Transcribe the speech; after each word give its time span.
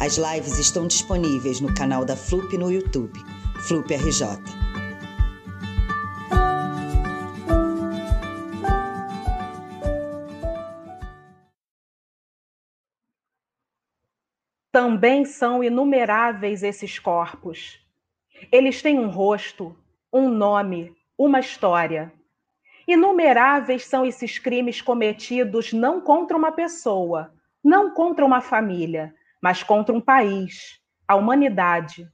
As 0.00 0.16
lives 0.16 0.58
estão 0.58 0.86
disponíveis 0.86 1.60
no 1.60 1.72
canal 1.74 2.04
da 2.04 2.16
FLUP 2.16 2.56
no 2.58 2.70
YouTube, 2.70 3.18
FLUP 3.66 3.94
RJ. 3.94 4.26
Também 14.72 15.24
são 15.24 15.62
inumeráveis 15.62 16.62
esses 16.62 16.98
corpos. 16.98 17.78
Eles 18.50 18.80
têm 18.82 18.98
um 18.98 19.08
rosto, 19.08 19.76
um 20.12 20.28
nome, 20.28 20.96
uma 21.16 21.40
história. 21.40 22.12
Inumeráveis 22.88 23.84
são 23.84 24.04
esses 24.04 24.38
crimes 24.38 24.80
cometidos 24.80 25.72
não 25.72 26.00
contra 26.00 26.36
uma 26.36 26.50
pessoa, 26.50 27.32
não 27.62 27.92
contra 27.94 28.24
uma 28.24 28.40
família, 28.40 29.14
mas 29.42 29.62
contra 29.62 29.94
um 29.94 30.00
país, 30.00 30.80
a 31.06 31.16
humanidade. 31.16 32.08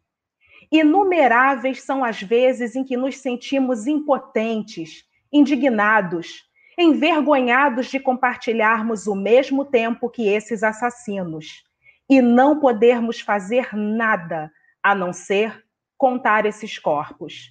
Inumeráveis 0.72 1.82
são 1.82 2.02
as 2.02 2.22
vezes 2.22 2.74
em 2.74 2.82
que 2.82 2.96
nos 2.96 3.18
sentimos 3.18 3.86
impotentes, 3.86 5.04
indignados, 5.32 6.48
envergonhados 6.78 7.86
de 7.86 8.00
compartilharmos 8.00 9.06
o 9.06 9.14
mesmo 9.14 9.64
tempo 9.64 10.08
que 10.08 10.28
esses 10.28 10.62
assassinos 10.62 11.64
e 12.08 12.22
não 12.22 12.58
podermos 12.58 13.20
fazer 13.20 13.74
nada 13.74 14.50
a 14.82 14.94
não 14.94 15.12
ser 15.12 15.64
contar 15.98 16.46
esses 16.46 16.78
corpos. 16.78 17.50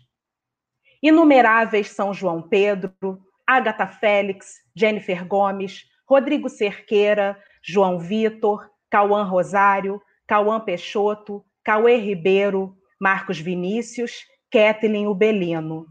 Inumeráveis 1.03 1.89
são 1.91 2.13
João 2.13 2.41
Pedro, 2.41 3.21
Agatha 3.45 3.85
Félix, 3.85 4.55
Jennifer 4.75 5.27
Gomes, 5.27 5.85
Rodrigo 6.07 6.49
Cerqueira, 6.49 7.39
João 7.61 7.99
Vitor, 7.99 8.67
Cauã 8.89 9.23
Rosário, 9.23 10.01
Cauã 10.25 10.59
Peixoto, 10.59 11.43
Cauê 11.63 11.97
Ribeiro, 11.97 12.75
Marcos 12.99 13.39
Vinícius, 13.39 14.25
Kathleen 14.51 15.07
Ubelino. 15.07 15.85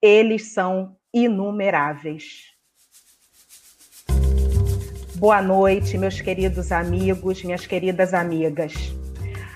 Eles 0.00 0.52
são 0.52 0.96
inumeráveis. 1.12 2.52
Boa 5.16 5.40
noite, 5.40 5.96
meus 5.96 6.20
queridos 6.20 6.70
amigos, 6.70 7.42
minhas 7.42 7.66
queridas 7.66 8.12
amigas. 8.12 8.74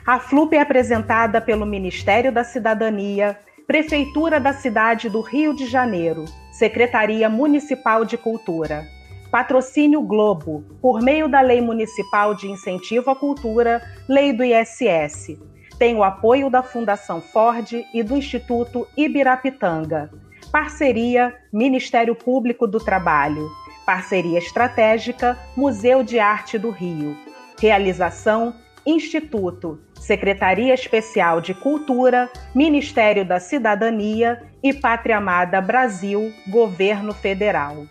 A 0.07 0.19
FLUP 0.19 0.55
é 0.55 0.61
apresentada 0.61 1.41
pelo 1.41 1.67
Ministério 1.67 2.33
da 2.33 2.43
Cidadania, 2.43 3.39
Prefeitura 3.67 4.41
da 4.41 4.55
cidade 4.55 5.11
do 5.11 5.21
Rio 5.21 5.55
de 5.55 5.67
Janeiro, 5.67 6.25
Secretaria 6.51 7.29
Municipal 7.29 8.07
de 8.07 8.17
Cultura. 8.17 8.89
Patrocínio 9.31 10.01
Globo, 10.01 10.65
por 10.81 11.03
meio 11.03 11.29
da 11.29 11.41
Lei 11.43 11.61
Municipal 11.61 12.35
de 12.35 12.51
Incentivo 12.51 13.11
à 13.11 13.17
Cultura, 13.17 13.83
Lei 14.09 14.33
do 14.33 14.43
ISS. 14.43 15.39
Tem 15.79 15.95
o 15.95 16.03
apoio 16.03 16.49
da 16.49 16.63
Fundação 16.63 17.21
Ford 17.21 17.71
e 17.93 18.03
do 18.03 18.17
Instituto 18.17 18.87
Ibirapitanga. 18.97 20.11
Parceria 20.51 21.37
Ministério 21.53 22.15
Público 22.15 22.67
do 22.67 22.79
Trabalho. 22.79 23.49
Parceria 23.85 24.39
estratégica 24.39 25.39
Museu 25.55 26.03
de 26.03 26.19
Arte 26.19 26.59
do 26.59 26.71
Rio. 26.71 27.17
Realização 27.61 28.55
Instituto, 28.87 29.79
Secretaria 29.95 30.73
Especial 30.73 31.43
de 31.43 31.53
Cultura, 31.53 32.31
Ministério 32.55 33.25
da 33.25 33.39
Cidadania 33.39 34.43
e 34.63 34.73
Pátria 34.73 35.19
Amada 35.19 35.61
Brasil, 35.61 36.33
Governo 36.49 37.13
Federal. 37.13 37.85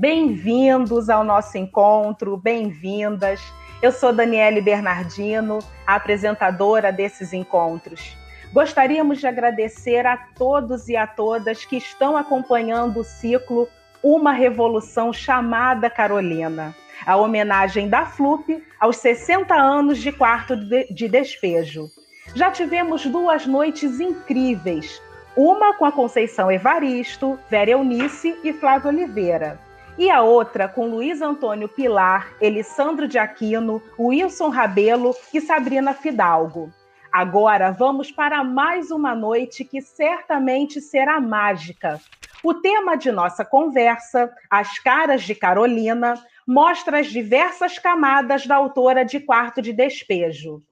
Bem-vindos 0.00 1.10
ao 1.10 1.24
nosso 1.24 1.58
encontro, 1.58 2.36
bem-vindas. 2.36 3.40
Eu 3.82 3.90
sou 3.90 4.12
Daniele 4.12 4.60
Bernardino, 4.60 5.58
a 5.84 5.96
apresentadora 5.96 6.92
desses 6.92 7.32
encontros. 7.32 8.16
Gostaríamos 8.52 9.18
de 9.18 9.26
agradecer 9.26 10.06
a 10.06 10.16
todos 10.16 10.88
e 10.88 10.96
a 10.96 11.04
todas 11.04 11.64
que 11.64 11.76
estão 11.78 12.16
acompanhando 12.16 13.00
o 13.00 13.04
ciclo 13.04 13.68
Uma 14.00 14.30
Revolução 14.30 15.12
chamada 15.12 15.90
Carolina, 15.90 16.76
a 17.04 17.16
homenagem 17.16 17.88
da 17.88 18.06
FLUP 18.06 18.62
aos 18.78 18.98
60 18.98 19.52
anos 19.52 19.98
de 19.98 20.12
quarto 20.12 20.54
de 20.54 21.08
despejo. 21.08 21.90
Já 22.36 22.52
tivemos 22.52 23.04
duas 23.04 23.46
noites 23.46 23.98
incríveis, 23.98 25.02
uma 25.36 25.74
com 25.74 25.84
a 25.84 25.90
Conceição 25.90 26.52
Evaristo, 26.52 27.36
Vera 27.50 27.72
Eunice 27.72 28.38
e 28.44 28.52
Flávio 28.52 28.90
Oliveira 28.90 29.66
e 29.98 30.08
a 30.08 30.22
outra 30.22 30.68
com 30.68 30.86
Luiz 30.86 31.20
Antônio 31.20 31.68
Pilar, 31.68 32.32
Elisandro 32.40 33.08
de 33.08 33.18
Aquino, 33.18 33.82
Wilson 33.98 34.48
Rabelo 34.48 35.12
e 35.34 35.40
Sabrina 35.40 35.92
Fidalgo. 35.92 36.72
Agora 37.10 37.72
vamos 37.72 38.12
para 38.12 38.44
mais 38.44 38.92
uma 38.92 39.12
noite 39.12 39.64
que 39.64 39.82
certamente 39.82 40.80
será 40.80 41.20
mágica. 41.20 42.00
O 42.44 42.54
tema 42.54 42.96
de 42.96 43.10
nossa 43.10 43.44
conversa, 43.44 44.32
As 44.48 44.78
Caras 44.78 45.24
de 45.24 45.34
Carolina, 45.34 46.14
mostra 46.46 47.00
as 47.00 47.08
diversas 47.08 47.76
camadas 47.76 48.46
da 48.46 48.54
autora 48.54 49.04
de 49.04 49.18
Quarto 49.18 49.60
de 49.60 49.72
Despejo. 49.72 50.62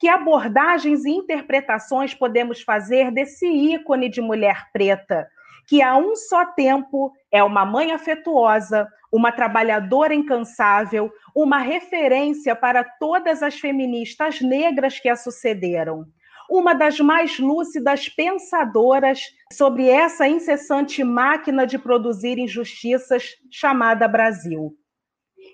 Que 0.00 0.08
abordagens 0.08 1.04
e 1.04 1.10
interpretações 1.10 2.12
podemos 2.12 2.60
fazer 2.60 3.12
desse 3.12 3.46
ícone 3.46 4.08
de 4.08 4.20
mulher 4.20 4.66
preta, 4.72 5.28
que 5.66 5.80
a 5.80 5.96
um 5.96 6.16
só 6.16 6.44
tempo 6.44 7.12
é 7.34 7.42
uma 7.42 7.66
mãe 7.66 7.90
afetuosa, 7.90 8.88
uma 9.12 9.32
trabalhadora 9.32 10.14
incansável, 10.14 11.12
uma 11.34 11.58
referência 11.58 12.54
para 12.54 12.84
todas 12.84 13.42
as 13.42 13.58
feministas 13.58 14.40
negras 14.40 15.00
que 15.00 15.08
a 15.08 15.16
sucederam. 15.16 16.06
Uma 16.48 16.74
das 16.74 17.00
mais 17.00 17.40
lúcidas 17.40 18.08
pensadoras 18.08 19.20
sobre 19.52 19.88
essa 19.88 20.28
incessante 20.28 21.02
máquina 21.02 21.66
de 21.66 21.76
produzir 21.76 22.38
injustiças 22.38 23.30
chamada 23.50 24.06
Brasil. 24.06 24.72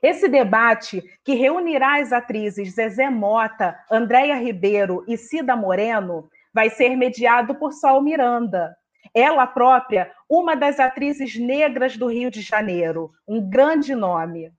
Esse 0.02 0.28
debate, 0.28 1.02
que 1.24 1.32
reunirá 1.32 1.98
as 1.98 2.12
atrizes 2.12 2.74
Zezé 2.74 3.08
Mota, 3.08 3.74
Andréia 3.90 4.36
Ribeiro 4.36 5.02
e 5.08 5.16
Cida 5.16 5.56
Moreno, 5.56 6.28
vai 6.52 6.68
ser 6.68 6.94
mediado 6.94 7.54
por 7.54 7.72
Sol 7.72 8.02
Miranda, 8.02 8.76
ela 9.14 9.46
própria, 9.46 10.10
uma 10.28 10.54
das 10.54 10.78
atrizes 10.78 11.36
negras 11.36 11.96
do 11.96 12.06
Rio 12.06 12.30
de 12.30 12.40
Janeiro, 12.40 13.10
um 13.26 13.40
grande 13.48 13.94
nome. 13.94 14.52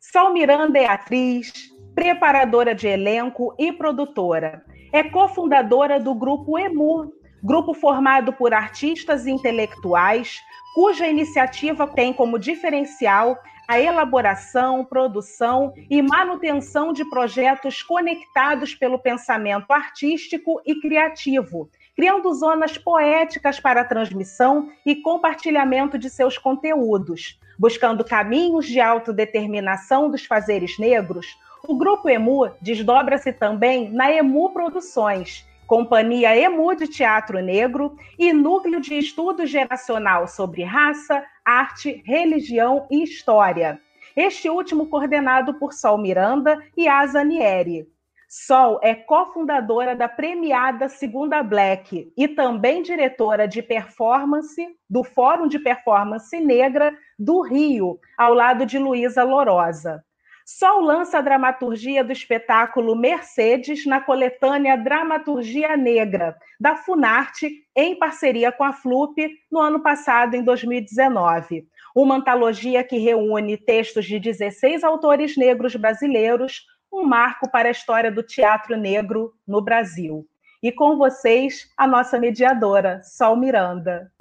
Sol 0.00 0.32
Miranda 0.32 0.78
é 0.78 0.86
atriz, 0.86 1.52
preparadora 1.94 2.74
de 2.74 2.86
elenco 2.86 3.54
e 3.58 3.72
produtora. 3.72 4.64
É 4.92 5.02
cofundadora 5.02 5.98
do 5.98 6.14
grupo 6.14 6.58
EMU, 6.58 7.12
grupo 7.42 7.74
formado 7.74 8.32
por 8.32 8.54
artistas 8.54 9.26
e 9.26 9.30
intelectuais, 9.30 10.38
cuja 10.74 11.06
iniciativa 11.06 11.86
tem 11.86 12.12
como 12.12 12.38
diferencial 12.38 13.38
a 13.66 13.80
elaboração, 13.80 14.84
produção 14.84 15.72
e 15.88 16.02
manutenção 16.02 16.92
de 16.92 17.04
projetos 17.08 17.82
conectados 17.82 18.74
pelo 18.74 18.98
pensamento 18.98 19.72
artístico 19.72 20.60
e 20.66 20.78
criativo, 20.80 21.70
criando 21.96 22.32
zonas 22.34 22.76
poéticas 22.76 23.60
para 23.60 23.82
a 23.82 23.84
transmissão 23.84 24.68
e 24.84 24.96
compartilhamento 24.96 25.98
de 25.98 26.10
seus 26.10 26.36
conteúdos. 26.36 27.38
Buscando 27.58 28.04
caminhos 28.04 28.66
de 28.66 28.80
autodeterminação 28.80 30.10
dos 30.10 30.24
fazeres 30.24 30.78
negros, 30.78 31.26
o 31.66 31.76
Grupo 31.76 32.08
EMU 32.08 32.50
desdobra-se 32.60 33.32
também 33.32 33.90
na 33.90 34.12
EMU 34.12 34.50
Produções, 34.50 35.46
Companhia 35.66 36.36
EMU 36.36 36.74
de 36.74 36.86
Teatro 36.86 37.40
Negro 37.40 37.96
e 38.18 38.32
Núcleo 38.34 38.80
de 38.80 38.98
Estudo 38.98 39.46
Geracional 39.46 40.28
sobre 40.28 40.62
Raça, 40.62 41.24
Arte, 41.42 42.02
Religião 42.04 42.86
e 42.90 43.02
História. 43.02 43.80
Este 44.14 44.50
último 44.50 44.86
coordenado 44.86 45.54
por 45.54 45.72
Sol 45.72 45.96
Miranda 45.96 46.62
e 46.76 46.86
Asa 46.86 47.24
Nieri. 47.24 47.88
Sol 48.36 48.80
é 48.82 48.96
cofundadora 48.96 49.94
da 49.94 50.08
premiada 50.08 50.88
Segunda 50.88 51.40
Black 51.40 52.12
e 52.16 52.26
também 52.26 52.82
diretora 52.82 53.46
de 53.46 53.62
performance 53.62 54.60
do 54.90 55.04
Fórum 55.04 55.46
de 55.46 55.56
Performance 55.60 56.40
Negra 56.40 56.92
do 57.16 57.42
Rio, 57.42 57.96
ao 58.18 58.34
lado 58.34 58.66
de 58.66 58.76
Luísa 58.76 59.22
Lorosa. 59.22 60.04
Sol 60.44 60.80
lança 60.80 61.18
a 61.18 61.20
dramaturgia 61.20 62.02
do 62.02 62.10
espetáculo 62.10 62.96
Mercedes 62.96 63.86
na 63.86 64.00
coletânea 64.00 64.76
Dramaturgia 64.76 65.76
Negra, 65.76 66.36
da 66.58 66.74
Funarte, 66.74 67.48
em 67.74 67.96
parceria 67.96 68.50
com 68.50 68.64
a 68.64 68.72
FLUP, 68.72 69.16
no 69.48 69.60
ano 69.60 69.80
passado, 69.80 70.34
em 70.34 70.42
2019. 70.42 71.68
Uma 71.94 72.16
antologia 72.16 72.82
que 72.82 72.98
reúne 72.98 73.56
textos 73.56 74.04
de 74.04 74.18
16 74.18 74.82
autores 74.82 75.36
negros 75.36 75.76
brasileiros, 75.76 76.66
um 76.94 77.04
marco 77.04 77.50
para 77.50 77.68
a 77.68 77.72
história 77.72 78.10
do 78.10 78.22
teatro 78.22 78.76
negro 78.76 79.34
no 79.44 79.60
Brasil. 79.60 80.24
E 80.62 80.70
com 80.70 80.96
vocês, 80.96 81.68
a 81.76 81.88
nossa 81.88 82.20
mediadora, 82.20 83.02
Sol 83.02 83.36
Miranda. 83.36 84.12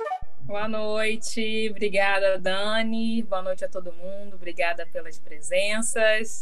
Boa 0.42 0.68
noite, 0.68 1.70
obrigada 1.70 2.38
Dani, 2.40 3.22
boa 3.22 3.44
noite 3.44 3.64
a 3.64 3.70
todo 3.70 3.94
mundo, 3.94 4.36
obrigada 4.36 4.88
pelas 4.88 5.20
presenças. 5.20 6.42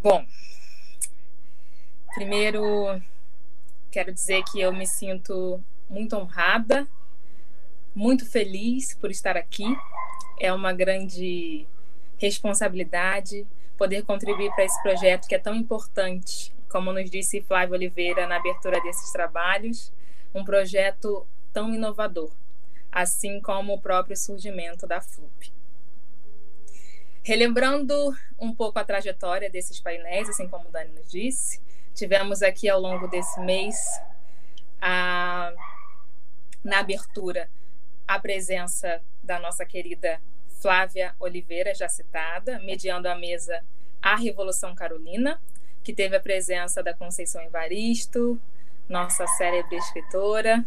Bom, 0.00 0.24
primeiro 2.14 3.00
quero 3.90 4.12
dizer 4.12 4.44
que 4.44 4.60
eu 4.60 4.72
me 4.72 4.86
sinto 4.86 5.60
muito 5.88 6.14
honrada, 6.16 6.86
muito 7.94 8.30
feliz 8.30 8.94
por 8.94 9.10
estar 9.10 9.38
aqui. 9.38 9.64
É 10.38 10.52
uma 10.52 10.72
grande 10.72 11.66
responsabilidade 12.18 13.46
poder 13.78 14.02
contribuir 14.02 14.50
para 14.50 14.64
esse 14.64 14.82
projeto 14.82 15.26
que 15.26 15.34
é 15.34 15.38
tão 15.38 15.54
importante, 15.54 16.52
como 16.68 16.92
nos 16.92 17.10
disse 17.10 17.40
Flávio 17.40 17.74
Oliveira 17.74 18.26
na 18.26 18.36
abertura 18.36 18.80
desses 18.82 19.10
trabalhos, 19.10 19.92
um 20.34 20.44
projeto 20.44 21.26
tão 21.52 21.72
inovador 21.72 22.30
assim 22.90 23.40
como 23.40 23.74
o 23.74 23.80
próprio 23.80 24.16
surgimento 24.16 24.86
da 24.86 25.00
FLUP. 25.00 25.52
Relembrando 27.22 27.94
um 28.38 28.54
pouco 28.54 28.78
a 28.78 28.84
trajetória 28.84 29.50
desses 29.50 29.80
painéis, 29.80 30.28
assim 30.28 30.48
como 30.48 30.68
o 30.68 30.72
Dani 30.72 30.92
nos 30.92 31.10
disse, 31.10 31.60
tivemos 31.94 32.42
aqui 32.42 32.68
ao 32.68 32.80
longo 32.80 33.06
desse 33.06 33.38
mês, 33.40 33.76
a, 34.80 35.52
na 36.64 36.80
abertura, 36.80 37.50
a 38.06 38.18
presença 38.18 39.02
da 39.22 39.38
nossa 39.38 39.66
querida 39.66 40.20
Flávia 40.60 41.14
Oliveira, 41.20 41.74
já 41.74 41.88
citada, 41.88 42.58
mediando 42.60 43.08
a 43.08 43.14
mesa 43.14 43.64
A 44.02 44.16
Revolução 44.16 44.74
Carolina, 44.74 45.40
que 45.82 45.92
teve 45.92 46.16
a 46.16 46.20
presença 46.20 46.82
da 46.82 46.92
Conceição 46.92 47.42
Evaristo, 47.42 48.40
nossa 48.88 49.26
célebre 49.26 49.76
escritora, 49.76 50.64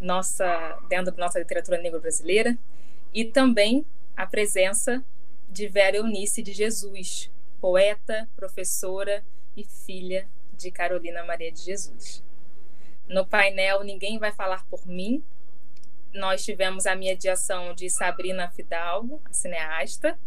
nossa, 0.00 0.78
dentro 0.88 1.12
da 1.12 1.18
nossa 1.18 1.38
literatura 1.38 1.78
negro 1.78 2.00
brasileira, 2.00 2.56
e 3.12 3.24
também 3.24 3.84
a 4.16 4.26
presença 4.26 5.02
de 5.48 5.66
Vera 5.66 5.96
Eunice 5.96 6.42
de 6.42 6.52
Jesus, 6.52 7.30
poeta, 7.60 8.28
professora 8.36 9.24
e 9.56 9.64
filha 9.64 10.28
de 10.52 10.70
Carolina 10.70 11.24
Maria 11.24 11.50
de 11.50 11.60
Jesus. 11.60 12.22
No 13.08 13.26
painel 13.26 13.82
Ninguém 13.82 14.18
Vai 14.18 14.30
Falar 14.32 14.64
por 14.66 14.86
Mim, 14.86 15.24
nós 16.18 16.44
tivemos 16.44 16.86
a 16.86 16.94
mediação 16.94 17.72
de 17.74 17.88
Sabrina 17.88 18.50
Fidalgo, 18.50 19.22
a 19.24 19.32
cineasta, 19.32 20.18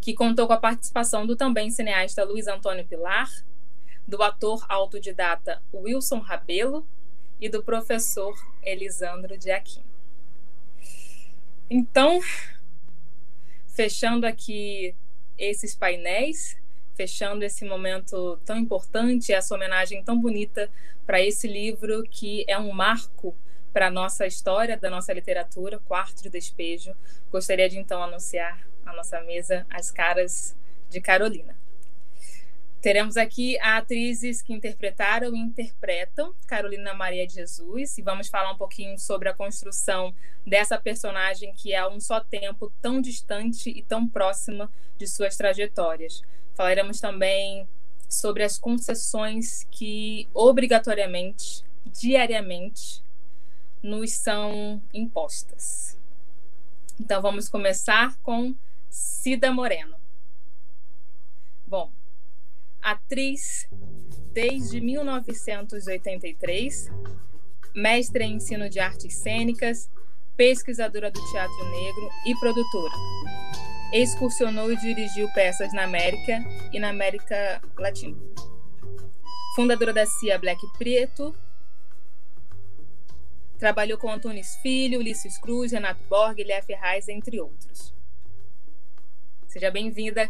que 0.00 0.12
contou 0.14 0.46
com 0.46 0.52
a 0.52 0.58
participação 0.58 1.26
do 1.26 1.36
também 1.36 1.70
cineasta 1.70 2.24
Luiz 2.24 2.46
Antônio 2.46 2.86
Pilar, 2.86 3.30
do 4.06 4.22
ator 4.22 4.64
autodidata 4.68 5.62
Wilson 5.72 6.18
Rabelo 6.18 6.86
e 7.40 7.48
do 7.48 7.62
professor 7.62 8.34
Elisandro 8.62 9.38
de 9.38 9.50
Aquino. 9.50 9.88
Então, 11.70 12.20
fechando 13.68 14.26
aqui 14.26 14.94
esses 15.38 15.74
painéis, 15.74 16.56
fechando 16.94 17.44
esse 17.44 17.64
momento 17.64 18.36
tão 18.44 18.58
importante, 18.58 19.32
essa 19.32 19.54
homenagem 19.54 20.02
tão 20.02 20.20
bonita 20.20 20.68
para 21.06 21.20
esse 21.22 21.46
livro 21.46 22.02
que 22.10 22.44
é 22.48 22.58
um 22.58 22.72
marco 22.72 23.34
para 23.72 23.86
a 23.86 23.90
nossa 23.90 24.26
história, 24.26 24.76
da 24.76 24.90
nossa 24.90 25.12
literatura, 25.12 25.78
Quarto 25.80 26.22
de 26.22 26.30
Despejo. 26.30 26.94
Gostaria 27.30 27.68
de 27.68 27.78
então 27.78 28.02
anunciar 28.02 28.66
a 28.84 28.92
nossa 28.92 29.20
mesa 29.22 29.66
As 29.70 29.90
Caras 29.90 30.56
de 30.88 31.00
Carolina. 31.00 31.56
Teremos 32.80 33.18
aqui 33.18 33.58
atrizes 33.60 34.40
que 34.40 34.54
interpretaram 34.54 35.36
e 35.36 35.38
interpretam 35.38 36.34
Carolina 36.46 36.94
Maria 36.94 37.26
de 37.26 37.34
Jesus 37.34 37.98
e 37.98 38.02
vamos 38.02 38.28
falar 38.28 38.50
um 38.52 38.56
pouquinho 38.56 38.98
sobre 38.98 39.28
a 39.28 39.34
construção 39.34 40.14
dessa 40.46 40.78
personagem 40.78 41.52
que 41.52 41.74
é 41.74 41.78
a 41.78 41.88
um 41.88 42.00
só 42.00 42.20
tempo 42.20 42.72
tão 42.80 42.98
distante 42.98 43.68
e 43.68 43.82
tão 43.82 44.08
próxima 44.08 44.70
de 44.96 45.06
suas 45.06 45.36
trajetórias. 45.36 46.22
Falaremos 46.54 47.00
também 47.00 47.68
sobre 48.08 48.42
as 48.42 48.58
concessões 48.58 49.66
que 49.70 50.26
obrigatoriamente, 50.32 51.62
diariamente, 51.84 53.02
nos 53.82 54.12
são 54.12 54.80
impostas. 54.92 55.98
Então 56.98 57.22
vamos 57.22 57.48
começar 57.48 58.16
com 58.18 58.54
Cida 58.88 59.52
Moreno. 59.52 59.96
Bom, 61.66 61.90
atriz 62.82 63.68
desde 64.32 64.80
1983, 64.80 66.90
mestre 67.74 68.24
em 68.24 68.34
ensino 68.34 68.68
de 68.68 68.80
artes 68.80 69.14
cênicas, 69.14 69.88
pesquisadora 70.36 71.10
do 71.10 71.20
teatro 71.30 71.70
negro 71.70 72.10
e 72.26 72.34
produtora. 72.38 72.94
Excursionou 73.92 74.72
e 74.72 74.76
dirigiu 74.76 75.28
peças 75.32 75.72
na 75.72 75.84
América 75.84 76.44
e 76.72 76.78
na 76.78 76.90
América 76.90 77.60
Latina. 77.76 78.16
Fundadora 79.56 79.92
da 79.92 80.06
CIA 80.06 80.38
Black 80.38 80.64
Preto, 80.78 81.34
trabalhou 83.60 83.98
com 83.98 84.10
Antônio 84.10 84.42
Filho, 84.62 84.98
Ulisses 84.98 85.36
Cruz, 85.38 85.70
Renato 85.70 86.02
Borg, 86.08 86.42
Léa 86.42 86.62
Ferraz, 86.62 87.08
entre 87.08 87.38
outros. 87.38 87.94
Seja 89.46 89.70
bem-vinda. 89.70 90.28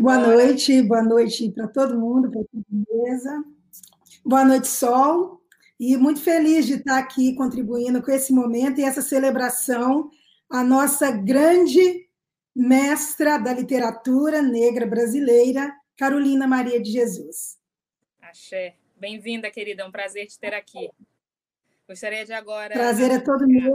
Boa 0.00 0.18
noite, 0.18 0.82
boa 0.82 1.02
noite 1.02 1.50
para 1.50 1.68
todo 1.68 1.98
mundo, 1.98 2.30
para 2.30 2.40
toda 2.44 2.64
a 2.72 2.96
mesa. 2.96 3.44
Boa 4.24 4.44
noite, 4.44 4.68
Sol. 4.68 5.42
E 5.78 5.96
muito 5.96 6.20
feliz 6.20 6.66
de 6.66 6.74
estar 6.74 6.98
aqui 6.98 7.34
contribuindo 7.34 8.02
com 8.02 8.10
esse 8.10 8.32
momento 8.32 8.80
e 8.80 8.84
essa 8.84 9.02
celebração 9.02 10.10
a 10.50 10.64
nossa 10.64 11.10
grande 11.10 12.08
mestra 12.56 13.36
da 13.36 13.52
literatura 13.52 14.40
negra 14.40 14.86
brasileira, 14.86 15.70
Carolina 15.94 16.46
Maria 16.46 16.80
de 16.80 16.90
Jesus. 16.90 17.58
Axé. 18.20 18.76
Bem-vinda, 18.96 19.50
querida. 19.50 19.82
É 19.82 19.86
um 19.86 19.92
prazer 19.92 20.26
te 20.26 20.38
ter 20.38 20.54
aqui. 20.54 20.90
Gostaria 21.88 22.24
de 22.24 22.32
agora. 22.32 22.74
Prazer 22.74 23.10
é 23.10 23.18
todo 23.18 23.48
meu. 23.48 23.72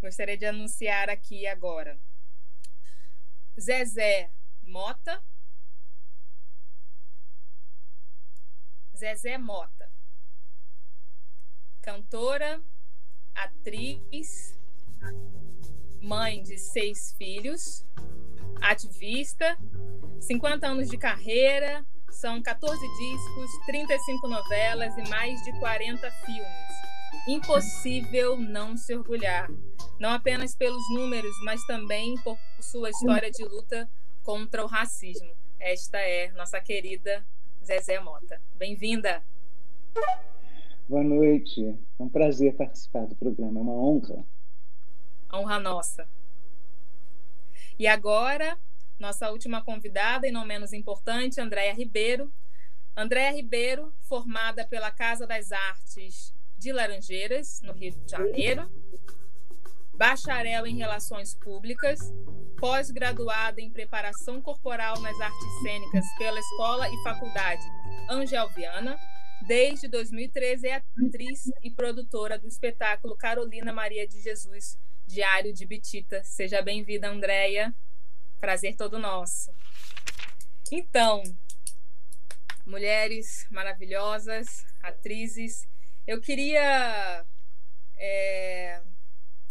Gostaria 0.00 0.38
de 0.38 0.46
anunciar 0.46 1.10
aqui 1.10 1.46
agora 1.46 1.98
Zezé 3.60 4.30
Mota. 4.62 5.22
Zezé 8.96 9.36
Mota. 9.36 9.90
Cantora, 11.82 12.62
atriz, 13.34 14.58
mãe 16.00 16.42
de 16.42 16.58
seis 16.58 17.12
filhos, 17.14 17.84
ativista, 18.60 19.58
50 20.20 20.66
anos 20.66 20.88
de 20.88 20.98
carreira, 20.98 21.84
são 22.10 22.42
14 22.42 22.80
discos, 22.80 23.50
35 23.66 24.28
novelas 24.28 24.96
e 24.96 25.08
mais 25.08 25.42
de 25.42 25.52
40 25.58 26.10
filmes. 26.10 26.68
Impossível 27.26 28.36
não 28.36 28.76
se 28.76 28.94
orgulhar 28.94 29.48
não 29.98 30.10
apenas 30.10 30.54
pelos 30.54 30.88
números, 30.90 31.34
mas 31.44 31.64
também 31.66 32.14
por 32.22 32.38
sua 32.60 32.90
história 32.90 33.30
de 33.30 33.44
luta 33.44 33.90
contra 34.22 34.64
o 34.64 34.68
racismo. 34.68 35.32
Esta 35.58 35.98
é 35.98 36.30
nossa 36.32 36.60
querida 36.60 37.26
Zezé 37.64 37.98
Mota. 37.98 38.40
Bem-vinda. 38.54 39.22
Boa 40.88 41.02
noite. 41.02 41.76
É 41.98 42.02
um 42.02 42.08
prazer 42.08 42.54
participar 42.54 43.06
do 43.06 43.16
programa, 43.16 43.58
é 43.58 43.62
uma 43.62 43.74
honra. 43.74 44.24
Honra 45.32 45.58
nossa. 45.58 46.08
E 47.76 47.86
agora, 47.86 48.56
nossa 48.98 49.30
última 49.30 49.62
convidada, 49.62 50.26
e 50.26 50.30
não 50.30 50.44
menos 50.44 50.72
importante, 50.72 51.40
Andréia 51.40 51.72
Ribeiro. 51.72 52.32
Andréia 52.96 53.32
Ribeiro, 53.32 53.94
formada 54.08 54.66
pela 54.66 54.90
Casa 54.90 55.26
das 55.26 55.52
Artes 55.52 56.34
de 56.56 56.72
Laranjeiras, 56.72 57.60
no 57.62 57.72
Rio 57.72 57.92
de 57.92 58.10
Janeiro, 58.10 58.68
bacharel 59.94 60.66
em 60.66 60.76
Relações 60.76 61.34
Públicas, 61.34 62.00
pós-graduada 62.56 63.60
em 63.60 63.70
Preparação 63.70 64.42
Corporal 64.42 65.00
nas 65.00 65.20
Artes 65.20 65.62
Cênicas 65.62 66.04
pela 66.18 66.40
Escola 66.40 66.88
e 66.88 67.02
Faculdade 67.04 67.62
Angel 68.10 68.48
Viana. 68.48 68.98
Desde 69.46 69.86
2013 69.86 70.66
é 70.66 70.74
atriz 70.74 71.44
e 71.62 71.70
produtora 71.70 72.36
do 72.36 72.48
espetáculo 72.48 73.16
Carolina 73.16 73.72
Maria 73.72 74.06
de 74.08 74.20
Jesus, 74.20 74.76
Diário 75.06 75.52
de 75.52 75.64
Bitita. 75.64 76.22
Seja 76.24 76.60
bem-vinda, 76.60 77.08
Andréia. 77.08 77.72
Prazer 78.40 78.76
todo 78.76 78.98
nosso. 78.98 79.52
Então, 80.70 81.22
mulheres 82.64 83.46
maravilhosas, 83.50 84.64
atrizes, 84.82 85.66
eu 86.06 86.20
queria 86.20 87.24
é, 87.96 88.80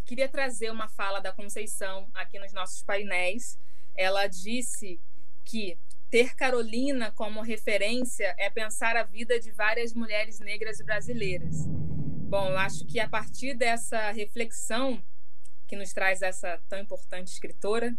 queria 0.05 0.29
trazer 0.29 0.71
uma 0.71 0.87
fala 0.87 1.19
da 1.19 1.33
Conceição 1.33 2.09
aqui 2.13 2.39
nos 2.39 2.53
nossos 2.53 2.81
painéis. 2.81 3.59
Ela 3.95 4.27
disse 4.27 4.99
que 5.43 5.77
ter 6.09 6.35
Carolina 6.35 7.11
como 7.11 7.41
referência 7.41 8.33
é 8.37 8.49
pensar 8.49 8.95
a 8.95 9.03
vida 9.03 9.39
de 9.39 9.51
várias 9.51 9.93
mulheres 9.93 10.39
negras 10.39 10.79
e 10.79 10.83
brasileiras. 10.83 11.67
Bom, 11.67 12.49
eu 12.49 12.57
acho 12.57 12.85
que 12.85 12.99
a 12.99 13.09
partir 13.09 13.53
dessa 13.53 14.11
reflexão 14.11 15.03
que 15.67 15.75
nos 15.75 15.91
traz 15.91 16.21
essa 16.21 16.61
tão 16.69 16.79
importante 16.79 17.27
escritora, 17.27 17.93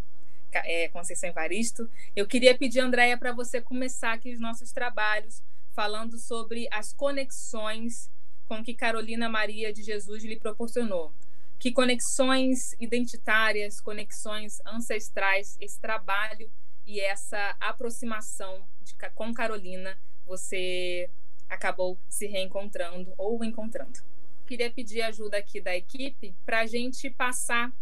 é, 0.52 0.88
Conceição 0.88 1.30
Evaristo, 1.30 1.88
eu 2.14 2.26
queria 2.26 2.56
pedir, 2.56 2.80
Andréia, 2.80 3.16
para 3.16 3.32
você 3.32 3.60
começar 3.60 4.12
aqui 4.12 4.32
os 4.32 4.40
nossos 4.40 4.72
trabalhos 4.72 5.42
falando 5.72 6.18
sobre 6.18 6.68
as 6.72 6.92
conexões 6.92 8.10
com 8.46 8.64
que 8.64 8.74
Carolina 8.74 9.28
Maria 9.28 9.72
de 9.72 9.82
Jesus 9.82 10.24
lhe 10.24 10.36
proporcionou. 10.36 11.12
Que 11.58 11.70
conexões 11.70 12.74
identitárias, 12.80 13.80
conexões 13.80 14.60
ancestrais, 14.66 15.56
esse 15.60 15.78
trabalho 15.78 16.50
e 16.86 17.00
essa 17.00 17.54
aproximação 17.60 18.64
de, 18.82 18.94
com 19.14 19.34
Carolina 19.34 19.98
você 20.26 21.10
acabou 21.48 21.98
se 22.08 22.26
reencontrando 22.26 23.12
ou 23.16 23.44
encontrando. 23.44 24.00
Queria 24.46 24.70
pedir 24.70 25.02
ajuda 25.02 25.38
aqui 25.38 25.60
da 25.60 25.76
equipe 25.76 26.34
para 26.44 26.60
a 26.60 26.66
gente 26.66 27.10
passar 27.10 27.72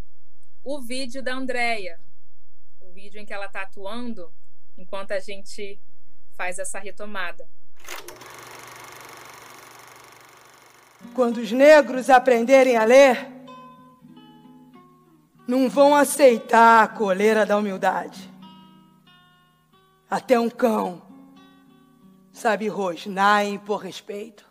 o 0.65 0.81
vídeo 0.81 1.23
da 1.23 1.35
Andrea, 1.35 1.99
o 2.01 2.06
vídeo 2.97 3.21
em 3.21 3.27
que 3.27 3.35
ela 3.35 3.45
está 3.45 3.61
atuando, 3.61 4.33
enquanto 4.79 5.13
a 5.13 5.21
gente 5.21 5.79
faz 6.35 6.59
essa 6.59 6.79
retomada. 6.79 7.47
Quando 11.15 11.37
os 11.37 11.53
negros 11.53 12.09
aprenderem 12.09 12.75
a 12.75 12.85
ler, 12.85 13.29
não 15.47 15.69
vão 15.69 15.95
aceitar 15.95 16.85
a 16.85 16.89
coleira 16.89 17.45
da 17.45 17.59
humildade. 17.59 18.33
Até 20.09 20.41
um 20.41 20.49
cão 20.49 21.03
sabe 22.33 22.67
rosnar 22.67 23.45
por 23.67 23.77
respeito. 23.77 24.46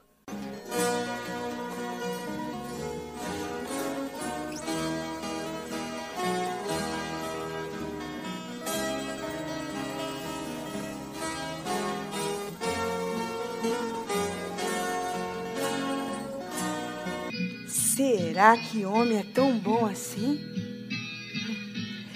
Será 17.96 18.58
que 18.58 18.84
homem 18.86 19.20
é 19.20 19.24
tão 19.24 19.58
bom 19.58 19.86
assim? 19.86 20.38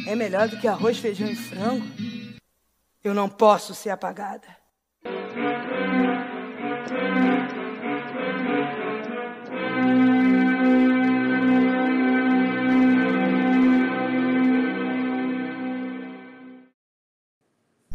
É 0.06 0.14
melhor 0.14 0.50
do 0.50 0.60
que 0.60 0.68
arroz, 0.68 0.98
feijão 0.98 1.30
e 1.30 1.38
frango? 1.38 1.86
Eu 3.02 3.14
não 3.14 3.30
posso 3.30 3.74
ser 3.74 3.90
apagada. 3.90 4.46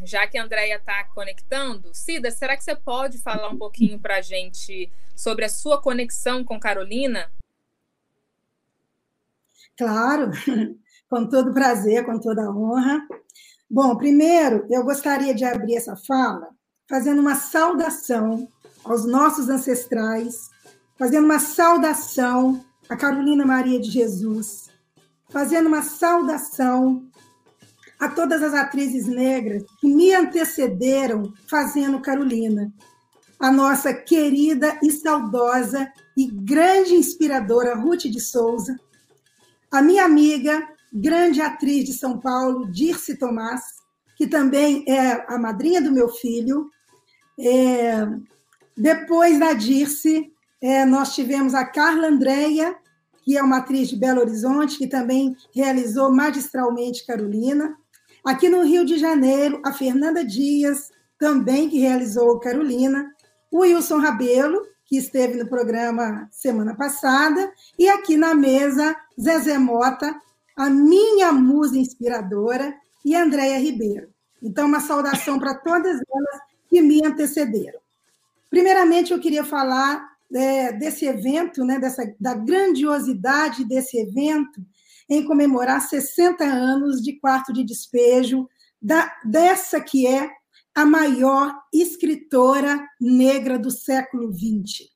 Já 0.03 0.27
que 0.27 0.39
a 0.39 0.43
Andrea 0.43 0.77
está 0.77 1.05
conectando, 1.05 1.95
Cida, 1.95 2.31
será 2.31 2.57
que 2.57 2.65
você 2.65 2.75
pode 2.75 3.19
falar 3.19 3.51
um 3.51 3.59
pouquinho 3.59 3.99
para 3.99 4.17
a 4.17 4.23
gente 4.23 4.91
sobre 5.15 5.45
a 5.45 5.51
sua 5.51 5.83
conexão 5.83 6.43
com 6.43 6.59
Carolina? 6.59 7.31
Claro, 9.77 10.31
com 11.09 11.29
todo 11.29 11.53
prazer, 11.55 12.05
com 12.05 12.19
toda 12.19 12.51
honra. 12.51 13.07
Bom, 13.71 13.97
primeiro, 13.97 14.67
eu 14.71 14.85
gostaria 14.85 15.35
de 15.35 15.45
abrir 15.45 15.77
essa 15.77 15.97
fala 15.97 16.49
fazendo 16.89 17.21
uma 17.21 17.35
saudação 17.35 18.49
aos 18.85 19.07
nossos 19.07 19.49
ancestrais, 19.49 20.51
fazendo 20.99 21.25
uma 21.25 21.39
saudação 21.39 22.63
a 22.89 22.97
Carolina 22.97 23.47
Maria 23.47 23.81
de 23.81 23.91
Jesus, 23.91 24.69
fazendo 25.31 25.67
uma 25.67 25.83
saudação 25.83 27.09
a 27.99 28.09
todas 28.09 28.43
as 28.43 28.53
atrizes 28.53 29.07
negras 29.07 29.65
que 29.81 29.89
me 29.89 30.13
antecederam 30.13 31.33
fazendo 31.49 32.01
Carolina, 32.01 32.73
a 33.41 33.51
nossa 33.51 33.95
querida 33.95 34.79
e 34.83 34.91
saudosa 34.91 35.91
e 36.17 36.31
grande 36.31 36.95
inspiradora 36.95 37.75
Ruth 37.75 38.03
de 38.03 38.21
Souza, 38.21 38.79
a 39.75 39.83
minha 39.83 40.05
amiga, 40.05 40.69
grande 40.93 41.41
atriz 41.41 41.85
de 41.85 41.95
São 41.95 42.21
Paulo, 42.21 42.71
Dirce 42.71 43.17
Tomás, 43.17 43.61
que 44.17 44.25
também 44.25 44.85
é 44.87 45.25
a 45.27 45.37
madrinha 45.37 45.83
do 45.83 45.91
meu 45.91 46.09
filho. 46.09 46.71
É, 47.37 48.07
depois 48.77 49.37
da 49.41 49.53
Dirce, 49.53 50.31
é, 50.63 50.85
nós 50.85 51.13
tivemos 51.13 51.57
a 51.57 51.65
Carla 51.65 52.07
Andréia, 52.07 52.77
que 53.25 53.37
é 53.37 53.43
uma 53.43 53.57
atriz 53.57 53.89
de 53.89 53.97
Belo 53.97 54.21
Horizonte, 54.21 54.79
que 54.79 54.87
também 54.87 55.35
realizou 55.53 56.09
magistralmente 56.13 57.05
Carolina. 57.05 57.77
Aqui 58.25 58.49
no 58.49 58.63
Rio 58.63 58.85
de 58.85 58.97
Janeiro, 58.97 59.61
a 59.67 59.73
Fernanda 59.73 60.25
Dias, 60.25 60.93
também 61.19 61.69
que 61.69 61.81
realizou 61.81 62.39
Carolina. 62.39 63.11
O 63.51 63.63
Wilson 63.63 63.99
Rabelo, 63.99 64.63
que 64.87 64.97
esteve 64.97 65.37
no 65.37 65.49
programa 65.49 66.29
semana 66.31 66.77
passada, 66.77 67.53
e 67.77 67.89
aqui 67.89 68.17
na 68.17 68.37
mesa, 68.37 68.97
Zezé 69.21 69.59
Mota, 69.59 70.15
a 70.57 70.71
minha 70.71 71.33
musa 71.33 71.79
inspiradora, 71.79 72.75
e 73.05 73.15
Andréia 73.15 73.59
Ribeiro. 73.59 74.09
Então, 74.43 74.67
uma 74.67 74.81
saudação 74.81 75.39
para 75.39 75.55
todas 75.55 75.93
elas 75.93 76.41
que 76.69 76.81
me 76.81 77.05
antecederam. 77.05 77.81
Primeiramente, 78.49 79.13
eu 79.13 79.21
queria 79.21 79.45
falar 79.45 80.09
é, 80.33 80.73
desse 80.73 81.05
evento, 81.05 81.65
né, 81.65 81.79
dessa, 81.79 82.15
da 82.19 82.35
grandiosidade 82.35 83.65
desse 83.65 83.99
evento, 83.99 84.65
em 85.09 85.25
comemorar 85.25 85.81
60 85.81 86.45
anos 86.45 87.03
de 87.03 87.13
quarto 87.15 87.53
de 87.53 87.63
despejo, 87.63 88.49
da, 88.81 89.15
dessa 89.25 89.81
que 89.81 90.07
é 90.07 90.31
a 90.75 90.85
maior 90.85 91.55
escritora 91.73 92.87
negra 93.01 93.59
do 93.59 93.71
século 93.71 94.33
XX. 94.33 94.89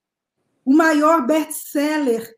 O 0.64 0.74
maior 0.74 1.26
best-seller 1.26 2.37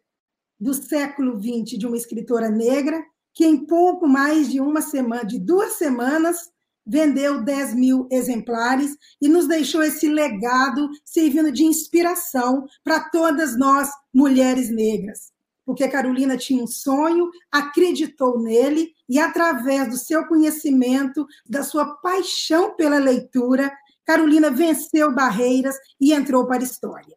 do 0.61 0.75
século 0.75 1.41
XX 1.41 1.79
de 1.79 1.87
uma 1.87 1.97
escritora 1.97 2.51
negra, 2.51 3.03
que 3.33 3.47
em 3.47 3.67
pouco 3.67 4.07
mais 4.07 4.51
de 4.51 4.61
uma 4.61 4.83
semana, 4.83 5.25
de 5.25 5.39
duas 5.39 5.75
semanas, 5.75 6.51
vendeu 6.87 7.43
10 7.43 7.75
mil 7.75 8.09
exemplares 8.11 8.97
e 9.21 9.29
nos 9.29 9.47
deixou 9.47 9.83
esse 9.83 10.09
legado 10.09 10.89
servindo 11.05 11.53
de 11.53 11.65
inspiração 11.65 12.67
para 12.83 13.01
todas 13.11 13.57
nós, 13.57 13.89
mulheres 14.13 14.71
negras 14.71 15.33
porque 15.71 15.87
Carolina 15.87 16.37
tinha 16.37 16.65
um 16.65 16.67
sonho, 16.67 17.31
acreditou 17.49 18.43
nele 18.43 18.93
e, 19.09 19.21
através 19.21 19.89
do 19.89 19.97
seu 19.97 20.27
conhecimento, 20.27 21.25
da 21.49 21.63
sua 21.63 21.95
paixão 21.97 22.75
pela 22.75 22.99
leitura, 22.99 23.73
Carolina 24.05 24.51
venceu 24.51 25.15
barreiras 25.15 25.77
e 26.01 26.13
entrou 26.13 26.45
para 26.45 26.57
a 26.57 26.65
história. 26.65 27.17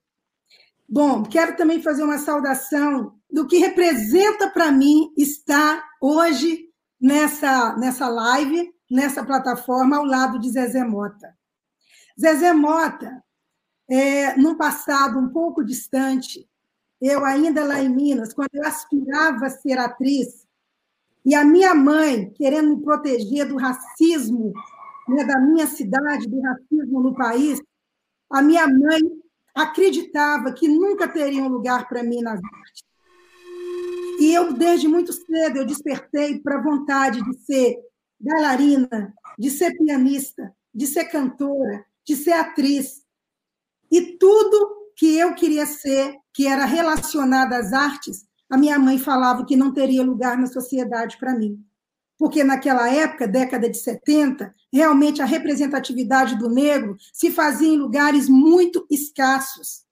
Bom, 0.88 1.24
quero 1.24 1.56
também 1.56 1.82
fazer 1.82 2.04
uma 2.04 2.20
saudação 2.20 3.16
do 3.34 3.48
que 3.48 3.58
representa 3.58 4.48
para 4.48 4.72
mim 4.72 5.12
estar 5.18 5.84
hoje 6.00 6.70
nessa, 7.02 7.76
nessa 7.78 8.08
live, 8.08 8.72
nessa 8.90 9.26
plataforma, 9.26 9.98
ao 9.98 10.06
lado 10.06 10.38
de 10.38 10.52
Zezé 10.52 10.84
Mota. 10.84 11.36
Zezé 12.20 12.54
Mota, 12.54 13.24
é, 13.90 14.38
num 14.38 14.56
passado 14.56 15.18
um 15.18 15.30
pouco 15.30 15.64
distante, 15.64 16.48
eu 17.02 17.26
ainda 17.26 17.66
lá 17.66 17.82
em 17.82 17.90
Minas, 17.90 18.36
quando 18.36 18.54
eu 18.54 18.68
aspirava 18.68 19.48
a 19.48 19.50
ser 19.50 19.80
atriz, 19.80 20.46
e 21.26 21.34
a 21.34 21.44
minha 21.44 21.74
mãe 21.74 22.30
querendo 22.34 22.70
me 22.70 22.84
proteger 22.84 23.48
do 23.48 23.58
racismo 23.58 24.54
né, 25.10 25.24
da 25.24 25.40
minha 25.40 25.66
cidade, 25.66 26.28
do 26.28 26.40
racismo 26.40 27.02
no 27.02 27.16
país, 27.16 27.60
a 28.30 28.44
minha 28.44 28.68
mãe 28.68 29.02
acreditava 29.56 30.54
que 30.54 30.68
nunca 30.68 31.08
teria 31.08 31.42
um 31.42 31.48
lugar 31.48 31.88
para 31.90 32.04
mim 32.04 32.22
nas 32.22 32.40
artes. 32.44 32.93
E 34.24 34.34
eu, 34.34 34.54
desde 34.54 34.88
muito 34.88 35.12
cedo, 35.12 35.58
eu 35.58 35.66
despertei 35.66 36.40
para 36.40 36.58
a 36.58 36.62
vontade 36.62 37.22
de 37.22 37.38
ser 37.40 37.78
bailarina, 38.18 39.14
de 39.38 39.50
ser 39.50 39.78
pianista, 39.78 40.56
de 40.74 40.88
ser 40.88 41.10
cantora, 41.10 41.86
de 42.08 42.16
ser 42.16 42.32
atriz. 42.32 43.04
E 43.92 44.18
tudo 44.18 44.94
que 44.96 45.18
eu 45.18 45.36
queria 45.36 45.66
ser, 45.66 46.16
que 46.34 46.48
era 46.48 46.64
relacionada 46.64 47.58
às 47.58 47.74
artes, 47.74 48.26
a 48.50 48.58
minha 48.58 48.80
mãe 48.80 48.98
falava 48.98 49.46
que 49.46 49.58
não 49.58 49.74
teria 49.74 50.02
lugar 50.02 50.38
na 50.38 50.48
sociedade 50.48 51.18
para 51.18 51.36
mim. 51.36 51.62
porque 52.18 52.46
naquela 52.46 52.90
época, 52.90 53.28
década 53.28 53.70
de 53.70 53.78
70, 53.78 54.56
realmente 54.72 55.22
a 55.22 55.26
representatividade 55.26 56.38
do 56.38 56.48
negro 56.48 56.96
se 57.12 57.30
fazia 57.30 57.68
em 57.68 57.78
lugares 57.78 58.30
muito 58.30 58.88
escassos. 58.90 59.84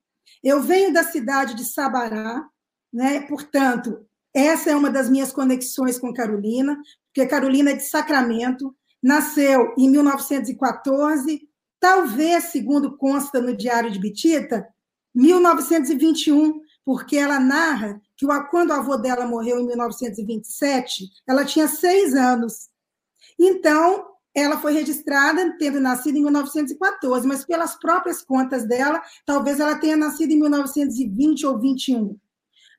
Eu 0.41 0.61
venho 0.61 0.93
da 0.93 1.03
cidade 1.03 1.53
de 1.53 1.65
Sabará, 1.65 2.47
né? 2.93 3.21
portanto, 3.27 4.07
essa 4.33 4.69
é 4.69 4.75
uma 4.75 4.89
das 4.89 5.09
minhas 5.09 5.31
conexões 5.31 5.97
com 5.99 6.13
Carolina, 6.13 6.77
porque 7.07 7.27
Carolina 7.27 7.71
é 7.71 7.75
de 7.75 7.83
Sacramento, 7.83 8.73
nasceu 9.01 9.73
em 9.77 9.89
1914, 9.89 11.41
talvez, 11.79 12.45
segundo 12.45 12.95
consta 12.95 13.41
no 13.41 13.55
Diário 13.55 13.91
de 13.91 13.99
Bitita, 13.99 14.67
1921, 15.13 16.61
porque 16.85 17.17
ela 17.17 17.39
narra 17.39 18.01
que 18.15 18.25
quando 18.49 18.69
o 18.69 18.73
avô 18.73 18.97
dela 18.97 19.25
morreu 19.27 19.59
em 19.59 19.67
1927, 19.67 21.09
ela 21.27 21.43
tinha 21.43 21.67
seis 21.67 22.13
anos. 22.13 22.69
Então, 23.37 24.05
ela 24.33 24.59
foi 24.59 24.73
registrada 24.73 25.57
tendo 25.57 25.79
nascido 25.79 26.17
em 26.17 26.21
1914, 26.21 27.27
mas 27.27 27.43
pelas 27.43 27.75
próprias 27.75 28.21
contas 28.21 28.65
dela, 28.65 29.01
talvez 29.25 29.59
ela 29.59 29.75
tenha 29.75 29.97
nascido 29.97 30.31
em 30.31 30.39
1920 30.39 31.45
ou 31.45 31.59
21. 31.59 32.17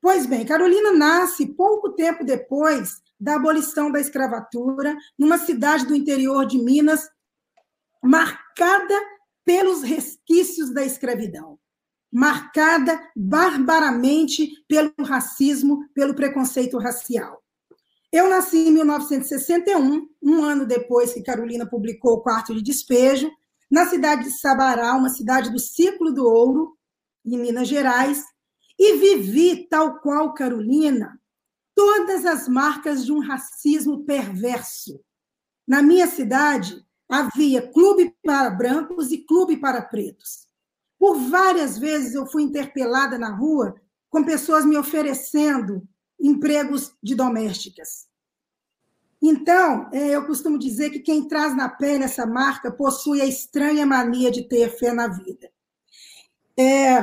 Pois 0.02 0.26
bem, 0.26 0.44
Carolina 0.44 0.92
nasce 0.92 1.46
pouco 1.46 1.94
tempo 1.94 2.24
depois 2.24 3.00
da 3.18 3.36
abolição 3.36 3.90
da 3.90 4.00
escravatura, 4.00 4.94
numa 5.18 5.38
cidade 5.38 5.86
do 5.86 5.94
interior 5.94 6.44
de 6.44 6.58
Minas, 6.58 7.08
marcada 8.02 9.00
pelos 9.44 9.82
resquícios 9.82 10.74
da 10.74 10.84
escravidão 10.84 11.58
marcada 12.12 13.00
barbaramente 13.16 14.50
pelo 14.68 14.92
racismo, 15.02 15.88
pelo 15.94 16.14
preconceito 16.14 16.76
racial. 16.76 17.42
Eu 18.12 18.28
nasci 18.28 18.68
em 18.68 18.70
1961, 18.70 20.06
um 20.22 20.44
ano 20.44 20.66
depois 20.66 21.14
que 21.14 21.22
Carolina 21.22 21.66
publicou 21.66 22.12
o 22.12 22.20
Quarto 22.20 22.54
de 22.54 22.62
Despejo, 22.62 23.30
na 23.70 23.86
cidade 23.86 24.24
de 24.24 24.38
Sabará, 24.38 24.94
uma 24.94 25.08
cidade 25.08 25.50
do 25.50 25.58
Ciclo 25.58 26.12
do 26.12 26.26
Ouro, 26.26 26.76
em 27.24 27.38
Minas 27.38 27.68
Gerais, 27.68 28.22
e 28.84 28.96
vivi, 28.96 29.68
tal 29.68 30.00
qual 30.00 30.34
Carolina, 30.34 31.16
todas 31.72 32.26
as 32.26 32.48
marcas 32.48 33.04
de 33.04 33.12
um 33.12 33.20
racismo 33.20 34.04
perverso. 34.04 35.00
Na 35.64 35.80
minha 35.80 36.08
cidade, 36.08 36.84
havia 37.08 37.70
clube 37.70 38.12
para 38.24 38.50
brancos 38.50 39.12
e 39.12 39.18
clube 39.18 39.56
para 39.56 39.80
pretos. 39.82 40.48
Por 40.98 41.16
várias 41.16 41.78
vezes 41.78 42.14
eu 42.14 42.26
fui 42.26 42.42
interpelada 42.42 43.16
na 43.16 43.30
rua 43.30 43.76
com 44.10 44.24
pessoas 44.24 44.64
me 44.64 44.76
oferecendo 44.76 45.86
empregos 46.18 46.92
de 47.00 47.14
domésticas. 47.14 48.08
Então, 49.22 49.88
é, 49.92 50.08
eu 50.10 50.26
costumo 50.26 50.58
dizer 50.58 50.90
que 50.90 50.98
quem 50.98 51.28
traz 51.28 51.56
na 51.56 51.68
pele 51.68 52.02
essa 52.02 52.26
marca 52.26 52.72
possui 52.72 53.20
a 53.20 53.26
estranha 53.26 53.86
mania 53.86 54.28
de 54.28 54.42
ter 54.42 54.76
fé 54.76 54.92
na 54.92 55.06
vida. 55.06 55.48
É, 56.58 56.98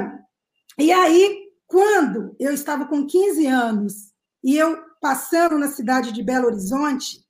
e 0.78 0.92
aí, 0.92 1.49
quando 1.70 2.36
eu 2.40 2.52
estava 2.52 2.86
com 2.88 3.06
15 3.06 3.46
anos 3.46 4.12
e 4.44 4.58
eu 4.58 4.84
passando 5.00 5.58
na 5.58 5.68
cidade 5.68 6.12
de 6.12 6.24
Belo 6.24 6.48
Horizonte, 6.48 7.24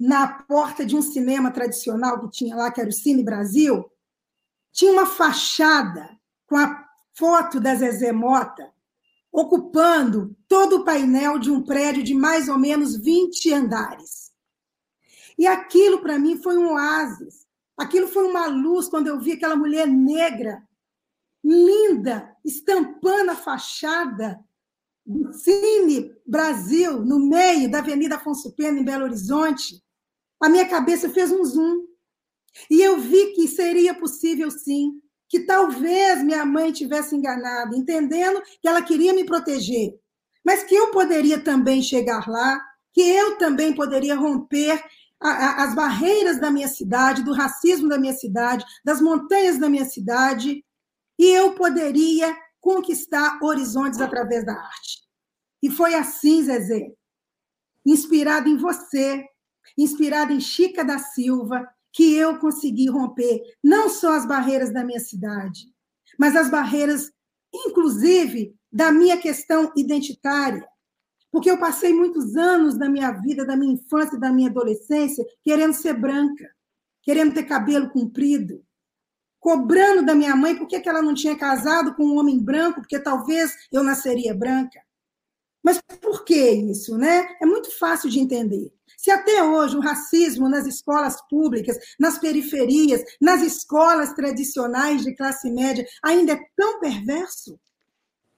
na 0.00 0.26
porta 0.26 0.84
de 0.84 0.96
um 0.96 1.02
cinema 1.02 1.50
tradicional 1.50 2.18
que 2.18 2.30
tinha 2.30 2.56
lá, 2.56 2.72
que 2.72 2.80
era 2.80 2.88
o 2.88 2.92
Cine 2.92 3.22
Brasil, 3.22 3.84
tinha 4.72 4.90
uma 4.90 5.04
fachada 5.04 6.18
com 6.46 6.56
a 6.56 6.88
foto 7.14 7.60
da 7.60 7.74
Zezé 7.74 8.10
Mota 8.10 8.72
ocupando 9.30 10.34
todo 10.48 10.76
o 10.76 10.84
painel 10.84 11.38
de 11.38 11.50
um 11.50 11.62
prédio 11.62 12.02
de 12.02 12.14
mais 12.14 12.48
ou 12.48 12.58
menos 12.58 12.96
20 12.96 13.52
andares. 13.52 14.32
E 15.38 15.46
aquilo, 15.46 16.00
para 16.00 16.18
mim, 16.18 16.36
foi 16.36 16.56
um 16.56 16.72
oásis. 16.72 17.46
Aquilo 17.76 18.08
foi 18.08 18.24
uma 18.24 18.46
luz 18.46 18.88
quando 18.88 19.08
eu 19.08 19.20
vi 19.20 19.32
aquela 19.32 19.56
mulher 19.56 19.86
negra, 19.86 20.62
linda, 21.42 22.36
estampando 22.44 23.32
a 23.32 23.36
fachada 23.36 24.38
do 25.04 25.32
Cine 25.32 26.14
Brasil, 26.26 27.04
no 27.04 27.18
meio 27.18 27.70
da 27.70 27.78
Avenida 27.78 28.16
Afonso 28.16 28.52
Pena, 28.54 28.78
em 28.78 28.84
Belo 28.84 29.04
Horizonte. 29.04 29.82
A 30.40 30.48
minha 30.48 30.68
cabeça 30.68 31.10
fez 31.10 31.32
um 31.32 31.44
zoom. 31.44 31.86
E 32.70 32.80
eu 32.80 33.00
vi 33.00 33.32
que 33.32 33.48
seria 33.48 33.94
possível, 33.94 34.50
sim, 34.50 35.00
que 35.28 35.40
talvez 35.40 36.22
minha 36.22 36.44
mãe 36.44 36.70
tivesse 36.70 37.16
enganado, 37.16 37.74
entendendo 37.74 38.42
que 38.60 38.68
ela 38.68 38.82
queria 38.82 39.14
me 39.14 39.24
proteger, 39.24 39.98
mas 40.44 40.62
que 40.62 40.74
eu 40.74 40.90
poderia 40.90 41.40
também 41.40 41.80
chegar 41.80 42.28
lá, 42.28 42.60
que 42.92 43.00
eu 43.00 43.38
também 43.38 43.74
poderia 43.74 44.14
romper 44.14 44.84
a, 45.18 45.30
a, 45.30 45.64
as 45.64 45.74
barreiras 45.74 46.38
da 46.38 46.50
minha 46.50 46.68
cidade, 46.68 47.22
do 47.22 47.32
racismo 47.32 47.88
da 47.88 47.96
minha 47.96 48.12
cidade, 48.12 48.64
das 48.84 49.00
montanhas 49.00 49.58
da 49.58 49.70
minha 49.70 49.86
cidade, 49.86 50.62
e 51.18 51.26
eu 51.26 51.54
poderia 51.54 52.36
conquistar 52.60 53.38
horizontes 53.42 54.00
através 54.00 54.44
da 54.44 54.54
arte. 54.54 55.02
E 55.62 55.70
foi 55.70 55.94
assim, 55.94 56.42
Zezé, 56.42 56.92
inspirado 57.84 58.48
em 58.48 58.56
você, 58.56 59.24
inspirado 59.76 60.32
em 60.32 60.40
Chica 60.40 60.84
da 60.84 60.98
Silva, 60.98 61.68
que 61.92 62.14
eu 62.14 62.38
consegui 62.38 62.88
romper 62.88 63.42
não 63.62 63.88
só 63.88 64.14
as 64.14 64.26
barreiras 64.26 64.72
da 64.72 64.84
minha 64.84 65.00
cidade, 65.00 65.66
mas 66.18 66.34
as 66.36 66.50
barreiras, 66.50 67.10
inclusive, 67.52 68.54
da 68.70 68.90
minha 68.90 69.18
questão 69.18 69.72
identitária. 69.76 70.66
Porque 71.30 71.50
eu 71.50 71.58
passei 71.58 71.92
muitos 71.92 72.36
anos 72.36 72.76
da 72.78 72.88
minha 72.88 73.10
vida, 73.12 73.44
da 73.44 73.56
minha 73.56 73.74
infância, 73.74 74.18
da 74.18 74.32
minha 74.32 74.50
adolescência, 74.50 75.24
querendo 75.42 75.72
ser 75.72 75.94
branca, 75.94 76.50
querendo 77.02 77.34
ter 77.34 77.44
cabelo 77.44 77.90
comprido, 77.90 78.64
cobrando 79.42 80.06
da 80.06 80.14
minha 80.14 80.36
mãe 80.36 80.56
por 80.56 80.68
que 80.68 80.88
ela 80.88 81.02
não 81.02 81.12
tinha 81.12 81.36
casado 81.36 81.96
com 81.96 82.04
um 82.04 82.16
homem 82.16 82.38
branco, 82.38 82.80
porque 82.80 82.96
talvez 83.00 83.52
eu 83.72 83.82
nasceria 83.82 84.32
branca. 84.32 84.80
Mas 85.60 85.80
por 86.00 86.24
que 86.24 86.50
isso, 86.52 86.96
né? 86.96 87.26
É 87.40 87.44
muito 87.44 87.76
fácil 87.76 88.08
de 88.08 88.20
entender. 88.20 88.72
Se 88.96 89.10
até 89.10 89.42
hoje 89.42 89.76
o 89.76 89.80
racismo 89.80 90.48
nas 90.48 90.64
escolas 90.64 91.20
públicas, 91.28 91.76
nas 91.98 92.18
periferias, 92.18 93.02
nas 93.20 93.42
escolas 93.42 94.12
tradicionais 94.12 95.02
de 95.02 95.12
classe 95.16 95.50
média 95.50 95.84
ainda 96.04 96.34
é 96.34 96.40
tão 96.56 96.78
perverso, 96.78 97.58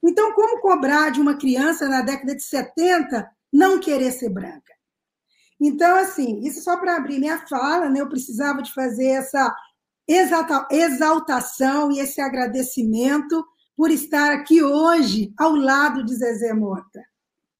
então 0.03 0.33
como 0.33 0.59
cobrar 0.59 1.11
de 1.11 1.21
uma 1.21 1.37
criança 1.37 1.87
na 1.87 2.01
década 2.01 2.35
de 2.35 2.43
70 2.43 3.29
não 3.53 3.79
querer 3.79 4.11
ser 4.11 4.29
branca? 4.29 4.73
Então, 5.59 5.97
assim, 5.97 6.39
isso 6.39 6.61
só 6.61 6.77
para 6.77 6.97
abrir 6.97 7.19
minha 7.19 7.45
fala, 7.47 7.89
né? 7.89 8.01
Eu 8.01 8.09
precisava 8.09 8.63
de 8.63 8.73
fazer 8.73 9.07
essa 9.07 9.55
exaltação 10.07 11.91
e 11.91 11.99
esse 11.99 12.21
agradecimento 12.21 13.45
por 13.75 13.91
estar 13.91 14.31
aqui 14.31 14.63
hoje 14.63 15.33
ao 15.37 15.55
lado 15.55 16.03
de 16.03 16.15
Zezé 16.15 16.53
Mota. 16.53 17.03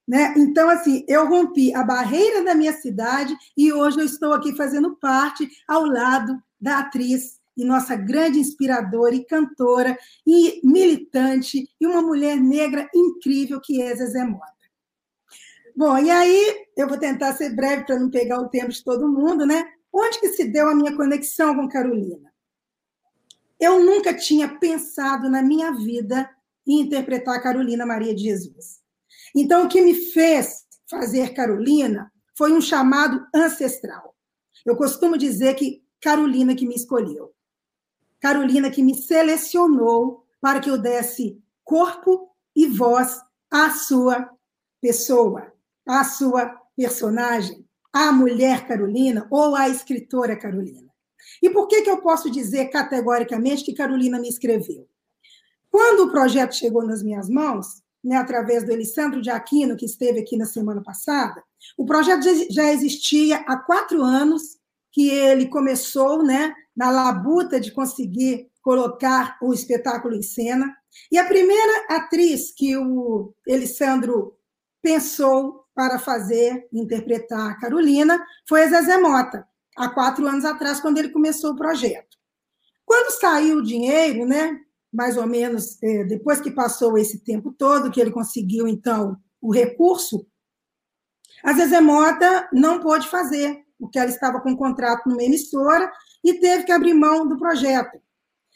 Né? 0.08 0.34
Então, 0.38 0.70
assim, 0.70 1.04
eu 1.08 1.28
rompi 1.28 1.74
a 1.74 1.84
barreira 1.84 2.44
da 2.44 2.54
minha 2.54 2.74
cidade 2.74 3.36
e 3.58 3.74
hoje 3.74 4.00
eu 4.00 4.06
estou 4.06 4.34
aqui 4.34 4.56
fazendo 4.56 4.96
parte 4.98 5.50
ao 5.68 5.84
lado 5.84 6.40
da 6.62 6.80
atriz 6.80 7.40
e 7.58 7.66
nossa 7.66 7.96
grande 7.96 8.40
inspiradora 8.40 9.16
e 9.16 9.26
cantora 9.26 9.98
e 10.26 10.62
militante 10.64 11.68
e 11.80 11.88
uma 11.88 12.02
mulher 12.02 12.38
negra 12.38 12.88
incrível 12.94 13.60
que 13.60 13.82
é 13.82 13.96
Zezé 13.96 14.24
Mota. 14.24 14.54
Bom, 15.76 15.98
e 15.98 16.10
aí 16.10 16.66
eu 16.78 16.88
vou 16.88 16.98
tentar 16.98 17.34
ser 17.34 17.54
breve 17.56 17.86
para 17.86 18.00
não 18.00 18.10
pegar 18.10 18.40
o 18.40 18.48
tempo 18.48 18.70
de 18.70 18.84
todo 18.84 19.12
mundo, 19.12 19.46
né? 19.46 19.66
Onde 19.92 20.20
que 20.20 20.30
se 20.30 20.46
deu 20.46 20.70
a 20.70 20.76
minha 20.76 20.96
conexão 20.96 21.56
com 21.56 21.68
Carolina? 21.68 22.35
Eu 23.66 23.84
nunca 23.84 24.14
tinha 24.14 24.48
pensado 24.60 25.28
na 25.28 25.42
minha 25.42 25.72
vida 25.72 26.30
em 26.68 26.82
interpretar 26.82 27.42
Carolina 27.42 27.84
Maria 27.84 28.14
de 28.14 28.22
Jesus. 28.22 28.80
Então, 29.34 29.66
o 29.66 29.68
que 29.68 29.82
me 29.82 29.96
fez 29.96 30.68
fazer 30.88 31.34
Carolina 31.34 32.12
foi 32.38 32.54
um 32.54 32.62
chamado 32.62 33.26
ancestral. 33.34 34.16
Eu 34.64 34.76
costumo 34.76 35.18
dizer 35.18 35.56
que 35.56 35.84
Carolina 36.00 36.54
que 36.54 36.68
me 36.68 36.76
escolheu. 36.76 37.34
Carolina 38.20 38.70
que 38.70 38.84
me 38.84 38.94
selecionou 38.94 40.24
para 40.40 40.60
que 40.60 40.70
eu 40.70 40.78
desse 40.78 41.42
corpo 41.64 42.30
e 42.56 42.68
voz 42.68 43.20
à 43.50 43.72
sua 43.72 44.30
pessoa, 44.80 45.52
à 45.88 46.04
sua 46.04 46.56
personagem, 46.78 47.68
à 47.92 48.12
mulher 48.12 48.68
Carolina 48.68 49.26
ou 49.32 49.56
à 49.56 49.68
escritora 49.68 50.36
Carolina. 50.36 50.85
E 51.42 51.50
por 51.50 51.68
que, 51.68 51.82
que 51.82 51.90
eu 51.90 51.98
posso 52.02 52.30
dizer 52.30 52.66
categoricamente 52.66 53.64
que 53.64 53.74
Carolina 53.74 54.20
me 54.20 54.30
escreveu? 54.30 54.88
Quando 55.70 56.06
o 56.06 56.12
projeto 56.12 56.56
chegou 56.56 56.86
nas 56.86 57.04
minhas 57.04 57.30
mãos, 57.30 57.84
né, 58.04 58.18
através 58.18 58.64
do 58.64 58.72
Elisandro 58.72 59.22
de 59.22 59.30
Aquino, 59.30 59.76
que 59.76 59.86
esteve 59.86 60.20
aqui 60.20 60.38
na 60.38 60.46
semana 60.46 60.82
passada, 60.82 61.44
o 61.78 61.86
projeto 61.86 62.24
já 62.52 62.72
existia 62.72 63.38
há 63.48 63.58
quatro 63.58 64.02
anos, 64.02 64.58
que 64.92 65.10
ele 65.10 65.48
começou 65.48 66.24
né, 66.24 66.54
na 66.76 66.90
labuta 66.90 67.60
de 67.60 67.72
conseguir 67.72 68.50
colocar 68.62 69.38
o 69.42 69.54
espetáculo 69.54 70.16
em 70.16 70.22
cena. 70.22 70.74
E 71.12 71.18
a 71.18 71.26
primeira 71.26 71.86
atriz 71.90 72.52
que 72.52 72.78
o 72.78 73.34
Elisandro 73.46 74.38
pensou 74.82 75.66
para 75.76 76.00
fazer, 76.00 76.68
interpretar 76.72 77.52
a 77.52 77.56
Carolina, 77.56 78.26
foi 78.48 78.64
a 78.64 78.70
Zezé 78.70 78.98
Mota, 78.98 79.46
há 79.76 79.90
quatro 79.90 80.28
anos 80.28 80.46
atrás, 80.46 80.80
quando 80.80 80.98
ele 80.98 81.10
começou 81.10 81.52
o 81.52 81.56
projeto. 81.56 82.18
Quando 82.86 83.12
saiu 83.20 83.58
o 83.58 83.64
dinheiro, 83.64 84.26
né, 84.26 84.60
mais 84.94 85.18
ou 85.18 85.28
menos 85.28 85.82
é, 85.84 86.04
depois 86.04 86.40
que 86.40 86.52
passou 86.52 86.98
esse 86.98 87.20
tempo 87.20 87.52
todo, 87.52 87.92
que 87.92 88.00
ele 88.00 88.12
conseguiu, 88.12 88.68
então, 88.68 89.18
o 89.42 89.52
recurso, 89.52 90.26
a 91.44 91.54
Zezé 91.54 91.82
Mota 91.82 92.48
não 92.54 92.80
pôde 92.80 93.08
fazer, 93.08 93.64
porque 93.78 94.00
ela 94.00 94.10
estava 94.10 94.40
com 94.40 94.52
um 94.52 94.56
contrato 94.56 95.08
numa 95.10 95.24
emissora 95.24 95.92
e 96.24 96.40
teve 96.40 96.64
que 96.64 96.72
abrir 96.72 96.94
mão 96.94 97.28
do 97.28 97.38
projeto. 97.38 98.00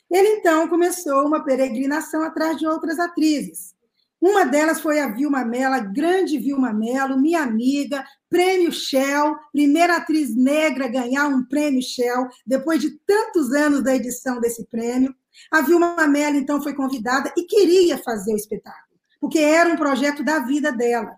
Ele, 0.10 0.28
então, 0.30 0.68
começou 0.68 1.28
uma 1.28 1.44
peregrinação 1.44 2.24
atrás 2.24 2.58
de 2.58 2.66
outras 2.66 2.98
atrizes. 2.98 3.76
Uma 4.22 4.44
delas 4.44 4.82
foi 4.82 5.00
a 5.00 5.08
Vilma 5.08 5.46
Mello, 5.46 5.76
a 5.76 5.80
grande 5.80 6.38
Vilma 6.38 6.74
Mello, 6.74 7.20
minha 7.20 7.42
amiga, 7.42 8.04
prêmio 8.30 8.70
Shell, 8.72 9.36
primeira 9.54 9.96
atriz 9.96 10.36
negra 10.36 10.86
a 10.86 10.90
ganhar 10.90 11.28
um 11.28 11.46
prêmio 11.46 11.82
Shell, 11.82 12.28
depois 12.46 12.82
de 12.82 12.92
tantos 13.06 13.54
anos 13.54 13.82
da 13.82 13.96
edição 13.96 14.42
desse 14.42 14.66
prêmio. 14.66 15.16
A 15.50 15.62
Vilma 15.62 16.06
Mello, 16.06 16.36
então, 16.36 16.62
foi 16.62 16.74
convidada 16.74 17.32
e 17.38 17.44
queria 17.44 17.98
fazer 17.98 18.34
o 18.34 18.38
espetáculo, 18.38 19.00
porque 19.22 19.40
era 19.40 19.70
um 19.70 19.78
projeto 19.78 20.22
da 20.22 20.40
vida 20.40 20.70
dela. 20.70 21.16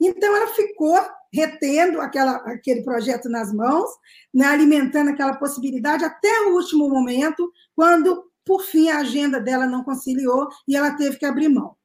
Então, 0.00 0.34
ela 0.34 0.48
ficou 0.54 0.98
retendo 1.30 2.00
aquela, 2.00 2.36
aquele 2.36 2.82
projeto 2.82 3.28
nas 3.28 3.52
mãos, 3.52 3.90
né, 4.32 4.46
alimentando 4.46 5.10
aquela 5.10 5.36
possibilidade 5.36 6.02
até 6.02 6.46
o 6.46 6.54
último 6.54 6.88
momento, 6.88 7.52
quando, 7.76 8.24
por 8.42 8.62
fim, 8.62 8.88
a 8.88 9.00
agenda 9.00 9.38
dela 9.38 9.66
não 9.66 9.84
conciliou 9.84 10.48
e 10.66 10.74
ela 10.74 10.92
teve 10.92 11.18
que 11.18 11.26
abrir 11.26 11.50
mão. 11.50 11.77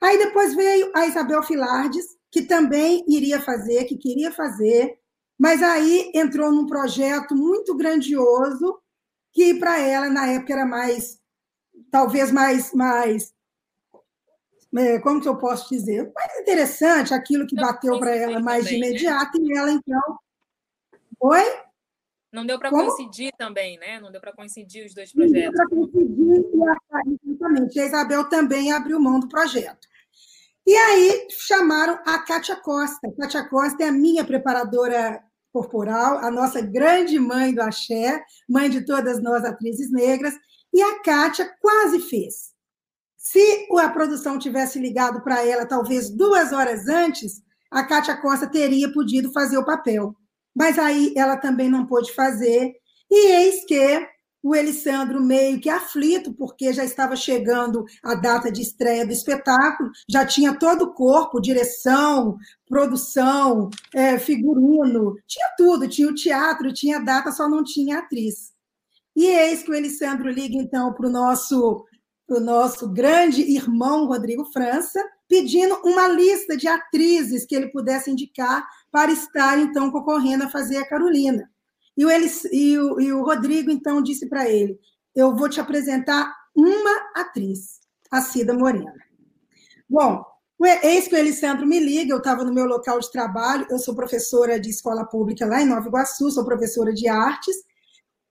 Aí 0.00 0.18
depois 0.18 0.54
veio 0.54 0.90
a 0.94 1.06
Isabel 1.06 1.42
Filardes, 1.42 2.06
que 2.30 2.42
também 2.42 3.04
iria 3.08 3.40
fazer, 3.40 3.84
que 3.84 3.96
queria 3.96 4.30
fazer, 4.30 4.98
mas 5.38 5.62
aí 5.62 6.10
entrou 6.14 6.52
num 6.52 6.66
projeto 6.66 7.34
muito 7.34 7.74
grandioso, 7.76 8.78
que 9.32 9.54
para 9.54 9.78
ela, 9.78 10.08
na 10.08 10.26
época, 10.28 10.52
era 10.52 10.66
mais, 10.66 11.20
talvez 11.90 12.30
mais, 12.30 12.72
mais 12.72 13.32
é, 14.76 14.98
como 14.98 15.20
que 15.20 15.28
eu 15.28 15.36
posso 15.36 15.68
dizer? 15.70 16.12
Mais 16.14 16.40
interessante, 16.40 17.14
aquilo 17.14 17.46
que 17.46 17.56
bateu 17.56 17.98
para 17.98 18.14
ela 18.14 18.40
mais 18.40 18.66
de 18.66 18.72
né? 18.72 18.88
imediato, 18.88 19.40
e 19.40 19.56
ela, 19.56 19.70
então. 19.70 20.18
Oi? 21.20 21.42
Não 22.32 22.44
deu 22.44 22.58
para 22.58 22.70
coincidir 22.70 23.32
também, 23.38 23.78
né? 23.78 23.98
Não 24.00 24.10
deu 24.10 24.20
para 24.20 24.32
coincidir 24.32 24.84
os 24.84 24.94
dois 24.94 25.12
projetos. 25.12 25.34
Não 25.34 25.40
deu 25.40 25.52
para 25.52 25.68
coincidir, 25.68 26.44
exatamente. 27.26 27.80
A 27.80 27.86
Isabel 27.86 28.28
também 28.28 28.72
abriu 28.72 29.00
mão 29.00 29.18
do 29.18 29.28
projeto. 29.28 29.86
E 30.66 30.76
aí 30.76 31.26
chamaram 31.30 31.98
a 32.04 32.18
Kátia 32.18 32.56
Costa. 32.56 33.10
Kátia 33.18 33.48
Costa 33.48 33.84
é 33.84 33.88
a 33.88 33.92
minha 33.92 34.24
preparadora 34.24 35.22
corporal, 35.50 36.18
a 36.18 36.30
nossa 36.30 36.60
grande 36.60 37.18
mãe 37.18 37.54
do 37.54 37.62
axé, 37.62 38.22
mãe 38.46 38.68
de 38.68 38.84
todas 38.84 39.22
nós 39.22 39.44
atrizes 39.44 39.90
negras, 39.90 40.34
e 40.72 40.82
a 40.82 41.00
Kátia 41.00 41.50
quase 41.60 42.00
fez. 42.00 42.52
Se 43.16 43.66
a 43.78 43.88
produção 43.88 44.38
tivesse 44.38 44.78
ligado 44.78 45.22
para 45.22 45.44
ela, 45.44 45.66
talvez 45.66 46.10
duas 46.10 46.52
horas 46.52 46.86
antes, 46.86 47.42
a 47.70 47.82
Kátia 47.84 48.16
Costa 48.16 48.46
teria 48.46 48.92
podido 48.92 49.32
fazer 49.32 49.56
o 49.56 49.64
papel. 49.64 50.14
Mas 50.58 50.76
aí 50.76 51.14
ela 51.16 51.36
também 51.36 51.70
não 51.70 51.86
pôde 51.86 52.12
fazer, 52.12 52.74
e 53.08 53.28
eis 53.28 53.64
que 53.64 54.08
o 54.42 54.56
Elisandro 54.56 55.22
meio 55.22 55.60
que 55.60 55.68
aflito, 55.68 56.34
porque 56.34 56.72
já 56.72 56.84
estava 56.84 57.14
chegando 57.14 57.84
a 58.02 58.16
data 58.16 58.50
de 58.50 58.60
estreia 58.60 59.06
do 59.06 59.12
espetáculo, 59.12 59.92
já 60.08 60.26
tinha 60.26 60.58
todo 60.58 60.82
o 60.82 60.92
corpo, 60.92 61.40
direção, 61.40 62.36
produção, 62.68 63.70
é, 63.94 64.18
figurino, 64.18 65.14
tinha 65.28 65.46
tudo, 65.56 65.88
tinha 65.88 66.08
o 66.08 66.14
teatro, 66.14 66.72
tinha 66.72 66.98
data, 66.98 67.30
só 67.30 67.48
não 67.48 67.62
tinha 67.62 67.98
atriz. 67.98 68.52
E 69.14 69.26
eis 69.26 69.62
que 69.62 69.70
o 69.70 69.74
Elisandro 69.74 70.28
liga, 70.28 70.56
então, 70.56 70.92
para 70.92 71.06
o 71.06 71.12
nosso, 71.12 71.84
nosso 72.28 72.88
grande 72.88 73.42
irmão 73.42 74.06
Rodrigo 74.06 74.44
França, 74.46 75.00
pedindo 75.28 75.74
uma 75.84 76.08
lista 76.08 76.56
de 76.56 76.66
atrizes 76.66 77.44
que 77.44 77.54
ele 77.54 77.68
pudesse 77.68 78.10
indicar 78.10 78.66
para 78.90 79.12
estar, 79.12 79.58
então, 79.58 79.90
concorrendo 79.90 80.44
a 80.44 80.50
fazer 80.50 80.78
a 80.78 80.88
Carolina. 80.88 81.50
E 81.96 82.04
o, 82.04 82.10
Elis, 82.10 82.44
e 82.46 82.78
o, 82.78 83.00
e 83.00 83.12
o 83.12 83.22
Rodrigo, 83.22 83.70
então, 83.70 84.02
disse 84.02 84.26
para 84.26 84.48
ele: 84.48 84.78
Eu 85.14 85.36
vou 85.36 85.48
te 85.48 85.60
apresentar 85.60 86.34
uma 86.54 87.10
atriz, 87.14 87.80
a 88.10 88.20
Cida 88.22 88.54
Morena. 88.54 88.94
Bom, 89.88 90.24
eis 90.82 91.08
que 91.08 91.14
o 91.14 91.18
Elisandro 91.18 91.66
me 91.66 91.78
liga, 91.78 92.12
eu 92.12 92.18
estava 92.18 92.44
no 92.44 92.52
meu 92.52 92.66
local 92.66 92.98
de 92.98 93.10
trabalho, 93.10 93.66
eu 93.70 93.78
sou 93.78 93.94
professora 93.94 94.58
de 94.58 94.70
escola 94.70 95.04
pública 95.04 95.46
lá 95.46 95.60
em 95.60 95.66
Nova 95.66 95.86
Iguaçu, 95.86 96.30
sou 96.30 96.44
professora 96.44 96.92
de 96.92 97.08
artes, 97.08 97.56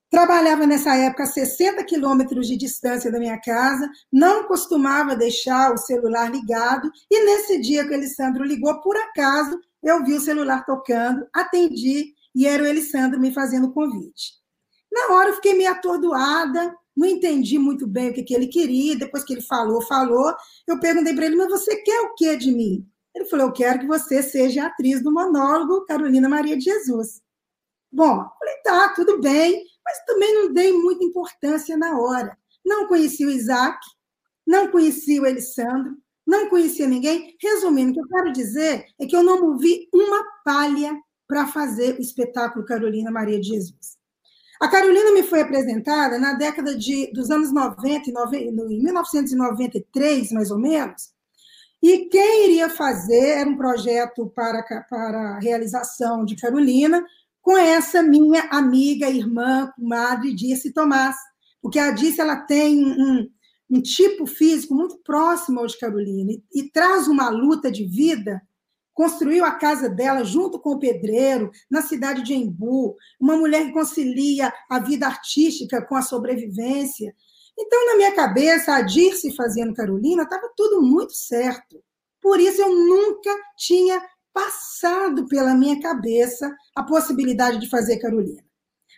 trabalhava 0.10 0.66
nessa 0.66 0.96
época 0.96 1.24
a 1.24 1.28
60 1.28 1.84
quilômetros 1.84 2.48
de 2.48 2.58
distância 2.58 3.12
da 3.12 3.20
minha 3.20 3.40
casa, 3.40 3.90
não 4.12 4.46
costumava 4.46 5.16
deixar 5.16 5.74
o 5.74 5.78
celular 5.78 6.32
ligado, 6.32 6.90
e 7.12 7.26
nesse 7.26 7.60
dia 7.60 7.84
que 7.84 7.92
o 7.92 7.94
Elisandro 7.94 8.44
ligou, 8.44 8.82
por 8.82 8.96
acaso, 8.96 9.60
eu 9.84 10.04
vi 10.04 10.14
o 10.14 10.22
celular 10.22 10.66
tocando, 10.66 11.28
atendi, 11.34 12.14
e 12.34 12.46
era 12.46 12.64
o 12.64 12.66
Elisandro 12.66 13.20
me 13.20 13.34
fazendo 13.34 13.68
o 13.68 13.74
convite. 13.74 14.34
Na 14.92 15.16
hora 15.16 15.30
eu 15.30 15.36
fiquei 15.36 15.54
meio 15.54 15.72
atordoada, 15.72 16.74
não 16.96 17.08
entendi 17.08 17.60
muito 17.60 17.86
bem 17.86 18.10
o 18.10 18.14
que, 18.14 18.24
que 18.24 18.34
ele 18.34 18.48
queria, 18.48 18.98
depois 18.98 19.24
que 19.24 19.34
ele 19.34 19.42
falou, 19.42 19.82
falou, 19.82 20.34
eu 20.68 20.80
perguntei 20.80 21.14
para 21.14 21.26
ele, 21.26 21.36
mas 21.36 21.50
você 21.50 21.76
quer 21.78 22.02
o 22.02 22.16
que 22.16 22.36
de 22.38 22.52
mim? 22.52 22.88
Ele 23.14 23.26
falou, 23.26 23.48
eu 23.48 23.54
quero 23.54 23.80
que 23.80 23.88
você 23.88 24.24
seja 24.24 24.66
atriz 24.66 25.02
do 25.02 25.12
monólogo 25.12 25.86
Carolina 25.86 26.30
Maria 26.30 26.58
de 26.58 26.64
Jesus. 26.64 27.22
Bom, 27.92 28.16
falei, 28.40 28.56
tá, 28.64 28.90
tudo 28.90 29.20
bem, 29.20 29.64
mas 29.88 30.04
também 30.06 30.34
não 30.34 30.54
dei 30.54 30.74
muita 30.74 31.06
importância 31.06 31.78
na 31.78 31.98
hora. 31.98 32.38
Não 32.66 32.88
conheci 32.88 33.26
o 33.26 33.32
Isaac, 33.32 33.80
não 34.46 34.70
conheci 34.70 35.18
o 35.18 35.26
Elisandro, 35.26 35.96
não 36.26 36.50
conhecia 36.50 36.86
ninguém. 36.86 37.38
Resumindo, 37.42 37.92
o 37.92 37.94
que 37.94 38.02
eu 38.02 38.08
quero 38.10 38.34
dizer 38.34 38.86
é 39.00 39.06
que 39.06 39.16
eu 39.16 39.24
não 39.24 39.40
movi 39.40 39.88
uma 39.94 40.26
palha 40.44 40.94
para 41.26 41.48
fazer 41.48 41.98
o 41.98 42.02
espetáculo 42.02 42.66
Carolina 42.66 43.10
Maria 43.10 43.40
de 43.40 43.48
Jesus. 43.48 43.96
A 44.60 44.68
Carolina 44.68 45.14
me 45.14 45.24
foi 45.24 45.40
apresentada 45.40 46.20
na 46.20 46.34
década 46.34 46.76
de, 46.76 47.10
dos 47.14 47.32
anos 47.32 47.54
90, 47.54 48.10
em 48.10 48.14
1993, 48.52 50.32
mais 50.34 50.52
ou 50.52 50.60
menos, 50.60 51.14
e 51.82 52.06
quem 52.10 52.46
iria 52.46 52.70
fazer 52.70 53.30
era 53.30 53.50
um 53.50 53.56
projeto 53.56 54.28
para, 54.36 54.64
para 54.90 55.40
realização 55.40 56.26
de 56.26 56.36
Carolina, 56.36 57.06
com 57.42 57.58
essa 57.58 58.04
minha 58.04 58.44
amiga, 58.52 59.10
irmã, 59.10 59.72
comadre, 59.76 60.34
Disse 60.34 60.74
Tomás, 60.74 61.16
porque 61.62 61.80
a 61.80 61.92
Disse 61.92 62.22
ela 62.22 62.36
tem 62.36 62.86
um, 62.86 63.30
um 63.70 63.82
tipo 63.82 64.26
físico 64.26 64.74
muito 64.74 64.98
próximo 65.04 65.60
ao 65.60 65.68
de 65.68 65.78
Carolina 65.80 66.32
e, 66.32 66.44
e 66.54 66.72
traz 66.72 67.08
uma 67.08 67.30
luta 67.30 67.72
de 67.72 67.86
vida 67.86 68.42
construiu 68.98 69.46
a 69.46 69.52
casa 69.52 69.88
dela 69.88 70.24
junto 70.24 70.60
com 70.60 70.72
o 70.72 70.80
pedreiro, 70.80 71.52
na 71.70 71.84
cidade 71.84 72.24
de 72.24 72.34
Embu, 72.34 72.96
uma 73.22 73.38
mulher 73.38 73.68
que 73.68 73.72
concilia 73.72 74.52
a 74.68 74.80
vida 74.80 75.06
artística 75.06 75.86
com 75.86 75.96
a 75.96 76.02
sobrevivência. 76.02 77.14
Então, 77.56 77.86
na 77.86 77.96
minha 77.96 78.16
cabeça, 78.16 78.74
a 78.74 78.82
Dirce 78.82 79.36
fazendo 79.36 79.76
Carolina 79.76 80.24
estava 80.24 80.52
tudo 80.58 80.82
muito 80.82 81.14
certo. 81.14 81.80
Por 82.20 82.40
isso, 82.40 82.60
eu 82.60 82.70
nunca 82.76 83.30
tinha 83.56 84.02
passado 84.38 85.28
pela 85.28 85.56
minha 85.56 85.80
cabeça 85.82 86.56
a 86.76 86.84
possibilidade 86.84 87.60
de 87.60 87.70
fazer 87.70 87.98
Carolina. 87.98 88.44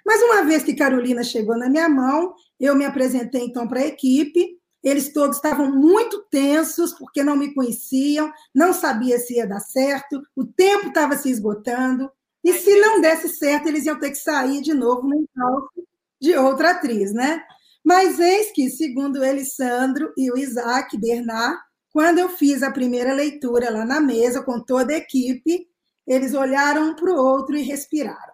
Mas 0.06 0.21
uma 0.21 0.43
vez 0.43 0.63
que 0.63 0.75
Carolina 0.75 1.23
chegou 1.23 1.58
na 1.58 1.69
minha 1.69 1.88
mão, 1.88 2.34
eu 2.60 2.75
me 2.75 2.84
apresentei 2.84 3.45
então 3.45 3.67
para 3.67 3.80
a 3.80 3.88
equipe 3.88 4.60
eles 4.82 5.12
todos 5.12 5.38
estavam 5.38 5.69
muito 5.69 6.25
tensos, 6.32 6.93
porque 6.93 7.21
não 7.21 7.36
me 7.36 7.54
conheciam, 7.54 8.32
não 8.56 8.73
sabia 8.73 9.19
se 9.19 9.36
ia 9.36 9.45
dar 9.45 9.60
certo, 9.60 10.21
o 10.36 10.45
tempo 10.45 10.88
estava 10.88 11.17
se 11.17 11.30
esgotando, 11.30 12.10
e 12.41 12.54
se 12.54 12.80
não 12.80 13.02
desse 13.02 13.28
certo, 13.28 13.67
eles 13.67 13.86
iam 13.86 13.99
ter 13.99 14.12
que 14.12 14.17
sair 14.17 14.62
de 14.62 14.73
novo 14.73 15.06
no 15.06 15.15
encalço 15.15 15.86
de 16.21 16.34
outra 16.38 16.71
atriz, 16.71 17.12
né? 17.13 17.43
Mas 17.84 18.19
eis 18.19 18.52
que, 18.54 18.69
segundo 18.69 19.23
Elisandro 19.23 20.13
e 20.17 20.32
o 20.32 20.38
Isaac 20.38 20.97
Bernard, 20.97 21.60
quando 21.99 22.19
eu 22.19 22.29
fiz 22.29 22.63
a 22.63 22.71
primeira 22.71 23.12
leitura 23.12 23.69
lá 23.69 23.83
na 23.83 23.99
mesa, 23.99 24.41
com 24.41 24.57
toda 24.57 24.93
a 24.93 24.95
equipe, 24.95 25.67
eles 26.07 26.33
olharam 26.33 26.91
um 26.91 26.95
para 26.95 27.12
o 27.12 27.17
outro 27.17 27.57
e 27.57 27.62
respiraram. 27.62 28.33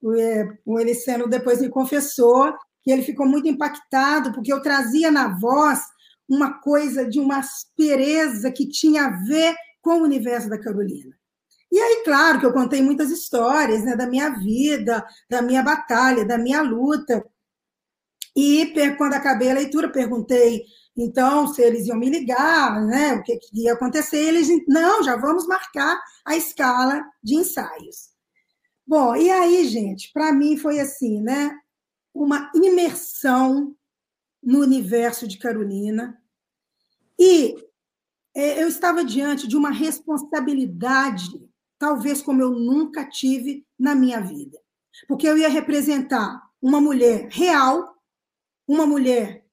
O 0.00 0.14
é, 0.14 0.58
Elisandro 0.80 1.28
depois 1.28 1.60
me 1.60 1.68
confessou 1.68 2.50
que 2.82 2.90
ele 2.90 3.02
ficou 3.02 3.26
muito 3.26 3.46
impactado, 3.46 4.32
porque 4.32 4.50
eu 4.50 4.62
trazia 4.62 5.10
na 5.10 5.38
voz 5.38 5.82
uma 6.26 6.62
coisa 6.62 7.06
de 7.06 7.20
uma 7.20 7.40
aspereza 7.40 8.50
que 8.50 8.66
tinha 8.66 9.04
a 9.04 9.10
ver 9.10 9.54
com 9.82 9.98
o 9.98 10.04
universo 10.04 10.48
da 10.48 10.58
Carolina. 10.58 11.14
E 11.70 11.78
aí, 11.78 12.02
claro, 12.06 12.40
que 12.40 12.46
eu 12.46 12.54
contei 12.54 12.80
muitas 12.80 13.10
histórias 13.10 13.84
né, 13.84 13.96
da 13.96 14.06
minha 14.06 14.30
vida, 14.30 15.06
da 15.28 15.42
minha 15.42 15.62
batalha, 15.62 16.24
da 16.24 16.38
minha 16.38 16.62
luta. 16.62 17.22
E 18.34 18.72
quando 18.96 19.12
acabei 19.12 19.50
a 19.50 19.54
leitura, 19.54 19.92
perguntei 19.92 20.64
então 21.00 21.46
se 21.46 21.62
eles 21.62 21.86
iam 21.86 21.96
me 21.96 22.10
ligar, 22.10 22.84
né? 22.84 23.14
O 23.14 23.22
que, 23.22 23.36
que 23.36 23.62
ia 23.62 23.74
acontecer? 23.74 24.18
Eles 24.18 24.48
não, 24.66 25.00
já 25.04 25.16
vamos 25.16 25.46
marcar 25.46 25.96
a 26.24 26.36
escala 26.36 27.08
de 27.22 27.36
ensaios. 27.36 28.08
Bom, 28.84 29.14
e 29.14 29.30
aí, 29.30 29.68
gente, 29.68 30.10
para 30.12 30.32
mim 30.32 30.56
foi 30.56 30.80
assim, 30.80 31.22
né? 31.22 31.56
Uma 32.12 32.50
imersão 32.52 33.76
no 34.42 34.58
universo 34.58 35.28
de 35.28 35.38
Carolina. 35.38 36.20
E 37.16 37.54
é, 38.34 38.60
eu 38.60 38.66
estava 38.66 39.04
diante 39.04 39.46
de 39.46 39.56
uma 39.56 39.70
responsabilidade, 39.70 41.48
talvez 41.78 42.20
como 42.20 42.42
eu 42.42 42.50
nunca 42.50 43.08
tive 43.08 43.64
na 43.78 43.94
minha 43.94 44.20
vida. 44.20 44.58
Porque 45.06 45.28
eu 45.28 45.38
ia 45.38 45.48
representar 45.48 46.42
uma 46.60 46.80
mulher 46.80 47.28
real, 47.30 47.96
uma 48.66 48.84
mulher 48.84 49.47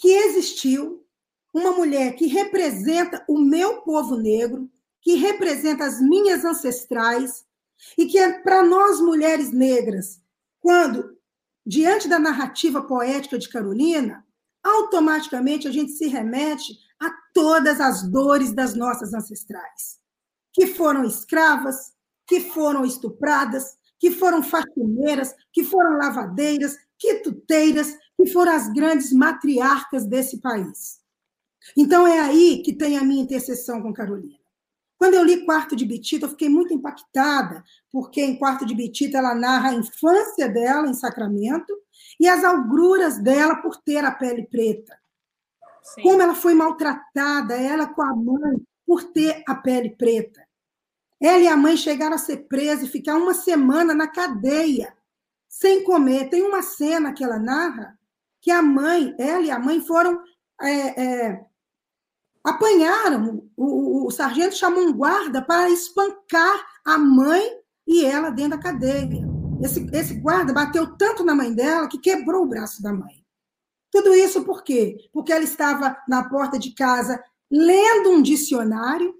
que 0.00 0.08
existiu, 0.08 1.06
uma 1.52 1.72
mulher 1.72 2.16
que 2.16 2.26
representa 2.26 3.22
o 3.28 3.38
meu 3.38 3.82
povo 3.82 4.16
negro, 4.16 4.68
que 5.02 5.14
representa 5.14 5.84
as 5.84 6.00
minhas 6.00 6.44
ancestrais, 6.44 7.44
e 7.96 8.06
que 8.06 8.18
é 8.18 8.40
para 8.40 8.62
nós 8.62 9.00
mulheres 9.00 9.52
negras, 9.52 10.20
quando 10.58 11.16
diante 11.66 12.08
da 12.08 12.18
narrativa 12.18 12.82
poética 12.82 13.38
de 13.38 13.48
Carolina, 13.48 14.26
automaticamente 14.62 15.68
a 15.68 15.70
gente 15.70 15.92
se 15.92 16.06
remete 16.08 16.78
a 16.98 17.10
todas 17.34 17.80
as 17.80 18.02
dores 18.10 18.52
das 18.52 18.74
nossas 18.74 19.12
ancestrais, 19.12 19.98
que 20.52 20.66
foram 20.66 21.04
escravas, 21.04 21.92
que 22.26 22.40
foram 22.40 22.84
estupradas, 22.84 23.76
que 23.98 24.10
foram 24.10 24.42
faxineiras, 24.42 25.34
que 25.52 25.62
foram 25.62 25.98
lavadeiras, 25.98 26.76
quituteiras, 26.98 27.96
que 28.20 28.30
foram 28.30 28.52
as 28.52 28.68
grandes 28.68 29.12
matriarcas 29.12 30.04
desse 30.04 30.38
país. 30.38 31.00
Então 31.76 32.06
é 32.06 32.20
aí 32.20 32.62
que 32.62 32.74
tem 32.74 32.98
a 32.98 33.04
minha 33.04 33.22
intercessão 33.22 33.80
com 33.80 33.92
Carolina. 33.92 34.38
Quando 34.98 35.14
eu 35.14 35.24
li 35.24 35.46
Quarto 35.46 35.74
de 35.74 35.86
Betita, 35.86 36.26
eu 36.26 36.30
fiquei 36.30 36.50
muito 36.50 36.74
impactada, 36.74 37.64
porque 37.90 38.20
em 38.20 38.36
Quarto 38.36 38.66
de 38.66 38.74
Betita 38.74 39.16
ela 39.16 39.34
narra 39.34 39.70
a 39.70 39.74
infância 39.74 40.46
dela 40.46 40.86
em 40.86 40.92
Sacramento 40.92 41.74
e 42.18 42.28
as 42.28 42.44
agruras 42.44 43.18
dela 43.18 43.56
por 43.56 43.76
ter 43.76 44.04
a 44.04 44.10
pele 44.10 44.46
preta. 44.46 44.98
Sim. 45.82 46.02
Como 46.02 46.20
ela 46.20 46.34
foi 46.34 46.52
maltratada, 46.52 47.54
ela 47.54 47.86
com 47.86 48.02
a 48.02 48.14
mãe, 48.14 48.60
por 48.86 49.04
ter 49.04 49.42
a 49.48 49.54
pele 49.54 49.96
preta. 49.96 50.46
Ela 51.18 51.38
e 51.38 51.48
a 51.48 51.56
mãe 51.56 51.76
chegaram 51.76 52.16
a 52.16 52.18
ser 52.18 52.48
presas 52.48 52.88
e 52.88 52.92
ficar 52.92 53.16
uma 53.16 53.32
semana 53.32 53.94
na 53.94 54.08
cadeia, 54.08 54.94
sem 55.48 55.82
comer. 55.84 56.28
Tem 56.28 56.42
uma 56.42 56.60
cena 56.60 57.14
que 57.14 57.24
ela 57.24 57.38
narra 57.38 57.98
que 58.40 58.50
a 58.50 58.62
mãe, 58.62 59.14
ela 59.18 59.42
e 59.42 59.50
a 59.50 59.58
mãe 59.58 59.80
foram. 59.80 60.20
É, 60.62 61.02
é, 61.02 61.46
apanharam, 62.44 63.48
o, 63.56 64.06
o, 64.06 64.10
sargento 64.10 64.56
chamou 64.56 64.82
um 64.82 64.92
guarda 64.92 65.42
para 65.42 65.70
espancar 65.70 66.66
a 66.84 66.98
mãe 66.98 67.42
e 67.86 68.04
ela 68.04 68.30
dentro 68.30 68.56
da 68.56 68.62
cadeia. 68.62 69.28
Esse, 69.62 69.86
esse 69.92 70.14
guarda 70.14 70.52
bateu 70.52 70.96
tanto 70.96 71.24
na 71.24 71.34
mãe 71.34 71.52
dela 71.52 71.88
que 71.88 71.98
quebrou 71.98 72.44
o 72.44 72.48
braço 72.48 72.82
da 72.82 72.92
mãe. 72.92 73.24
Tudo 73.90 74.14
isso 74.14 74.44
por 74.44 74.62
quê? 74.62 74.96
Porque 75.12 75.32
ela 75.32 75.44
estava 75.44 75.96
na 76.08 76.28
porta 76.28 76.58
de 76.58 76.72
casa 76.74 77.22
lendo 77.50 78.10
um 78.10 78.22
dicionário, 78.22 79.14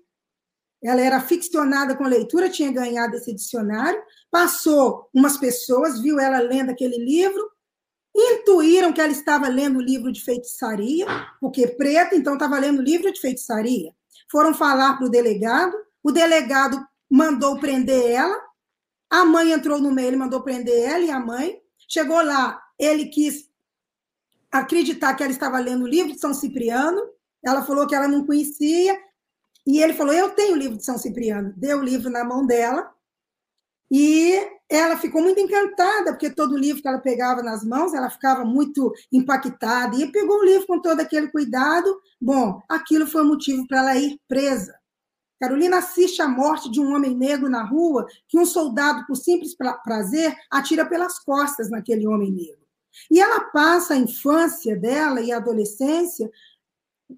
ela 0.82 1.00
era 1.00 1.20
ficcionada 1.20 1.96
com 1.96 2.04
leitura, 2.04 2.48
tinha 2.48 2.72
ganhado 2.72 3.16
esse 3.16 3.34
dicionário, 3.34 4.00
passou 4.30 5.10
umas 5.12 5.36
pessoas, 5.36 6.00
viu 6.00 6.18
ela 6.18 6.38
lendo 6.38 6.70
aquele 6.70 6.96
livro, 7.04 7.50
intuíram 8.20 8.92
que 8.92 9.00
ela 9.00 9.12
estava 9.12 9.48
lendo 9.48 9.78
o 9.78 9.82
livro 9.82 10.12
de 10.12 10.22
feitiçaria, 10.22 11.06
porque 11.40 11.66
preta, 11.66 12.14
então 12.14 12.34
estava 12.34 12.58
lendo 12.58 12.80
o 12.80 12.82
livro 12.82 13.12
de 13.12 13.20
feitiçaria. 13.20 13.92
Foram 14.30 14.54
falar 14.54 14.96
para 14.96 15.06
o 15.06 15.10
delegado, 15.10 15.76
o 16.02 16.12
delegado 16.12 16.84
mandou 17.10 17.58
prender 17.58 18.10
ela, 18.10 18.36
a 19.08 19.24
mãe 19.24 19.52
entrou 19.52 19.80
no 19.80 19.92
meio, 19.92 20.08
ele 20.08 20.16
mandou 20.16 20.42
prender 20.42 20.88
ela 20.88 21.04
e 21.04 21.10
a 21.10 21.18
mãe. 21.18 21.60
Chegou 21.88 22.22
lá, 22.22 22.60
ele 22.78 23.06
quis 23.06 23.48
acreditar 24.50 25.14
que 25.14 25.22
ela 25.22 25.32
estava 25.32 25.58
lendo 25.58 25.84
o 25.84 25.88
livro 25.88 26.12
de 26.12 26.20
São 26.20 26.32
Cipriano, 26.32 27.00
ela 27.44 27.62
falou 27.62 27.86
que 27.86 27.94
ela 27.94 28.06
não 28.06 28.26
conhecia, 28.26 28.96
e 29.66 29.82
ele 29.82 29.94
falou: 29.94 30.12
Eu 30.12 30.30
tenho 30.30 30.54
o 30.54 30.58
livro 30.58 30.76
de 30.76 30.84
São 30.84 30.98
Cipriano. 30.98 31.52
Deu 31.56 31.78
o 31.78 31.82
livro 31.82 32.10
na 32.10 32.24
mão 32.24 32.46
dela, 32.46 32.92
e 33.90 34.40
ela 34.70 34.96
ficou 34.96 35.20
muito 35.20 35.40
encantada, 35.40 36.12
porque 36.12 36.30
todo 36.30 36.56
livro 36.56 36.80
que 36.80 36.86
ela 36.86 37.00
pegava 37.00 37.42
nas 37.42 37.64
mãos, 37.64 37.92
ela 37.92 38.08
ficava 38.08 38.44
muito 38.44 38.92
impactada, 39.12 39.96
e 39.96 40.12
pegou 40.12 40.38
o 40.38 40.44
livro 40.44 40.66
com 40.66 40.80
todo 40.80 41.00
aquele 41.00 41.28
cuidado. 41.28 42.00
Bom, 42.20 42.62
aquilo 42.68 43.06
foi 43.06 43.24
motivo 43.24 43.66
para 43.66 43.78
ela 43.78 43.96
ir 43.96 44.20
presa. 44.28 44.78
Carolina 45.40 45.78
assiste 45.78 46.22
a 46.22 46.28
morte 46.28 46.70
de 46.70 46.80
um 46.80 46.94
homem 46.94 47.16
negro 47.16 47.48
na 47.48 47.64
rua, 47.64 48.06
que 48.28 48.38
um 48.38 48.46
soldado, 48.46 49.04
por 49.06 49.16
simples 49.16 49.56
prazer, 49.82 50.36
atira 50.50 50.86
pelas 50.86 51.18
costas 51.18 51.68
naquele 51.68 52.06
homem 52.06 52.30
negro. 52.30 52.60
E 53.10 53.20
ela 53.20 53.40
passa 53.40 53.94
a 53.94 53.98
infância 53.98 54.76
dela 54.76 55.20
e 55.20 55.32
a 55.32 55.38
adolescência 55.38 56.30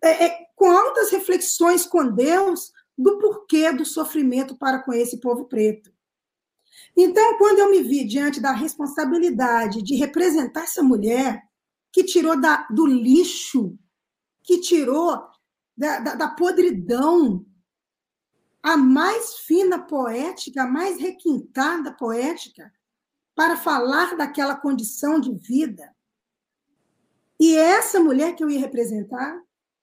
é, 0.02 0.26
é, 0.26 0.38
com 0.54 0.70
altas 0.70 1.10
reflexões 1.10 1.84
com 1.84 2.06
Deus 2.06 2.72
do 2.96 3.18
porquê 3.18 3.72
do 3.72 3.84
sofrimento 3.84 4.56
para 4.56 4.78
com 4.78 4.92
esse 4.92 5.20
povo 5.20 5.46
preto. 5.46 5.92
Então, 6.96 7.38
quando 7.38 7.58
eu 7.58 7.70
me 7.70 7.82
vi 7.82 8.04
diante 8.04 8.40
da 8.40 8.52
responsabilidade 8.52 9.82
de 9.82 9.94
representar 9.94 10.64
essa 10.64 10.82
mulher 10.82 11.42
que 11.90 12.04
tirou 12.04 12.38
da, 12.40 12.66
do 12.70 12.86
lixo, 12.86 13.76
que 14.42 14.60
tirou 14.60 15.22
da, 15.76 16.00
da, 16.00 16.14
da 16.14 16.28
podridão 16.28 17.44
a 18.62 18.76
mais 18.76 19.34
fina 19.38 19.78
poética, 19.78 20.62
a 20.62 20.66
mais 20.66 20.98
requintada 20.98 21.92
poética, 21.92 22.72
para 23.34 23.56
falar 23.56 24.16
daquela 24.16 24.54
condição 24.54 25.18
de 25.18 25.34
vida. 25.34 25.94
E 27.40 27.56
é 27.56 27.70
essa 27.70 27.98
mulher 27.98 28.36
que 28.36 28.44
eu 28.44 28.50
ia 28.50 28.60
representar, 28.60 29.40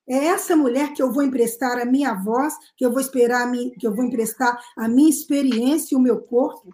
é 0.07 0.25
essa 0.27 0.55
mulher 0.55 0.93
que 0.93 1.01
eu 1.01 1.11
vou 1.11 1.23
emprestar 1.23 1.77
a 1.77 1.85
minha 1.85 2.13
voz, 2.13 2.55
que 2.77 2.85
eu 2.85 2.91
vou 2.91 3.01
esperar 3.01 3.51
que 3.77 3.85
eu 3.85 3.93
vou 3.93 4.05
emprestar 4.05 4.59
a 4.77 4.87
minha 4.87 5.09
experiência 5.09 5.93
e 5.93 5.97
o 5.97 6.01
meu 6.01 6.21
corpo, 6.21 6.73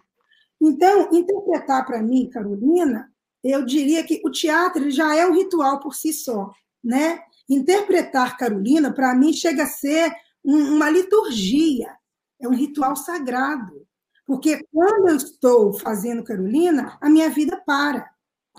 então, 0.68 1.08
interpretar 1.12 1.86
para 1.86 2.02
mim, 2.02 2.28
Carolina, 2.28 3.08
eu 3.42 3.64
diria 3.64 4.02
que 4.02 4.20
o 4.24 4.30
teatro 4.30 4.90
já 4.90 5.14
é 5.14 5.26
um 5.26 5.32
ritual 5.32 5.78
por 5.78 5.94
si 5.94 6.12
só, 6.12 6.50
né? 6.82 7.20
Interpretar 7.48 8.36
Carolina, 8.36 8.92
para 8.92 9.14
mim, 9.14 9.32
chega 9.32 9.62
a 9.62 9.68
ser 9.68 10.12
um, 10.44 10.74
uma 10.74 10.90
liturgia, 10.90 11.96
é 12.40 12.48
um 12.48 12.54
ritual 12.54 12.96
sagrado. 12.96 13.86
Porque 14.26 14.60
quando 14.72 15.08
eu 15.08 15.16
estou 15.16 15.72
fazendo 15.72 16.24
Carolina, 16.24 16.98
a 17.00 17.08
minha 17.08 17.30
vida 17.30 17.62
para. 17.64 18.10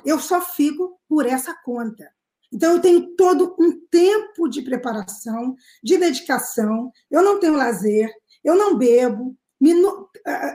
Eu 0.06 0.18
só 0.20 0.40
fico 0.40 0.98
por 1.10 1.26
essa 1.26 1.54
conta. 1.66 2.10
Então, 2.54 2.76
eu 2.76 2.82
tenho 2.82 3.16
todo 3.18 3.54
um 3.60 3.78
tempo 3.92 4.48
de 4.48 4.62
preparação, 4.62 5.56
de 5.84 5.98
dedicação, 5.98 6.90
eu 7.12 7.22
não 7.22 7.38
tenho 7.42 7.58
lazer, 7.58 8.10
eu 8.42 8.56
não 8.56 8.78
bebo, 8.78 9.36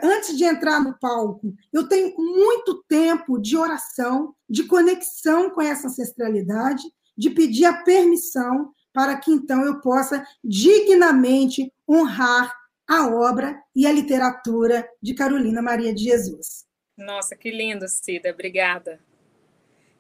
antes 0.03 0.37
de 0.37 0.45
entrar 0.45 0.81
no 0.81 0.99
palco, 0.99 1.55
eu 1.73 1.88
tenho 1.88 2.15
muito 2.17 2.83
tempo 2.88 3.38
de 3.38 3.57
oração, 3.57 4.35
de 4.49 4.65
conexão 4.65 5.51
com 5.51 5.61
essa 5.61 5.88
ancestralidade, 5.88 6.83
de 7.17 7.31
pedir 7.31 7.65
a 7.65 7.83
permissão 7.83 8.73
para 8.93 9.17
que 9.17 9.31
então 9.31 9.65
eu 9.65 9.81
possa 9.81 10.25
dignamente 10.45 11.73
honrar 11.88 12.53
a 12.88 13.09
obra 13.09 13.61
e 13.75 13.87
a 13.87 13.93
literatura 13.93 14.87
de 15.01 15.15
Carolina 15.15 15.62
Maria 15.62 15.95
de 15.95 16.05
Jesus. 16.05 16.67
Nossa, 16.97 17.35
que 17.35 17.51
lindo, 17.51 17.88
Cida, 17.88 18.31
obrigada. 18.31 19.01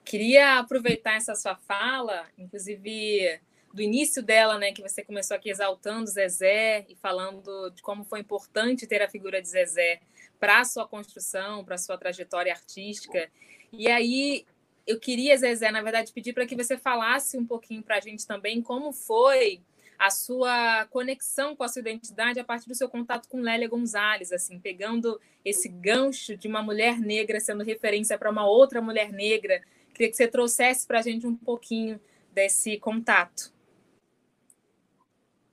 Queria 0.04 0.58
aproveitar 0.58 1.14
essa 1.14 1.34
sua 1.34 1.56
fala, 1.56 2.26
inclusive 2.36 3.40
do 3.72 3.82
início 3.82 4.22
dela, 4.22 4.58
né, 4.58 4.72
que 4.72 4.82
você 4.82 5.02
começou 5.02 5.36
aqui 5.36 5.50
exaltando 5.50 6.10
Zezé 6.10 6.84
e 6.88 6.94
falando 6.96 7.70
de 7.70 7.82
como 7.82 8.04
foi 8.04 8.20
importante 8.20 8.86
ter 8.86 9.02
a 9.02 9.08
figura 9.08 9.40
de 9.40 9.48
Zezé 9.48 10.00
para 10.38 10.60
a 10.60 10.64
sua 10.64 10.86
construção, 10.86 11.64
para 11.64 11.76
a 11.76 11.78
sua 11.78 11.96
trajetória 11.96 12.52
artística. 12.52 13.30
E 13.72 13.88
aí 13.88 14.44
eu 14.86 14.98
queria, 14.98 15.36
Zezé, 15.36 15.70
na 15.70 15.80
verdade, 15.80 16.12
pedir 16.12 16.32
para 16.32 16.46
que 16.46 16.56
você 16.56 16.76
falasse 16.76 17.38
um 17.38 17.46
pouquinho 17.46 17.82
para 17.82 17.96
a 17.96 18.00
gente 18.00 18.26
também 18.26 18.60
como 18.60 18.92
foi 18.92 19.62
a 19.98 20.10
sua 20.10 20.84
conexão 20.86 21.54
com 21.54 21.62
a 21.62 21.68
sua 21.68 21.78
identidade 21.78 22.40
a 22.40 22.44
partir 22.44 22.66
do 22.68 22.74
seu 22.74 22.88
contato 22.88 23.28
com 23.28 23.40
Lélia 23.40 23.68
Gonzalez, 23.68 24.32
assim, 24.32 24.58
pegando 24.58 25.20
esse 25.44 25.68
gancho 25.68 26.36
de 26.36 26.48
uma 26.48 26.60
mulher 26.60 26.98
negra 26.98 27.38
sendo 27.38 27.62
referência 27.62 28.18
para 28.18 28.30
uma 28.30 28.44
outra 28.44 28.82
mulher 28.82 29.12
negra. 29.12 29.62
Queria 29.94 30.10
que 30.10 30.16
você 30.16 30.26
trouxesse 30.26 30.86
para 30.86 30.98
a 30.98 31.02
gente 31.02 31.24
um 31.24 31.36
pouquinho 31.36 32.00
desse 32.32 32.78
contato. 32.78 33.52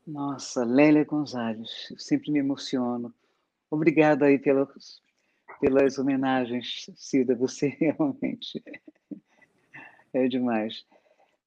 Nossa, 0.09 0.63
Lélia 0.63 1.05
Gonzalez, 1.05 1.93
sempre 1.95 2.31
me 2.31 2.39
emociono. 2.39 3.13
Obrigada 3.69 4.25
aí 4.25 4.39
pelas, 4.39 4.99
pelas 5.61 5.99
homenagens, 5.99 6.89
Cida, 6.95 7.35
você 7.35 7.67
realmente 7.79 8.63
É 10.11 10.27
demais. 10.27 10.83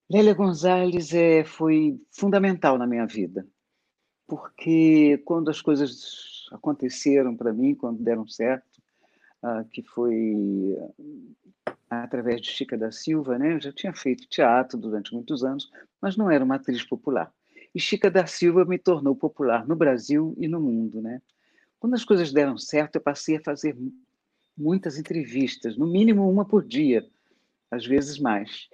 Lélia 0.08 0.34
Gonzalez 0.34 1.12
é, 1.12 1.42
foi 1.42 2.00
fundamental 2.12 2.78
na 2.78 2.86
minha 2.86 3.04
vida, 3.04 3.44
porque 4.28 5.18
quando 5.24 5.50
as 5.50 5.60
coisas 5.60 6.48
aconteceram 6.52 7.36
para 7.36 7.52
mim, 7.52 7.74
quando 7.74 8.00
deram 8.00 8.28
certo, 8.28 8.80
uh, 9.42 9.64
que 9.70 9.82
foi 9.82 10.78
através 11.90 12.40
de 12.40 12.48
Chica 12.48 12.78
da 12.78 12.92
Silva, 12.92 13.36
né? 13.38 13.54
Eu 13.54 13.60
já 13.60 13.72
tinha 13.72 13.92
feito 13.92 14.28
teatro 14.28 14.78
durante 14.78 15.12
muitos 15.12 15.42
anos, 15.42 15.68
mas 16.00 16.16
não 16.16 16.30
era 16.30 16.44
uma 16.44 16.54
atriz 16.54 16.84
popular. 16.84 17.32
E 17.74 17.80
Chica 17.80 18.10
da 18.10 18.26
Silva 18.26 18.64
me 18.64 18.78
tornou 18.78 19.16
popular 19.16 19.66
no 19.66 19.74
Brasil 19.74 20.34
e 20.38 20.46
no 20.46 20.60
mundo, 20.60 21.00
né? 21.00 21.22
Quando 21.80 21.94
as 21.94 22.04
coisas 22.04 22.32
deram 22.32 22.56
certo, 22.58 22.96
eu 22.96 23.00
passei 23.00 23.36
a 23.36 23.42
fazer 23.42 23.76
muitas 24.56 24.98
entrevistas, 24.98 25.76
no 25.76 25.86
mínimo 25.86 26.30
uma 26.30 26.44
por 26.44 26.64
dia, 26.64 27.04
às 27.70 27.86
vezes 27.86 28.18
mais. 28.18 28.68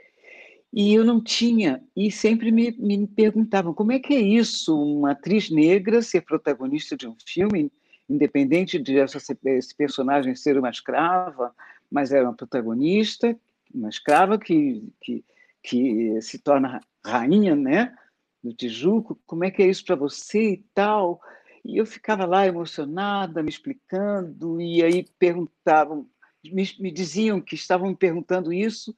E 0.73 0.93
eu 0.93 1.05
não 1.05 1.23
tinha, 1.23 1.83
e 1.97 2.11
sempre 2.11 2.53
me, 2.53 2.73
me 2.73 3.07
perguntavam 3.07 3.73
como 3.73 3.93
é 3.93 3.99
que 3.99 4.15
é 4.15 4.21
isso, 4.21 4.79
uma 4.79 5.13
atriz 5.13 5.49
negra 5.49 6.03
ser 6.03 6.23
protagonista 6.23 6.97
de 6.97 7.09
um 7.09 7.17
filme, 7.27 7.73
independente 8.09 8.79
de 8.79 8.99
essa, 8.99 9.19
esse 9.45 9.75
personagem 9.75 10.35
ser 10.35 10.59
uma 10.59 10.69
escrava, 10.69 11.55
mas 11.91 12.13
era 12.13 12.25
uma 12.25 12.35
protagonista, 12.35 13.35
uma 13.73 13.89
escrava 13.89 14.39
que, 14.39 14.87
que, 15.01 15.25
que 15.63 16.21
se 16.21 16.39
torna 16.39 16.81
rainha 17.03 17.57
né, 17.57 17.95
do 18.43 18.53
Tijuco, 18.55 19.21
como 19.27 19.45
é 19.45 19.51
que 19.51 19.63
é 19.63 19.67
isso 19.67 19.85
para 19.85 19.97
você 19.97 20.53
e 20.53 20.65
tal. 20.75 21.21
E 21.65 21.77
eu 21.77 21.87
ficava 21.87 22.25
lá 22.25 22.47
emocionada, 22.47 23.43
me 23.43 23.51
explicando, 23.51 24.61
e 24.61 24.83
aí 24.83 25.05
perguntavam, 25.19 26.09
me, 26.45 26.69
me 26.79 26.91
diziam 26.91 27.41
que 27.41 27.55
estavam 27.55 27.89
me 27.89 27.97
perguntando 27.97 28.53
isso 28.53 28.97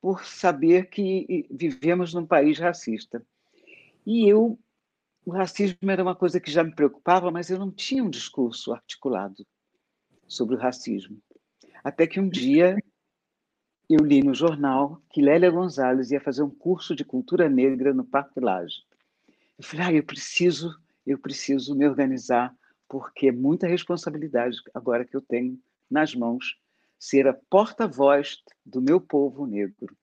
por 0.00 0.24
saber 0.24 0.88
que 0.88 1.46
vivemos 1.50 2.12
num 2.12 2.26
país 2.26 2.58
racista. 2.58 3.24
E 4.04 4.28
eu, 4.28 4.58
o 5.24 5.30
racismo 5.30 5.90
era 5.90 6.02
uma 6.02 6.14
coisa 6.14 6.40
que 6.40 6.50
já 6.50 6.64
me 6.64 6.74
preocupava, 6.74 7.30
mas 7.30 7.50
eu 7.50 7.58
não 7.58 7.70
tinha 7.70 8.02
um 8.02 8.10
discurso 8.10 8.72
articulado 8.72 9.46
sobre 10.26 10.56
o 10.56 10.58
racismo. 10.58 11.18
Até 11.84 12.06
que 12.06 12.20
um 12.20 12.28
dia 12.28 12.76
eu 13.88 14.04
li 14.04 14.22
no 14.22 14.34
jornal 14.34 15.00
que 15.10 15.20
Lélia 15.20 15.50
Gonzalez 15.50 16.10
ia 16.10 16.20
fazer 16.20 16.42
um 16.42 16.50
curso 16.50 16.94
de 16.94 17.04
cultura 17.04 17.48
negra 17.48 17.92
no 17.92 18.04
Parque 18.04 18.40
Laje. 18.40 18.84
Eu 19.58 19.64
falei, 19.64 19.86
ah, 19.86 19.92
eu 19.92 20.02
preciso, 20.02 20.74
eu 21.06 21.18
preciso 21.18 21.74
me 21.74 21.86
organizar, 21.86 22.54
porque 22.88 23.28
é 23.28 23.32
muita 23.32 23.66
responsabilidade 23.66 24.56
agora 24.74 25.04
que 25.04 25.16
eu 25.16 25.20
tenho 25.20 25.58
nas 25.90 26.14
mãos 26.14 26.58
ser 26.98 27.26
a 27.26 27.34
porta-voz 27.34 28.42
do 28.64 28.80
meu 28.80 29.00
povo 29.00 29.46
negro. 29.46 29.96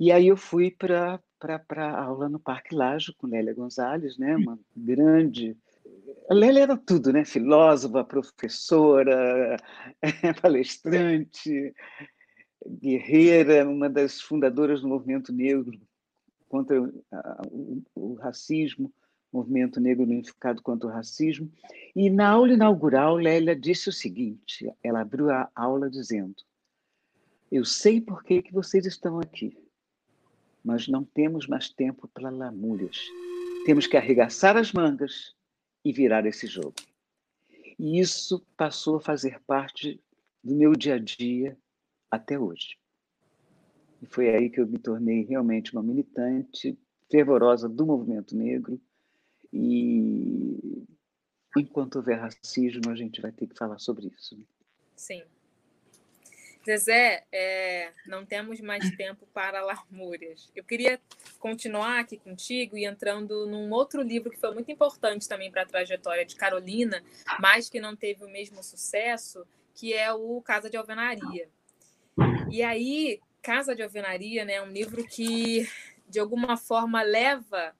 E 0.00 0.10
aí 0.10 0.28
eu 0.28 0.36
fui 0.36 0.70
para 0.70 1.20
a 1.76 2.02
aula 2.02 2.28
no 2.28 2.38
Parque 2.38 2.74
Laje 2.74 3.12
com 3.18 3.26
Lélia 3.26 3.54
Gonzalez, 3.54 4.16
né, 4.16 4.36
uma 4.36 4.58
grande 4.76 5.56
a 6.28 6.34
Lélia 6.34 6.64
era 6.64 6.76
tudo, 6.76 7.12
né? 7.12 7.24
Filósofa, 7.24 8.04
professora, 8.04 9.56
palestrante, 10.42 11.74
guerreira, 12.66 13.68
uma 13.68 13.88
das 13.88 14.20
fundadoras 14.20 14.80
do 14.80 14.88
movimento 14.88 15.32
negro 15.32 15.78
contra 16.48 16.80
o 17.94 18.14
racismo, 18.14 18.92
movimento 19.32 19.80
negro 19.80 20.04
unificado 20.04 20.62
contra 20.62 20.88
o 20.88 20.92
racismo. 20.92 21.50
E 21.94 22.08
na 22.08 22.30
aula 22.30 22.52
inaugural, 22.52 23.16
Lélia 23.16 23.54
disse 23.54 23.88
o 23.88 23.92
seguinte: 23.92 24.70
ela 24.82 25.00
abriu 25.00 25.30
a 25.30 25.50
aula 25.54 25.90
dizendo: 25.90 26.36
Eu 27.50 27.64
sei 27.64 28.00
por 28.00 28.24
que, 28.24 28.42
que 28.42 28.52
vocês 28.52 28.86
estão 28.86 29.20
aqui, 29.20 29.56
mas 30.64 30.88
não 30.88 31.04
temos 31.04 31.46
mais 31.46 31.68
tempo 31.68 32.08
para 32.08 32.30
lamúrias. 32.30 32.98
Temos 33.66 33.86
que 33.86 33.96
arregaçar 33.96 34.56
as 34.56 34.72
mangas 34.72 35.34
e 35.84 35.92
virar 35.92 36.24
esse 36.26 36.46
jogo. 36.46 36.74
E 37.78 38.00
isso 38.00 38.44
passou 38.56 38.96
a 38.96 39.00
fazer 39.00 39.40
parte 39.46 40.00
do 40.42 40.54
meu 40.54 40.74
dia 40.74 40.94
a 40.94 40.98
dia 40.98 41.56
até 42.10 42.38
hoje. 42.38 42.76
E 44.02 44.06
foi 44.06 44.28
aí 44.30 44.48
que 44.48 44.60
eu 44.60 44.66
me 44.66 44.78
tornei 44.78 45.24
realmente 45.24 45.72
uma 45.72 45.82
militante 45.82 46.78
fervorosa 47.10 47.68
do 47.68 47.86
movimento 47.86 48.36
negro. 48.36 48.80
E 49.52 50.84
enquanto 51.56 51.96
houver 51.96 52.18
racismo, 52.18 52.90
a 52.90 52.94
gente 52.94 53.20
vai 53.20 53.32
ter 53.32 53.46
que 53.46 53.56
falar 53.56 53.78
sobre 53.78 54.06
isso. 54.08 54.38
Sim. 54.94 55.22
Zezé, 56.64 57.24
é, 57.32 57.92
não 58.06 58.26
temos 58.26 58.60
mais 58.60 58.90
tempo 58.94 59.26
para 59.32 59.64
lamúrias. 59.64 60.50
Eu 60.54 60.62
queria 60.62 61.00
continuar 61.38 62.00
aqui 62.00 62.18
contigo 62.18 62.76
e 62.76 62.84
entrando 62.84 63.46
num 63.46 63.72
outro 63.72 64.02
livro 64.02 64.30
que 64.30 64.38
foi 64.38 64.52
muito 64.52 64.70
importante 64.70 65.26
também 65.26 65.50
para 65.50 65.62
a 65.62 65.66
trajetória 65.66 66.26
de 66.26 66.36
Carolina, 66.36 67.02
mas 67.40 67.70
que 67.70 67.80
não 67.80 67.96
teve 67.96 68.22
o 68.22 68.28
mesmo 68.28 68.62
sucesso, 68.62 69.46
que 69.74 69.94
é 69.94 70.12
o 70.12 70.42
Casa 70.42 70.68
de 70.68 70.76
Alvenaria. 70.76 71.48
E 72.50 72.62
aí, 72.62 73.20
Casa 73.42 73.74
de 73.74 73.82
Alvenaria 73.82 74.44
né, 74.44 74.54
é 74.54 74.62
um 74.62 74.70
livro 74.70 75.04
que, 75.06 75.68
de 76.08 76.18
alguma 76.18 76.56
forma, 76.56 77.02
leva 77.02 77.74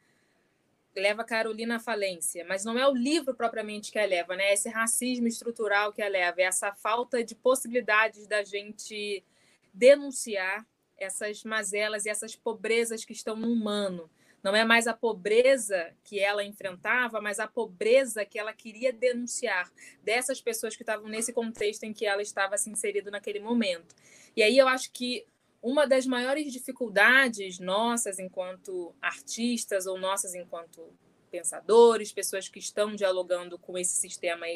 leva 0.97 1.23
Carolina 1.23 1.77
à 1.77 1.79
falência, 1.79 2.45
mas 2.49 2.65
não 2.65 2.77
é 2.77 2.87
o 2.89 2.93
livro 2.93 3.33
propriamente 3.35 3.93
que 3.93 3.99
a 3.99 4.05
leva, 4.05 4.35
né? 4.35 4.47
É 4.47 4.55
esse 4.55 4.69
racismo 4.69 5.29
estrutural 5.29 5.93
que 5.93 6.03
a 6.03 6.09
leva, 6.09 6.41
é 6.41 6.45
essa 6.45 6.73
falta 6.73 7.23
de 7.23 7.37
possibilidades 7.37 8.27
da 8.27 8.43
gente 8.43 9.25
denunciar 9.73 10.67
essas 10.97 11.45
mazelas 11.45 12.05
e 12.05 12.11
essas 12.11 12.35
pobrezas 12.35 13.05
que 13.05 13.13
estão 13.13 13.37
no 13.37 13.49
humano. 13.49 14.11
Não 14.53 14.59
é 14.59 14.65
mais 14.65 14.87
a 14.87 14.95
pobreza 14.95 15.93
que 16.03 16.19
ela 16.19 16.43
enfrentava, 16.43 17.21
mas 17.21 17.39
a 17.39 17.47
pobreza 17.47 18.25
que 18.25 18.39
ela 18.39 18.53
queria 18.53 18.93
denunciar 18.93 19.71
dessas 20.03 20.41
pessoas 20.41 20.75
que 20.75 20.83
estavam 20.83 21.09
nesse 21.09 21.33
contexto 21.33 21.85
em 21.85 21.93
que 21.93 22.07
ela 22.07 22.23
estava 22.23 22.57
se 22.57 22.71
inserindo 22.71 23.11
naquele 23.11 23.41
momento. 23.41 23.95
E 24.35 24.43
aí 24.43 24.57
eu 24.57 24.67
acho 24.67 24.91
que 24.91 25.27
uma 25.63 25.87
das 25.87 26.07
maiores 26.07 26.51
dificuldades 26.53 27.59
nossas 27.59 28.19
enquanto 28.19 28.95
artistas 29.03 29.87
ou 29.87 29.99
nossas 29.99 30.35
enquanto 30.35 30.83
pensadores, 31.31 32.11
pessoas 32.11 32.49
que 32.49 32.59
estão 32.59 32.95
dialogando 32.95 33.59
com 33.59 33.77
esse 33.77 33.95
sistema 33.97 34.47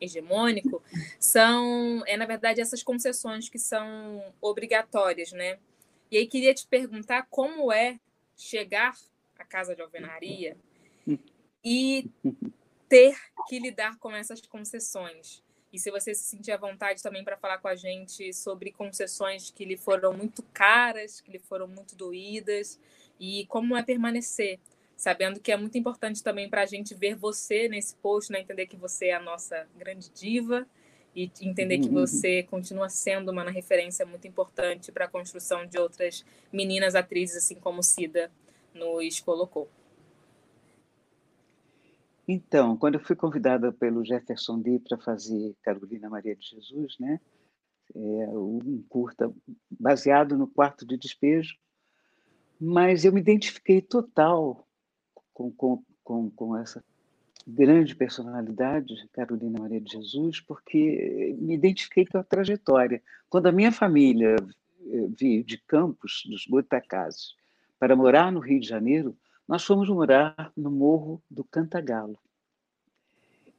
hegemônico, 0.00 0.80
são, 1.18 2.04
é 2.06 2.16
na 2.16 2.24
verdade 2.24 2.60
essas 2.60 2.84
concessões 2.84 3.48
que 3.48 3.58
são 3.58 4.32
obrigatórias, 4.40 5.32
né? 5.32 5.58
E 6.08 6.16
aí 6.16 6.26
queria 6.26 6.54
te 6.54 6.66
perguntar 6.66 7.26
como 7.28 7.72
é 7.72 7.98
chegar 8.36 8.94
casa 9.50 9.74
de 9.74 9.82
alvenaria 9.82 10.56
e 11.62 12.08
ter 12.88 13.14
que 13.48 13.58
lidar 13.58 13.98
com 13.98 14.10
essas 14.12 14.40
concessões. 14.40 15.42
E 15.72 15.78
se 15.78 15.90
você 15.90 16.14
se 16.14 16.24
sentir 16.24 16.52
à 16.52 16.56
vontade 16.56 17.02
também 17.02 17.22
para 17.22 17.36
falar 17.36 17.58
com 17.58 17.68
a 17.68 17.76
gente 17.76 18.32
sobre 18.32 18.72
concessões 18.72 19.50
que 19.50 19.64
lhe 19.64 19.76
foram 19.76 20.12
muito 20.12 20.42
caras, 20.52 21.20
que 21.20 21.30
lhe 21.30 21.38
foram 21.38 21.68
muito 21.68 21.94
doídas, 21.94 22.80
e 23.18 23.46
como 23.46 23.76
é 23.76 23.82
permanecer, 23.82 24.58
sabendo 24.96 25.38
que 25.38 25.52
é 25.52 25.56
muito 25.56 25.78
importante 25.78 26.22
também 26.22 26.48
para 26.48 26.62
a 26.62 26.66
gente 26.66 26.94
ver 26.94 27.14
você 27.14 27.68
nesse 27.68 27.94
post, 27.96 28.32
né? 28.32 28.40
entender 28.40 28.66
que 28.66 28.76
você 28.76 29.06
é 29.06 29.14
a 29.14 29.20
nossa 29.20 29.68
grande 29.76 30.10
diva 30.10 30.66
e 31.14 31.30
entender 31.40 31.78
que 31.78 31.88
uhum. 31.88 31.94
você 31.94 32.42
continua 32.44 32.88
sendo 32.88 33.30
uma 33.30 33.48
referência 33.50 34.04
muito 34.06 34.26
importante 34.26 34.90
para 34.90 35.04
a 35.04 35.08
construção 35.08 35.66
de 35.66 35.78
outras 35.78 36.24
meninas 36.52 36.94
atrizes, 36.94 37.44
assim 37.44 37.56
como 37.56 37.82
Cida 37.82 38.30
nos 38.74 39.20
colocou. 39.20 39.68
Então, 42.26 42.76
quando 42.76 42.94
eu 42.94 43.00
fui 43.00 43.16
convidada 43.16 43.72
pelo 43.72 44.04
Jefferson 44.04 44.60
D 44.60 44.78
para 44.78 44.96
fazer 44.98 45.54
Carolina 45.62 46.08
Maria 46.08 46.36
de 46.36 46.46
Jesus, 46.46 46.96
né, 47.00 47.20
é 47.94 48.28
um 48.28 48.84
curta 48.88 49.32
baseado 49.68 50.38
no 50.38 50.46
quarto 50.46 50.86
de 50.86 50.96
despejo, 50.96 51.56
mas 52.60 53.04
eu 53.04 53.12
me 53.12 53.20
identifiquei 53.20 53.82
total 53.82 54.64
com, 55.34 55.50
com, 55.50 55.82
com, 56.04 56.30
com 56.30 56.56
essa 56.56 56.84
grande 57.46 57.96
personalidade, 57.96 59.08
Carolina 59.12 59.58
Maria 59.58 59.80
de 59.80 59.90
Jesus, 59.92 60.40
porque 60.40 61.34
me 61.38 61.54
identifiquei 61.54 62.06
com 62.06 62.18
a 62.18 62.22
trajetória. 62.22 63.02
Quando 63.28 63.46
a 63.46 63.52
minha 63.52 63.72
família 63.72 64.36
eh, 64.86 65.08
veio 65.18 65.42
de 65.42 65.58
Campos, 65.58 66.22
dos 66.28 66.46
Boitacazes, 66.46 67.34
para 67.80 67.96
morar 67.96 68.30
no 68.30 68.40
Rio 68.40 68.60
de 68.60 68.68
Janeiro, 68.68 69.16
nós 69.48 69.64
fomos 69.64 69.88
morar 69.88 70.52
no 70.54 70.70
Morro 70.70 71.20
do 71.30 71.42
Cantagalo. 71.42 72.18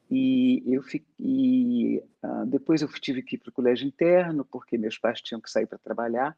E 0.10 0.64
eu 0.68 0.84
fiquei, 0.84 2.04
uh, 2.24 2.46
depois 2.46 2.84
eu 2.84 2.88
tive 2.88 3.24
que 3.24 3.36
ir 3.36 3.40
para 3.40 3.50
o 3.50 3.54
colégio 3.54 3.88
interno, 3.88 4.46
porque 4.46 4.78
meus 4.78 4.98
pais 4.98 5.22
tinham 5.22 5.42
que 5.42 5.50
sair 5.50 5.66
para 5.66 5.80
trabalhar, 5.80 6.38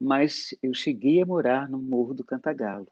mas 0.00 0.54
eu 0.62 0.72
cheguei 0.72 1.20
a 1.22 1.26
morar 1.26 1.68
no 1.68 1.78
Morro 1.78 2.14
do 2.14 2.22
Cantagalo. 2.22 2.86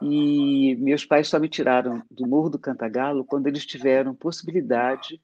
E 0.00 0.76
meus 0.76 1.04
pais 1.04 1.28
só 1.28 1.38
me 1.40 1.48
tiraram 1.48 2.02
do 2.10 2.26
Morro 2.26 2.50
do 2.50 2.58
Cantagalo 2.58 3.24
quando 3.24 3.48
eles 3.48 3.66
tiveram 3.66 4.14
possibilidade 4.14 5.20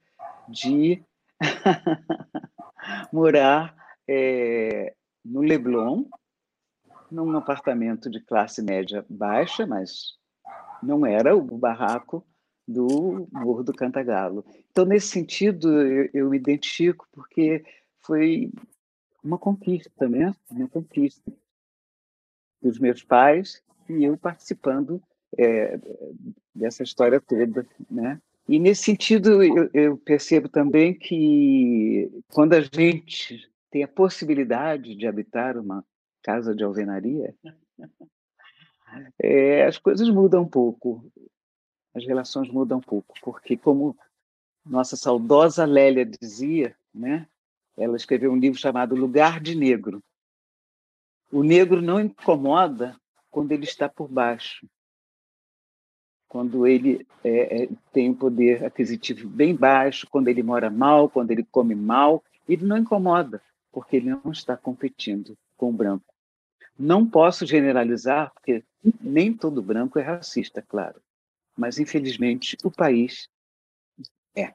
de 0.48 1.02
morar 3.12 3.76
é, 4.08 4.94
no 5.24 5.40
Leblon, 5.40 6.04
num 7.10 7.36
apartamento 7.36 8.10
de 8.10 8.20
classe 8.20 8.62
média 8.62 9.04
baixa, 9.08 9.66
mas 9.66 10.16
não 10.82 11.04
era 11.04 11.36
o 11.36 11.42
barraco 11.42 12.24
do 12.66 13.26
Morro 13.32 13.62
do 13.62 13.72
Cantagalo. 13.72 14.44
Então, 14.70 14.84
nesse 14.84 15.08
sentido, 15.08 15.82
eu, 15.82 16.10
eu 16.12 16.30
me 16.30 16.36
identifico 16.36 17.06
porque 17.12 17.64
foi 18.00 18.50
uma 19.22 19.38
conquista, 19.38 20.08
né? 20.08 20.34
Uma 20.50 20.68
conquista 20.68 21.32
dos 22.60 22.78
meus 22.78 23.02
pais 23.02 23.62
e 23.88 24.04
eu 24.04 24.16
participando 24.16 25.02
é, 25.36 25.78
dessa 26.54 26.82
história 26.82 27.20
toda, 27.20 27.66
né? 27.90 28.20
E 28.48 28.58
nesse 28.58 28.84
sentido 28.84 29.42
eu, 29.42 29.70
eu, 29.74 29.98
percebo 29.98 30.48
também 30.48 30.94
que 30.94 32.10
quando 32.32 32.54
a 32.54 32.60
gente 32.60 33.46
tem 33.70 33.82
a 33.82 33.88
possibilidade 33.88 34.94
de 34.94 35.06
habitar 35.06 35.58
uma 35.58 35.84
casa 36.28 36.54
de 36.54 36.62
alvenaria, 36.62 37.34
é, 39.18 39.64
as 39.64 39.78
coisas 39.78 40.10
mudam 40.10 40.42
um 40.42 40.48
pouco, 40.48 41.10
as 41.94 42.04
relações 42.04 42.50
mudam 42.50 42.76
um 42.76 42.82
pouco, 42.82 43.14
porque 43.22 43.56
como 43.56 43.96
nossa 44.62 44.94
saudosa 44.94 45.64
Lélia 45.64 46.04
dizia, 46.04 46.76
né? 46.92 47.26
Ela 47.78 47.96
escreveu 47.96 48.30
um 48.30 48.36
livro 48.36 48.58
chamado 48.58 48.94
Lugar 48.94 49.40
de 49.40 49.54
Negro. 49.54 50.02
O 51.32 51.42
negro 51.42 51.80
não 51.80 51.98
incomoda 51.98 52.94
quando 53.30 53.52
ele 53.52 53.64
está 53.64 53.88
por 53.88 54.06
baixo, 54.06 54.68
quando 56.28 56.66
ele 56.66 57.06
é, 57.24 57.62
é, 57.62 57.68
tem 57.90 58.10
um 58.10 58.14
poder 58.14 58.66
aquisitivo 58.66 59.30
bem 59.30 59.56
baixo, 59.56 60.06
quando 60.10 60.28
ele 60.28 60.42
mora 60.42 60.68
mal, 60.68 61.08
quando 61.08 61.30
ele 61.30 61.44
come 61.50 61.74
mal, 61.74 62.22
ele 62.46 62.66
não 62.66 62.76
incomoda, 62.76 63.42
porque 63.72 63.96
ele 63.96 64.10
não 64.10 64.30
está 64.30 64.58
competindo 64.58 65.34
com 65.56 65.70
o 65.70 65.72
branco. 65.72 66.07
Não 66.78 67.04
posso 67.04 67.44
generalizar, 67.44 68.32
porque 68.32 68.62
nem 69.00 69.32
todo 69.32 69.62
branco 69.62 69.98
é 69.98 70.02
racista, 70.02 70.62
claro, 70.62 71.00
mas 71.56 71.78
infelizmente 71.78 72.56
o 72.62 72.70
país 72.70 73.28
é. 74.36 74.54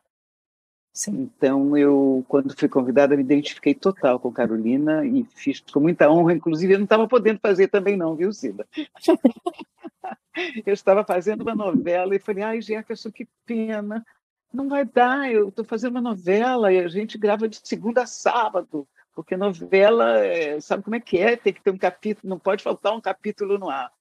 Sim. 0.93 1.23
Então, 1.35 1.75
eu, 1.75 2.23
quando 2.27 2.55
fui 2.55 2.69
convidada, 2.69 3.17
me 3.17 3.23
identifiquei 3.23 3.73
total 3.73 4.19
com 4.19 4.31
Carolina 4.31 5.03
e 5.03 5.25
fiz 5.25 5.59
com 5.59 5.79
muita 5.79 6.09
honra. 6.09 6.33
Inclusive, 6.33 6.73
eu 6.73 6.77
não 6.77 6.83
estava 6.83 7.07
podendo 7.07 7.39
fazer 7.39 7.67
também, 7.67 7.97
não, 7.97 8.15
viu, 8.15 8.31
Cida? 8.31 8.67
eu 10.65 10.73
estava 10.73 11.03
fazendo 11.03 11.41
uma 11.41 11.55
novela 11.55 12.15
e 12.15 12.19
falei, 12.19 12.43
ai, 12.43 12.61
Jefferson, 12.61 13.11
que 13.11 13.27
pena. 13.45 14.05
Não 14.53 14.69
vai 14.69 14.85
dar, 14.85 15.31
eu 15.31 15.49
estou 15.49 15.65
fazendo 15.65 15.91
uma 15.91 16.01
novela 16.01 16.71
e 16.71 16.79
a 16.79 16.87
gente 16.87 17.17
grava 17.17 17.49
de 17.49 17.59
segunda 17.63 18.03
a 18.03 18.05
sábado, 18.05 18.87
porque 19.15 19.37
novela, 19.37 20.19
é, 20.19 20.59
sabe 20.59 20.83
como 20.83 20.95
é 20.95 20.99
que 20.99 21.17
é? 21.17 21.35
Tem 21.35 21.53
que 21.53 21.61
ter 21.61 21.71
um 21.71 21.77
capítulo, 21.77 22.29
não 22.29 22.39
pode 22.39 22.63
faltar 22.63 22.93
um 22.93 23.01
capítulo 23.01 23.57
no 23.57 23.69
ar. 23.69 23.91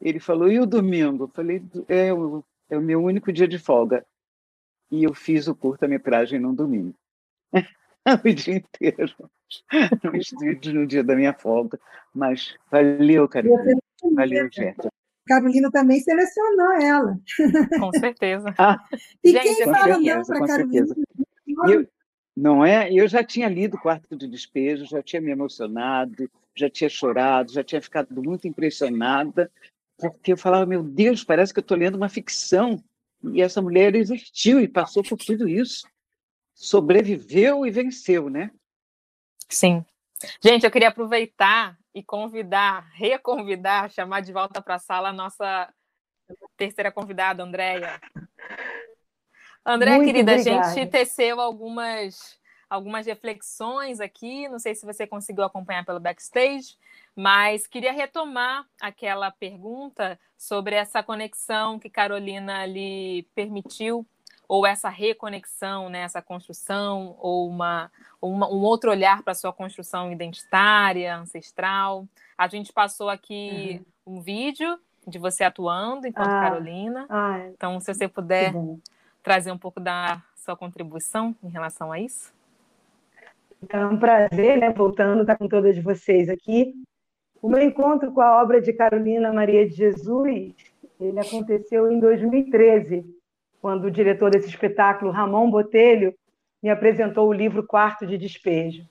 Ele 0.00 0.20
falou, 0.20 0.50
e 0.50 0.60
o 0.60 0.66
domingo? 0.66 1.24
Eu 1.24 1.28
falei, 1.28 1.62
é 1.88 2.12
o, 2.12 2.44
é 2.70 2.76
o 2.78 2.82
meu 2.82 3.02
único 3.02 3.32
dia 3.32 3.48
de 3.48 3.58
folga 3.58 4.06
e 4.90 5.04
eu 5.04 5.14
fiz 5.14 5.48
o 5.48 5.54
curta-metragem 5.54 6.38
no 6.38 6.54
domingo. 6.54 6.94
o 8.24 8.34
dia 8.34 8.56
inteiro, 8.56 9.14
no 10.04 10.16
estúdio, 10.16 10.74
no 10.74 10.86
dia 10.86 11.04
da 11.04 11.14
minha 11.14 11.34
folga. 11.34 11.78
Mas 12.14 12.56
valeu, 12.70 13.28
Carolina. 13.28 13.78
Valeu, 14.14 14.48
Jéssica. 14.50 14.88
Carolina 15.26 15.70
também 15.70 16.00
selecionou 16.00 16.72
ela. 16.80 17.18
Com 17.78 17.92
certeza. 17.92 18.54
Ah, 18.56 18.78
e 19.22 19.30
Gente, 19.30 19.42
quem 19.42 19.64
fala 19.64 19.94
certeza, 19.94 20.16
não 20.16 20.24
para 20.24 20.46
Carolina? 20.46 20.86
Eu, 21.68 21.86
não 22.38 22.64
é? 22.64 22.92
Eu 22.92 23.08
já 23.08 23.24
tinha 23.24 23.48
lido 23.48 23.76
Quarto 23.76 24.14
de 24.14 24.28
Despejo, 24.28 24.84
já 24.84 25.02
tinha 25.02 25.20
me 25.20 25.32
emocionado, 25.32 26.30
já 26.54 26.70
tinha 26.70 26.88
chorado, 26.88 27.52
já 27.52 27.64
tinha 27.64 27.82
ficado 27.82 28.22
muito 28.22 28.46
impressionada, 28.46 29.50
porque 29.98 30.32
eu 30.32 30.36
falava, 30.36 30.64
meu 30.64 30.80
Deus, 30.80 31.24
parece 31.24 31.52
que 31.52 31.58
eu 31.58 31.62
estou 31.62 31.76
lendo 31.76 31.96
uma 31.96 32.08
ficção. 32.08 32.82
E 33.32 33.42
essa 33.42 33.60
mulher 33.60 33.92
existiu 33.96 34.60
e 34.60 34.68
passou 34.68 35.02
por 35.02 35.18
tudo 35.18 35.48
isso. 35.48 35.88
Sobreviveu 36.54 37.66
e 37.66 37.70
venceu, 37.72 38.30
né? 38.30 38.52
Sim. 39.48 39.84
Gente, 40.40 40.64
eu 40.64 40.70
queria 40.70 40.88
aproveitar 40.88 41.76
e 41.92 42.04
convidar, 42.04 42.88
reconvidar, 42.94 43.90
chamar 43.90 44.20
de 44.20 44.32
volta 44.32 44.62
para 44.62 44.76
a 44.76 44.80
sala 44.80 45.08
a 45.08 45.12
nossa 45.12 45.72
terceira 46.56 46.92
convidada, 46.92 47.42
Andréia. 47.42 48.00
Andréia, 49.68 50.02
querida, 50.02 50.32
obrigada. 50.32 50.66
a 50.66 50.74
gente 50.74 50.90
teceu 50.90 51.40
algumas, 51.40 52.38
algumas 52.70 53.06
reflexões 53.06 54.00
aqui, 54.00 54.48
não 54.48 54.58
sei 54.58 54.74
se 54.74 54.86
você 54.86 55.06
conseguiu 55.06 55.44
acompanhar 55.44 55.84
pelo 55.84 56.00
backstage, 56.00 56.76
mas 57.14 57.66
queria 57.66 57.92
retomar 57.92 58.64
aquela 58.80 59.30
pergunta 59.30 60.18
sobre 60.38 60.74
essa 60.74 61.02
conexão 61.02 61.78
que 61.78 61.90
Carolina 61.90 62.64
lhe 62.64 63.26
permitiu, 63.34 64.06
ou 64.48 64.66
essa 64.66 64.88
reconexão, 64.88 65.90
né, 65.90 66.00
essa 66.00 66.22
construção, 66.22 67.14
ou 67.18 67.46
uma, 67.46 67.92
uma 68.22 68.48
um 68.48 68.62
outro 68.62 68.90
olhar 68.90 69.22
para 69.22 69.32
a 69.32 69.36
sua 69.36 69.52
construção 69.52 70.10
identitária, 70.10 71.14
ancestral. 71.14 72.06
A 72.38 72.48
gente 72.48 72.72
passou 72.72 73.10
aqui 73.10 73.84
uhum. 74.06 74.16
um 74.16 74.20
vídeo 74.22 74.78
de 75.06 75.18
você 75.18 75.44
atuando 75.44 76.06
enquanto 76.06 76.28
ah, 76.30 76.40
Carolina. 76.40 77.06
Ah, 77.10 77.48
então, 77.52 77.78
se 77.80 77.92
você 77.92 78.08
puder 78.08 78.54
trazer 79.28 79.52
um 79.52 79.58
pouco 79.58 79.78
da 79.78 80.22
sua 80.36 80.56
contribuição 80.56 81.36
em 81.44 81.50
relação 81.50 81.92
a 81.92 82.00
isso. 82.00 82.32
É 83.68 83.84
um 83.84 83.98
prazer, 83.98 84.56
né, 84.56 84.72
voltando, 84.72 85.20
estar 85.20 85.36
com 85.36 85.46
todas 85.46 85.76
vocês 85.82 86.30
aqui. 86.30 86.72
O 87.42 87.46
meu 87.46 87.60
encontro 87.60 88.10
com 88.10 88.22
a 88.22 88.40
obra 88.40 88.58
de 88.58 88.72
Carolina 88.72 89.30
Maria 89.30 89.68
de 89.68 89.74
Jesus, 89.74 90.54
ele 90.98 91.20
aconteceu 91.20 91.92
em 91.92 92.00
2013, 92.00 93.04
quando 93.60 93.84
o 93.84 93.90
diretor 93.90 94.30
desse 94.30 94.48
espetáculo, 94.48 95.10
Ramon 95.10 95.50
Botelho, 95.50 96.14
me 96.62 96.70
apresentou 96.70 97.28
o 97.28 97.32
livro 97.34 97.66
Quarto 97.66 98.06
de 98.06 98.16
Despejo. 98.16 98.88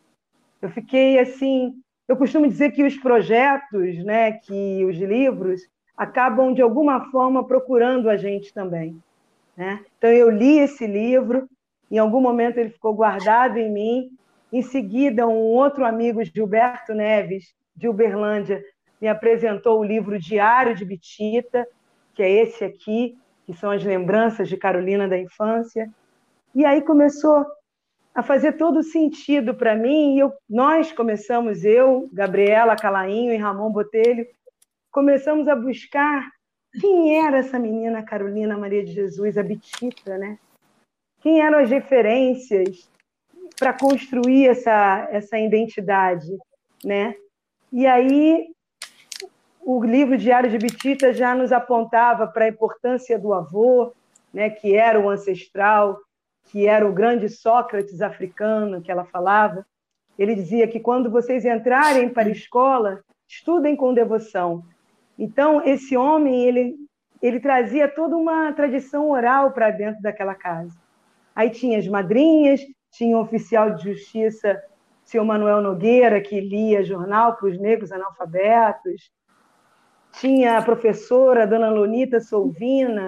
Eu 0.62 0.70
fiquei 0.70 1.18
assim, 1.18 1.82
eu 2.08 2.16
costumo 2.16 2.48
dizer 2.48 2.74
que 2.74 2.84
os 2.84 2.96
projetos, 2.96 3.98
né, 4.06 4.34
que 4.34 4.86
os 4.86 4.98
livros 4.98 5.62
acabam 5.98 6.54
de 6.54 6.62
alguma 6.62 7.10
forma 7.10 7.44
procurando 7.44 8.08
a 8.08 8.16
gente 8.16 8.54
também, 8.54 9.02
né? 9.58 9.84
Então 9.98 10.12
eu 10.12 10.30
li 10.30 10.60
esse 10.60 10.86
livro, 10.86 11.50
em 11.90 11.98
algum 11.98 12.22
momento 12.22 12.60
ele 12.60 12.70
ficou 12.70 12.94
guardado 12.94 13.58
em 13.58 13.72
mim. 13.72 14.10
Em 14.54 14.62
seguida, 14.62 15.28
um 15.28 15.34
outro 15.34 15.84
amigo, 15.84 16.24
Gilberto 16.24 16.94
Neves, 16.94 17.54
de 17.76 17.90
Uberlândia, 17.90 18.64
me 19.02 19.08
apresentou 19.08 19.80
o 19.80 19.84
livro 19.84 20.20
Diário 20.20 20.76
de 20.76 20.86
Bitita, 20.86 21.68
que 22.14 22.24
é 22.24 22.30
esse 22.30 22.64
aqui, 22.64 23.18
que 23.46 23.54
são 23.54 23.72
as 23.72 23.84
lembranças 23.84 24.48
de 24.48 24.56
Carolina 24.56 25.08
da 25.08 25.18
infância. 25.18 25.90
E 26.54 26.66
aí 26.66 26.82
começou 26.82 27.46
a 28.14 28.24
fazer 28.24 28.54
todo 28.54 28.82
sentido 28.82 29.54
para 29.54 29.76
mim. 29.76 30.16
E 30.16 30.20
eu, 30.20 30.34
nós 30.50 30.92
começamos, 30.92 31.64
eu, 31.64 32.10
Gabriela 32.12 32.76
Calainho 32.76 33.34
e 33.34 33.38
Ramon 33.38 33.72
Botelho, 33.72 34.26
começamos 34.92 35.48
a 35.48 35.56
buscar 35.56 36.28
quem 36.80 37.24
era 37.24 37.38
essa 37.38 37.58
menina 37.58 38.04
Carolina 38.04 38.58
Maria 38.58 38.84
de 38.84 38.92
Jesus, 38.92 39.38
a 39.38 39.44
Bitita, 39.44 40.18
né? 40.18 40.38
Quem 41.22 41.42
eram 41.42 41.60
as 41.60 41.70
referências 41.70 42.90
para 43.58 43.74
construir 43.74 44.48
essa, 44.48 45.08
essa 45.12 45.38
identidade, 45.40 46.38
né? 46.84 47.16
E 47.72 47.86
aí 47.86 48.48
o 49.62 49.84
livro 49.84 50.18
Diário 50.18 50.50
de 50.50 50.58
Bitita 50.58 51.12
já 51.14 51.36
nos 51.36 51.52
apontava 51.52 52.26
para 52.26 52.46
a 52.46 52.50
importância 52.50 53.20
do 53.20 53.34
avô, 53.34 53.94
né, 54.34 54.50
que 54.50 54.76
era 54.76 54.98
o 54.98 55.10
ancestral, 55.10 56.00
que 56.46 56.66
era 56.66 56.88
o 56.88 56.94
grande 56.94 57.28
Sócrates 57.28 58.02
africano 58.02 58.82
que 58.82 58.90
ela 58.90 59.04
falava. 59.04 59.66
Ele 60.18 60.36
dizia 60.36 60.68
que 60.68 60.80
quando 60.80 61.12
vocês 61.12 61.44
entrarem 61.44 62.08
para 62.08 62.30
a 62.30 62.32
escola, 62.32 63.02
estudem 63.28 63.76
com 63.76 63.94
devoção. 63.94 64.64
Então, 65.18 65.64
esse 65.66 65.98
homem, 65.98 66.46
ele, 66.46 66.76
ele 67.22 67.40
trazia 67.40 67.88
toda 67.88 68.16
uma 68.16 68.52
tradição 68.54 69.10
oral 69.10 69.52
para 69.52 69.72
dentro 69.72 70.02
daquela 70.02 70.36
casa. 70.36 70.78
Aí 71.36 71.50
tinha 71.50 71.78
as 71.78 71.88
madrinhas, 71.88 72.62
tinha 72.92 73.18
o 73.18 73.22
oficial 73.22 73.72
de 73.72 73.84
justiça 73.84 74.62
seu 75.08 75.24
Manuel 75.24 75.62
Nogueira, 75.62 76.20
que 76.20 76.38
lia 76.42 76.84
jornal 76.84 77.38
para 77.38 77.48
os 77.48 77.58
negros 77.58 77.94
analfabetos, 77.94 79.10
tinha 80.20 80.58
a 80.58 80.62
professora 80.62 81.48
Dona 81.48 81.70
Lonita 81.70 82.20
Solvina, 82.20 83.06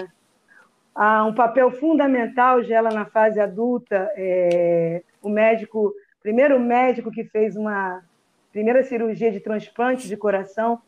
um 1.28 1.34
papel 1.34 1.70
fundamental 1.72 2.62
de 2.62 2.72
ela 2.72 2.90
na 2.90 3.06
fase 3.06 3.40
adulta, 3.40 4.10
é, 4.16 5.04
o 5.22 5.30
médico, 5.30 5.94
primeiro 6.22 6.58
médico 6.58 7.12
que 7.12 7.26
fez 7.26 7.58
uma 7.58 8.02
primeira 8.52 8.82
cirurgia 8.82 9.32
de 9.32 9.42
transplante 9.42 10.08
de 10.08 10.16
coração, 10.16 10.82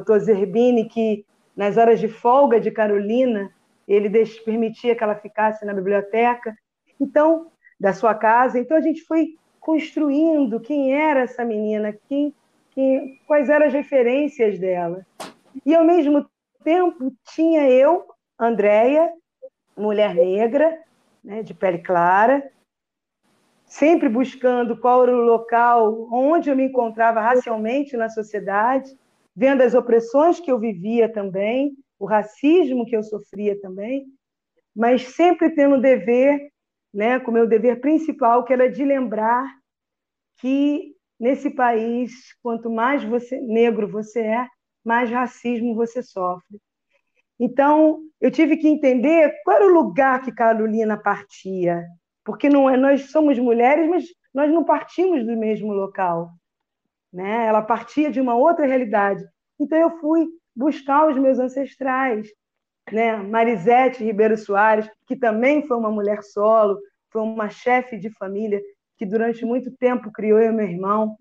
Dr. 0.00 0.18
Zerbini, 0.18 0.88
que 0.88 1.24
nas 1.56 1.76
horas 1.76 2.00
de 2.00 2.08
folga 2.08 2.58
de 2.58 2.70
Carolina, 2.70 3.52
ele 3.86 4.08
permitia 4.44 4.96
que 4.96 5.04
ela 5.04 5.14
ficasse 5.14 5.64
na 5.64 5.74
biblioteca, 5.74 6.56
então, 6.98 7.50
da 7.78 7.92
sua 7.92 8.14
casa. 8.14 8.58
Então 8.58 8.76
a 8.76 8.80
gente 8.80 9.02
foi 9.02 9.36
construindo 9.60 10.60
quem 10.60 10.94
era 10.94 11.20
essa 11.20 11.44
menina, 11.44 11.96
quem, 12.08 12.34
que, 12.70 13.20
quais 13.26 13.48
eram 13.48 13.66
as 13.66 13.72
referências 13.72 14.58
dela. 14.58 15.04
E, 15.66 15.74
ao 15.74 15.84
mesmo 15.84 16.26
tempo, 16.64 17.12
tinha 17.34 17.68
eu, 17.68 18.06
Andréia, 18.38 19.12
mulher 19.76 20.14
negra, 20.14 20.78
né, 21.22 21.42
de 21.42 21.54
pele 21.54 21.78
clara, 21.78 22.50
sempre 23.64 24.08
buscando 24.08 24.76
qual 24.76 25.04
era 25.04 25.16
o 25.16 25.24
local 25.24 26.08
onde 26.12 26.50
eu 26.50 26.56
me 26.56 26.64
encontrava 26.64 27.20
racialmente 27.20 27.96
na 27.96 28.08
sociedade, 28.08 28.96
vendo 29.34 29.62
as 29.62 29.74
opressões 29.74 30.40
que 30.40 30.50
eu 30.50 30.58
vivia 30.58 31.10
também, 31.12 31.72
o 31.98 32.06
racismo 32.06 32.84
que 32.84 32.96
eu 32.96 33.02
sofria 33.02 33.58
também, 33.60 34.06
mas 34.74 35.08
sempre 35.14 35.50
tendo 35.54 35.76
o 35.76 35.80
dever, 35.80 36.50
né, 36.92 37.18
como 37.20 37.38
meu 37.38 37.46
dever 37.46 37.80
principal, 37.80 38.44
que 38.44 38.52
era 38.52 38.70
de 38.70 38.84
lembrar 38.84 39.46
que 40.38 40.94
nesse 41.18 41.50
país, 41.50 42.34
quanto 42.42 42.68
mais 42.68 43.04
você 43.04 43.40
negro 43.40 43.88
você 43.88 44.20
é, 44.20 44.48
mais 44.84 45.10
racismo 45.10 45.74
você 45.74 46.02
sofre. 46.02 46.60
Então, 47.38 48.00
eu 48.20 48.30
tive 48.30 48.56
que 48.56 48.68
entender 48.68 49.32
qual 49.44 49.56
era 49.56 49.66
o 49.66 49.72
lugar 49.72 50.22
que 50.22 50.32
Carolina 50.32 50.96
partia, 50.96 51.84
porque 52.24 52.48
não 52.48 52.68
é, 52.68 52.76
nós 52.76 53.10
somos 53.10 53.38
mulheres, 53.38 53.88
mas 53.88 54.04
nós 54.34 54.50
não 54.52 54.64
partimos 54.64 55.24
do 55.24 55.36
mesmo 55.36 55.72
local, 55.72 56.30
né? 57.12 57.46
Ela 57.46 57.62
partia 57.62 58.10
de 58.10 58.20
uma 58.20 58.34
outra 58.34 58.66
realidade. 58.66 59.24
Então 59.60 59.78
eu 59.78 59.98
fui 59.98 60.26
buscar 60.54 61.08
os 61.08 61.16
meus 61.18 61.38
ancestrais, 61.38 62.28
né? 62.90 63.16
Marisete 63.16 64.02
Ribeiro 64.02 64.36
Soares, 64.36 64.88
que 65.06 65.16
também 65.16 65.66
foi 65.66 65.76
uma 65.76 65.90
mulher 65.90 66.22
solo, 66.22 66.78
foi 67.10 67.22
uma 67.22 67.48
chefe 67.50 67.98
de 67.98 68.10
família 68.10 68.60
que 68.96 69.06
durante 69.06 69.44
muito 69.44 69.70
tempo 69.76 70.10
criou 70.12 70.38
eu 70.38 70.52
e 70.52 70.54
meu 70.54 70.66
irmão. 70.66 71.16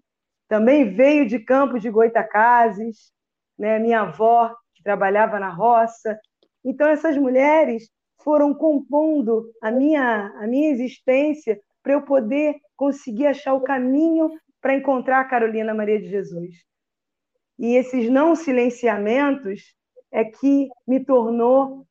Também 0.47 0.93
veio 0.93 1.27
de 1.27 1.39
Campos 1.39 1.81
de 1.81 1.89
Goitacazes, 1.89 3.11
né? 3.57 3.79
Minha 3.79 4.01
avó 4.01 4.53
que 4.73 4.83
trabalhava 4.83 5.39
na 5.39 5.49
roça. 5.49 6.17
Então 6.63 6.87
essas 6.89 7.17
mulheres 7.17 7.89
foram 8.23 8.53
compondo 8.53 9.51
a 9.61 9.71
minha 9.71 10.27
a 10.39 10.47
minha 10.47 10.69
existência 10.71 11.59
para 11.83 11.93
eu 11.93 12.03
poder 12.03 12.55
conseguir 12.75 13.27
achar 13.27 13.53
o 13.53 13.61
caminho 13.61 14.29
para 14.61 14.75
encontrar 14.75 15.19
a 15.19 15.25
Carolina 15.25 15.73
Maria 15.73 15.99
de 15.99 16.07
Jesus. 16.07 16.55
E 17.57 17.75
esses 17.75 18.09
não 18.09 18.35
silenciamentos 18.35 19.75
é 20.11 20.23
que 20.23 20.69
me 20.87 21.03
tornou 21.03 21.85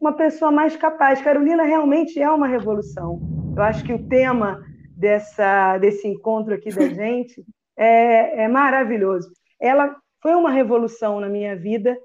uma 0.00 0.12
pessoa 0.12 0.50
mais 0.50 0.76
capaz. 0.76 1.20
Carolina 1.20 1.64
realmente 1.64 2.20
é 2.20 2.30
uma 2.30 2.46
revolução. 2.46 3.20
Eu 3.56 3.62
acho 3.62 3.84
que 3.84 3.92
o 3.92 4.08
tema 4.08 4.62
dessa, 4.96 5.78
desse 5.78 6.08
encontro 6.08 6.54
aqui 6.54 6.70
da 6.70 6.86
gente 6.88 7.44
é, 7.76 8.44
é 8.44 8.48
maravilhoso. 8.48 9.30
Ela 9.60 9.96
foi 10.20 10.34
uma 10.34 10.50
revolução 10.50 11.20
na 11.20 11.28
minha 11.28 11.56
vida 11.56 11.98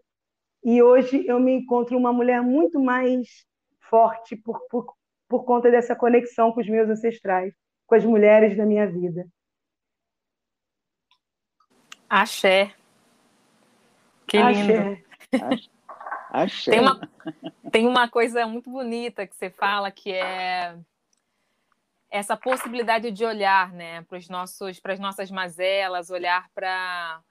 e 0.63 0.81
hoje 0.81 1.25
eu 1.27 1.39
me 1.39 1.53
encontro 1.53 1.97
uma 1.97 2.11
mulher 2.11 2.41
muito 2.41 2.79
mais 2.79 3.27
forte 3.89 4.35
por, 4.35 4.59
por, 4.69 4.93
por 5.27 5.45
conta 5.45 5.71
dessa 5.71 5.95
conexão 5.95 6.51
com 6.51 6.59
os 6.59 6.67
meus 6.67 6.89
ancestrais, 6.89 7.53
com 7.85 7.95
as 7.95 8.03
mulheres 8.03 8.55
da 8.57 8.65
minha 8.65 8.85
vida. 8.85 9.25
Axé. 12.09 12.73
Que 14.27 14.37
lindo. 14.37 14.97
Axé. 15.33 15.69
Axé. 16.29 16.71
Tem, 16.71 16.79
uma, 16.79 17.09
tem 17.71 17.87
uma 17.87 18.07
coisa 18.09 18.45
muito 18.45 18.69
bonita 18.69 19.25
que 19.25 19.35
você 19.35 19.49
fala 19.49 19.91
que 19.91 20.11
é 20.11 20.77
essa 22.09 22.37
possibilidade 22.37 23.11
de 23.11 23.25
olhar 23.25 23.71
né, 23.73 24.03
para 24.03 24.17
as 24.93 24.99
nossas 24.99 25.31
mazelas, 25.31 26.09
olhar 26.09 26.49
para 26.53 27.21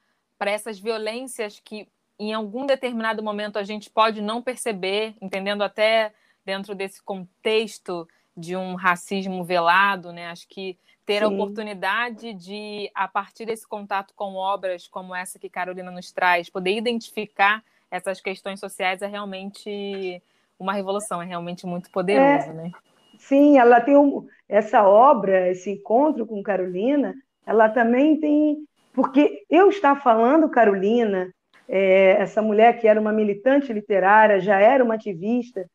essas 0.40 0.78
violências 0.78 1.60
que 1.60 1.88
em 2.18 2.32
algum 2.32 2.66
determinado 2.66 3.22
momento 3.22 3.58
a 3.58 3.62
gente 3.62 3.90
pode 3.90 4.20
não 4.20 4.42
perceber, 4.42 5.14
entendendo 5.20 5.62
até 5.62 6.12
dentro 6.44 6.74
desse 6.74 7.02
contexto 7.02 8.08
de 8.36 8.56
um 8.56 8.74
racismo 8.74 9.42
velado, 9.44 10.12
né? 10.12 10.26
Acho 10.26 10.46
que 10.48 10.76
ter 11.06 11.20
Sim. 11.20 11.24
a 11.24 11.28
oportunidade 11.28 12.34
de, 12.34 12.90
a 12.94 13.06
partir 13.06 13.46
desse 13.46 13.66
contato 13.66 14.12
com 14.14 14.34
obras 14.34 14.88
como 14.88 15.14
essa 15.14 15.38
que 15.38 15.48
Carolina 15.48 15.90
nos 15.90 16.10
traz, 16.10 16.50
poder 16.50 16.76
identificar 16.76 17.62
essas 17.90 18.20
questões 18.20 18.58
sociais 18.58 19.00
é 19.00 19.06
realmente 19.06 20.20
uma 20.58 20.72
revolução, 20.72 21.22
é 21.22 21.24
realmente 21.24 21.64
muito 21.64 21.90
poderoso, 21.90 22.50
é, 22.50 22.52
né? 22.52 22.70
Sim, 23.18 23.58
ela 23.58 23.80
tem 23.80 23.96
um, 23.96 24.26
essa 24.48 24.86
obra, 24.86 25.48
esse 25.50 25.70
encontro 25.70 26.26
com 26.26 26.42
Carolina, 26.42 27.14
ela 27.46 27.68
também 27.68 28.18
tem, 28.18 28.58
porque 28.92 29.44
eu 29.48 29.68
estar 29.68 29.96
falando 30.02 30.48
Carolina, 30.48 31.32
é, 31.68 32.16
essa 32.20 32.42
mulher 32.42 32.78
que 32.80 32.88
era 32.88 33.00
uma 33.00 33.12
militante 33.12 33.72
literária, 33.72 34.40
já 34.40 34.58
era 34.58 34.82
uma 34.82 34.94
ativista, 34.94 35.68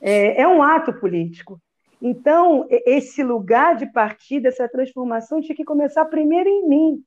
é, 0.00 0.42
é 0.42 0.48
um 0.48 0.62
ato 0.62 0.92
político. 0.94 1.60
Então, 2.00 2.66
esse 2.70 3.22
lugar 3.22 3.76
de 3.76 3.86
partida, 3.86 4.48
essa 4.48 4.68
transformação 4.68 5.40
tinha 5.40 5.56
que 5.56 5.64
começar 5.64 6.04
primeiro 6.04 6.48
em 6.48 6.68
mim, 6.68 7.04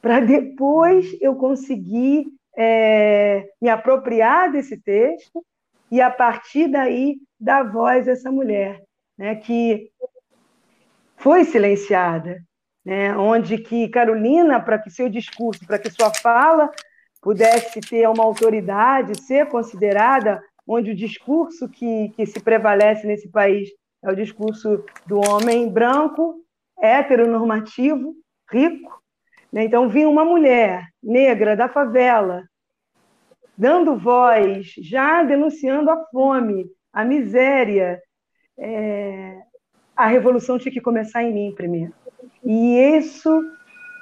para 0.00 0.20
depois 0.20 1.16
eu 1.20 1.34
conseguir 1.34 2.26
é, 2.56 3.48
me 3.60 3.68
apropriar 3.68 4.52
desse 4.52 4.80
texto 4.80 5.44
e, 5.90 6.00
a 6.00 6.10
partir 6.10 6.68
daí, 6.68 7.16
dar 7.38 7.64
voz 7.64 8.06
a 8.06 8.12
essa 8.12 8.30
mulher, 8.30 8.80
né, 9.18 9.34
que 9.34 9.90
foi 11.16 11.44
silenciada, 11.44 12.40
né, 12.84 13.16
onde 13.16 13.58
que 13.58 13.88
Carolina, 13.88 14.60
para 14.60 14.78
que 14.78 14.90
seu 14.90 15.08
discurso, 15.08 15.66
para 15.66 15.78
que 15.78 15.90
sua 15.90 16.14
fala 16.14 16.70
pudesse 17.20 17.80
ter 17.80 18.08
uma 18.08 18.24
autoridade, 18.24 19.20
ser 19.20 19.46
considerada, 19.48 20.42
onde 20.66 20.92
o 20.92 20.96
discurso 20.96 21.68
que, 21.68 22.10
que 22.10 22.24
se 22.24 22.40
prevalece 22.40 23.06
nesse 23.06 23.28
país 23.28 23.68
é 24.02 24.10
o 24.10 24.16
discurso 24.16 24.84
do 25.06 25.20
homem 25.20 25.68
branco, 25.68 26.42
heteronormativo, 26.80 28.14
rico. 28.50 29.00
Né? 29.52 29.64
Então, 29.64 29.88
vinha 29.88 30.08
uma 30.08 30.24
mulher 30.24 30.86
negra 31.02 31.56
da 31.56 31.68
favela, 31.68 32.42
dando 33.56 33.98
voz, 33.98 34.72
já 34.78 35.22
denunciando 35.22 35.90
a 35.90 36.04
fome, 36.06 36.66
a 36.92 37.04
miséria. 37.04 38.00
É... 38.58 39.38
A 39.94 40.06
revolução 40.06 40.58
tinha 40.58 40.72
que 40.72 40.80
começar 40.80 41.22
em 41.22 41.32
mim 41.32 41.54
primeiro. 41.54 41.92
E 42.42 42.78
isso, 42.78 43.30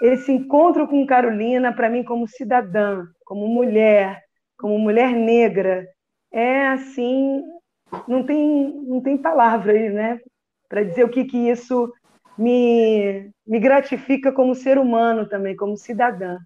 esse 0.01 0.31
encontro 0.31 0.87
com 0.87 1.05
Carolina, 1.05 1.73
para 1.73 1.91
mim, 1.91 2.05
como 2.05 2.29
cidadã, 2.29 3.05
como 3.25 3.49
mulher, 3.49 4.23
como 4.57 4.79
mulher 4.79 5.13
negra, 5.13 5.89
é 6.33 6.69
assim 6.69 7.43
não 8.07 8.25
tem, 8.25 8.73
não 8.87 9.01
tem 9.01 9.17
palavras, 9.17 9.93
né? 9.93 10.21
Para 10.69 10.83
dizer 10.83 11.05
o 11.05 11.11
que, 11.11 11.25
que 11.25 11.37
isso 11.37 11.93
me, 12.37 13.31
me 13.47 13.59
gratifica 13.59 14.33
como 14.33 14.55
ser 14.55 14.79
humano 14.79 15.29
também, 15.29 15.57
como 15.57 15.77
cidadã. 15.77 16.39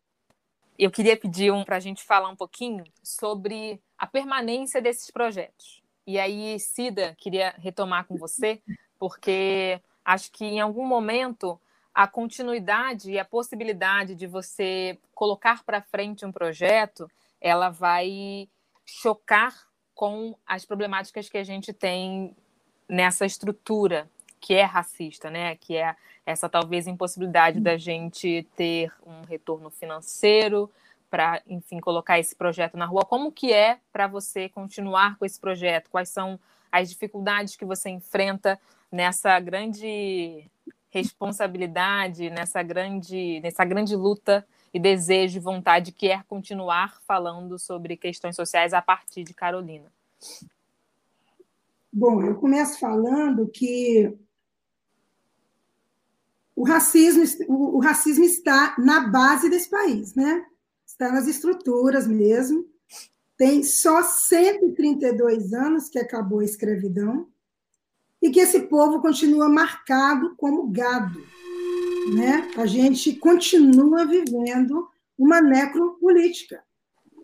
Eu 0.78 0.90
queria 0.90 1.16
pedir 1.16 1.52
um, 1.52 1.64
para 1.64 1.76
a 1.76 1.80
gente 1.80 2.02
falar 2.02 2.28
um 2.28 2.36
pouquinho 2.36 2.84
sobre 3.02 3.80
a 3.98 4.06
permanência 4.06 4.80
desses 4.80 5.10
projetos. 5.10 5.82
E 6.06 6.18
aí, 6.18 6.58
Cida, 6.58 7.14
queria 7.18 7.54
retomar 7.58 8.06
com 8.06 8.16
você, 8.16 8.60
porque 8.98 9.80
acho 10.04 10.32
que 10.32 10.44
em 10.44 10.60
algum 10.60 10.86
momento 10.86 11.60
a 11.94 12.08
continuidade 12.08 13.12
e 13.12 13.18
a 13.18 13.24
possibilidade 13.24 14.14
de 14.14 14.26
você 14.26 14.98
colocar 15.14 15.62
para 15.62 15.82
frente 15.82 16.24
um 16.24 16.32
projeto, 16.32 17.06
ela 17.40 17.68
vai 17.68 18.48
chocar 18.84 19.54
com 20.02 20.34
as 20.44 20.64
problemáticas 20.64 21.28
que 21.28 21.38
a 21.38 21.44
gente 21.44 21.72
tem 21.72 22.34
nessa 22.88 23.24
estrutura 23.24 24.10
que 24.40 24.52
é 24.52 24.64
racista, 24.64 25.30
né? 25.30 25.54
Que 25.54 25.76
é 25.76 25.94
essa 26.26 26.48
talvez 26.48 26.88
impossibilidade 26.88 27.60
da 27.60 27.76
gente 27.76 28.44
ter 28.56 28.92
um 29.06 29.22
retorno 29.22 29.70
financeiro 29.70 30.68
para, 31.08 31.40
enfim, 31.46 31.78
colocar 31.78 32.18
esse 32.18 32.34
projeto 32.34 32.76
na 32.76 32.84
rua. 32.84 33.04
Como 33.04 33.30
que 33.30 33.52
é 33.52 33.78
para 33.92 34.08
você 34.08 34.48
continuar 34.48 35.16
com 35.18 35.24
esse 35.24 35.38
projeto? 35.38 35.88
Quais 35.88 36.08
são 36.08 36.36
as 36.72 36.88
dificuldades 36.88 37.54
que 37.54 37.64
você 37.64 37.88
enfrenta 37.88 38.58
nessa 38.90 39.38
grande 39.38 40.50
responsabilidade, 40.90 42.28
nessa 42.28 42.60
grande, 42.60 43.38
nessa 43.38 43.64
grande 43.64 43.94
luta 43.94 44.44
e 44.72 44.80
desejo 44.80 45.38
e 45.38 45.40
vontade 45.40 45.92
que 45.92 46.08
é 46.08 46.22
continuar 46.22 47.00
falando 47.02 47.58
sobre 47.58 47.96
questões 47.96 48.34
sociais 48.34 48.72
a 48.72 48.80
partir 48.80 49.24
de 49.24 49.34
Carolina. 49.34 49.92
Bom, 51.92 52.22
eu 52.22 52.36
começo 52.36 52.78
falando 52.78 53.46
que 53.48 54.16
o 56.56 56.64
racismo, 56.64 57.24
o, 57.48 57.80
racismo 57.80 58.24
está 58.24 58.74
na 58.78 59.08
base 59.08 59.50
desse 59.50 59.68
país, 59.68 60.14
né? 60.14 60.44
Está 60.86 61.12
nas 61.12 61.26
estruturas 61.26 62.06
mesmo. 62.06 62.66
Tem 63.36 63.62
só 63.62 64.02
132 64.02 65.52
anos 65.52 65.88
que 65.88 65.98
acabou 65.98 66.40
a 66.40 66.44
escravidão 66.44 67.28
e 68.22 68.30
que 68.30 68.40
esse 68.40 68.60
povo 68.60 69.00
continua 69.00 69.48
marcado 69.48 70.34
como 70.36 70.70
gado 70.70 71.20
né? 72.14 72.50
A 72.56 72.66
gente 72.66 73.14
continua 73.16 74.04
vivendo 74.04 74.88
uma 75.18 75.40
necropolítica, 75.40 76.62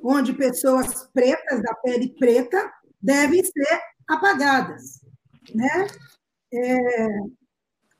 onde 0.02 0.32
pessoas 0.32 1.08
pretas, 1.12 1.62
da 1.62 1.74
pele 1.74 2.14
preta, 2.18 2.72
devem 3.00 3.42
ser 3.42 3.80
apagadas. 4.06 5.00
Né? 5.54 5.86
É, 6.52 7.08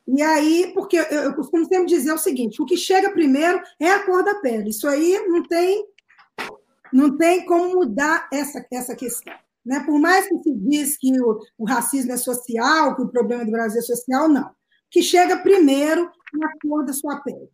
e 0.07 0.23
aí, 0.23 0.73
porque 0.75 0.97
eu, 0.97 1.05
eu 1.05 1.35
costumo 1.35 1.67
sempre 1.67 1.87
dizer 1.87 2.13
o 2.13 2.19
seguinte: 2.19 2.63
o 2.63 2.67
que 2.67 2.77
chega 2.77 3.11
primeiro 3.11 3.61
é 3.81 3.91
a 3.91 4.05
cor 4.05 4.25
da 4.25 4.37
pele. 4.37 4.71
Isso 4.71 4.89
aí 4.89 5.19
não 5.27 5.43
tem, 5.43 5.85
não 6.93 7.17
tem 7.17 7.45
como 7.45 7.75
mudar 7.75 8.29
essa, 8.33 8.65
essa 8.73 8.97
questão. 8.97 9.35
Né? 9.65 9.81
Por 9.81 9.99
mais 9.99 10.27
que 10.27 10.39
se 10.39 10.55
diz 10.55 10.97
que 10.97 11.21
o, 11.21 11.41
o 11.59 11.67
racismo 11.67 12.13
é 12.13 12.17
social, 12.17 12.97
que 12.97 13.03
o 13.03 13.09
problema 13.09 13.45
do 13.45 13.51
Brasil 13.51 13.81
é 13.81 13.85
social, 13.85 14.29
não. 14.29 14.47
O 14.47 14.91
que 14.91 15.03
chega 15.03 15.37
primeiro 15.37 16.11
a 16.43 16.49
cor 16.63 16.85
da 16.85 16.93
sua 16.93 17.21
pele. 17.21 17.49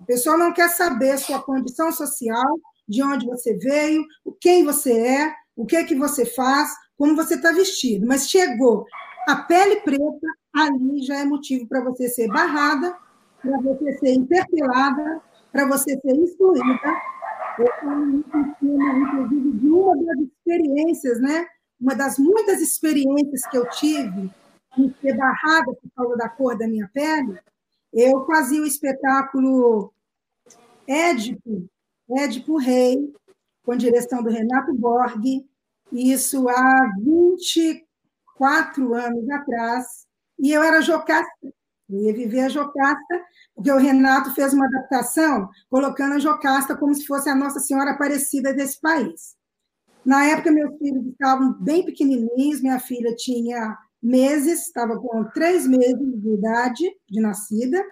A 0.00 0.04
pessoa 0.04 0.36
não 0.36 0.52
quer 0.52 0.68
saber 0.68 1.18
sua 1.18 1.42
condição 1.42 1.92
social, 1.92 2.58
de 2.88 3.02
onde 3.02 3.26
você 3.26 3.56
veio, 3.56 4.04
quem 4.40 4.64
você 4.64 4.92
é, 4.92 5.34
o 5.54 5.64
que 5.64 5.76
é 5.76 5.84
que 5.84 5.94
você 5.94 6.24
faz, 6.24 6.70
como 6.96 7.14
você 7.14 7.34
está 7.34 7.52
vestido. 7.52 8.06
Mas 8.06 8.28
chegou 8.28 8.84
a 9.28 9.36
pele 9.36 9.76
preta, 9.80 10.26
ali 10.54 11.02
já 11.02 11.18
é 11.18 11.24
motivo 11.24 11.68
para 11.68 11.84
você 11.84 12.08
ser 12.08 12.28
barrada, 12.28 12.96
para 13.40 13.60
você 13.60 13.98
ser 13.98 14.14
interpelada, 14.14 15.20
para 15.52 15.66
você 15.66 15.98
ser 16.00 16.16
excluída. 16.16 16.78
Eu 17.58 17.66
inclusive, 18.72 19.52
de 19.52 19.68
uma 19.68 19.96
das 19.96 20.18
experiências, 20.20 21.20
né? 21.20 21.46
uma 21.80 21.94
das 21.94 22.18
muitas 22.18 22.60
experiências 22.60 23.46
que 23.46 23.56
eu 23.56 23.68
tive 23.70 24.30
em 24.78 24.94
ser 25.00 25.16
barrada 25.16 25.72
por 25.72 25.90
causa 25.96 26.16
da 26.16 26.28
cor 26.28 26.56
da 26.56 26.68
minha 26.68 26.88
pele, 26.92 27.38
eu 27.92 28.24
fazia 28.26 28.62
o 28.62 28.66
espetáculo 28.66 29.92
Édipo, 30.86 31.68
Édipo 32.10 32.56
Rei, 32.58 33.12
com 33.64 33.76
direção 33.76 34.22
do 34.22 34.30
Renato 34.30 34.74
Borg, 34.74 35.44
isso 35.92 36.48
há 36.48 36.92
24 36.98 38.94
anos 38.94 39.28
atrás, 39.30 40.06
e 40.38 40.52
eu 40.52 40.62
era 40.62 40.80
jocasta, 40.80 41.52
eu 41.90 42.00
ia 42.04 42.12
viver 42.14 42.40
a 42.40 42.48
Jocasta, 42.48 43.24
porque 43.54 43.70
o 43.70 43.76
Renato 43.76 44.32
fez 44.32 44.54
uma 44.54 44.66
adaptação 44.66 45.50
colocando 45.68 46.14
a 46.14 46.18
Jocasta 46.20 46.76
como 46.76 46.94
se 46.94 47.04
fosse 47.04 47.28
a 47.28 47.34
Nossa 47.34 47.58
Senhora 47.58 47.90
Aparecida 47.90 48.54
desse 48.54 48.80
país. 48.80 49.36
Na 50.04 50.24
época, 50.24 50.52
meus 50.52 50.78
filhos 50.78 51.04
estavam 51.06 51.52
bem 51.60 51.84
pequenininhos, 51.84 52.62
minha 52.62 52.78
filha 52.78 53.14
tinha 53.16 53.76
meses, 54.02 54.66
estava 54.66 54.98
com 54.98 55.24
três 55.24 55.66
meses 55.66 55.98
de 55.98 56.34
idade 56.34 56.84
de 57.08 57.20
nascida, 57.20 57.82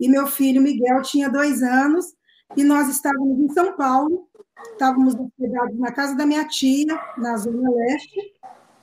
e 0.00 0.08
meu 0.08 0.26
filho 0.26 0.62
Miguel 0.62 1.02
tinha 1.02 1.28
dois 1.28 1.62
anos, 1.62 2.14
e 2.56 2.64
nós 2.64 2.88
estávamos 2.88 3.38
em 3.38 3.48
São 3.50 3.76
Paulo, 3.76 4.28
estávamos 4.72 5.14
hospedados 5.14 5.78
na 5.78 5.92
casa 5.92 6.16
da 6.16 6.26
minha 6.26 6.46
tia, 6.46 6.98
na 7.16 7.36
Zona 7.36 7.70
Leste, 7.70 8.20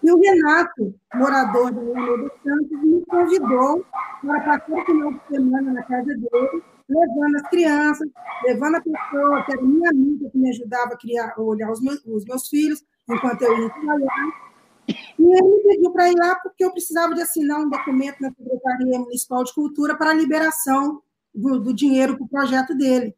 e 0.03 0.11
o 0.11 0.19
Renato, 0.19 0.93
morador 1.15 1.71
da 1.71 1.81
Alameda 1.81 2.31
Santos, 2.43 2.83
me 2.83 3.03
convidou 3.05 3.83
para 4.21 4.39
passar 4.41 4.71
o 4.71 4.85
final 4.85 5.11
de 5.11 5.19
semana 5.29 5.73
na 5.73 5.83
casa 5.83 6.05
dele, 6.05 6.63
levando 6.87 7.35
as 7.37 7.49
crianças, 7.49 8.07
levando 8.43 8.75
a 8.75 8.81
pessoa 8.81 9.43
que 9.45 9.53
era 9.53 9.61
minha 9.63 9.89
amiga, 9.89 10.29
que 10.29 10.37
me 10.37 10.49
ajudava 10.49 10.93
a 10.93 10.97
criar, 10.97 11.33
olhar 11.39 11.71
os 11.71 11.81
meus, 11.81 12.05
os 12.05 12.23
meus 12.25 12.47
filhos, 12.47 12.83
enquanto 13.09 13.41
eu 13.41 13.57
ia 13.57 13.69
trabalhar. 13.69 14.54
E 14.87 15.23
ele 15.23 15.47
me 15.47 15.63
pediu 15.63 15.91
para 15.91 16.09
ir 16.09 16.15
lá 16.15 16.35
porque 16.35 16.63
eu 16.63 16.71
precisava 16.71 17.13
de 17.15 17.21
assinar 17.21 17.59
um 17.59 17.69
documento 17.69 18.21
na 18.21 18.29
Secretaria 18.29 18.99
Municipal 18.99 19.43
de 19.43 19.53
Cultura 19.53 19.97
para 19.97 20.11
a 20.11 20.13
liberação 20.13 21.01
do, 21.33 21.59
do 21.59 21.73
dinheiro 21.73 22.15
para 22.15 22.25
o 22.25 22.29
projeto 22.29 22.75
dele. 22.75 23.15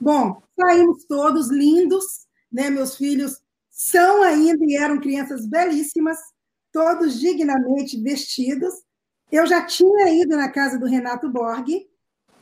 Bom, 0.00 0.42
saímos 0.58 1.04
todos 1.04 1.50
lindos, 1.50 2.26
né? 2.52 2.70
Meus 2.70 2.96
filhos 2.96 3.40
são 3.70 4.22
ainda 4.22 4.64
e 4.64 4.76
eram 4.76 5.00
crianças 5.00 5.46
belíssimas, 5.46 6.18
todos 6.72 7.18
dignamente 7.18 8.00
vestidos. 8.00 8.74
Eu 9.30 9.46
já 9.46 9.64
tinha 9.66 10.10
ido 10.10 10.36
na 10.36 10.48
casa 10.50 10.78
do 10.78 10.86
Renato 10.86 11.28
Borg, 11.28 11.68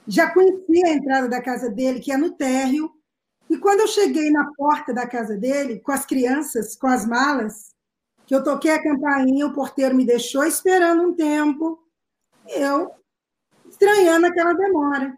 já 0.07 0.31
conhecia 0.31 0.87
a 0.87 0.93
entrada 0.93 1.29
da 1.29 1.41
casa 1.41 1.71
dele, 1.71 2.01
que 2.01 2.13
é 2.13 2.17
no 2.17 2.33
térreo, 2.33 2.91
e 3.49 3.59
quando 3.59 3.81
eu 3.81 3.89
cheguei 3.89 4.31
na 4.31 4.51
porta 4.57 4.93
da 4.93 5.07
casa 5.07 5.37
dele, 5.37 5.81
com 5.81 5.93
as 5.93 6.05
crianças, 6.05 6.77
com 6.77 6.87
as 6.87 7.07
malas, 7.07 7.74
que 8.27 8.35
eu 8.35 8.43
toquei 8.43 8.71
a 8.71 8.83
campainha, 8.83 9.47
o 9.47 9.53
porteiro 9.53 9.95
me 9.95 10.05
deixou 10.05 10.45
esperando 10.45 11.03
um 11.03 11.15
tempo, 11.15 11.79
eu 12.49 12.91
estranhando 13.69 14.27
aquela 14.27 14.55
demora. 14.55 15.17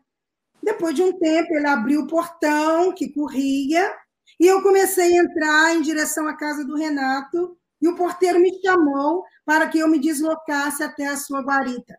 Depois 0.62 0.94
de 0.94 1.02
um 1.02 1.16
tempo, 1.18 1.54
ele 1.54 1.66
abriu 1.66 2.02
o 2.02 2.06
portão 2.06 2.92
que 2.92 3.12
corria, 3.12 3.92
e 4.40 4.46
eu 4.46 4.62
comecei 4.62 5.18
a 5.18 5.22
entrar 5.22 5.74
em 5.74 5.82
direção 5.82 6.26
à 6.26 6.36
casa 6.36 6.64
do 6.64 6.76
Renato, 6.76 7.56
e 7.80 7.88
o 7.88 7.94
porteiro 7.94 8.40
me 8.40 8.60
chamou 8.60 9.24
para 9.44 9.68
que 9.68 9.78
eu 9.78 9.88
me 9.88 9.98
deslocasse 9.98 10.82
até 10.82 11.06
a 11.06 11.16
sua 11.16 11.40
guarita 11.42 11.96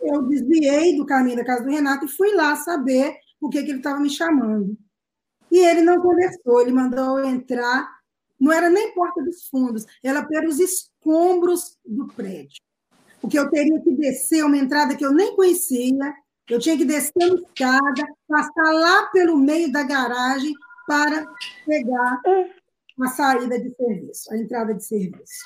eu 0.00 0.22
desviei 0.22 0.96
do 0.96 1.06
caminho 1.06 1.36
da 1.36 1.44
casa 1.44 1.64
do 1.64 1.70
Renato 1.70 2.04
e 2.04 2.08
fui 2.08 2.34
lá 2.34 2.56
saber 2.56 3.16
o 3.40 3.48
que, 3.48 3.62
que 3.62 3.70
ele 3.70 3.78
estava 3.78 4.00
me 4.00 4.10
chamando. 4.10 4.76
E 5.50 5.58
ele 5.58 5.82
não 5.82 6.00
conversou, 6.00 6.60
ele 6.60 6.72
mandou 6.72 7.18
eu 7.18 7.26
entrar, 7.26 7.88
não 8.38 8.52
era 8.52 8.70
nem 8.70 8.94
porta 8.94 9.22
dos 9.22 9.48
fundos, 9.48 9.84
era 10.02 10.24
pelos 10.24 10.58
escombros 10.60 11.76
do 11.84 12.06
prédio. 12.06 12.62
Porque 13.20 13.38
eu 13.38 13.50
teria 13.50 13.80
que 13.80 13.90
descer 13.92 14.44
uma 14.44 14.56
entrada 14.56 14.96
que 14.96 15.04
eu 15.04 15.12
nem 15.12 15.34
conhecia, 15.34 16.14
eu 16.48 16.58
tinha 16.58 16.76
que 16.76 16.84
descer 16.84 17.12
uma 17.16 17.34
escada, 17.34 18.06
passar 18.28 18.72
lá 18.72 19.06
pelo 19.06 19.36
meio 19.36 19.70
da 19.72 19.82
garagem 19.82 20.52
para 20.86 21.26
pegar 21.66 22.20
a 23.00 23.08
saída 23.08 23.60
de 23.60 23.74
serviço, 23.74 24.32
a 24.32 24.36
entrada 24.36 24.74
de 24.74 24.84
serviço. 24.84 25.44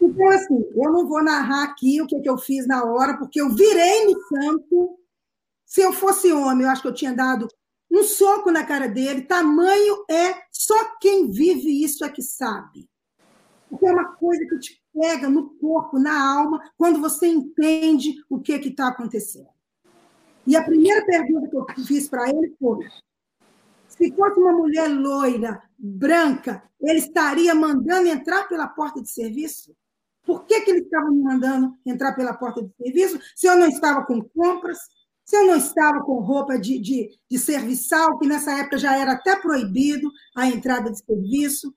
Então, 0.00 0.28
assim, 0.28 0.64
eu 0.74 0.92
não 0.92 1.06
vou 1.06 1.22
narrar 1.22 1.64
aqui 1.64 2.00
o 2.00 2.06
que, 2.06 2.20
que 2.20 2.28
eu 2.28 2.38
fiz 2.38 2.66
na 2.66 2.84
hora, 2.84 3.16
porque 3.18 3.40
eu 3.40 3.54
virei 3.54 4.06
no 4.06 4.20
santo. 4.28 4.98
Se 5.66 5.82
eu 5.82 5.92
fosse 5.92 6.32
homem, 6.32 6.64
eu 6.64 6.70
acho 6.70 6.82
que 6.82 6.88
eu 6.88 6.94
tinha 6.94 7.14
dado 7.14 7.48
um 7.90 8.02
soco 8.02 8.50
na 8.50 8.64
cara 8.64 8.88
dele. 8.88 9.22
Tamanho 9.22 10.04
é 10.10 10.34
só 10.50 10.96
quem 11.00 11.30
vive 11.30 11.82
isso 11.82 12.04
é 12.04 12.08
que 12.08 12.22
sabe. 12.22 12.88
Porque 13.68 13.86
é 13.86 13.92
uma 13.92 14.14
coisa 14.16 14.46
que 14.46 14.58
te 14.58 14.82
pega 14.92 15.28
no 15.28 15.50
corpo, 15.58 15.98
na 15.98 16.38
alma, 16.38 16.60
quando 16.76 17.00
você 17.00 17.26
entende 17.26 18.14
o 18.28 18.40
que 18.40 18.52
está 18.52 18.88
acontecendo. 18.88 19.48
E 20.46 20.56
a 20.56 20.64
primeira 20.64 21.04
pergunta 21.04 21.48
que 21.48 21.56
eu 21.56 21.84
fiz 21.84 22.08
para 22.08 22.28
ele 22.28 22.56
foi: 22.58 22.88
se 23.86 24.10
fosse 24.12 24.40
uma 24.40 24.52
mulher 24.52 24.88
loira, 24.88 25.62
branca, 25.78 26.62
ele 26.80 26.98
estaria 26.98 27.54
mandando 27.54 28.08
entrar 28.08 28.48
pela 28.48 28.66
porta 28.66 29.02
de 29.02 29.10
serviço? 29.10 29.76
Por 30.24 30.44
que, 30.44 30.60
que 30.60 30.70
eles 30.70 30.84
estavam 30.84 31.12
me 31.12 31.22
mandando 31.22 31.74
entrar 31.84 32.12
pela 32.14 32.34
porta 32.34 32.62
de 32.62 32.70
serviço 32.76 33.18
se 33.34 33.46
eu 33.46 33.56
não 33.56 33.68
estava 33.68 34.04
com 34.04 34.22
compras, 34.22 34.78
se 35.28 35.36
eu 35.36 35.46
não 35.46 35.56
estava 35.56 36.00
com 36.00 36.22
roupa 36.22 36.58
de, 36.58 36.78
de, 36.78 37.10
de 37.30 37.38
serviçal, 37.38 38.18
que 38.18 38.26
nessa 38.26 38.50
época 38.60 38.78
já 38.78 38.96
era 38.96 39.12
até 39.12 39.36
proibido 39.36 40.10
a 40.34 40.48
entrada 40.48 40.90
de 40.90 41.04
serviço? 41.04 41.74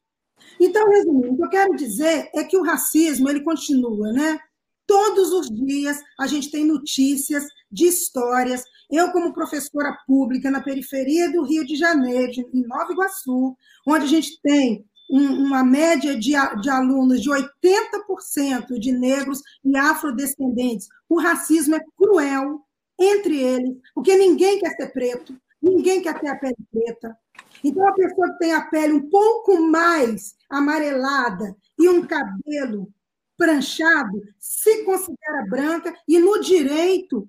Então, 0.57 0.89
resumindo, 0.89 1.33
o 1.33 1.35
que 1.35 1.43
eu 1.43 1.49
quero 1.49 1.75
dizer 1.75 2.29
é 2.33 2.45
que 2.45 2.55
o 2.55 2.63
racismo 2.63 3.29
ele 3.29 3.43
continua, 3.43 4.13
né? 4.13 4.39
Todos 4.87 5.33
os 5.33 5.49
dias 5.49 5.99
a 6.17 6.27
gente 6.27 6.49
tem 6.49 6.63
notícias 6.63 7.43
de 7.69 7.87
histórias. 7.87 8.63
Eu, 8.89 9.11
como 9.11 9.33
professora 9.33 9.97
pública 10.07 10.49
na 10.49 10.61
periferia 10.61 11.29
do 11.29 11.43
Rio 11.43 11.65
de 11.65 11.75
Janeiro, 11.75 12.31
em 12.53 12.65
Nova 12.65 12.93
Iguaçu, 12.93 13.57
onde 13.85 14.05
a 14.05 14.07
gente 14.07 14.39
tem 14.41 14.85
um, 15.11 15.47
uma 15.47 15.61
média 15.61 16.17
de, 16.17 16.31
de 16.61 16.69
alunos 16.69 17.21
de 17.21 17.29
80% 17.29 18.79
de 18.79 18.93
negros 18.93 19.41
e 19.61 19.75
afrodescendentes. 19.75 20.87
O 21.09 21.19
racismo 21.19 21.75
é 21.75 21.81
cruel 21.97 22.65
entre 22.99 23.41
eles, 23.41 23.77
porque 23.93 24.15
ninguém 24.15 24.59
quer 24.59 24.75
ser 24.75 24.87
preto, 24.87 25.35
ninguém 25.61 26.01
quer 26.01 26.19
ter 26.19 26.27
a 26.27 26.35
pele 26.35 26.55
preta. 26.71 27.17
Então, 27.63 27.87
a 27.87 27.93
pessoa 27.93 28.31
que 28.33 28.39
tem 28.39 28.53
a 28.53 28.61
pele 28.61 28.93
um 28.93 29.09
pouco 29.09 29.59
mais 29.61 30.35
amarelada 30.49 31.55
e 31.79 31.87
um 31.89 32.05
cabelo 32.05 32.91
pranchado 33.37 34.21
se 34.39 34.83
considera 34.83 35.45
branca 35.49 35.95
e 36.07 36.19
no 36.19 36.39
direito 36.41 37.27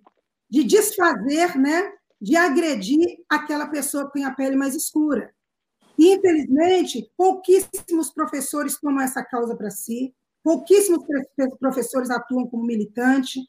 de 0.49 0.65
desfazer, 0.65 1.59
né, 1.59 1.91
de 2.21 2.37
agredir 2.37 3.19
aquela 3.29 3.67
pessoa 3.67 4.07
que 4.07 4.13
tem 4.13 4.25
a 4.25 4.35
pele 4.35 4.55
mais 4.57 4.75
escura. 4.75 5.35
E, 5.99 6.15
infelizmente, 6.15 7.11
pouquíssimos 7.17 8.11
professores 8.11 8.79
tomam 8.79 9.03
essa 9.03 9.23
causa 9.25 9.57
para 9.57 9.71
si, 9.71 10.15
pouquíssimos 10.43 11.05
professores 11.59 12.11
atuam 12.11 12.47
como 12.47 12.65
militante. 12.65 13.41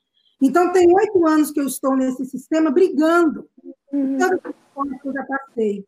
Então, 0.45 0.73
tem 0.73 0.93
oito 0.93 1.25
anos 1.25 1.51
que 1.51 1.59
eu 1.61 1.65
estou 1.65 1.95
nesse 1.95 2.25
sistema 2.25 2.69
brigando. 2.69 3.49
Uhum. 3.93 4.17
Todas 4.17 4.39
as 4.43 4.55
formas 4.73 5.01
que 5.01 5.07
eu 5.07 5.13
já 5.13 5.23
passei. 5.23 5.85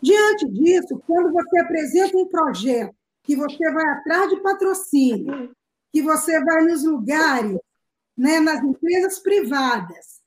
Diante 0.00 0.48
disso, 0.48 1.02
quando 1.04 1.32
você 1.32 1.58
apresenta 1.58 2.16
um 2.16 2.28
projeto, 2.28 2.94
que 3.24 3.34
você 3.34 3.72
vai 3.72 3.84
atrás 3.88 4.30
de 4.30 4.40
patrocínio, 4.40 5.50
que 5.92 6.00
você 6.02 6.38
vai 6.44 6.66
nos 6.66 6.84
lugares, 6.84 7.58
né, 8.16 8.38
nas 8.38 8.62
empresas 8.62 9.18
privadas, 9.18 10.20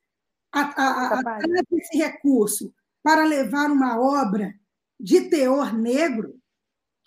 atrás 0.52 1.46
desse 1.72 1.98
recurso, 1.98 2.74
para 3.02 3.24
levar 3.24 3.72
uma 3.72 3.98
obra 3.98 4.54
de 5.00 5.30
teor 5.30 5.74
negro, 5.74 6.38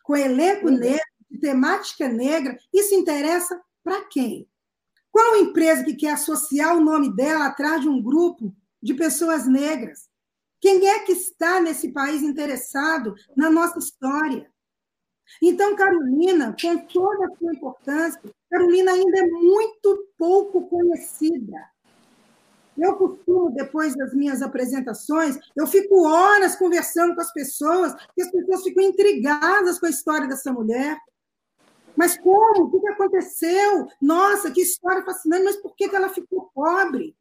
com 0.05 0.17
elenco 0.17 0.69
uhum. 0.69 0.79
negro, 0.79 1.05
de 1.31 1.39
temática 1.39 2.09
negra, 2.09 2.57
isso 2.73 2.95
interessa 2.95 3.61
para 3.85 4.07
quem? 4.07 4.49
Qual 5.13 5.37
empresa 5.37 5.85
que 5.85 5.95
quer 5.95 6.15
associar 6.15 6.75
o 6.75 6.81
nome 6.81 7.15
dela 7.15 7.47
atrás 7.47 7.83
de 7.83 7.89
um 7.89 8.03
grupo 8.03 8.53
de 8.83 8.95
pessoas 8.95 9.47
negras? 9.47 10.09
Quem 10.59 10.89
é 10.89 11.01
que 11.01 11.13
está 11.13 11.61
nesse 11.61 11.93
país 11.93 12.23
interessado 12.23 13.15
na 13.37 13.51
nossa 13.51 13.79
história? 13.79 14.51
Então, 15.41 15.77
Carolina, 15.77 16.57
com 16.61 16.79
toda 16.87 17.27
a 17.27 17.37
sua 17.37 17.53
importância, 17.53 18.21
Carolina 18.51 18.93
ainda 18.93 19.19
é 19.19 19.27
muito 19.27 20.09
pouco 20.17 20.67
conhecida. 20.69 21.59
Eu 22.77 22.97
costumo, 22.97 23.51
depois 23.51 23.95
das 23.95 24.15
minhas 24.15 24.41
apresentações, 24.41 25.39
eu 25.55 25.67
fico 25.67 26.07
horas 26.07 26.57
conversando 26.57 27.15
com 27.15 27.21
as 27.21 27.33
pessoas, 27.33 27.95
e 28.17 28.23
as 28.23 28.31
pessoas 28.31 28.63
ficam 28.63 28.83
intrigadas 28.83 29.79
com 29.79 29.87
a 29.87 29.91
história 29.91 30.27
dessa 30.27 30.53
mulher. 30.53 30.99
Mas 32.03 32.19
como? 32.19 32.65
O 32.65 32.81
que 32.81 32.89
aconteceu? 32.89 33.87
Nossa, 34.01 34.51
que 34.51 34.61
história 34.61 35.05
fascinante, 35.05 35.45
mas 35.45 35.57
por 35.59 35.77
que 35.77 35.85
ela 35.85 36.09
ficou 36.09 36.51
pobre? 36.53 37.17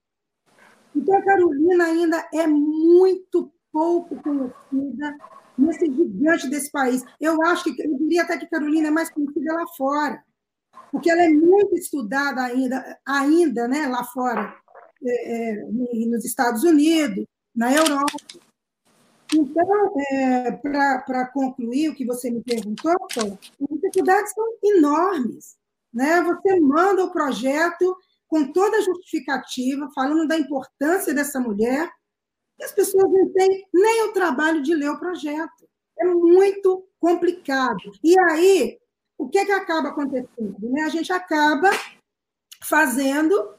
Então, 0.96 1.16
a 1.16 1.24
Carolina 1.24 1.84
ainda 1.84 2.28
é 2.34 2.48
muito 2.48 3.54
pouco 3.72 4.16
conhecida 4.24 5.16
nesse 5.56 5.86
gigante 5.86 6.50
desse 6.50 6.72
país. 6.72 7.06
Eu 7.20 7.44
acho 7.44 7.64
que, 7.66 7.80
eu 7.80 7.96
diria 8.00 8.24
até 8.24 8.40
que 8.40 8.50
Carolina 8.50 8.88
é 8.88 8.92
mais 8.92 9.12
conhecida 9.12 9.54
lá 9.54 9.68
fora, 9.78 10.24
porque 10.92 11.12
ela 11.12 11.22
é 11.22 11.30
muito 11.30 11.76
estudada 11.76 12.42
ainda, 12.42 13.00
ainda 13.06 13.68
né, 13.68 13.86
lá 13.86 14.04
fora, 14.06 14.52
é, 15.06 15.52
é, 15.52 15.66
nos 16.08 16.26
Estados 16.26 16.64
Unidos, 16.64 17.24
na 17.56 17.72
Europa. 17.72 18.18
Então, 19.34 19.94
é, 20.12 20.52
para 20.52 21.28
concluir 21.28 21.90
o 21.90 21.96
que 21.96 22.06
você 22.06 22.30
me 22.30 22.44
perguntou, 22.44 22.96
as 23.18 23.68
dificuldades 23.70 24.34
são 24.34 24.46
enormes. 24.64 25.58
Né? 25.94 26.22
Você 26.22 26.60
manda 26.60 27.04
o 27.04 27.12
projeto 27.12 27.98
com 28.28 28.52
toda 28.52 28.78
a 28.78 28.82
justificativa, 28.82 29.90
falando 29.94 30.28
da 30.28 30.38
importância 30.38 31.14
dessa 31.14 31.40
mulher, 31.40 31.90
e 32.60 32.64
as 32.64 32.72
pessoas 32.72 33.12
não 33.12 33.30
têm 33.30 33.68
nem 33.74 34.04
o 34.04 34.14
trabalho 34.14 34.62
de 34.62 34.74
ler 34.74 34.90
o 34.90 35.00
projeto. 35.00 35.68
É 36.00 36.06
muito 36.06 36.88
complicado. 37.00 37.92
E 38.04 38.18
aí, 38.20 38.80
o 39.18 39.30
que, 39.30 39.38
é 39.38 39.46
que 39.46 39.52
acaba 39.52 39.90
acontecendo? 39.90 40.58
Né? 40.62 40.84
A 40.84 40.90
gente 40.90 41.12
acaba 41.12 41.70
fazendo 42.64 43.56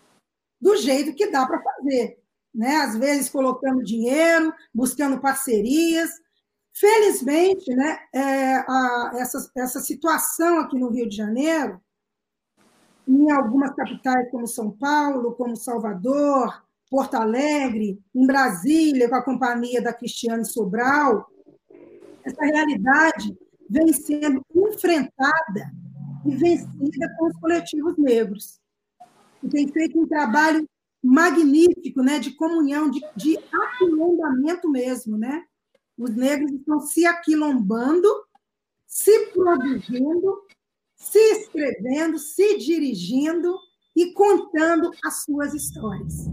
do 0.61 0.77
jeito 0.77 1.15
que 1.15 1.27
dá 1.27 1.47
para 1.47 1.61
fazer 1.61 2.22
né? 2.55 2.77
às 2.77 2.97
vezes 2.97 3.29
colocando 3.29 3.83
dinheiro, 3.83 4.53
buscando 4.75 5.21
parcerias. 5.21 6.11
Felizmente, 6.75 7.71
né, 7.75 7.99
é, 8.15 8.55
a, 8.57 9.13
essa, 9.17 9.51
essa 9.59 9.79
situação 9.81 10.61
aqui 10.61 10.79
no 10.79 10.89
Rio 10.89 11.07
de 11.07 11.15
Janeiro, 11.15 11.79
em 13.07 13.31
algumas 13.31 13.75
capitais 13.75 14.31
como 14.31 14.47
São 14.47 14.71
Paulo, 14.71 15.35
como 15.35 15.55
Salvador, 15.55 16.65
Porto 16.91 17.15
Alegre, 17.15 17.99
em 18.15 18.27
Brasília, 18.27 19.09
com 19.09 19.15
a 19.15 19.23
companhia 19.23 19.83
da 19.83 19.93
Cristiane 19.93 20.45
Sobral, 20.45 21.27
essa 22.25 22.45
realidade 22.45 23.37
vem 23.69 23.93
sendo 23.93 24.45
enfrentada 24.55 25.73
e 26.25 26.37
vencida 26.37 27.15
com 27.17 27.27
os 27.27 27.37
coletivos 27.39 27.97
negros. 27.99 28.61
E 29.43 29.49
tem 29.49 29.67
feito 29.69 30.01
um 30.01 30.07
trabalho 30.07 30.69
magnífico, 31.03 32.03
né, 32.03 32.19
de 32.19 32.33
comunhão, 32.33 32.89
de, 32.89 33.01
de 33.17 33.39
aquilombamento 33.53 34.71
mesmo, 34.71 35.19
né? 35.19 35.45
Os 35.99 36.15
negros 36.15 36.53
estão 36.53 36.81
se 36.81 37.05
aquilombando, 37.05 38.09
se 38.87 39.27
produzindo, 39.27 40.43
se 40.95 41.19
escrevendo, 41.19 42.19
se 42.19 42.59
dirigindo 42.59 43.57
e 43.97 44.13
contando 44.13 44.91
as 45.05 45.25
suas 45.25 45.53
histórias. 45.53 46.27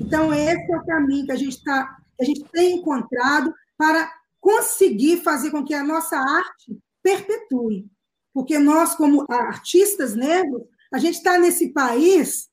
Então 0.00 0.32
esse 0.32 0.72
é 0.72 0.76
o 0.76 0.84
caminho 0.84 1.26
que 1.26 1.32
a 1.32 1.36
gente 1.36 1.62
tá, 1.62 1.96
a 2.20 2.24
gente 2.24 2.44
tem 2.52 2.76
encontrado 2.78 3.54
para 3.78 4.12
conseguir 4.40 5.18
fazer 5.18 5.50
com 5.50 5.64
que 5.64 5.74
a 5.74 5.84
nossa 5.84 6.16
arte 6.16 6.78
perpetue, 7.02 7.88
porque 8.34 8.58
nós 8.58 8.94
como 8.94 9.24
artistas 9.28 10.14
negros, 10.14 10.62
a 10.92 10.98
gente 10.98 11.14
está 11.14 11.38
nesse 11.38 11.72
país 11.72 12.51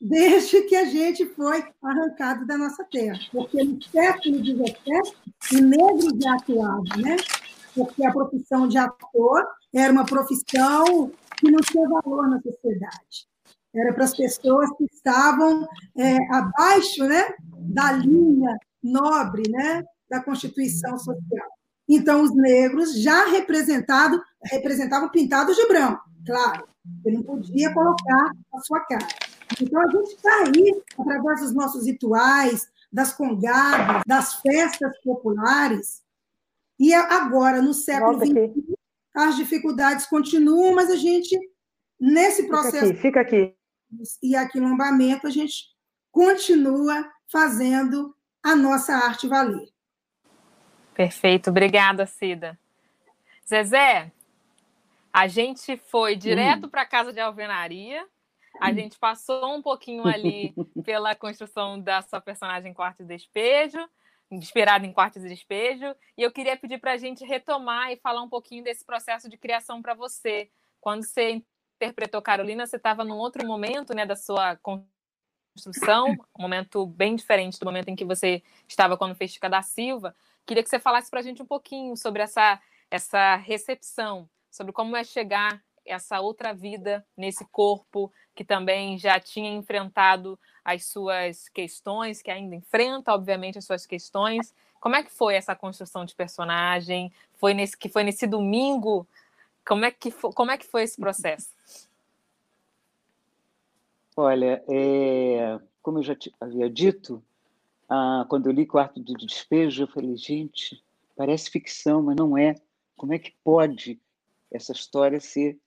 desde 0.00 0.62
que 0.62 0.74
a 0.74 0.84
gente 0.84 1.26
foi 1.34 1.62
arrancado 1.82 2.46
da 2.46 2.56
nossa 2.56 2.84
terra. 2.84 3.18
Porque 3.30 3.62
no 3.62 3.82
século 3.82 4.38
XVII, 4.38 5.58
o 5.58 5.62
negro 5.62 6.20
já 6.20 6.34
atuava, 6.34 6.96
né? 6.96 7.16
Porque 7.74 8.06
a 8.06 8.12
profissão 8.12 8.66
de 8.66 8.78
ator 8.78 9.46
era 9.74 9.92
uma 9.92 10.06
profissão 10.06 11.12
que 11.36 11.50
não 11.50 11.60
tinha 11.60 11.88
valor 11.88 12.28
na 12.28 12.40
sociedade. 12.40 13.28
Era 13.74 13.92
para 13.92 14.04
as 14.04 14.16
pessoas 14.16 14.68
que 14.76 14.84
estavam 14.84 15.68
é, 15.96 16.16
abaixo 16.34 17.04
né, 17.04 17.34
da 17.58 17.92
linha 17.92 18.56
nobre 18.82 19.48
né, 19.48 19.84
da 20.08 20.22
Constituição 20.22 20.98
Social. 20.98 21.48
Então, 21.88 22.22
os 22.22 22.34
negros 22.34 23.00
já 23.00 23.26
representado, 23.26 24.20
representavam 24.44 25.08
pintados 25.08 25.56
de 25.56 25.66
branco, 25.68 26.02
claro. 26.26 26.68
Ele 27.04 27.16
não 27.16 27.22
podia 27.22 27.72
colocar 27.72 28.30
a 28.54 28.58
sua 28.60 28.80
cara. 28.80 29.06
Então, 29.60 29.80
a 29.80 29.90
gente 29.90 30.14
está 30.14 30.44
aí, 30.44 30.82
através 30.98 31.40
dos 31.40 31.54
nossos 31.54 31.86
rituais, 31.86 32.70
das 32.92 33.12
congadas, 33.12 34.02
das 34.06 34.34
festas 34.40 34.92
populares. 35.02 36.02
E 36.78 36.92
agora, 36.94 37.62
no 37.62 37.72
século 37.72 38.18
XXI, 38.18 38.74
as 39.14 39.36
dificuldades 39.36 40.06
continuam, 40.06 40.74
mas 40.74 40.90
a 40.90 40.96
gente, 40.96 41.38
nesse 41.98 42.46
processo. 42.46 42.94
Fica 42.94 43.20
aqui, 43.20 43.28
fica 43.34 43.46
aqui. 43.46 43.56
E 44.22 44.36
aquilombamento, 44.36 45.26
a 45.26 45.30
gente 45.30 45.68
continua 46.12 47.08
fazendo 47.30 48.14
a 48.42 48.56
nossa 48.56 48.94
arte 48.94 49.28
valer. 49.28 49.68
Perfeito, 50.94 51.50
obrigada, 51.50 52.06
Cida. 52.06 52.58
Zezé, 53.46 54.12
a 55.12 55.26
gente 55.26 55.76
foi 55.76 56.14
direto 56.16 56.66
hum. 56.66 56.68
para 56.68 56.82
a 56.82 56.86
casa 56.86 57.12
de 57.12 57.20
alvenaria, 57.20 58.06
a 58.60 58.72
gente 58.72 58.98
passou 58.98 59.54
um 59.54 59.62
pouquinho 59.62 60.06
ali 60.06 60.54
pela 60.84 61.14
construção 61.14 61.80
da 61.80 62.02
sua 62.02 62.20
personagem 62.20 62.74
Quarto 62.74 63.02
de 63.02 63.08
Despejo, 63.08 63.78
inspirada 64.30 64.86
em 64.86 64.92
Quarto 64.92 65.18
de 65.18 65.28
Despejo, 65.28 65.94
e 66.16 66.22
eu 66.22 66.30
queria 66.30 66.56
pedir 66.56 66.78
para 66.78 66.92
a 66.92 66.96
gente 66.96 67.24
retomar 67.24 67.90
e 67.90 67.96
falar 67.96 68.22
um 68.22 68.28
pouquinho 68.28 68.62
desse 68.62 68.84
processo 68.84 69.28
de 69.28 69.38
criação 69.38 69.80
para 69.80 69.94
você. 69.94 70.50
Quando 70.80 71.04
você 71.04 71.42
interpretou 71.76 72.20
Carolina, 72.20 72.66
você 72.66 72.76
estava 72.76 73.04
num 73.04 73.16
outro 73.16 73.46
momento 73.46 73.94
né, 73.94 74.04
da 74.04 74.14
sua 74.14 74.56
construção, 74.56 76.10
um 76.38 76.42
momento 76.42 76.86
bem 76.86 77.16
diferente 77.16 77.58
do 77.58 77.64
momento 77.64 77.88
em 77.88 77.96
que 77.96 78.04
você 78.04 78.42
estava 78.68 78.96
quando 78.96 79.14
fez 79.14 79.32
Chica 79.32 79.48
da 79.48 79.62
Silva. 79.62 80.14
Queria 80.46 80.62
que 80.62 80.68
você 80.68 80.78
falasse 80.78 81.10
para 81.10 81.20
a 81.20 81.22
gente 81.22 81.42
um 81.42 81.46
pouquinho 81.46 81.96
sobre 81.96 82.22
essa, 82.22 82.60
essa 82.90 83.36
recepção, 83.36 84.28
sobre 84.50 84.72
como 84.72 84.96
é 84.96 85.02
chegar 85.02 85.62
essa 85.90 86.20
outra 86.20 86.54
vida 86.54 87.04
nesse 87.16 87.44
corpo 87.46 88.12
que 88.34 88.44
também 88.44 88.96
já 88.96 89.18
tinha 89.18 89.50
enfrentado 89.50 90.38
as 90.64 90.86
suas 90.86 91.48
questões, 91.48 92.22
que 92.22 92.30
ainda 92.30 92.54
enfrenta, 92.54 93.12
obviamente, 93.12 93.58
as 93.58 93.64
suas 93.64 93.84
questões. 93.84 94.54
Como 94.80 94.96
é 94.96 95.02
que 95.02 95.10
foi 95.10 95.34
essa 95.34 95.54
construção 95.54 96.04
de 96.04 96.14
personagem? 96.14 97.12
Foi 97.34 97.52
nesse 97.52 97.76
que 97.76 97.88
foi 97.88 98.02
nesse 98.02 98.26
domingo? 98.26 99.06
Como 99.66 99.84
é 99.84 99.90
que 99.90 100.10
foi, 100.10 100.32
como 100.32 100.50
é 100.50 100.56
que 100.56 100.66
foi 100.66 100.82
esse 100.82 100.98
processo? 100.98 101.50
Olha, 104.16 104.62
é, 104.68 105.58
como 105.82 105.98
eu 105.98 106.02
já 106.02 106.16
havia 106.40 106.68
dito, 106.68 107.22
ah, 107.88 108.24
quando 108.28 108.46
eu 108.46 108.52
li 108.52 108.66
Quarto 108.66 109.02
de 109.02 109.14
Despejo, 109.14 109.82
eu 109.82 109.88
falei, 109.88 110.16
gente, 110.16 110.82
parece 111.16 111.50
ficção, 111.50 112.02
mas 112.02 112.16
não 112.16 112.36
é. 112.36 112.54
Como 112.96 113.12
é 113.12 113.18
que 113.18 113.34
pode 113.42 114.00
essa 114.50 114.72
história 114.72 115.20
ser 115.20 115.58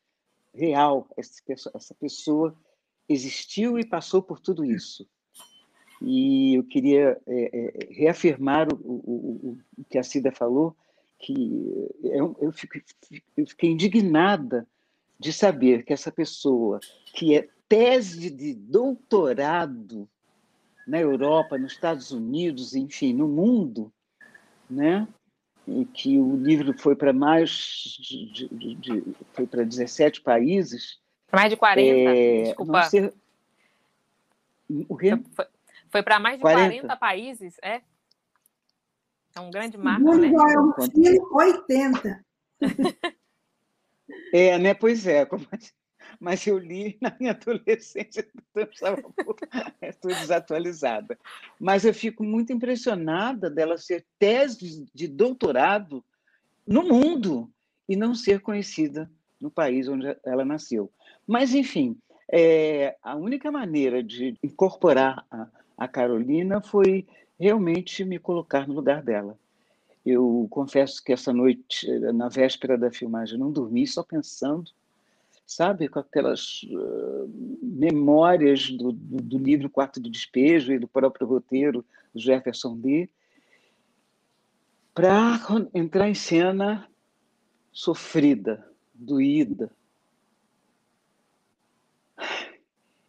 real. 0.53 1.07
Essa 1.17 1.95
pessoa 1.99 2.55
existiu 3.07 3.77
e 3.79 3.85
passou 3.85 4.21
por 4.21 4.39
tudo 4.39 4.63
isso. 4.63 5.07
E 6.01 6.55
eu 6.55 6.63
queria 6.63 7.19
é, 7.25 7.49
é, 7.57 7.93
reafirmar 7.93 8.67
o, 8.73 8.75
o, 8.75 9.57
o, 9.77 9.83
que 9.89 9.97
a 9.97 10.03
Cida 10.03 10.31
falou, 10.31 10.75
que 11.17 11.33
eu, 12.03 12.35
eu, 12.41 12.51
fico, 12.51 12.77
eu 13.37 13.47
fiquei 13.47 13.71
indignada 13.71 14.67
de 15.17 15.31
saber 15.31 15.85
que 15.85 15.93
essa 15.93 16.11
pessoa, 16.11 16.81
que 17.13 17.37
é 17.37 17.47
tese 17.69 18.29
de 18.29 18.53
doutorado 18.53 20.09
na 20.85 20.99
Europa, 20.99 21.57
nos 21.57 21.71
Estados 21.71 22.11
Unidos, 22.11 22.75
enfim, 22.75 23.13
no 23.13 23.27
mundo, 23.27 23.91
né? 24.69 25.07
E 25.67 25.85
que 25.85 26.17
o 26.17 26.35
livro 26.35 26.77
foi 26.77 26.95
para 26.95 27.13
mais 27.13 27.49
de, 27.99 28.49
de, 28.49 28.75
de, 28.75 29.15
foi 29.33 29.47
para 29.47 29.63
17 29.63 30.21
países. 30.21 30.99
Mais 31.31 31.49
de 31.49 31.55
40, 31.55 31.89
é, 31.89 32.43
desculpa. 32.43 32.83
Ser... 32.83 33.13
O 34.87 34.97
quê? 34.97 35.11
Foi, 35.33 35.45
foi 35.89 36.03
para 36.03 36.19
mais 36.19 36.37
de 36.37 36.41
40? 36.41 36.69
40 36.69 36.97
países, 36.97 37.57
é? 37.61 37.81
É 39.35 39.39
um 39.39 39.49
grande 39.49 39.77
marco, 39.77 40.15
né? 40.15 40.29
Joel 40.29 40.73
Filho, 40.91 41.27
80. 41.31 42.25
É, 44.31 44.57
né? 44.59 44.73
Pois 44.73 45.07
é, 45.07 45.27
mas 46.19 46.45
eu 46.47 46.57
li 46.57 46.97
na 47.01 47.15
minha 47.19 47.31
adolescência, 47.31 48.27
então 48.55 49.13
estou 49.81 50.11
desatualizada. 50.11 51.17
Mas 51.59 51.85
eu 51.85 51.93
fico 51.93 52.23
muito 52.23 52.51
impressionada 52.53 53.49
dela 53.49 53.77
ser 53.77 54.05
tese 54.17 54.85
de 54.93 55.07
doutorado 55.07 56.03
no 56.65 56.83
mundo 56.83 57.49
e 57.87 57.95
não 57.95 58.15
ser 58.15 58.39
conhecida 58.39 59.09
no 59.39 59.51
país 59.51 59.87
onde 59.87 60.15
ela 60.25 60.45
nasceu. 60.45 60.89
Mas, 61.27 61.53
enfim, 61.53 61.97
é, 62.31 62.95
a 63.03 63.15
única 63.15 63.51
maneira 63.51 64.01
de 64.01 64.37
incorporar 64.41 65.25
a, 65.29 65.47
a 65.77 65.87
Carolina 65.87 66.61
foi 66.61 67.05
realmente 67.39 68.05
me 68.05 68.17
colocar 68.19 68.67
no 68.67 68.73
lugar 68.73 69.03
dela. 69.03 69.37
Eu 70.05 70.47
confesso 70.49 71.03
que 71.03 71.13
essa 71.13 71.31
noite, 71.31 71.87
na 72.13 72.27
véspera 72.27 72.77
da 72.77 72.91
filmagem, 72.91 73.39
não 73.39 73.51
dormi 73.51 73.87
só 73.87 74.03
pensando, 74.03 74.71
sabe, 75.45 75.87
com 75.87 75.99
aquelas 75.99 76.63
uh, 76.63 77.57
memórias 77.61 78.69
do, 78.69 78.91
do, 78.91 79.17
do, 79.21 79.37
livro 79.37 79.69
Quarto 79.69 79.99
de 79.99 80.09
Despejo 80.09 80.73
e 80.73 80.79
do 80.79 80.87
próprio 80.87 81.27
roteiro 81.27 81.85
do 82.13 82.19
Jefferson 82.19 82.77
D. 82.77 83.09
Para 84.93 85.39
entrar 85.73 86.09
em 86.09 86.13
cena 86.13 86.87
sofrida, 87.71 88.67
doída. 88.93 89.71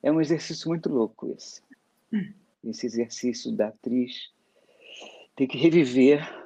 É 0.03 0.11
um 0.11 0.21
exercício 0.21 0.69
muito 0.69 0.89
louco 0.89 1.31
esse. 1.31 1.63
Esse 2.63 2.87
exercício 2.87 3.53
da 3.53 3.69
atriz 3.69 4.31
tem 5.37 5.47
que 5.47 5.59
reviver. 5.59 6.44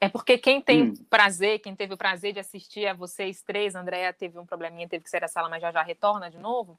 É 0.00 0.08
porque 0.08 0.38
quem 0.38 0.62
tem 0.62 0.84
hum. 0.84 0.94
prazer, 1.10 1.58
quem 1.58 1.76
teve 1.76 1.92
o 1.92 1.96
prazer 1.96 2.32
de 2.32 2.40
assistir 2.40 2.86
a 2.86 2.94
vocês 2.94 3.42
três, 3.42 3.74
Andréa 3.74 4.12
teve 4.12 4.38
um 4.38 4.46
probleminha, 4.46 4.88
teve 4.88 5.04
que 5.04 5.10
sair 5.10 5.20
da 5.20 5.28
sala, 5.28 5.48
mas 5.48 5.60
já 5.60 5.70
já 5.70 5.82
retorna 5.82 6.30
de 6.30 6.38
novo. 6.38 6.78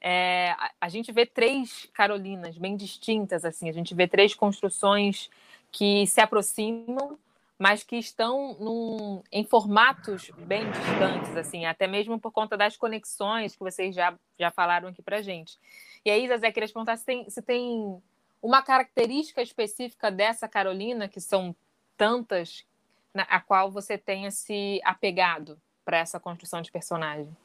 É, 0.00 0.50
a, 0.58 0.72
a, 0.82 0.88
gente 0.88 1.10
vê 1.10 1.26
três 1.26 1.88
Carolinas 1.92 2.56
bem 2.58 2.76
distintas, 2.76 3.44
assim, 3.44 3.68
a 3.68 3.72
gente 3.72 3.94
vê 3.94 4.06
três 4.06 4.34
construções 4.34 5.28
que 5.72 6.06
se 6.06 6.20
aproximam, 6.20 7.18
mas 7.58 7.82
que 7.82 7.96
estão 7.96 8.56
num, 8.60 9.22
em 9.32 9.44
formatos 9.44 10.30
bem 10.38 10.70
distantes, 10.70 11.36
assim, 11.36 11.66
até 11.66 11.88
mesmo 11.88 12.20
por 12.20 12.30
conta 12.30 12.56
das 12.56 12.76
conexões 12.76 13.56
que 13.56 13.60
vocês 13.60 13.94
já, 13.94 14.14
já 14.38 14.50
falaram 14.50 14.88
aqui 14.88 15.02
para 15.02 15.20
gente. 15.20 15.58
E 16.04 16.10
aí, 16.10 16.28
Zezé, 16.28 16.52
queria 16.52 16.68
te 16.68 16.72
perguntar 16.72 16.96
se 16.96 17.04
tem, 17.04 17.28
se 17.28 17.42
tem 17.42 18.00
uma 18.40 18.62
característica 18.62 19.42
específica 19.42 20.10
dessa 20.10 20.46
Carolina, 20.46 21.08
que 21.08 21.20
são 21.20 21.56
tantas, 21.98 22.64
na, 23.12 23.24
a 23.24 23.40
qual 23.40 23.70
você 23.70 23.98
tenha 23.98 24.30
se 24.30 24.80
apegado 24.84 25.60
para 25.84 25.98
essa 25.98 26.20
construção 26.20 26.62
de 26.62 26.70
personagem. 26.70 27.36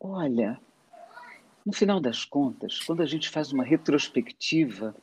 Olha, 0.00 0.58
no 1.64 1.72
final 1.72 2.00
das 2.00 2.24
contas, 2.24 2.80
quando 2.80 3.02
a 3.02 3.06
gente 3.06 3.28
faz 3.28 3.52
uma 3.52 3.62
retrospectiva, 3.64 4.94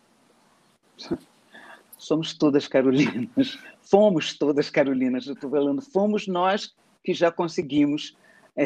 somos 1.98 2.34
todas 2.34 2.68
Carolinas, 2.68 3.60
fomos 3.84 4.34
todas 4.34 4.70
Carolinas, 4.70 5.28
eu 5.28 5.34
estou 5.34 5.50
falando, 5.50 5.82
fomos 5.82 6.28
nós 6.28 6.76
que 7.04 7.14
já 7.14 7.32
conseguimos 7.32 8.18
é, 8.58 8.66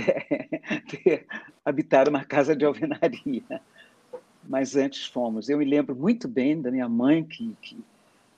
ter, 0.88 1.28
habitar 1.66 2.08
uma 2.08 2.24
casa 2.24 2.56
de 2.56 2.64
alvenaria. 2.64 3.62
Mas 4.47 4.76
antes 4.76 5.06
fomos. 5.06 5.50
Eu 5.50 5.58
me 5.58 5.66
lembro 5.66 5.95
muito 5.95 6.28
bem 6.28 6.60
da 6.60 6.72
minha 6.72 6.88
mãe, 6.88 7.24
que, 7.24 7.56
que 7.62 7.78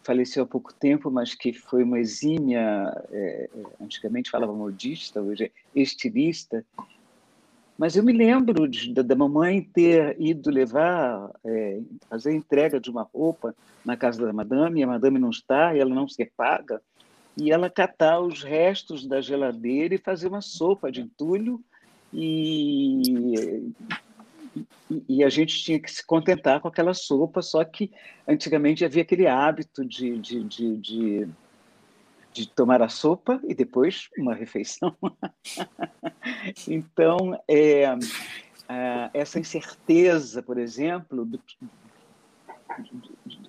faleceu 0.03 0.43
há 0.43 0.45
pouco 0.45 0.73
tempo, 0.73 1.09
mas 1.11 1.35
que 1.35 1.53
foi 1.53 1.83
uma 1.83 1.99
exímia, 1.99 2.91
é, 3.11 3.49
antigamente 3.79 4.29
falava 4.29 4.53
modista, 4.53 5.21
hoje 5.21 5.45
é 5.45 5.51
estilista, 5.75 6.65
mas 7.77 7.95
eu 7.95 8.03
me 8.03 8.13
lembro 8.13 8.67
de, 8.67 8.93
da, 8.93 9.01
da, 9.01 9.15
mamãe 9.15 9.61
ter 9.61 10.15
ido 10.19 10.51
levar, 10.51 11.31
é, 11.43 11.79
fazer 12.09 12.29
a 12.29 12.35
entrega 12.35 12.79
de 12.79 12.89
uma 12.89 13.03
roupa 13.03 13.55
na 13.83 13.97
casa 13.97 14.23
da 14.23 14.31
madame, 14.31 14.79
e 14.79 14.83
a 14.83 14.87
madame 14.87 15.17
não 15.17 15.31
está, 15.31 15.75
e 15.75 15.79
ela 15.79 15.93
não 15.93 16.07
se 16.07 16.23
paga, 16.37 16.81
e 17.35 17.51
ela 17.51 17.69
catar 17.69 18.19
os 18.19 18.43
restos 18.43 19.07
da 19.07 19.21
geladeira 19.21 19.95
e 19.95 19.97
fazer 19.97 20.27
uma 20.27 20.41
sopa 20.41 20.91
de 20.91 21.01
entulho, 21.01 21.59
e, 22.13 23.71
e, 25.07 25.23
a 25.23 25.29
gente 25.29 25.63
tinha 25.63 25.79
que 25.79 25.89
se 25.91 26.05
contentar 26.05 26.59
com 26.59 26.67
aquela 26.67 26.93
sopa, 26.93 27.41
só 27.41 27.63
que 27.63 27.91
antigamente 28.27 28.83
havia 28.83 29.01
aquele 29.03 29.27
hábito 29.27 29.85
de, 29.85 30.17
de, 30.17 30.43
de, 30.43 30.77
de 30.77 31.29
de 32.33 32.47
tomar 32.47 32.81
a 32.81 32.89
sopa 32.89 33.41
e 33.43 33.53
depois 33.53 34.09
uma 34.17 34.33
refeição. 34.33 34.95
então, 36.67 37.37
é, 37.47 37.85
essa 39.13 39.39
incerteza, 39.39 40.41
por 40.41 40.57
exemplo, 40.57 41.27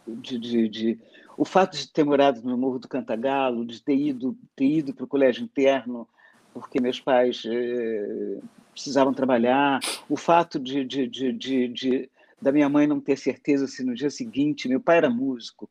de, 0.07 0.39
de, 0.39 0.69
de, 0.69 0.99
o 1.37 1.45
fato 1.45 1.77
de 1.77 1.91
ter 1.93 2.05
morado 2.05 2.43
no 2.43 2.59
Morro 2.59 2.79
do 2.79 2.89
Cantagalo, 2.89 3.65
de 3.65 3.81
ter 3.81 3.97
ido, 3.97 4.37
ter 4.57 4.67
ido 4.67 4.95
para 4.95 5.05
o 5.05 5.09
colégio 5.09 5.45
interno, 5.45 6.09
porque 6.53 6.81
meus 6.81 6.99
pais 6.99 7.43
é, 7.47 8.39
precisavam 8.73 9.13
trabalhar, 9.13 9.81
o 10.09 10.17
fato 10.17 10.59
de, 10.59 10.85
de, 10.85 11.07
de, 11.07 11.69
de, 11.69 12.11
da 12.41 12.51
minha 12.51 12.69
mãe 12.69 12.87
não 12.87 13.01
ter 13.01 13.17
certeza 13.17 13.67
se 13.67 13.85
no 13.85 13.95
dia 13.95 14.11
seguinte, 14.11 14.69
meu 14.69 14.81
pai 14.81 14.99
era 14.99 15.11
músico, 15.11 15.71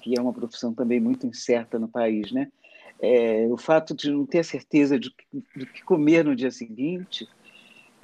que 0.00 0.18
é 0.18 0.20
uma 0.20 0.32
profissão 0.32 0.72
também 0.72 1.00
muito 1.00 1.26
incerta 1.26 1.78
no 1.78 1.88
país, 1.88 2.32
né? 2.32 2.50
É, 3.00 3.46
o 3.48 3.56
fato 3.56 3.94
de 3.94 4.10
não 4.10 4.26
ter 4.26 4.44
certeza 4.44 4.98
de, 4.98 5.12
do 5.32 5.66
que 5.66 5.84
comer 5.84 6.24
no 6.24 6.34
dia 6.34 6.50
seguinte, 6.50 7.28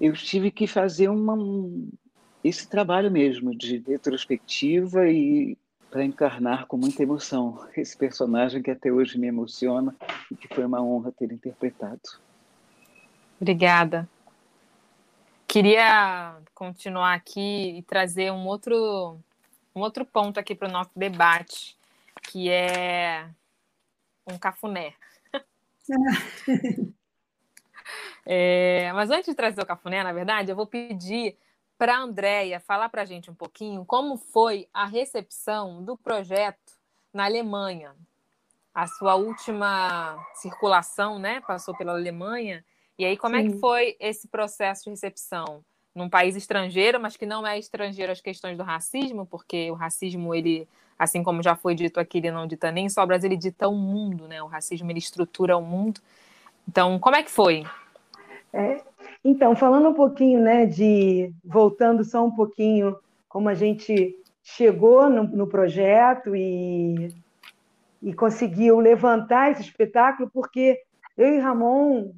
eu 0.01 0.12
tive 0.12 0.51
que 0.51 0.66
fazer 0.66 1.09
uma, 1.09 1.37
esse 2.43 2.68
trabalho 2.68 3.11
mesmo 3.11 3.57
de 3.57 3.82
retrospectiva 3.87 5.09
e 5.09 5.57
para 5.91 6.05
encarnar 6.05 6.66
com 6.66 6.76
muita 6.76 7.03
emoção 7.03 7.59
esse 7.76 7.97
personagem 7.97 8.62
que 8.62 8.70
até 8.70 8.93
hoje 8.93 9.18
me 9.18 9.26
emociona 9.26 9.95
e 10.30 10.37
que 10.37 10.53
foi 10.53 10.64
uma 10.64 10.82
honra 10.82 11.12
ter 11.12 11.32
interpretado. 11.32 12.01
Obrigada. 13.41 14.09
Queria 15.55 16.36
continuar 16.52 17.14
aqui 17.14 17.78
e 17.78 17.82
trazer 17.84 18.32
um 18.32 18.44
outro 18.44 19.20
um 19.72 19.82
outro 19.82 20.05
ponto 20.05 20.40
aqui 20.40 20.52
para 20.52 20.68
o 20.68 20.72
nosso 20.72 20.90
debate, 20.96 21.78
que 22.24 22.50
é 22.50 23.30
um 24.26 24.36
cafuné. 24.36 24.94
é, 28.26 28.92
mas 28.94 29.11
antes 29.12 29.26
de 29.26 29.34
trazer 29.36 29.62
o 29.62 29.66
cafuné, 29.66 30.02
na 30.02 30.12
verdade, 30.12 30.50
eu 30.50 30.57
vou 30.57 30.66
pedir 30.66 31.38
para 31.78 31.98
a 31.98 32.00
Andrea 32.00 32.59
falar 32.59 32.88
para 32.88 33.02
a 33.02 33.05
gente 33.05 33.30
um 33.30 33.34
pouquinho 33.34 33.84
como 33.84 34.16
foi 34.16 34.68
a 34.74 34.86
recepção 34.86 35.84
do 35.84 35.96
projeto 35.96 36.72
na 37.12 37.26
Alemanha. 37.26 37.94
A 38.74 38.88
sua 38.88 39.14
última 39.14 40.18
circulação, 40.34 41.20
né, 41.20 41.40
passou 41.42 41.76
pela 41.76 41.92
Alemanha. 41.92 42.64
E 42.99 43.05
aí, 43.05 43.16
como 43.16 43.36
Sim. 43.36 43.49
é 43.49 43.51
que 43.51 43.59
foi 43.59 43.97
esse 43.99 44.28
processo 44.28 44.84
de 44.84 44.90
recepção? 44.90 45.64
num 45.95 46.09
país 46.09 46.34
estrangeiro, 46.34 47.01
mas 47.01 47.16
que 47.16 47.24
não 47.24 47.47
é 47.47 47.59
estrangeiro 47.59 48.11
às 48.11 48.20
questões 48.20 48.59
do 48.59 48.64
racismo, 48.64 49.24
porque 49.24 49.70
o 49.70 49.74
racismo, 49.74 50.34
ele, 50.34 50.66
assim 50.99 51.22
como 51.22 51.42
já 51.42 51.55
foi 51.55 51.74
dito 51.74 52.01
aqui, 52.01 52.18
ele 52.18 52.32
não 52.32 52.47
dita 52.47 52.72
nem 52.72 52.88
só 52.88 53.05
o 53.05 53.07
Brasil, 53.07 53.28
ele 53.28 53.36
dita 53.36 53.68
o 53.68 53.76
mundo, 53.76 54.26
né? 54.26 54.42
O 54.42 54.47
racismo, 54.47 54.90
ele 54.90 54.99
estrutura 54.99 55.57
o 55.57 55.62
mundo. 55.62 56.01
Então, 56.68 56.99
como 56.99 57.14
é 57.14 57.22
que 57.22 57.30
foi? 57.30 57.64
É, 58.53 58.82
então, 59.24 59.55
falando 59.55 59.88
um 59.88 59.95
pouquinho, 59.95 60.40
né, 60.40 60.66
de, 60.66 61.32
voltando 61.45 62.05
só 62.05 62.24
um 62.24 62.30
pouquinho, 62.30 62.97
como 63.28 63.49
a 63.49 63.55
gente 63.55 64.16
chegou 64.42 65.09
no, 65.09 65.24
no 65.24 65.47
projeto 65.47 66.34
e, 66.34 67.14
e 68.03 68.12
conseguiu 68.12 68.80
levantar 68.80 69.53
esse 69.53 69.62
espetáculo, 69.62 70.30
porque 70.32 70.80
eu 71.16 71.34
e 71.34 71.38
Ramon 71.38 72.12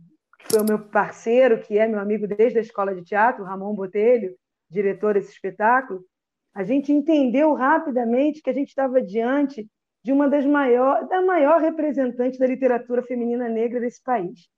foi 0.50 0.60
o 0.60 0.64
meu 0.64 0.78
parceiro, 0.78 1.60
que 1.60 1.78
é 1.78 1.86
meu 1.86 2.00
amigo 2.00 2.26
desde 2.26 2.58
a 2.58 2.62
escola 2.62 2.94
de 2.94 3.02
teatro, 3.02 3.44
Ramon 3.44 3.74
Botelho, 3.74 4.34
diretor 4.70 5.14
desse 5.14 5.32
espetáculo, 5.32 6.00
a 6.54 6.64
gente 6.64 6.92
entendeu 6.92 7.52
rapidamente 7.52 8.40
que 8.40 8.50
a 8.50 8.52
gente 8.52 8.68
estava 8.68 9.02
diante 9.02 9.68
de 10.02 10.12
uma 10.12 10.28
das 10.28 10.46
maiores, 10.46 11.08
da 11.08 11.20
maior 11.20 11.60
representante 11.60 12.38
da 12.38 12.46
literatura 12.46 13.02
feminina 13.02 13.48
negra 13.48 13.80
desse 13.80 14.02
país. 14.02 14.48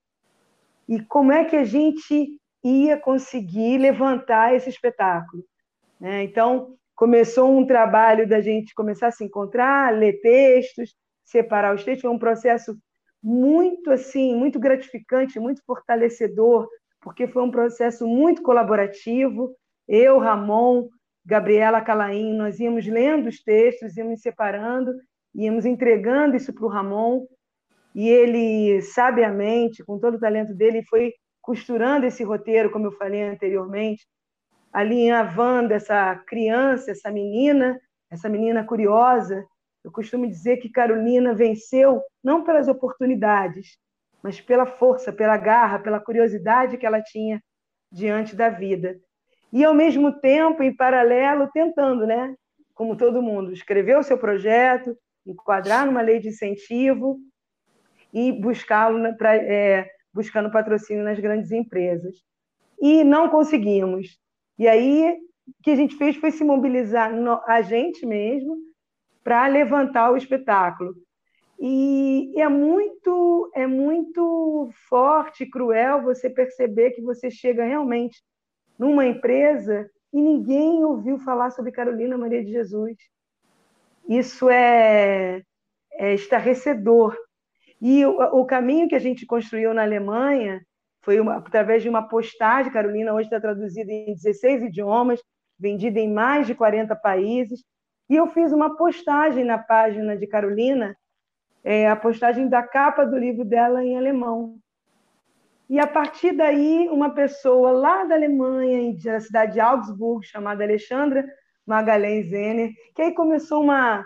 E 0.89 1.01
como 1.01 1.33
é 1.33 1.45
que 1.45 1.57
a 1.57 1.65
gente 1.65 2.39
ia 2.63 2.97
conseguir 2.97 3.79
levantar 3.79 4.55
esse 4.55 4.69
espetáculo? 4.69 5.43
Né? 5.99 6.23
Então, 6.23 6.77
começou 6.95 7.51
um 7.51 7.67
trabalho 7.67 8.29
da 8.29 8.41
gente 8.41 8.75
começar 8.75 9.09
a 9.09 9.11
se 9.11 9.25
encontrar, 9.25 9.93
ler 9.93 10.21
textos, 10.21 10.95
separar 11.25 11.75
os 11.75 11.85
textos, 11.85 12.03
foi 12.03 12.11
um 12.11 12.19
processo 12.19 12.77
muito 13.23 13.91
assim, 13.91 14.35
muito 14.35 14.59
gratificante, 14.59 15.41
muito 15.41 15.63
fortalecedor, 15.65 16.69
porque 17.01 17.27
foi 17.27 17.43
um 17.43 17.51
processo 17.51 18.07
muito 18.07 18.43
colaborativo. 18.43 19.55
Eu, 19.87 20.19
Ramon, 20.19 20.89
Gabriela 21.25 21.81
Calaim, 21.81 22.35
nós 22.35 22.59
íamos 22.61 22.87
lendo 22.87 23.29
os 23.29 23.43
textos, 23.43 23.97
íamos 23.97 24.21
separando 24.21 24.93
íamos 25.35 25.65
entregando 25.65 26.37
isso 26.37 26.53
para 26.53 26.65
o 26.65 26.69
Ramon, 26.69 27.27
e 27.95 28.09
ele, 28.09 28.81
sabiamente, 28.83 29.85
com 29.85 29.99
todo 29.99 30.17
o 30.17 30.21
talento 30.21 30.55
dele, 30.55 30.85
foi 30.85 31.15
costurando 31.41 32.07
esse 32.07 32.23
roteiro, 32.23 32.71
como 32.71 32.87
eu 32.87 32.93
falei 32.93 33.23
anteriormente, 33.23 34.07
alinhavando 34.73 35.73
essa 35.73 36.15
criança, 36.27 36.91
essa 36.91 37.11
menina, 37.11 37.81
essa 38.11 38.29
menina 38.29 38.65
curiosa. 38.65 39.45
Eu 39.89 39.93
costumo 39.93 40.29
dizer 40.29 40.59
que 40.59 40.69
Carolina 40.69 41.33
venceu 41.33 42.03
não 42.23 42.45
pelas 42.45 42.69
oportunidades, 42.69 43.79
mas 44.23 44.39
pela 44.39 44.67
força, 44.67 45.11
pela 45.11 45.39
garra, 45.39 45.79
pela 45.79 45.99
curiosidade 45.99 46.77
que 46.77 46.85
ela 46.85 47.01
tinha 47.01 47.43
diante 47.91 48.37
da 48.37 48.51
vida. 48.51 49.01
E, 49.51 49.65
ao 49.65 49.73
mesmo 49.73 50.21
tempo, 50.21 50.63
em 50.63 50.77
paralelo, 50.77 51.49
tentando, 51.55 52.07
né? 52.07 52.35
Como 52.75 52.99
todo 52.99 53.23
mundo, 53.23 53.51
escrever 53.51 53.97
o 53.97 54.03
seu 54.03 54.19
projeto, 54.19 54.95
enquadrar 55.27 55.87
numa 55.87 56.03
lei 56.03 56.21
de 56.21 56.29
incentivo 56.29 57.19
e 58.13 58.31
buscá-lo 58.31 59.03
é, 59.25 59.89
buscando 60.13 60.53
patrocínio 60.53 61.03
nas 61.03 61.19
grandes 61.19 61.51
empresas. 61.51 62.15
E 62.79 63.03
não 63.03 63.31
conseguimos. 63.31 64.19
E 64.59 64.69
aí, 64.69 65.17
o 65.47 65.63
que 65.63 65.71
a 65.71 65.77
gente 65.77 65.97
fez 65.97 66.15
foi 66.17 66.31
se 66.31 66.45
mobilizar 66.45 67.11
a 67.47 67.63
gente 67.63 68.05
mesmo 68.05 68.69
para 69.29 69.47
levantar 69.47 70.11
o 70.11 70.17
espetáculo. 70.17 70.95
E 71.61 72.33
é 72.35 72.49
muito, 72.49 73.53
é 73.55 73.67
muito 73.67 74.71
forte, 74.89 75.45
cruel 75.45 76.01
você 76.01 76.31
perceber 76.31 76.93
que 76.93 77.03
você 77.03 77.31
chega 77.31 77.63
realmente 77.63 78.23
numa 78.79 79.05
empresa 79.05 79.87
e 80.15 80.23
ninguém 80.23 80.83
ouviu 80.83 81.19
falar 81.19 81.51
sobre 81.51 81.73
Carolina 81.73 82.17
Maria 82.17 82.43
de 82.43 82.53
Jesus. 82.53 82.97
Isso 84.09 84.49
é, 84.49 85.43
é 85.93 86.15
estarrecedor. 86.15 87.15
E 87.83 88.07
o, 88.07 88.41
o, 88.41 88.47
caminho 88.47 88.89
que 88.89 88.95
a 88.95 88.99
gente 88.99 89.27
construiu 89.27 89.75
na 89.75 89.83
Alemanha 89.83 90.63
foi 91.03 91.21
uma, 91.21 91.37
através 91.37 91.83
de 91.83 91.89
uma 91.91 92.09
postagem. 92.09 92.73
Carolina 92.73 93.13
hoje 93.13 93.27
está 93.27 93.39
traduzida 93.39 93.93
em 93.93 94.15
16 94.15 94.63
idiomas, 94.63 95.21
vendida 95.59 96.01
em 96.01 96.11
mais 96.11 96.47
de 96.47 96.55
40 96.55 96.97
países. 96.97 97.63
E 98.09 98.17
eu 98.17 98.27
fiz 98.29 98.53
uma 98.53 98.77
postagem 98.77 99.45
na 99.45 99.59
página 99.59 100.17
de 100.17 100.27
Carolina, 100.27 100.97
é, 101.63 101.89
a 101.89 101.97
postagem 101.97 102.49
da 102.49 102.63
capa 102.63 103.05
do 103.05 103.19
livro 103.19 103.45
dela 103.45 103.85
em 103.85 103.97
alemão. 103.97 104.59
E 105.69 105.79
a 105.79 105.87
partir 105.87 106.33
daí, 106.33 106.89
uma 106.91 107.11
pessoa 107.11 107.73
lá 107.73 108.05
da 108.05 108.15
Alemanha, 108.15 108.97
da 109.05 109.21
cidade 109.21 109.53
de 109.53 109.61
Augsburg, 109.61 110.27
chamada 110.27 110.65
Alexandra 110.65 111.27
Magalhães 111.67 112.31
Zener, 112.31 112.73
que 112.95 113.03
aí 113.03 113.13
começou 113.13 113.63
uma, 113.63 114.03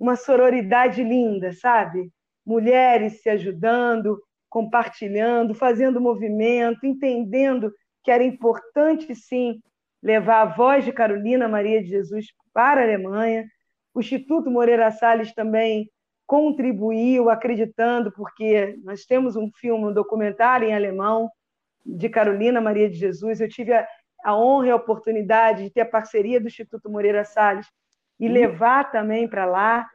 uma 0.00 0.16
sororidade 0.16 1.02
linda, 1.02 1.52
sabe? 1.52 2.10
Mulheres 2.46 3.20
se 3.20 3.28
ajudando, 3.28 4.18
compartilhando, 4.48 5.54
fazendo 5.54 6.00
movimento, 6.00 6.86
entendendo 6.86 7.70
que 8.02 8.10
era 8.10 8.24
importante, 8.24 9.14
sim, 9.14 9.60
levar 10.02 10.40
a 10.40 10.46
voz 10.46 10.82
de 10.82 10.92
Carolina 10.92 11.46
Maria 11.46 11.82
de 11.82 11.90
Jesus 11.90 12.26
para 12.56 12.80
a 12.80 12.84
Alemanha. 12.84 13.46
O 13.92 14.00
Instituto 14.00 14.50
Moreira 14.50 14.90
Salles 14.90 15.34
também 15.34 15.90
contribuiu 16.26 17.28
acreditando, 17.28 18.10
porque 18.10 18.78
nós 18.82 19.04
temos 19.04 19.36
um 19.36 19.50
filme, 19.60 19.84
um 19.84 19.92
documentário 19.92 20.66
em 20.66 20.74
alemão 20.74 21.30
de 21.84 22.08
Carolina 22.08 22.58
Maria 22.58 22.88
de 22.88 22.96
Jesus. 22.96 23.42
Eu 23.42 23.48
tive 23.50 23.74
a, 23.74 23.86
a 24.24 24.34
honra 24.34 24.68
e 24.68 24.70
a 24.70 24.76
oportunidade 24.76 25.64
de 25.64 25.70
ter 25.70 25.82
a 25.82 25.86
parceria 25.86 26.40
do 26.40 26.46
Instituto 26.46 26.88
Moreira 26.88 27.26
Salles 27.26 27.66
e 28.18 28.26
uhum. 28.26 28.32
levar 28.32 28.90
também 28.90 29.28
para 29.28 29.44
lá. 29.44 29.86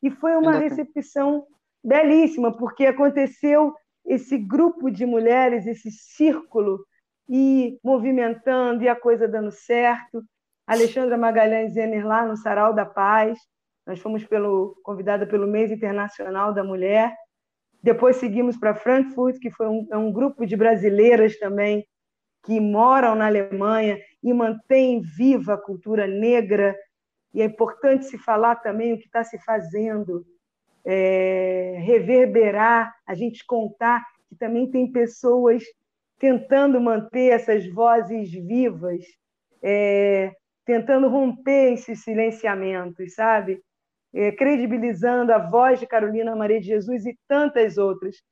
E 0.00 0.08
foi 0.08 0.36
uma 0.36 0.56
recepção 0.56 1.44
belíssima, 1.82 2.56
porque 2.56 2.86
aconteceu 2.86 3.74
esse 4.06 4.38
grupo 4.38 4.88
de 4.88 5.04
mulheres, 5.04 5.66
esse 5.66 5.90
círculo, 5.90 6.78
e 7.28 7.76
movimentando, 7.82 8.84
e 8.84 8.88
a 8.88 8.94
coisa 8.94 9.26
dando 9.26 9.50
certo. 9.50 10.22
Alexandra 10.66 11.18
Magalhães 11.18 11.74
Zener 11.74 12.06
lá 12.06 12.26
no 12.26 12.36
Sarau 12.36 12.72
da 12.72 12.86
Paz, 12.86 13.38
nós 13.86 14.00
fomos 14.00 14.24
pelo, 14.24 14.80
convidada 14.82 15.26
pelo 15.26 15.46
Mês 15.46 15.70
Internacional 15.70 16.54
da 16.54 16.64
Mulher. 16.64 17.14
Depois 17.82 18.16
seguimos 18.16 18.56
para 18.56 18.74
Frankfurt, 18.74 19.38
que 19.38 19.50
foi 19.50 19.68
um, 19.68 19.86
é 19.90 19.96
um 19.96 20.10
grupo 20.10 20.46
de 20.46 20.56
brasileiras 20.56 21.38
também 21.38 21.86
que 22.44 22.60
moram 22.60 23.14
na 23.14 23.26
Alemanha 23.26 23.98
e 24.22 24.32
mantém 24.32 25.00
viva 25.00 25.54
a 25.54 25.58
cultura 25.58 26.06
negra. 26.06 26.74
E 27.32 27.42
é 27.42 27.44
importante 27.44 28.06
se 28.06 28.18
falar 28.18 28.56
também 28.56 28.92
o 28.92 28.98
que 28.98 29.06
está 29.06 29.24
se 29.24 29.38
fazendo, 29.38 30.24
é, 30.84 31.76
reverberar, 31.80 32.94
a 33.06 33.14
gente 33.14 33.44
contar 33.44 34.04
que 34.28 34.36
também 34.36 34.70
tem 34.70 34.90
pessoas 34.90 35.62
tentando 36.18 36.80
manter 36.80 37.32
essas 37.32 37.66
vozes 37.66 38.30
vivas, 38.30 39.04
é, 39.62 40.32
tentando 40.64 41.08
romper 41.08 41.74
esses 41.74 42.02
silenciamentos, 42.02 43.14
sabe? 43.14 43.62
é, 44.14 44.30
credibilizando 44.30 45.32
a 45.32 45.38
voz 45.38 45.80
de 45.80 45.86
Carolina 45.86 46.36
Maria 46.36 46.60
de 46.60 46.68
Jesus 46.68 47.04
e 47.04 47.18
tantas 47.26 47.76
outras. 47.76 48.22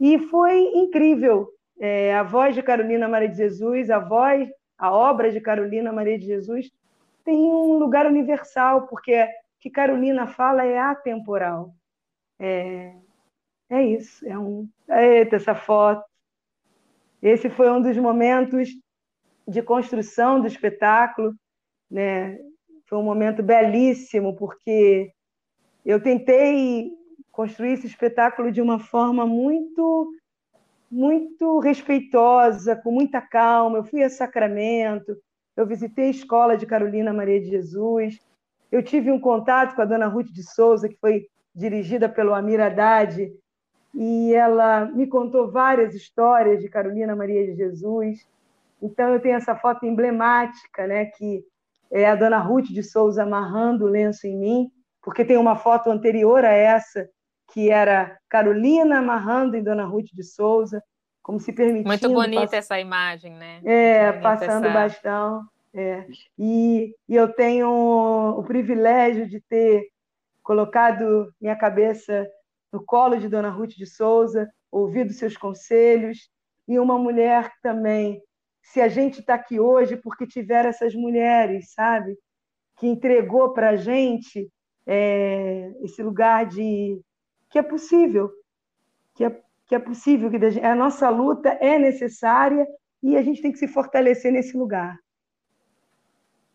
E 0.00 0.18
foi 0.18 0.58
incrível. 0.74 1.48
É, 1.78 2.14
a 2.16 2.22
voz 2.22 2.54
de 2.54 2.62
Carolina 2.62 3.06
Maria 3.06 3.28
de 3.28 3.36
Jesus, 3.36 3.90
a 3.90 3.98
voz, 4.00 4.48
a 4.76 4.90
obra 4.90 5.30
de 5.30 5.40
Carolina 5.40 5.92
Maria 5.92 6.18
de 6.18 6.26
Jesus 6.26 6.70
tem 7.24 7.36
um 7.36 7.78
lugar 7.78 8.06
universal, 8.06 8.86
porque 8.86 9.22
o 9.22 9.28
que 9.60 9.68
Carolina 9.68 10.26
fala 10.26 10.64
é 10.64 10.78
atemporal. 10.78 11.74
É, 12.38 12.94
é 13.68 13.82
isso. 13.84 14.26
É 14.26 14.36
um, 14.38 14.66
eita, 14.88 15.36
essa 15.36 15.54
foto. 15.54 16.02
Esse 17.20 17.50
foi 17.50 17.70
um 17.70 17.82
dos 17.82 17.96
momentos 17.98 18.70
de 19.46 19.62
construção 19.62 20.40
do 20.40 20.46
espetáculo, 20.46 21.34
né? 21.90 22.38
Foi 22.86 22.98
um 22.98 23.02
momento 23.02 23.42
belíssimo, 23.42 24.34
porque 24.36 25.10
eu 25.84 26.02
tentei 26.02 26.90
construir 27.30 27.72
esse 27.72 27.86
espetáculo 27.86 28.50
de 28.50 28.60
uma 28.60 28.78
forma 28.78 29.26
muito 29.26 30.12
muito 30.90 31.58
respeitosa, 31.58 32.74
com 32.74 32.90
muita 32.90 33.20
calma. 33.20 33.78
Eu 33.78 33.84
fui 33.84 34.02
a 34.02 34.08
Sacramento, 34.08 35.16
eu 35.54 35.66
visitei 35.66 36.06
a 36.06 36.10
escola 36.10 36.56
de 36.56 36.64
Carolina 36.64 37.12
Maria 37.12 37.38
de 37.40 37.48
Jesus, 37.48 38.18
eu 38.70 38.82
tive 38.82 39.10
um 39.10 39.20
contato 39.20 39.74
com 39.74 39.82
a 39.82 39.84
dona 39.84 40.06
Ruth 40.06 40.28
de 40.28 40.42
Souza, 40.42 40.88
que 40.88 40.96
foi 40.96 41.26
dirigida 41.54 42.08
pelo 42.08 42.34
Amir 42.34 42.60
Haddad, 42.60 43.32
e 43.94 44.34
ela 44.34 44.84
me 44.86 45.06
contou 45.06 45.50
várias 45.50 45.94
histórias 45.94 46.60
de 46.60 46.68
Carolina 46.68 47.16
Maria 47.16 47.46
de 47.46 47.54
Jesus. 47.54 48.28
Então 48.80 49.12
eu 49.12 49.20
tenho 49.20 49.36
essa 49.36 49.56
foto 49.56 49.84
emblemática, 49.86 50.86
né, 50.86 51.06
que 51.06 51.42
é 51.90 52.06
a 52.06 52.14
dona 52.14 52.38
Ruth 52.38 52.66
de 52.66 52.82
Souza 52.82 53.22
amarrando 53.22 53.84
o 53.84 53.88
lenço 53.88 54.26
em 54.26 54.36
mim, 54.36 54.70
porque 55.02 55.24
tem 55.24 55.36
uma 55.36 55.56
foto 55.56 55.90
anterior 55.90 56.44
a 56.44 56.52
essa, 56.52 57.08
que 57.52 57.70
era 57.70 58.18
Carolina 58.28 58.98
amarrando 58.98 59.56
em 59.56 59.62
Dona 59.62 59.84
Ruth 59.84 60.08
de 60.12 60.22
Souza, 60.22 60.82
como 61.22 61.40
se 61.40 61.52
permitindo... 61.52 61.88
Muito 61.88 62.08
bonita 62.10 62.56
essa 62.56 62.78
imagem, 62.78 63.32
né? 63.34 63.60
É, 63.64 64.12
passando 64.12 64.66
essa... 64.66 64.74
bastão. 64.74 65.42
É. 65.74 66.06
E, 66.38 66.94
e 67.08 67.14
eu 67.14 67.32
tenho 67.32 67.68
o 68.38 68.42
privilégio 68.42 69.28
de 69.28 69.40
ter 69.40 69.88
colocado 70.42 71.32
minha 71.40 71.56
cabeça 71.56 72.26
no 72.72 72.84
colo 72.84 73.16
de 73.16 73.28
Dona 73.28 73.50
Ruth 73.50 73.70
de 73.70 73.86
Souza, 73.86 74.50
ouvido 74.70 75.12
seus 75.12 75.36
conselhos, 75.36 76.30
e 76.66 76.78
uma 76.78 76.98
mulher 76.98 77.50
também. 77.62 78.22
Se 78.68 78.82
a 78.82 78.88
gente 78.88 79.20
está 79.20 79.34
aqui 79.34 79.58
hoje 79.58 79.96
porque 79.96 80.26
tiveram 80.26 80.68
essas 80.68 80.94
mulheres, 80.94 81.72
sabe? 81.72 82.18
Que 82.76 82.86
entregou 82.86 83.54
para 83.54 83.70
a 83.70 83.76
gente 83.76 84.50
é, 84.86 85.72
esse 85.80 86.02
lugar 86.02 86.44
de 86.44 87.00
que 87.48 87.58
é 87.58 87.62
possível, 87.62 88.30
que 89.14 89.24
é, 89.24 89.42
que 89.66 89.74
é 89.74 89.78
possível, 89.78 90.30
que 90.30 90.60
a 90.60 90.74
nossa 90.74 91.08
luta 91.08 91.48
é 91.48 91.78
necessária 91.78 92.66
e 93.02 93.16
a 93.16 93.22
gente 93.22 93.40
tem 93.40 93.50
que 93.50 93.58
se 93.58 93.66
fortalecer 93.66 94.30
nesse 94.30 94.54
lugar. 94.54 94.98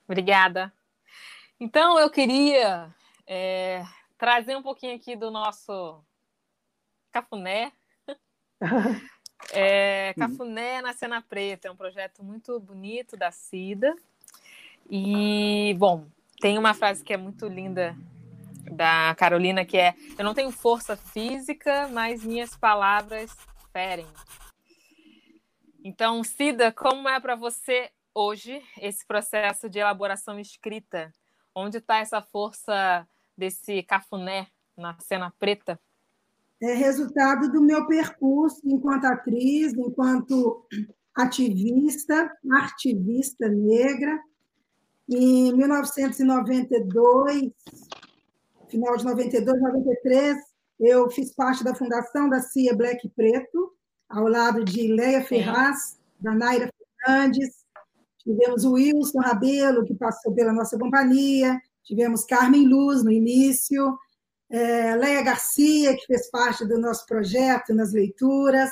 Obrigada. 0.07 0.71
Então, 1.59 1.97
eu 1.97 2.11
queria 2.11 2.93
é, 3.25 3.83
trazer 4.19 4.55
um 4.55 4.61
pouquinho 4.61 4.95
aqui 4.95 5.15
do 5.15 5.31
nosso 5.31 6.03
Cafuné. 7.11 7.71
É, 9.51 10.13
Cafuné 10.17 10.81
na 10.81 10.93
Cena 10.93 11.21
Preta 11.21 11.67
é 11.67 11.71
um 11.71 11.75
projeto 11.75 12.23
muito 12.23 12.59
bonito 12.59 13.17
da 13.17 13.31
Cida. 13.31 13.95
E, 14.89 15.75
bom, 15.77 16.05
tem 16.39 16.57
uma 16.57 16.73
frase 16.73 17.03
que 17.03 17.13
é 17.13 17.17
muito 17.17 17.47
linda 17.47 17.95
da 18.71 19.15
Carolina, 19.15 19.65
que 19.65 19.77
é: 19.77 19.95
Eu 20.17 20.25
não 20.25 20.33
tenho 20.33 20.51
força 20.51 20.95
física, 20.95 21.87
mas 21.89 22.23
minhas 22.23 22.55
palavras 22.55 23.35
ferem. 23.71 24.07
Então, 25.83 26.23
Cida, 26.23 26.71
como 26.71 27.09
é 27.09 27.19
para 27.19 27.35
você 27.35 27.91
hoje 28.13 28.63
esse 28.79 29.05
processo 29.05 29.69
de 29.69 29.79
elaboração 29.79 30.39
escrita? 30.39 31.11
Onde 31.53 31.77
está 31.77 31.97
essa 31.97 32.21
força 32.21 33.07
desse 33.37 33.83
cafuné 33.83 34.47
na 34.77 34.97
cena 34.99 35.31
preta? 35.37 35.79
É 36.63 36.73
resultado 36.73 37.51
do 37.51 37.61
meu 37.61 37.85
percurso 37.87 38.61
enquanto 38.63 39.03
atriz, 39.03 39.73
enquanto 39.73 40.65
ativista, 41.13 42.31
artivista 42.49 43.49
negra. 43.49 44.17
Em 45.09 45.53
1992, 45.57 47.51
final 48.69 48.95
de 48.95 49.03
92, 49.03 49.61
93, 49.61 50.37
eu 50.79 51.09
fiz 51.11 51.35
parte 51.35 51.65
da 51.65 51.75
fundação 51.75 52.29
da 52.29 52.39
CIA 52.39 52.73
Black 52.73 53.09
Preto, 53.09 53.73
ao 54.07 54.29
lado 54.29 54.63
de 54.63 54.87
Leia 54.87 55.21
Ferraz, 55.21 55.99
da 56.17 56.33
Naira 56.33 56.69
Fernandes, 56.97 57.65
tivemos 58.19 58.63
o 58.63 58.75
Wilson 58.75 59.19
Rabelo, 59.19 59.83
que 59.83 59.95
passou 59.95 60.33
pela 60.33 60.53
nossa 60.53 60.79
companhia, 60.79 61.59
tivemos 61.83 62.23
Carmen 62.23 62.65
Luz 62.65 63.03
no 63.03 63.11
início, 63.11 63.99
é, 64.53 64.95
Leia 64.95 65.23
Garcia, 65.23 65.97
que 65.97 66.05
fez 66.05 66.29
parte 66.29 66.63
do 66.63 66.79
nosso 66.79 67.07
projeto 67.07 67.73
nas 67.73 67.91
leituras, 67.91 68.69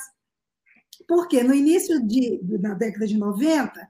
porque 1.07 1.41
no 1.41 1.55
início 1.55 1.99
de, 2.05 2.39
da 2.59 2.75
década 2.75 3.07
de 3.07 3.17
90, 3.17 3.89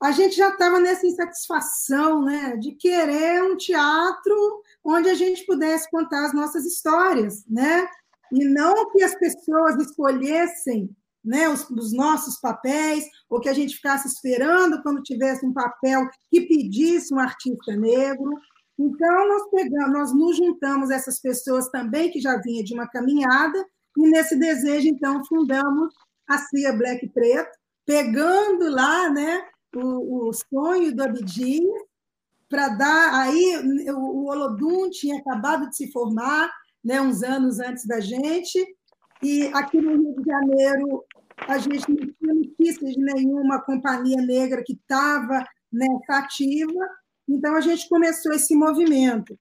a 0.00 0.12
gente 0.12 0.36
já 0.36 0.50
estava 0.50 0.78
nessa 0.78 1.04
insatisfação 1.04 2.22
né, 2.22 2.56
de 2.56 2.72
querer 2.72 3.42
um 3.42 3.56
teatro 3.56 4.62
onde 4.84 5.08
a 5.08 5.14
gente 5.14 5.44
pudesse 5.44 5.90
contar 5.90 6.26
as 6.26 6.32
nossas 6.32 6.64
histórias, 6.64 7.44
né? 7.48 7.84
e 8.30 8.44
não 8.44 8.90
que 8.90 9.02
as 9.02 9.14
pessoas 9.16 9.76
escolhessem 9.76 10.88
né, 11.24 11.48
os, 11.48 11.68
os, 11.70 11.92
nossos 11.92 12.38
papéis, 12.38 13.04
ou 13.30 13.40
que 13.40 13.48
a 13.48 13.52
gente 13.52 13.76
ficasse 13.76 14.06
esperando 14.06 14.82
quando 14.82 15.02
tivesse 15.02 15.44
um 15.44 15.52
papel 15.52 16.06
que 16.30 16.42
pedisse 16.42 17.14
um 17.14 17.18
artista 17.18 17.74
negro. 17.74 18.38
Então, 18.78 19.28
nós 19.28 19.50
pegamos, 19.50 19.92
nós 19.92 20.14
nos 20.14 20.36
juntamos 20.36 20.90
essas 20.90 21.20
pessoas 21.20 21.68
também 21.68 22.10
que 22.10 22.20
já 22.20 22.36
vinha 22.38 22.64
de 22.64 22.74
uma 22.74 22.88
caminhada, 22.88 23.64
e 23.96 24.08
nesse 24.10 24.36
desejo, 24.36 24.88
então, 24.88 25.24
fundamos 25.24 25.94
a 26.28 26.38
CIA 26.38 26.72
Black 26.72 27.08
Preto, 27.10 27.50
pegando 27.86 28.68
lá 28.68 29.10
né, 29.10 29.44
o, 29.76 30.28
o 30.28 30.32
sonho 30.32 30.94
do 30.94 31.02
Abdias, 31.02 31.82
para 32.48 32.68
dar. 32.68 33.22
Aí 33.22 33.90
o, 33.90 33.98
o 33.98 34.30
Olodum 34.30 34.90
tinha 34.90 35.18
acabado 35.18 35.68
de 35.68 35.76
se 35.76 35.90
formar, 35.90 36.50
né, 36.84 37.00
uns 37.00 37.22
anos 37.22 37.60
antes 37.60 37.86
da 37.86 38.00
gente, 38.00 38.58
e 39.22 39.46
aqui 39.54 39.80
no 39.80 39.92
Rio 39.92 40.14
de 40.16 40.24
Janeiro 40.24 41.04
a 41.48 41.58
gente 41.58 41.88
não 41.88 41.96
tinha 41.96 42.34
notícias 42.34 42.92
de 42.92 43.00
nenhuma 43.00 43.60
companhia 43.60 44.20
negra 44.20 44.62
que 44.64 44.74
estava 44.74 45.44
nessa 45.72 46.18
ativa, 46.18 46.88
então 47.28 47.54
a 47.54 47.60
gente 47.60 47.88
começou 47.88 48.32
esse 48.32 48.54
movimento. 48.54 49.38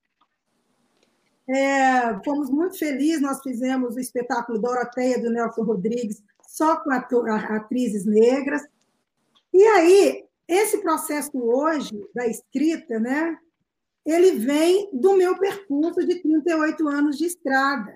É, 1.48 2.24
fomos 2.24 2.50
muito 2.50 2.78
felizes, 2.78 3.22
nós 3.22 3.42
fizemos 3.42 3.96
o 3.96 4.00
espetáculo 4.00 4.60
Doroteia, 4.60 5.22
do 5.22 5.30
Nelson 5.30 5.64
Rodrigues, 5.64 6.24
só 6.48 6.78
com 6.78 6.92
atrizes 6.92 8.06
negras. 8.06 8.62
E 9.54 9.62
aí, 9.64 10.26
esse 10.48 10.82
processo 10.82 11.32
hoje 11.38 11.92
da 12.16 12.26
escrita, 12.28 13.00
né, 13.00 13.38
ele 14.06 14.32
vem 14.32 14.90
do 14.94 15.16
meu 15.16 15.38
percurso 15.38 16.06
de 16.06 16.22
38 16.22 16.88
anos 16.88 17.18
de 17.18 17.26
estrada. 17.26 17.94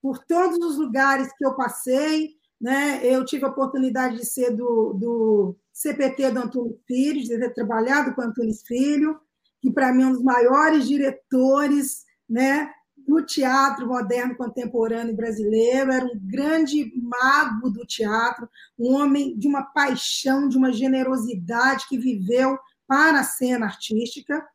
Por 0.00 0.18
todos 0.24 0.58
os 0.58 0.78
lugares 0.78 1.32
que 1.36 1.44
eu 1.44 1.54
passei, 1.54 2.36
né, 2.60 3.00
eu 3.02 3.24
tive 3.24 3.44
a 3.44 3.48
oportunidade 3.48 4.16
de 4.16 4.26
ser 4.26 4.50
do, 4.50 4.92
do 4.92 5.56
CPT 5.72 6.30
do 6.30 6.40
Antônio 6.40 6.78
Filho, 6.86 7.22
de 7.22 7.38
ter 7.38 7.54
trabalhado 7.54 8.14
com 8.14 8.22
o 8.22 8.24
Antônio 8.24 8.54
Filho, 8.66 9.18
que 9.64 9.70
para 9.70 9.94
mim 9.94 10.02
é 10.02 10.06
um 10.08 10.12
dos 10.12 10.22
maiores 10.22 10.86
diretores 10.86 12.04
né, 12.28 12.70
do 12.98 13.24
teatro 13.24 13.88
moderno 13.88 14.36
contemporâneo 14.36 15.16
brasileiro, 15.16 15.90
era 15.90 16.04
um 16.04 16.20
grande 16.20 16.92
mago 16.94 17.70
do 17.70 17.86
teatro, 17.86 18.46
um 18.78 18.92
homem 18.94 19.34
de 19.38 19.48
uma 19.48 19.62
paixão, 19.62 20.50
de 20.50 20.58
uma 20.58 20.70
generosidade 20.70 21.86
que 21.88 21.96
viveu 21.96 22.58
para 22.86 23.20
a 23.20 23.24
cena 23.24 23.64
artística. 23.64 24.46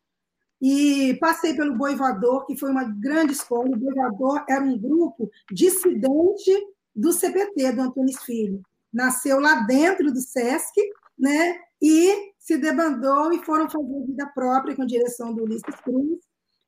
E 0.61 1.17
passei 1.19 1.55
pelo 1.55 1.75
Boivador, 1.75 2.45
que 2.45 2.55
foi 2.55 2.69
uma 2.69 2.83
grande 2.83 3.33
escola. 3.33 3.67
O 3.67 3.79
Boivador 3.79 4.45
era 4.47 4.63
um 4.63 4.77
grupo 4.77 5.27
dissidente 5.51 6.51
do 6.95 7.11
CPT, 7.11 7.71
do 7.71 7.81
Antônio 7.81 8.15
Filho. 8.19 8.61
Nasceu 8.93 9.39
lá 9.39 9.61
dentro 9.61 10.13
do 10.13 10.19
SESC, 10.19 10.75
né? 11.17 11.55
E 11.81 12.33
se 12.37 12.57
debandou 12.57 13.31
e 13.31 13.43
foram 13.43 13.69
fazer 13.69 14.05
vida 14.05 14.25
própria 14.33 14.75
com 14.75 14.83
a 14.83 14.87
direção 14.87 15.33
do 15.33 15.43
Ulisses 15.43 15.75
Cruz 15.83 16.19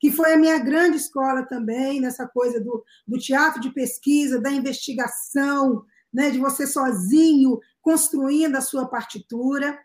que 0.02 0.12
foi 0.12 0.34
a 0.34 0.38
minha 0.38 0.58
grande 0.58 0.98
escola 0.98 1.44
também, 1.44 2.02
nessa 2.02 2.28
coisa 2.28 2.60
do, 2.60 2.84
do 3.08 3.20
teatro 3.20 3.62
de 3.62 3.72
pesquisa, 3.72 4.42
da 4.42 4.52
investigação, 4.52 5.86
né, 6.12 6.32
de 6.32 6.40
você 6.40 6.66
sozinho 6.66 7.60
construindo 7.82 8.56
a 8.56 8.62
sua 8.62 8.88
partitura. 8.88 9.80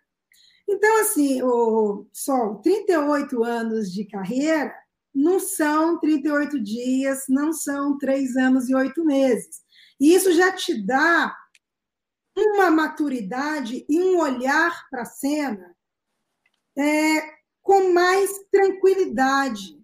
Então, 0.67 1.03
assim, 1.03 1.43
o 1.43 2.07
Sol, 2.15 2.57
38 2.63 3.45
anos 3.45 3.93
de 3.93 4.07
carreira 4.07 4.75
não 5.15 5.39
são 5.39 6.01
38 6.01 6.63
dias, 6.63 7.25
não 7.29 7.53
são 7.53 7.99
três 7.99 8.37
anos 8.37 8.71
e 8.71 8.75
oito 8.75 9.05
meses. 9.05 9.61
E 10.01 10.15
isso 10.15 10.33
já 10.33 10.51
te 10.51 10.83
dá 10.83 11.37
uma 12.37 12.71
maturidade 12.71 13.87
e 13.89 14.01
um 14.01 14.19
olhar 14.19 14.89
para 14.91 15.03
a 15.03 15.07
cena 15.07 15.75
é, 16.77 17.37
com 17.63 17.93
mais 17.93 18.31
tranquilidade. 18.51 19.83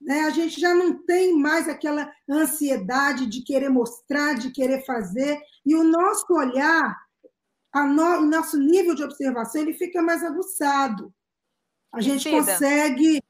Né? 0.00 0.20
A 0.22 0.30
gente 0.30 0.58
já 0.58 0.74
não 0.74 1.04
tem 1.04 1.36
mais 1.36 1.68
aquela 1.68 2.10
ansiedade 2.28 3.26
de 3.26 3.42
querer 3.42 3.68
mostrar, 3.68 4.34
de 4.34 4.50
querer 4.50 4.84
fazer, 4.86 5.40
e 5.64 5.76
o 5.76 5.84
nosso 5.84 6.32
olhar, 6.32 6.96
no, 7.74 8.20
o 8.20 8.26
nosso 8.26 8.58
nível 8.58 8.94
de 8.94 9.04
observação, 9.04 9.60
ele 9.60 9.74
fica 9.74 10.00
mais 10.00 10.24
aguçado. 10.24 11.14
A 11.92 12.00
gente 12.00 12.30
consegue. 12.30 13.22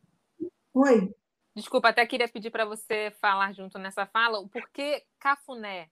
Oi. 0.72 1.12
Desculpa, 1.56 1.88
até 1.88 2.06
queria 2.06 2.28
pedir 2.28 2.50
para 2.50 2.64
você 2.64 3.12
falar 3.20 3.52
junto 3.52 3.78
nessa 3.78 4.06
fala 4.06 4.38
o 4.38 4.48
porquê 4.48 5.04
cafuné. 5.18 5.90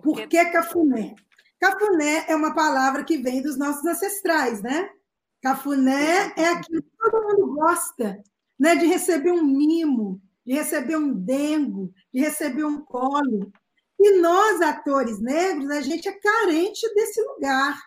Por 0.00 0.26
que 0.28 0.44
cafuné? 0.46 1.14
Cafuné 1.62 2.24
é 2.26 2.34
uma 2.34 2.52
palavra 2.52 3.04
que 3.04 3.18
vem 3.18 3.40
dos 3.40 3.56
nossos 3.56 3.86
ancestrais, 3.86 4.60
né? 4.60 4.90
Cafuné 5.40 6.32
é 6.36 6.48
aquilo 6.48 6.82
que 6.82 6.90
todo 6.98 7.22
mundo 7.22 7.54
gosta 7.54 8.20
né, 8.58 8.74
de 8.74 8.86
receber 8.86 9.30
um 9.30 9.44
mimo, 9.44 10.20
de 10.44 10.54
receber 10.54 10.96
um 10.96 11.14
dengo, 11.14 11.94
de 12.12 12.20
receber 12.20 12.64
um 12.64 12.84
colo. 12.84 13.52
E 13.96 14.18
nós, 14.18 14.60
atores 14.60 15.20
negros, 15.20 15.70
a 15.70 15.80
gente 15.80 16.08
é 16.08 16.18
carente 16.18 16.92
desse 16.96 17.22
lugar. 17.22 17.80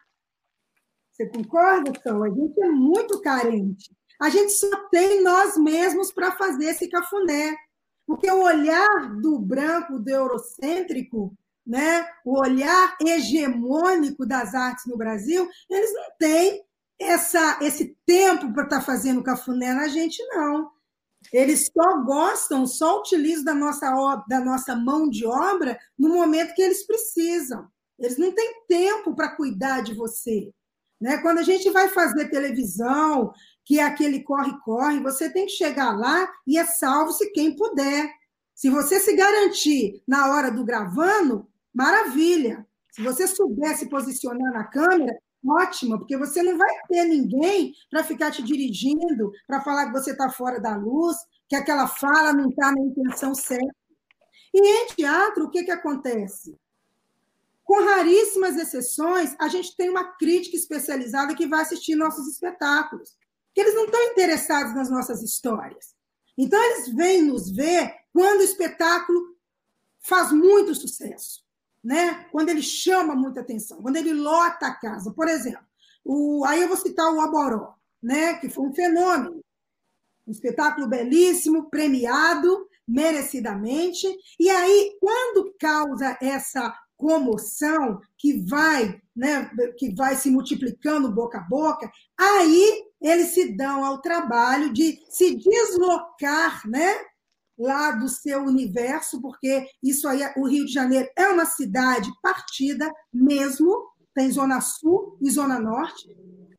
Você 1.11 1.27
concorda, 1.27 1.91
Tom? 2.02 2.23
A 2.23 2.30
gente 2.30 2.57
é 2.61 2.69
muito 2.69 3.19
carente. 3.19 3.93
A 4.22 4.30
gente 4.30 4.53
só 4.53 4.88
tem 4.88 5.22
nós 5.22 5.57
mesmos 5.57 6.14
para 6.14 6.31
fazer 6.38 6.68
esse 6.68 6.88
cafuné. 6.88 7.53
Porque 8.07 8.31
o 8.31 8.41
olhar 8.41 9.19
do 9.19 9.38
branco, 9.38 9.99
do 9.99 10.10
eurocêntrico, 10.10 11.35
né, 11.66 12.08
o 12.24 12.40
olhar 12.40 12.96
hegemônico 13.02 14.26
das 14.26 14.54
artes 14.54 14.86
no 14.86 14.98
Brasil, 14.98 15.50
eles 15.70 15.94
não 15.94 16.12
têm 16.20 16.64
essa, 17.00 17.60
esse 17.62 17.98
tempo 18.06 18.54
para 18.54 18.64
estar 18.64 18.80
tá 18.80 18.86
fazendo 18.86 19.24
cafuné 19.24 19.74
na 19.74 19.88
gente, 19.88 20.24
não. 20.28 20.70
Eles 21.34 21.70
só 21.74 22.04
gostam, 22.04 22.66
só 22.68 23.00
utilizam 23.00 23.46
da 23.46 23.54
nossa, 23.54 24.24
da 24.28 24.40
nossa 24.40 24.76
mão 24.76 25.10
de 25.10 25.26
obra 25.26 25.78
no 25.98 26.10
momento 26.10 26.54
que 26.54 26.62
eles 26.62 26.86
precisam. 26.86 27.68
Eles 27.98 28.18
não 28.18 28.32
têm 28.32 28.64
tempo 28.68 29.16
para 29.16 29.36
cuidar 29.36 29.82
de 29.82 29.94
você. 29.94 30.52
Né? 31.00 31.18
Quando 31.18 31.40
a 31.40 31.44
gente 31.44 31.70
vai 31.72 31.90
fazer 31.90 32.30
televisão, 32.30 33.34
que 33.64 33.80
é 33.80 33.84
aquele 33.84 34.24
corre-corre, 34.24 35.00
você 35.00 35.30
tem 35.30 35.46
que 35.46 35.54
chegar 35.54 35.98
lá 35.98 36.30
e 36.46 36.58
é 36.58 36.66
salvo-se 36.66 37.32
quem 37.32 37.56
puder. 37.56 38.10
Se 38.54 38.70
você 38.70 39.00
se 39.00 39.14
garantir 39.16 40.02
na 40.08 40.32
hora 40.32 40.52
do 40.52 40.64
gravando, 40.64 41.48
maravilha. 41.76 42.65
Se 42.89 43.03
você 43.03 43.27
souber 43.27 43.77
se 43.77 43.89
posicionar 43.89 44.53
na 44.53 44.64
câmera, 44.64 45.14
ótima, 45.45 45.97
porque 45.99 46.18
você 46.18 46.41
não 46.41 46.57
vai 46.57 46.73
ter 46.88 47.03
ninguém 47.03 47.73
para 47.91 48.03
ficar 48.03 48.31
te 48.31 48.41
dirigindo, 48.41 49.31
para 49.45 49.61
falar 49.61 49.88
que 49.88 49.91
você 49.91 50.11
está 50.11 50.30
fora 50.30 50.60
da 50.60 50.76
luz, 50.77 51.18
que 51.47 51.56
aquela 51.56 51.88
fala 51.88 52.31
não 52.31 52.49
está 52.49 52.72
na 52.72 52.81
intenção 52.81 53.35
certa. 53.35 53.76
E 54.53 54.60
em 54.60 54.88
teatro, 54.88 55.45
o 55.45 55.49
que, 55.52 55.65
que 55.65 55.72
acontece? 55.72 56.57
Com 57.65 57.84
raríssimas 57.84 58.56
exceções, 58.56 59.35
a 59.38 59.49
gente 59.49 59.76
tem 59.76 59.89
uma 59.89 60.15
crítica 60.15 60.56
especializada 60.56 61.35
que 61.35 61.47
vai 61.47 61.61
assistir 61.61 61.95
nossos 61.95 62.27
espetáculos, 62.27 63.18
que 63.53 63.60
eles 63.60 63.76
não 63.76 63.85
estão 63.85 64.02
interessados 64.11 64.73
nas 64.73 64.89
nossas 64.89 65.22
histórias. 65.22 65.93
Então, 66.38 66.61
eles 66.64 66.89
vêm 66.89 67.22
nos 67.23 67.52
ver 67.52 67.93
quando 68.14 68.39
o 68.39 68.43
espetáculo 68.43 69.35
faz 69.99 70.31
muito 70.31 70.73
sucesso 70.73 71.44
né? 71.86 72.26
quando 72.32 72.49
ele 72.49 72.64
chama 72.64 73.16
muita 73.16 73.41
atenção, 73.41 73.80
quando 73.80 73.98
ele 73.98 74.12
lota 74.12 74.66
a 74.66 74.74
casa. 74.74 75.12
Por 75.12 75.28
exemplo, 75.28 75.64
o, 76.03 76.44
aí 76.44 76.62
eu 76.62 76.68
vou 76.68 76.78
citar 76.78 77.14
o 77.14 77.22
Aboró, 77.22 77.76
né? 78.02 78.34
que 78.34 78.49
foi 78.49 78.66
um 78.66 78.74
fenômeno. 78.74 79.40
Um 80.28 80.32
espetáculo 80.32 80.88
belíssimo, 80.88 81.70
premiado, 81.70 82.68
merecidamente. 82.88 84.07
E 84.40 84.49
aí, 84.49 84.98
quando 84.99 85.53
causa 85.60 86.18
essa 86.20 86.76
comoção 86.98 88.02
que 88.18 88.44
vai, 88.48 88.99
né, 89.16 89.52
que 89.78 89.94
vai 89.94 90.16
se 90.16 90.32
multiplicando 90.32 91.14
boca 91.14 91.38
a 91.38 91.41
boca, 91.41 91.91
aí 92.18 92.86
eles 92.99 93.36
se 93.36 93.56
dão 93.56 93.86
ao 93.86 94.02
trabalho 94.02 94.74
de 94.74 94.99
se 95.10 95.36
deslocar, 95.36 96.68
né, 96.68 96.95
lá 97.57 97.91
do 97.91 98.07
seu 98.10 98.44
universo, 98.44 99.22
porque 99.22 99.68
isso 99.82 100.07
aí, 100.07 100.22
o 100.38 100.48
Rio 100.48 100.65
de 100.65 100.73
Janeiro 100.73 101.10
é 101.18 101.27
uma 101.27 101.45
cidade 101.45 102.10
partida 102.22 102.91
mesmo, 103.14 103.90
tem 104.14 104.32
zona 104.32 104.61
sul 104.61 105.18
e 105.22 105.30
zona 105.30 105.60
norte, 105.60 106.07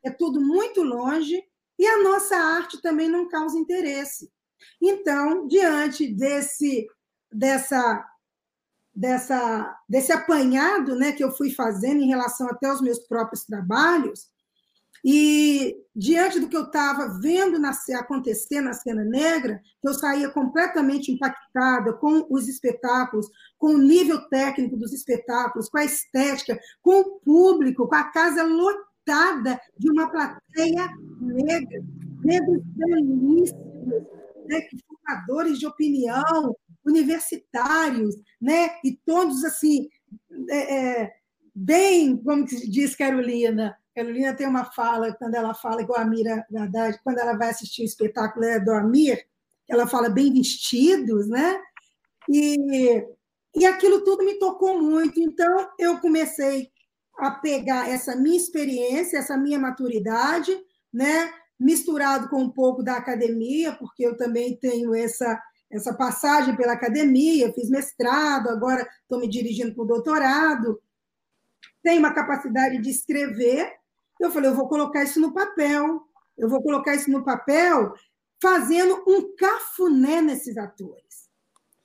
é 0.02 0.10
tudo 0.10 0.40
muito 0.40 0.82
longe, 0.82 1.42
e 1.78 1.86
a 1.86 2.02
nossa 2.02 2.36
arte 2.36 2.80
também 2.80 3.08
não 3.08 3.28
causa 3.28 3.58
interesse. 3.58 4.30
Então, 4.80 5.46
diante 5.46 6.06
desse 6.14 6.86
dessa 7.32 8.04
dessa 8.94 9.78
desse 9.88 10.12
apanhado, 10.12 10.96
né, 10.96 11.12
que 11.12 11.22
eu 11.22 11.30
fui 11.30 11.50
fazendo 11.50 12.00
em 12.00 12.08
relação 12.08 12.48
até 12.48 12.68
aos 12.68 12.80
meus 12.80 12.98
próprios 13.00 13.44
trabalhos, 13.44 14.28
e 15.08 15.84
diante 15.94 16.40
do 16.40 16.48
que 16.48 16.56
eu 16.56 16.64
estava 16.64 17.20
vendo 17.20 17.60
nascer, 17.60 17.94
acontecer 17.94 18.60
na 18.60 18.72
cena 18.72 19.04
negra, 19.04 19.62
eu 19.80 19.94
saía 19.94 20.28
completamente 20.30 21.12
impactada 21.12 21.92
com 21.92 22.26
os 22.28 22.48
espetáculos, 22.48 23.28
com 23.56 23.68
o 23.68 23.78
nível 23.78 24.28
técnico 24.28 24.76
dos 24.76 24.92
espetáculos, 24.92 25.68
com 25.68 25.78
a 25.78 25.84
estética, 25.84 26.58
com 26.82 27.02
o 27.02 27.20
público, 27.20 27.86
com 27.86 27.94
a 27.94 28.10
casa 28.10 28.42
lotada 28.42 29.60
de 29.78 29.88
uma 29.92 30.10
plateia 30.10 30.88
negra, 31.20 31.84
negros 32.24 32.62
belíssimos, 32.74 34.02
né, 34.48 34.60
formadores 34.88 35.60
de 35.60 35.68
opinião, 35.68 36.56
universitários, 36.84 38.16
né, 38.40 38.70
e 38.82 38.98
todos 39.06 39.44
assim, 39.44 39.88
é, 40.50 41.02
é, 41.04 41.12
bem, 41.54 42.16
como 42.16 42.44
diz 42.44 42.96
Carolina, 42.96 43.78
Carolina 43.96 44.34
tem 44.34 44.46
uma 44.46 44.66
fala, 44.66 45.14
quando 45.14 45.34
ela 45.34 45.54
fala, 45.54 45.80
igual 45.80 45.98
a 45.98 46.04
Mira 46.04 46.46
Verdade, 46.50 47.00
quando 47.02 47.18
ela 47.18 47.32
vai 47.32 47.48
assistir 47.48 47.80
o 47.80 47.86
espetáculo 47.86 48.44
é 48.44 48.60
do 48.60 48.70
Amir, 48.70 49.26
ela 49.66 49.86
fala 49.86 50.10
bem 50.10 50.30
vestidos, 50.30 51.26
né? 51.26 51.58
E, 52.28 53.02
e 53.54 53.64
aquilo 53.64 54.04
tudo 54.04 54.22
me 54.22 54.38
tocou 54.38 54.82
muito. 54.82 55.18
Então, 55.18 55.70
eu 55.78 55.98
comecei 55.98 56.70
a 57.18 57.30
pegar 57.30 57.88
essa 57.88 58.14
minha 58.14 58.36
experiência, 58.36 59.16
essa 59.16 59.34
minha 59.34 59.58
maturidade, 59.58 60.54
né? 60.92 61.32
misturado 61.58 62.28
com 62.28 62.42
um 62.42 62.50
pouco 62.50 62.82
da 62.82 62.98
academia, 62.98 63.72
porque 63.72 64.06
eu 64.06 64.14
também 64.14 64.54
tenho 64.56 64.94
essa, 64.94 65.42
essa 65.70 65.94
passagem 65.94 66.54
pela 66.54 66.74
academia, 66.74 67.50
fiz 67.54 67.70
mestrado, 67.70 68.50
agora 68.50 68.86
estou 69.00 69.18
me 69.18 69.26
dirigindo 69.26 69.74
para 69.74 69.84
o 69.84 69.86
doutorado, 69.86 70.78
tenho 71.82 72.00
uma 72.00 72.12
capacidade 72.12 72.76
de 72.78 72.90
escrever, 72.90 73.72
eu 74.18 74.30
falei, 74.30 74.50
eu 74.50 74.54
vou 74.54 74.68
colocar 74.68 75.02
isso 75.02 75.20
no 75.20 75.32
papel. 75.32 76.02
Eu 76.36 76.48
vou 76.48 76.62
colocar 76.62 76.94
isso 76.94 77.10
no 77.10 77.24
papel 77.24 77.94
fazendo 78.40 79.02
um 79.06 79.34
cafuné 79.36 80.20
nesses 80.20 80.56
atores. 80.56 81.28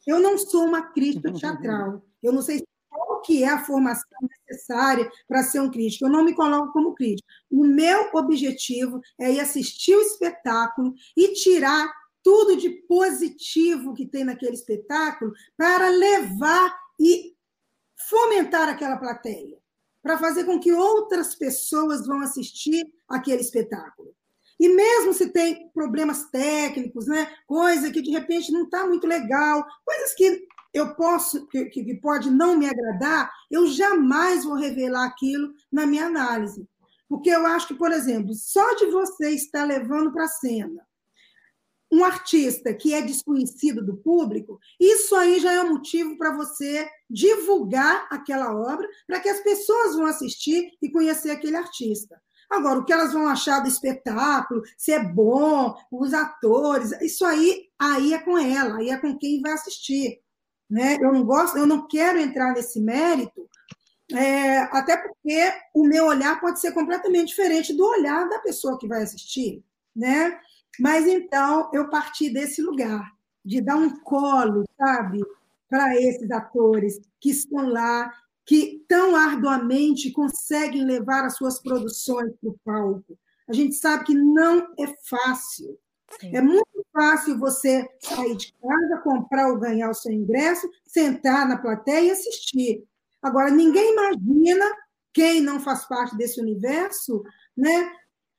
Eu 0.06 0.20
não 0.20 0.38
sou 0.38 0.66
uma 0.66 0.92
crítica 0.92 1.32
teatral. 1.34 2.04
Eu 2.22 2.34
não 2.34 2.42
sei 2.42 2.64
qual 2.90 3.22
que 3.22 3.44
é 3.44 3.50
a 3.50 3.64
formação 3.64 4.18
necessária 4.48 5.10
para 5.28 5.44
ser 5.44 5.62
um 5.62 5.72
crítico. 5.72 6.06
Eu 6.06 6.10
não 6.10 6.24
me 6.24 6.34
coloco 6.34 6.74
como 6.74 6.94
crítico. 6.94 7.28
O 7.50 7.66
meu 7.66 8.10
objetivo 8.14 9.02
é 9.20 9.32
ir 9.32 9.40
assistir 9.40 9.96
o 9.96 10.02
espetáculo 10.02 10.94
e 11.16 11.34
tirar 11.34 11.92
tudo 12.24 12.56
de 12.56 12.70
positivo 12.88 13.94
que 13.94 14.06
tem 14.06 14.24
naquele 14.24 14.54
espetáculo 14.54 15.34
para 15.58 15.90
levar 15.90 16.78
e 17.00 17.36
fomentar 17.96 18.70
aquela 18.70 18.98
plateia 18.98 19.61
para 20.02 20.18
fazer 20.18 20.46
com 20.46 20.60
que 20.60 20.72
outras 20.72 21.36
pessoas 21.36 22.06
vão 22.06 22.22
assistir 22.22 22.86
aquele 23.08 23.42
espetáculo. 23.42 24.14
E 24.60 24.70
mesmo 24.70 25.14
se 25.14 25.30
tem 25.30 25.70
problemas 25.74 26.30
técnicos, 26.30 27.08
né, 27.08 27.28
coisa 27.48 27.92
que 27.92 28.02
de 28.02 28.12
repente 28.12 28.52
não 28.52 28.64
está 28.66 28.86
muito 28.86 29.08
legal, 29.08 29.66
coisas 29.84 30.14
que 30.14 30.46
eu 30.74 30.96
posso, 30.96 31.48
que, 31.48 31.66
que 31.66 31.96
pode 31.96 32.30
não 32.30 32.58
me 32.58 32.68
agradar, 32.68 33.32
eu 33.50 33.68
jamais 33.68 34.44
vou 34.44 34.56
revelar 34.56 35.06
aquilo 35.06 35.52
na 35.72 35.86
minha 35.86 36.06
análise. 36.06 36.68
Porque 37.10 37.30
eu 37.30 37.46
acho 37.46 37.68
que, 37.68 37.74
por 37.74 37.92
exemplo, 37.92 38.34
só 38.34 38.76
de 38.76 38.86
você 38.86 39.32
estar 39.32 39.66
levando 39.66 40.14
para 40.14 40.26
a 40.26 40.30
cena 40.30 40.82
um 41.92 42.04
artista 42.06 42.74
que 42.74 42.94
é 42.94 43.02
desconhecido 43.02 43.86
do 43.86 43.98
público, 43.98 44.60
isso 44.80 45.14
aí 45.16 45.40
já 45.40 45.52
é 45.52 45.62
um 45.62 45.74
motivo 45.74 46.18
para 46.18 46.32
você 46.32 46.90
divulgar 47.10 48.08
aquela 48.10 48.56
obra, 48.56 48.88
para 49.06 49.20
que 49.20 49.28
as 49.28 49.42
pessoas 49.42 49.96
vão 49.96 50.06
assistir 50.06 50.72
e 50.82 50.90
conhecer 50.90 51.32
aquele 51.32 51.58
artista. 51.58 52.22
Agora, 52.50 52.80
o 52.80 52.86
que 52.86 52.92
elas 52.92 53.14
vão 53.14 53.28
achar 53.28 53.60
do 53.62 53.68
espetáculo, 53.68 54.62
se 54.78 54.92
é 54.92 55.04
bom, 55.04 55.76
os 55.92 56.14
atores, 56.14 56.92
isso 57.02 57.26
aí, 57.26 57.70
aí 57.80 58.14
é 58.14 58.20
com 58.20 58.38
ela, 58.38 58.78
aí 58.78 58.90
é 58.90 58.98
com 58.98 59.18
quem 59.18 59.42
vai 59.42 59.54
assistir. 59.54 60.20
Né? 60.70 60.98
Eu 61.02 61.12
não 61.12 61.26
gosto, 61.26 61.58
eu 61.58 61.66
não 61.66 61.88
quero 61.88 62.20
entrar 62.20 62.54
nesse 62.54 62.80
mérito, 62.80 63.50
é, 64.14 64.60
até 64.72 64.98
porque 64.98 65.54
o 65.74 65.86
meu 65.86 66.06
olhar 66.06 66.40
pode 66.40 66.60
ser 66.60 66.74
completamente 66.74 67.30
diferente 67.30 67.74
do 67.74 67.86
olhar 67.86 68.28
da 68.28 68.40
pessoa 68.40 68.78
que 68.78 68.88
vai 68.88 69.04
assistir, 69.04 69.64
né? 69.96 70.38
Mas 70.82 71.06
então 71.06 71.70
eu 71.72 71.92
parti 71.92 72.34
desse 72.34 72.60
lugar, 72.60 73.14
de 73.46 73.62
dar 73.62 73.76
um 73.76 74.00
colo, 74.00 74.64
sabe, 74.76 75.24
para 75.70 75.96
esses 75.96 76.32
atores 76.32 77.00
que 77.20 77.30
estão 77.30 77.70
lá, 77.70 78.12
que 78.44 78.84
tão 78.88 79.16
arduamente 79.16 80.12
conseguem 80.12 80.84
levar 80.84 81.24
as 81.24 81.36
suas 81.36 81.62
produções 81.62 82.34
para 82.42 82.50
o 82.50 82.58
palco. 82.66 83.16
A 83.48 83.54
gente 83.54 83.76
sabe 83.76 84.06
que 84.06 84.16
não 84.16 84.74
é 84.80 84.88
fácil. 85.08 85.78
Sim. 86.20 86.36
É 86.36 86.42
muito 86.42 86.84
fácil 86.92 87.38
você 87.38 87.88
sair 88.00 88.36
de 88.36 88.52
casa, 88.54 89.02
comprar 89.04 89.50
ou 89.50 89.60
ganhar 89.60 89.92
o 89.92 89.94
seu 89.94 90.12
ingresso, 90.12 90.68
sentar 90.84 91.48
na 91.48 91.60
plateia 91.60 92.08
e 92.08 92.12
assistir. 92.12 92.84
Agora, 93.22 93.52
ninguém 93.52 93.94
imagina, 93.94 94.66
quem 95.14 95.42
não 95.42 95.60
faz 95.60 95.86
parte 95.86 96.18
desse 96.18 96.42
universo, 96.42 97.24
né, 97.56 97.92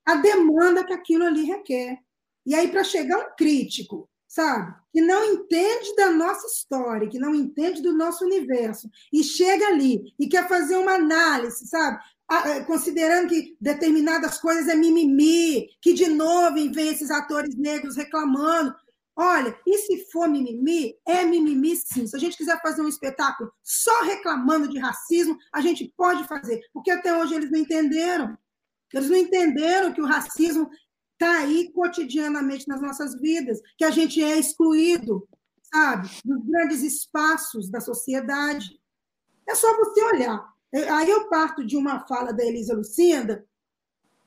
a 0.05 0.16
demanda 0.16 0.85
que 0.85 0.93
aquilo 0.93 1.24
ali 1.24 1.44
requer. 1.44 2.01
E 2.44 2.55
aí, 2.55 2.69
para 2.69 2.85
chegar 2.85 3.19
um 3.19 3.36
crítico, 3.36 4.09
sabe, 4.27 4.74
que 4.93 5.01
não 5.01 5.24
entende 5.24 5.94
da 5.94 6.10
nossa 6.10 6.47
história, 6.47 7.09
que 7.09 7.19
não 7.19 7.35
entende 7.35 7.82
do 7.82 7.93
nosso 7.93 8.24
universo, 8.24 8.90
e 9.12 9.23
chega 9.23 9.66
ali 9.66 10.14
e 10.19 10.27
quer 10.27 10.48
fazer 10.48 10.77
uma 10.77 10.94
análise, 10.94 11.66
sabe, 11.66 11.98
eh, 12.31 12.60
considerando 12.60 13.28
que 13.28 13.55
determinadas 13.60 14.39
coisas 14.39 14.69
é 14.69 14.74
mimimi, 14.74 15.69
que 15.82 15.93
de 15.93 16.09
novo 16.09 16.55
vem 16.73 16.89
esses 16.89 17.10
atores 17.10 17.55
negros 17.56 17.97
reclamando. 17.97 18.74
Olha, 19.14 19.55
e 19.66 19.78
se 19.78 20.10
for 20.10 20.27
mimimi, 20.27 20.97
é 21.06 21.24
mimimi 21.24 21.77
sim. 21.77 22.06
Se 22.06 22.16
a 22.16 22.19
gente 22.19 22.36
quiser 22.36 22.59
fazer 22.62 22.81
um 22.81 22.89
espetáculo 22.89 23.52
só 23.62 24.02
reclamando 24.05 24.66
de 24.66 24.78
racismo, 24.78 25.36
a 25.52 25.60
gente 25.60 25.93
pode 25.94 26.24
fazer, 26.27 26.62
porque 26.73 26.90
até 26.90 27.14
hoje 27.14 27.35
eles 27.35 27.51
não 27.51 27.59
entenderam. 27.59 28.36
Eles 28.94 29.10
não 29.10 29.16
entenderam 29.16 29.93
que 29.93 30.01
o 30.01 30.06
racismo 30.06 30.70
está 31.23 31.39
aí 31.39 31.70
cotidianamente 31.73 32.66
nas 32.66 32.82
nossas 32.82 33.15
vidas, 33.20 33.61
que 33.78 33.85
a 33.85 33.90
gente 33.90 34.23
é 34.23 34.36
excluído, 34.36 35.27
sabe, 35.73 36.11
dos 36.24 36.44
grandes 36.44 36.82
espaços 36.82 37.70
da 37.70 37.81
sociedade. 37.81 38.81
É 39.49 39.55
só 39.55 39.77
você 39.77 40.03
olhar. 40.03 40.53
É, 40.73 40.89
aí 40.89 41.09
eu 41.09 41.28
parto 41.28 41.65
de 41.65 41.77
uma 41.77 42.07
fala 42.07 42.32
da 42.32 42.44
Elisa 42.44 42.74
Lucinda, 42.74 43.47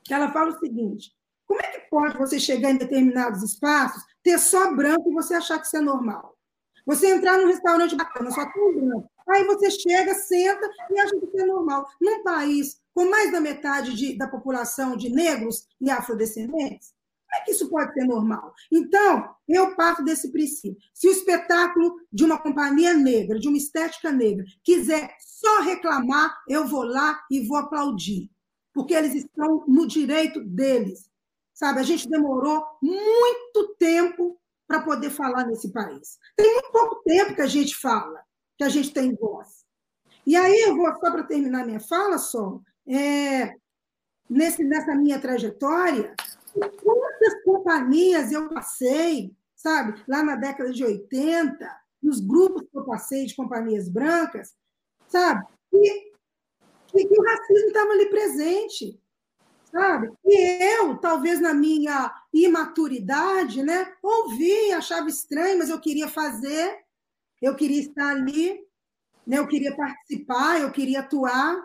que 0.04 0.14
ela 0.14 0.32
fala 0.32 0.52
o 0.52 0.60
seguinte: 0.60 1.14
como 1.46 1.60
é 1.60 1.68
que 1.68 1.90
pode 1.90 2.18
você 2.18 2.40
chegar 2.40 2.72
em 2.72 2.78
determinados 2.78 3.44
espaços, 3.44 4.02
ter 4.24 4.40
só 4.40 4.74
branco 4.74 5.10
e 5.10 5.14
você 5.14 5.34
achar 5.34 5.60
que 5.60 5.68
isso 5.68 5.78
é 5.78 5.82
normal? 5.82 6.38
Você 6.86 7.08
entrar 7.08 7.38
num 7.38 7.48
restaurante 7.48 7.96
bacana, 7.96 8.32
só 8.32 8.46
tem 8.52 8.76
branco. 8.76 9.12
Aí 9.30 9.44
você 9.44 9.72
chega, 9.72 10.14
senta 10.14 10.70
e 10.92 11.00
acha 11.00 11.16
que 11.20 11.40
é 11.40 11.46
normal. 11.46 11.88
Num 12.00 12.24
país 12.24 12.80
com 12.94 13.10
mais 13.10 13.32
da 13.32 13.42
metade 13.42 13.94
de, 13.94 14.18
da 14.18 14.28
população 14.28 14.96
de 14.96 15.10
negros 15.10 15.68
e 15.82 15.90
afrodescendentes? 15.90 16.96
Como 17.28 17.42
é 17.42 17.46
que 17.46 17.52
isso 17.52 17.70
pode 17.70 17.94
ser 17.94 18.06
normal? 18.06 18.54
Então, 18.72 19.36
eu 19.48 19.76
parto 19.76 20.04
desse 20.04 20.32
princípio. 20.32 20.78
Se 20.94 21.08
o 21.08 21.12
espetáculo 21.12 21.96
de 22.12 22.24
uma 22.24 22.38
companhia 22.38 22.94
negra, 22.94 23.38
de 23.38 23.50
uma 23.50 23.58
estética 23.58 24.12
negra, 24.12 24.46
quiser 24.64 25.14
só 25.20 25.62
reclamar, 25.62 26.38
eu 26.48 26.66
vou 26.66 26.84
lá 26.84 27.20
e 27.30 27.46
vou 27.46 27.58
aplaudir, 27.58 28.32
porque 28.74 28.94
eles 28.94 29.14
estão 29.14 29.66
no 29.68 29.86
direito 29.86 30.40
deles. 30.42 31.10
Sabe, 31.54 31.80
a 31.80 31.84
gente 31.84 32.08
demorou 32.08 32.64
muito 32.82 33.76
tempo 33.78 34.40
para 34.68 34.82
poder 34.82 35.10
falar 35.10 35.46
nesse 35.46 35.72
país. 35.72 36.18
Tem 36.36 36.52
muito 36.54 36.72
pouco 36.72 37.02
tempo 37.04 37.36
que 37.36 37.42
a 37.42 37.48
gente 37.48 37.76
fala, 37.76 38.22
que 38.58 38.64
a 38.64 38.70
gente 38.70 38.94
tem 38.94 39.16
voz. 39.16 39.66
E 40.26 40.36
aí 40.36 40.62
eu 40.62 40.76
vou, 40.76 40.88
só 40.96 41.12
para 41.12 41.24
terminar 41.24 41.66
minha 41.66 41.80
fala, 41.80 42.18
só, 42.18 42.60
é, 42.88 43.54
nesse, 44.30 44.64
nessa 44.64 44.96
minha 44.96 45.20
trajetória, 45.20 46.16
quantas 46.54 47.44
companhias 47.44 48.32
eu 48.32 48.50
passei, 48.50 49.36
sabe? 49.56 50.02
Lá 50.08 50.24
na 50.24 50.36
década 50.36 50.72
de 50.72 50.84
80, 50.84 51.70
nos 52.02 52.20
grupos 52.20 52.64
que 52.64 52.78
eu 52.78 52.86
passei 52.86 53.26
de 53.26 53.36
companhias 53.36 53.90
brancas, 53.90 54.56
sabe? 55.08 55.46
E, 55.74 56.12
e 56.96 57.08
que 57.08 57.20
o 57.20 57.24
racismo 57.24 57.68
estava 57.68 57.92
ali 57.92 58.10
presente, 58.10 59.00
sabe? 59.72 60.12
E 60.26 60.64
eu, 60.78 60.98
talvez 60.98 61.40
na 61.42 61.54
minha 61.54 62.14
imaturidade, 62.34 63.62
né, 63.64 63.94
ouvi, 64.02 64.72
achava 64.72 65.10
estranho, 65.10 65.58
mas 65.58 65.70
eu 65.70 65.80
queria 65.80 66.08
fazer, 66.08 66.85
eu 67.42 67.56
queria 67.56 67.82
estar 67.82 68.10
ali, 68.10 68.60
né, 69.26 69.40
eu 69.40 69.48
queria 69.48 69.76
participar, 69.76 70.62
eu 70.62 70.72
queria 70.72 71.00
atuar. 71.00 71.56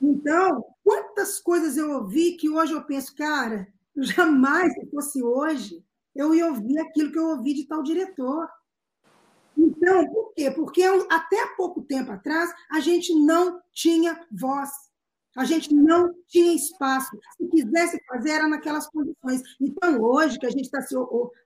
Então, 0.00 0.64
quantas 0.84 1.40
coisas 1.40 1.76
eu 1.76 1.90
ouvi 1.90 2.36
que 2.36 2.48
hoje 2.48 2.72
eu 2.72 2.84
penso, 2.84 3.14
cara, 3.14 3.66
jamais, 3.96 4.72
se 4.74 4.90
fosse 4.90 5.22
hoje, 5.22 5.84
eu 6.14 6.34
ia 6.34 6.46
ouvir 6.46 6.78
aquilo 6.78 7.12
que 7.12 7.18
eu 7.18 7.28
ouvi 7.28 7.54
de 7.54 7.66
tal 7.66 7.82
diretor. 7.82 8.48
Então, 9.56 10.06
por 10.06 10.32
quê? 10.34 10.50
Porque 10.50 10.82
até 11.10 11.46
pouco 11.56 11.82
tempo 11.82 12.12
atrás 12.12 12.52
a 12.70 12.80
gente 12.80 13.12
não 13.14 13.60
tinha 13.72 14.24
voz, 14.30 14.70
a 15.36 15.44
gente 15.44 15.74
não 15.74 16.14
tinha 16.26 16.54
espaço. 16.54 17.10
Se 17.36 17.48
quisesse 17.48 18.00
fazer, 18.06 18.30
era 18.30 18.48
naquelas 18.48 18.88
condições. 18.88 19.42
Então, 19.60 20.00
hoje 20.00 20.38
que 20.38 20.46
a 20.46 20.50
gente 20.50 20.68
está 20.72 20.80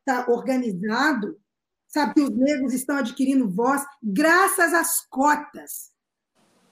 tá 0.05 0.27
organizado, 0.29 1.39
sabe 1.93 2.15
que 2.15 2.23
os 2.23 2.31
negros 2.31 2.73
estão 2.73 2.97
adquirindo 2.97 3.51
voz 3.51 3.85
graças 4.03 4.73
às 4.73 5.01
cotas. 5.09 5.93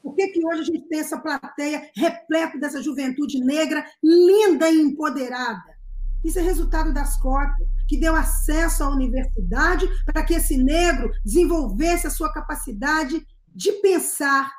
Por 0.03 0.15
que, 0.15 0.29
que 0.29 0.47
hoje 0.47 0.61
a 0.63 0.65
gente 0.65 0.89
tem 0.89 1.01
essa 1.01 1.19
plateia 1.19 1.91
repleta 1.95 2.59
dessa 2.59 2.83
juventude 2.83 3.39
negra, 3.45 3.85
linda 4.03 4.71
e 4.71 4.81
empoderada? 4.81 5.79
Isso 6.25 6.39
é 6.39 6.43
resultado 6.43 6.93
das 6.93 7.19
cotas, 7.21 7.67
que 7.87 7.99
deu 7.99 8.15
acesso 8.15 8.83
à 8.83 8.89
universidade 8.89 9.87
para 10.07 10.25
que 10.25 10.35
esse 10.35 10.57
negro 10.57 11.11
desenvolvesse 11.25 12.07
a 12.07 12.11
sua 12.11 12.33
capacidade 12.33 13.27
de 13.49 13.73
pensar 13.73 14.51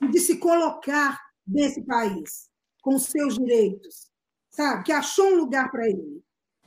e 0.00 0.08
de 0.08 0.18
se 0.18 0.38
colocar 0.38 1.20
nesse 1.46 1.82
país, 1.82 2.48
com 2.82 2.98
seus 2.98 3.36
direitos, 3.36 4.10
sabe? 4.50 4.84
Que 4.84 4.92
achou 4.92 5.32
um 5.32 5.36
lugar 5.36 5.70
para 5.70 5.86
ele. 5.86 6.22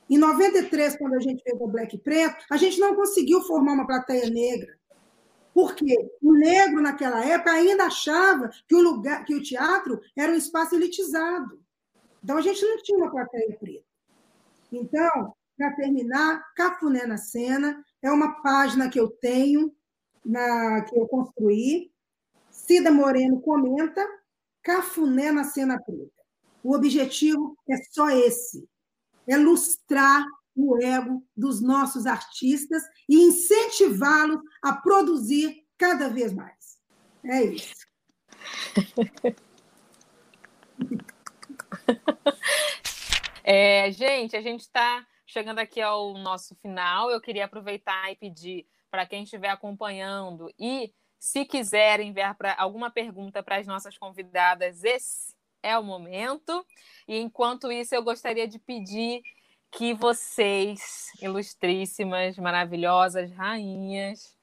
Em 0.10 0.18
93, 0.18 0.98
quando 0.98 1.16
a 1.16 1.20
gente 1.20 1.44
fez 1.44 1.60
o 1.60 1.68
Black 1.68 1.98
Preto, 1.98 2.46
a 2.50 2.58
gente 2.58 2.80
não 2.80 2.96
conseguiu 2.96 3.42
formar 3.42 3.74
uma 3.74 3.88
plateia 3.88 4.30
negra. 4.30 4.78
Porque 5.54 6.12
o 6.22 6.34
negro, 6.34 6.82
naquela 6.82 7.26
época, 7.26 7.52
ainda 7.52 7.86
achava 7.86 8.50
que 8.68 8.76
o, 8.76 8.82
lugar, 8.82 9.26
que 9.26 9.34
o 9.36 9.42
teatro 9.42 10.00
era 10.16 10.32
um 10.32 10.36
espaço 10.36 10.76
elitizado. 10.76 11.60
Então, 12.24 12.38
a 12.38 12.42
gente 12.42 12.64
não 12.64 12.78
tinha 12.78 12.98
uma 12.98 13.12
plateia 13.12 13.58
preta. 13.60 13.86
Então, 14.72 15.34
para 15.58 15.74
terminar, 15.74 16.44
Cafuné 16.56 17.06
na 17.06 17.18
Cena 17.18 17.84
é 18.02 18.12
uma 18.12 18.42
página 18.42 18.90
que 18.90 19.00
eu 19.00 19.10
tenho, 19.10 19.74
na, 20.24 20.82
que 20.82 20.98
eu 20.98 21.08
construí. 21.08 21.92
Cida 22.52 22.92
Moreno 22.92 23.42
comenta, 23.42 24.06
Cafuné 24.62 25.32
na 25.32 25.44
Cena 25.44 25.82
Preta. 25.82 26.12
O 26.64 26.76
objetivo 26.76 27.58
é 27.70 27.78
só 27.92 28.10
esse: 28.10 28.68
é 29.28 29.38
lustrar 29.38 30.26
o 30.56 30.82
ego 30.82 31.24
dos 31.36 31.62
nossos 31.62 32.06
artistas 32.06 32.84
e 33.08 33.16
incentivá-los 33.16 34.42
a 34.62 34.74
produzir 34.74 35.64
cada 35.78 36.10
vez 36.10 36.34
mais. 36.34 36.78
É 37.24 37.44
isso. 37.44 37.88
É, 43.50 43.90
gente, 43.92 44.36
a 44.36 44.42
gente 44.42 44.60
está 44.60 45.08
chegando 45.26 45.60
aqui 45.60 45.80
ao 45.80 46.16
nosso 46.16 46.54
final. 46.56 47.10
Eu 47.10 47.22
queria 47.22 47.46
aproveitar 47.46 48.12
e 48.12 48.16
pedir 48.18 48.68
para 48.92 49.06
quem 49.06 49.24
estiver 49.24 49.48
acompanhando 49.48 50.54
e 50.60 50.94
se 51.18 51.46
quiserem 51.46 52.10
enviar 52.10 52.36
pra, 52.36 52.54
alguma 52.58 52.92
pergunta 52.92 53.42
para 53.42 53.56
as 53.56 53.66
nossas 53.66 53.98
convidadas, 53.98 54.84
esse 54.84 55.34
é 55.68 55.78
o 55.78 55.84
momento. 55.84 56.66
E 57.08 57.18
enquanto 57.18 57.72
isso, 57.72 57.94
eu 57.94 58.02
gostaria 58.02 58.48
de 58.48 58.58
pedir 58.58 59.22
que 59.70 59.94
vocês, 59.94 61.12
ilustríssimas, 61.22 62.38
maravilhosas, 62.38 63.32
rainhas, 63.32 64.36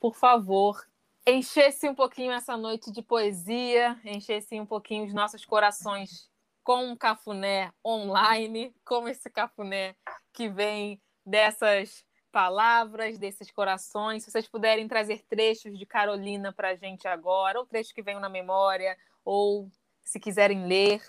por 0.00 0.16
favor, 0.16 0.82
enchessem 1.26 1.90
um 1.90 1.94
pouquinho 1.94 2.32
essa 2.32 2.56
noite 2.56 2.90
de 2.90 3.02
poesia, 3.02 4.00
enchessem 4.04 4.60
um 4.60 4.66
pouquinho 4.66 5.04
os 5.04 5.12
nossos 5.12 5.44
corações 5.44 6.30
com 6.64 6.86
um 6.86 6.96
cafuné 6.96 7.72
online, 7.84 8.74
como 8.84 9.08
esse 9.08 9.28
cafuné 9.28 9.94
que 10.32 10.48
vem 10.48 11.00
dessas 11.26 12.04
palavras, 12.32 13.18
desses 13.18 13.50
corações. 13.50 14.24
Se 14.24 14.30
vocês 14.30 14.48
puderem 14.48 14.88
trazer 14.88 15.22
trechos 15.28 15.78
de 15.78 15.84
Carolina 15.84 16.52
para 16.52 16.70
a 16.70 16.74
gente 16.74 17.06
agora, 17.06 17.58
ou 17.58 17.66
trechos 17.66 17.92
que 17.92 18.02
venham 18.02 18.20
na 18.20 18.28
memória, 18.28 18.96
ou 19.24 19.70
se 20.10 20.18
quiserem 20.18 20.66
ler, 20.66 21.00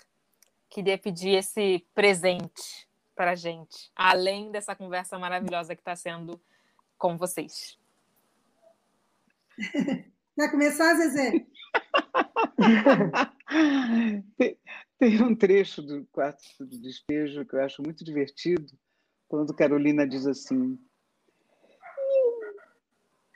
queria 0.70 0.96
pedir 0.96 1.30
esse 1.30 1.84
presente 1.92 2.88
para 3.16 3.32
a 3.32 3.34
gente, 3.34 3.90
além 3.96 4.52
dessa 4.52 4.76
conversa 4.76 5.18
maravilhosa 5.18 5.74
que 5.74 5.80
está 5.80 5.96
sendo 5.96 6.40
com 6.96 7.16
vocês. 7.16 7.76
Quer 10.38 10.50
começar, 10.52 10.94
Zezé? 10.94 11.44
Tem 15.00 15.20
um 15.20 15.34
trecho 15.34 15.82
do 15.82 16.06
quarto 16.12 16.44
do 16.60 16.80
despejo 16.80 17.44
que 17.44 17.56
eu 17.56 17.64
acho 17.64 17.82
muito 17.82 18.04
divertido, 18.04 18.72
quando 19.26 19.52
Carolina 19.52 20.06
diz 20.06 20.28
assim: 20.28 20.78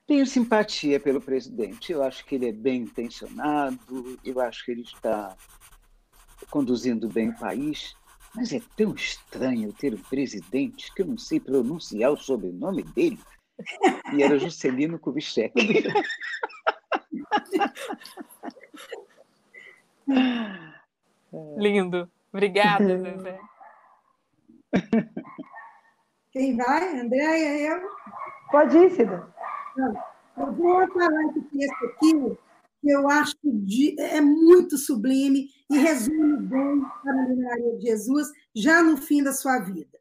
tenho 0.06 0.26
simpatia 0.26 1.00
pelo 1.00 1.20
presidente. 1.20 1.92
Eu 1.92 2.02
acho 2.02 2.24
que 2.24 2.36
ele 2.36 2.48
é 2.48 2.52
bem 2.52 2.82
intencionado, 2.82 4.18
eu 4.24 4.40
acho 4.40 4.64
que 4.64 4.70
ele 4.70 4.82
está 4.82 5.36
conduzindo 6.48 7.08
bem 7.08 7.30
o 7.30 7.38
país, 7.38 7.96
mas 8.34 8.52
é 8.52 8.60
tão 8.76 8.94
estranho 8.94 9.72
ter 9.72 9.94
um 9.94 10.02
presidente 10.02 10.92
que 10.94 11.02
eu 11.02 11.06
não 11.06 11.18
sei 11.18 11.40
pronunciar 11.40 12.12
o 12.12 12.16
sobrenome 12.16 12.82
dele. 12.82 13.18
E 14.12 14.22
era 14.22 14.38
Juscelino 14.38 14.98
Kubitschek. 14.98 15.54
Lindo. 21.56 22.10
Obrigada, 22.32 22.98
Zezé. 22.98 23.40
Quem 26.30 26.56
vai? 26.56 27.00
Andréia, 27.00 27.72
eu? 27.72 27.90
Pode 28.50 28.76
ir, 28.76 28.90
Cida. 28.90 29.34
Eu 29.78 30.52
vou 30.52 30.88
falar 30.92 31.24
esse 31.26 31.40
texto 31.42 31.84
aqui, 31.84 32.38
que 32.80 32.90
eu 32.90 33.08
acho 33.08 33.34
que 33.38 33.96
é 33.98 34.20
muito 34.20 34.78
sublime 34.78 35.48
e 35.70 35.78
resume 35.78 36.38
bem 36.38 36.82
a 37.06 37.12
Maria 37.12 37.76
de 37.76 37.82
Jesus 37.82 38.28
já 38.54 38.82
no 38.82 38.96
fim 38.96 39.22
da 39.22 39.32
sua 39.32 39.58
vida. 39.58 39.98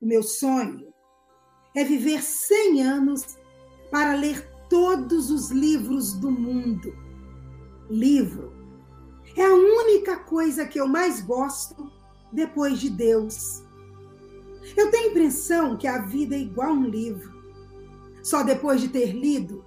O 0.00 0.06
meu 0.06 0.22
sonho 0.22 0.92
é 1.74 1.82
viver 1.82 2.22
100 2.22 2.82
anos 2.82 3.38
para 3.90 4.14
ler 4.14 4.48
todos 4.68 5.30
os 5.30 5.50
livros 5.50 6.12
do 6.14 6.30
mundo. 6.30 6.94
Livro 7.90 8.52
é 9.36 9.44
a 9.44 9.54
única 9.54 10.16
coisa 10.18 10.66
que 10.66 10.78
eu 10.78 10.86
mais 10.86 11.20
gosto 11.20 11.90
depois 12.32 12.78
de 12.78 12.90
Deus. 12.90 13.62
Eu 14.76 14.90
tenho 14.90 15.08
a 15.08 15.10
impressão 15.10 15.76
que 15.76 15.86
a 15.86 16.02
vida 16.02 16.34
é 16.34 16.40
igual 16.40 16.72
um 16.72 16.84
livro. 16.84 17.33
Só 18.24 18.42
depois 18.42 18.80
de 18.80 18.88
ter 18.88 19.12
lido 19.12 19.62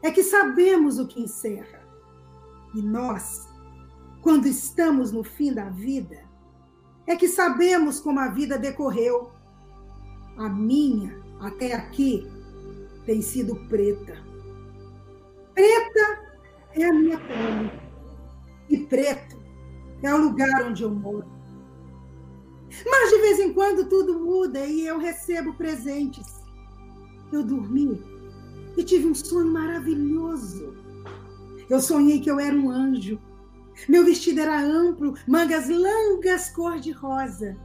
é 0.00 0.12
que 0.12 0.22
sabemos 0.22 1.00
o 1.00 1.08
que 1.08 1.20
encerra. 1.20 1.84
E 2.72 2.80
nós, 2.80 3.48
quando 4.22 4.46
estamos 4.46 5.10
no 5.10 5.24
fim 5.24 5.52
da 5.52 5.68
vida, 5.68 6.24
é 7.04 7.16
que 7.16 7.26
sabemos 7.26 7.98
como 7.98 8.20
a 8.20 8.28
vida 8.28 8.56
decorreu. 8.56 9.32
A 10.36 10.48
minha, 10.48 11.20
até 11.40 11.74
aqui, 11.74 12.24
tem 13.04 13.20
sido 13.20 13.56
preta. 13.68 14.24
Preta 15.52 16.36
é 16.74 16.84
a 16.84 16.92
minha 16.92 17.18
pele 17.18 17.72
e 18.68 18.78
preto 18.86 19.36
é 20.02 20.14
o 20.14 20.18
lugar 20.18 20.64
onde 20.64 20.84
eu 20.84 20.90
moro. 20.90 21.26
Mas 22.88 23.10
de 23.10 23.18
vez 23.18 23.40
em 23.40 23.52
quando 23.52 23.88
tudo 23.88 24.20
muda 24.20 24.64
e 24.64 24.86
eu 24.86 24.98
recebo 24.98 25.54
presentes. 25.54 26.35
Eu 27.36 27.44
dormi 27.44 28.02
e 28.76 28.84
tive 28.84 29.06
um 29.06 29.14
sonho 29.14 29.52
maravilhoso. 29.52 30.74
Eu 31.68 31.80
sonhei 31.80 32.20
que 32.20 32.30
eu 32.30 32.38
era 32.38 32.54
um 32.54 32.70
anjo. 32.70 33.18
Meu 33.88 34.04
vestido 34.04 34.40
era 34.40 34.60
amplo, 34.60 35.14
mangas 35.26 35.68
longas 35.68 36.50
cor-de-rosa. 36.50 37.56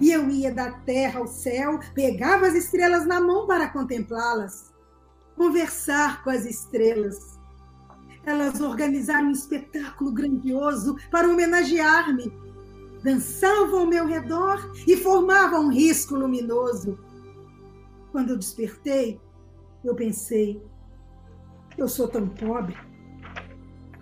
E 0.00 0.10
eu 0.10 0.28
ia 0.28 0.52
da 0.52 0.70
terra 0.70 1.20
ao 1.20 1.26
céu, 1.26 1.80
pegava 1.94 2.46
as 2.46 2.54
estrelas 2.54 3.06
na 3.06 3.20
mão 3.20 3.46
para 3.46 3.68
contemplá-las, 3.68 4.72
conversar 5.36 6.22
com 6.22 6.30
as 6.30 6.44
estrelas 6.44 7.38
elas 8.28 8.60
organizaram 8.60 9.28
um 9.28 9.32
espetáculo 9.32 10.12
grandioso 10.12 10.96
para 11.10 11.28
homenagear-me. 11.28 12.30
Dançavam 13.02 13.80
ao 13.80 13.86
meu 13.86 14.06
redor 14.06 14.70
e 14.86 14.96
formavam 14.96 15.66
um 15.66 15.72
risco 15.72 16.14
luminoso. 16.14 16.98
Quando 18.12 18.30
eu 18.30 18.38
despertei, 18.38 19.20
eu 19.84 19.94
pensei: 19.94 20.62
eu 21.76 21.88
sou 21.88 22.08
tão 22.08 22.28
pobre, 22.28 22.76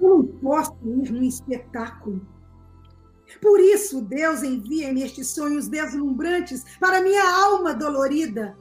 eu 0.00 0.18
não 0.18 0.26
posso 0.26 0.76
ir 0.84 1.12
num 1.12 1.22
espetáculo. 1.22 2.26
Por 3.40 3.60
isso, 3.60 4.02
Deus 4.02 4.42
envia-me 4.42 5.02
estes 5.02 5.28
sonhos 5.28 5.68
deslumbrantes 5.68 6.64
para 6.78 7.02
minha 7.02 7.24
alma 7.44 7.74
dolorida. 7.74 8.56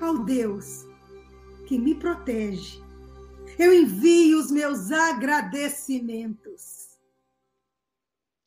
Ao 0.00 0.18
Deus 0.18 0.86
que 1.66 1.78
me 1.78 1.94
protege, 1.94 2.82
eu 3.58 3.74
envio 3.74 4.38
os 4.38 4.50
meus 4.50 4.90
agradecimentos. 4.90 6.98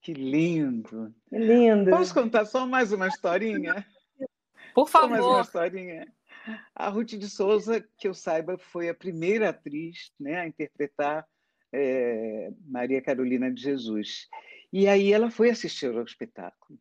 Que 0.01 0.13
lindo! 0.13 1.13
Que 1.29 1.37
lindo! 1.37 1.91
Posso 1.91 2.13
contar 2.13 2.45
só 2.45 2.65
mais 2.65 2.91
uma 2.91 3.07
historinha? 3.07 3.85
Por 4.73 4.89
favor. 4.89 5.07
Só 5.07 5.09
mais 5.09 5.25
uma 5.25 5.41
historinha. 5.41 6.13
A 6.75 6.89
Ruth 6.89 7.11
de 7.11 7.29
Souza, 7.29 7.85
que 7.97 8.07
eu 8.07 8.13
saiba, 8.13 8.57
foi 8.57 8.89
a 8.89 8.93
primeira 8.93 9.49
atriz 9.49 10.11
né, 10.19 10.39
a 10.39 10.47
interpretar 10.47 11.27
é, 11.71 12.51
Maria 12.65 13.01
Carolina 13.01 13.51
de 13.51 13.61
Jesus. 13.61 14.27
E 14.73 14.87
aí 14.87 15.11
ela 15.11 15.29
foi 15.29 15.49
assistir 15.49 15.95
ao 15.95 16.03
espetáculo. 16.03 16.79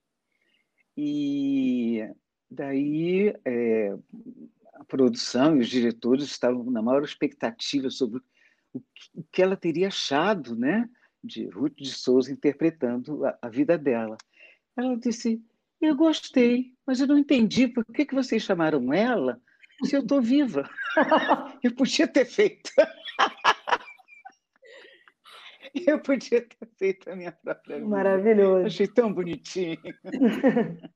E 0.96 2.08
daí 2.50 3.34
é, 3.44 3.96
a 4.74 4.84
produção 4.84 5.56
e 5.56 5.60
os 5.60 5.68
diretores 5.68 6.24
estavam 6.24 6.64
na 6.70 6.82
maior 6.82 7.02
expectativa 7.02 7.90
sobre 7.90 8.20
o 8.72 9.22
que 9.30 9.42
ela 9.42 9.56
teria 9.56 9.88
achado 9.88 10.56
né, 10.56 10.88
de 11.22 11.46
Ruth 11.48 11.76
de 11.76 11.90
Souza 11.90 12.32
interpretando 12.32 13.24
a, 13.26 13.38
a 13.42 13.48
vida 13.48 13.76
dela. 13.76 14.16
Ela 14.76 14.96
disse: 14.96 15.42
Eu 15.80 15.96
gostei, 15.96 16.74
mas 16.86 17.00
eu 17.00 17.06
não 17.06 17.16
entendi 17.16 17.66
por 17.66 17.82
que, 17.86 18.04
que 18.04 18.14
vocês 18.14 18.42
chamaram 18.42 18.92
ela 18.92 19.40
se 19.84 19.96
eu 19.96 20.02
estou 20.02 20.20
viva. 20.20 20.68
eu 21.62 21.74
podia 21.74 22.06
ter 22.06 22.26
feito. 22.26 22.70
eu 25.86 25.98
podia 26.00 26.42
ter 26.42 26.68
feito 26.78 27.10
a 27.10 27.16
minha 27.16 27.32
própria 27.32 27.76
vida. 27.76 27.88
Maravilhoso. 27.88 28.66
Achei 28.66 28.86
tão 28.86 29.12
bonitinho. 29.12 29.78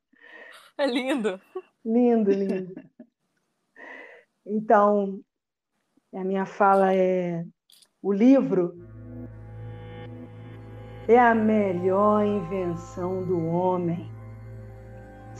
É 0.76 0.86
lindo. 0.86 1.40
Lindo, 1.84 2.32
lindo. 2.32 2.74
Então, 4.44 5.20
a 6.12 6.24
minha 6.24 6.44
fala 6.44 6.92
é: 6.92 7.46
o 8.02 8.12
livro 8.12 8.76
é 11.06 11.16
a 11.16 11.32
melhor 11.32 12.24
invenção 12.24 13.24
do 13.24 13.38
homem. 13.46 14.13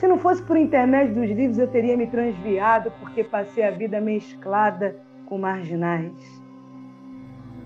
Se 0.05 0.09
não 0.09 0.19
fosse 0.19 0.43
por 0.43 0.59
intermédio 0.59 1.15
dos 1.15 1.31
livros, 1.31 1.59
eu 1.59 1.67
teria 1.67 1.97
me 1.97 2.07
transviado, 2.07 2.93
porque 3.01 3.25
passei 3.25 3.65
a 3.65 3.71
vida 3.71 4.03
mesclada 4.03 5.01
com 5.25 5.39
marginais. 5.39 6.13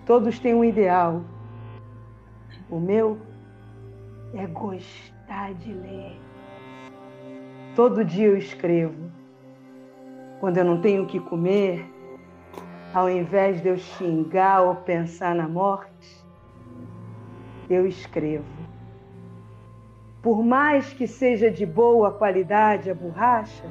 Todos 0.07 0.39
têm 0.39 0.55
um 0.55 0.65
ideal. 0.65 1.25
O 2.71 2.79
meu 2.79 3.19
é 4.35 4.47
gostar 4.47 5.53
de 5.55 5.73
ler. 5.73 6.17
Todo 7.75 8.05
dia 8.05 8.29
eu 8.29 8.37
escrevo. 8.37 9.11
Quando 10.39 10.59
eu 10.59 10.65
não 10.65 10.81
tenho 10.81 11.03
o 11.03 11.07
que 11.07 11.19
comer, 11.19 11.85
ao 12.95 13.11
invés 13.11 13.61
de 13.61 13.69
eu 13.69 13.77
xingar 13.77 14.63
ou 14.63 14.77
pensar 14.77 15.35
na 15.35 15.49
morte, 15.49 16.25
eu 17.69 17.85
escrevo. 17.85 18.58
Por 20.29 20.45
mais 20.45 20.93
que 20.93 21.07
seja 21.07 21.51
de 21.51 21.65
boa 21.65 22.13
qualidade 22.13 22.91
a 22.91 22.95
borracha, 22.95 23.65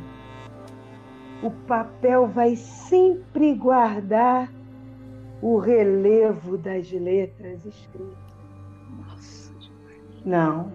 o 1.43 1.51
papel 1.51 2.25
vai 2.25 2.55
sempre 2.55 3.53
guardar 3.53 4.51
o 5.39 5.59
relevo 5.59 6.57
das 6.57 6.91
letras 6.91 7.63
escritas. 7.63 8.17
Nossa, 8.89 9.53
Não. 10.25 10.71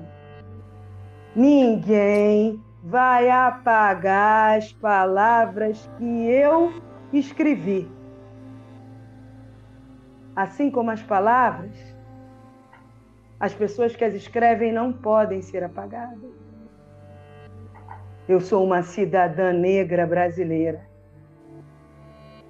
Ninguém 1.34 2.62
vai 2.80 3.28
apagar 3.28 4.58
as 4.58 4.72
palavras 4.72 5.90
que 5.98 6.04
eu 6.04 6.72
escrevi. 7.12 7.90
Assim 10.36 10.70
como 10.70 10.92
as 10.92 11.02
palavras, 11.02 11.91
as 13.42 13.52
pessoas 13.52 13.96
que 13.96 14.04
as 14.04 14.14
escrevem 14.14 14.72
não 14.72 14.92
podem 14.92 15.42
ser 15.42 15.64
apagadas. 15.64 16.30
Eu 18.28 18.40
sou 18.40 18.64
uma 18.64 18.84
cidadã 18.84 19.52
negra 19.52 20.06
brasileira. 20.06 20.88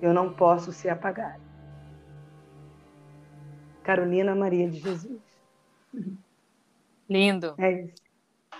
Eu 0.02 0.12
não 0.12 0.34
posso 0.34 0.70
ser 0.70 0.90
apagada. 0.90 1.40
Carolina 3.82 4.34
Maria 4.34 4.68
de 4.68 4.80
Jesus. 4.80 5.18
Lindo. 7.08 7.54
É 7.56 7.84
isso. 7.84 8.02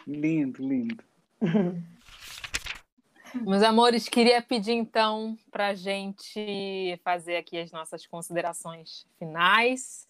Lindo, 0.07 0.67
lindo. 0.67 1.05
Meus 3.45 3.63
amores, 3.63 4.09
queria 4.09 4.41
pedir 4.41 4.73
então 4.73 5.37
para 5.51 5.69
a 5.69 5.75
gente 5.75 6.99
fazer 7.05 7.37
aqui 7.37 7.59
as 7.59 7.71
nossas 7.71 8.07
considerações 8.07 9.07
finais. 9.19 10.09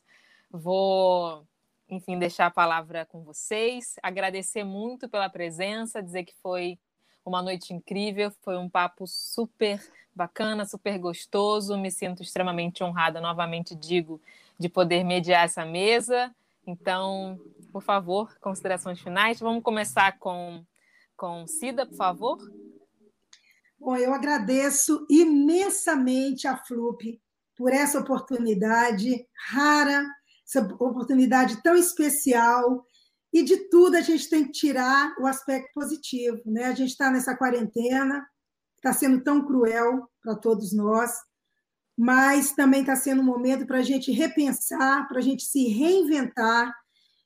Vou, 0.49 1.45
enfim, 1.93 2.19
deixar 2.19 2.47
a 2.47 2.51
palavra 2.51 3.05
com 3.05 3.23
vocês, 3.23 3.97
agradecer 4.03 4.65
muito 4.65 5.11
pela 5.11 5.29
presença, 5.29 6.03
dizer 6.03 6.25
que 6.25 6.35
foi 6.43 6.79
uma 7.23 7.43
noite 7.43 7.75
incrível, 7.75 8.33
foi 8.41 8.57
um 8.57 8.67
papo 8.67 9.07
super 9.07 9.79
bacana, 10.15 10.65
super 10.65 10.99
gostoso. 10.99 11.77
Me 11.77 11.91
sinto 11.91 12.23
extremamente 12.23 12.83
honrada, 12.83 13.21
novamente 13.21 13.75
digo, 13.75 14.19
de 14.59 14.71
poder 14.71 15.05
mediar 15.05 15.45
essa 15.45 15.67
mesa. 15.67 16.35
Então, 16.67 17.39
por 17.71 17.83
favor, 17.83 18.35
considerações 18.41 18.99
finais. 18.99 19.39
Vamos 19.39 19.63
começar 19.63 20.19
com, 20.19 20.65
com 21.15 21.47
Cida, 21.47 21.85
por 21.85 21.97
favor. 21.97 22.39
Bom, 23.79 23.97
eu 23.97 24.15
agradeço 24.15 25.07
imensamente 25.11 26.49
a 26.49 26.57
FLUP 26.57 27.21
por 27.55 27.71
essa 27.71 28.01
oportunidade 28.01 29.27
rara, 29.51 30.07
essa 30.59 30.67
oportunidade 30.79 31.63
tão 31.63 31.75
especial. 31.75 32.85
E 33.33 33.43
de 33.43 33.69
tudo 33.71 33.97
a 33.97 34.01
gente 34.01 34.29
tem 34.29 34.45
que 34.45 34.53
tirar 34.53 35.15
o 35.19 35.27
aspecto 35.27 35.71
positivo. 35.75 36.43
Né? 36.45 36.65
A 36.65 36.75
gente 36.75 36.91
está 36.91 37.11
nessa 37.11 37.37
quarentena, 37.37 38.27
está 38.77 38.93
sendo 38.93 39.23
tão 39.23 39.45
cruel 39.45 40.09
para 40.23 40.35
todos 40.35 40.73
nós, 40.73 41.11
mas 41.97 42.53
também 42.53 42.81
está 42.81 42.97
sendo 42.97 43.23
um 43.23 43.25
momento 43.25 43.67
para 43.67 43.79
a 43.79 43.83
gente 43.83 44.13
repensar, 44.13 45.09
para 45.09 45.19
a 45.19 45.23
gente 45.23 45.45
se 45.45 45.69
reinventar 45.69 46.75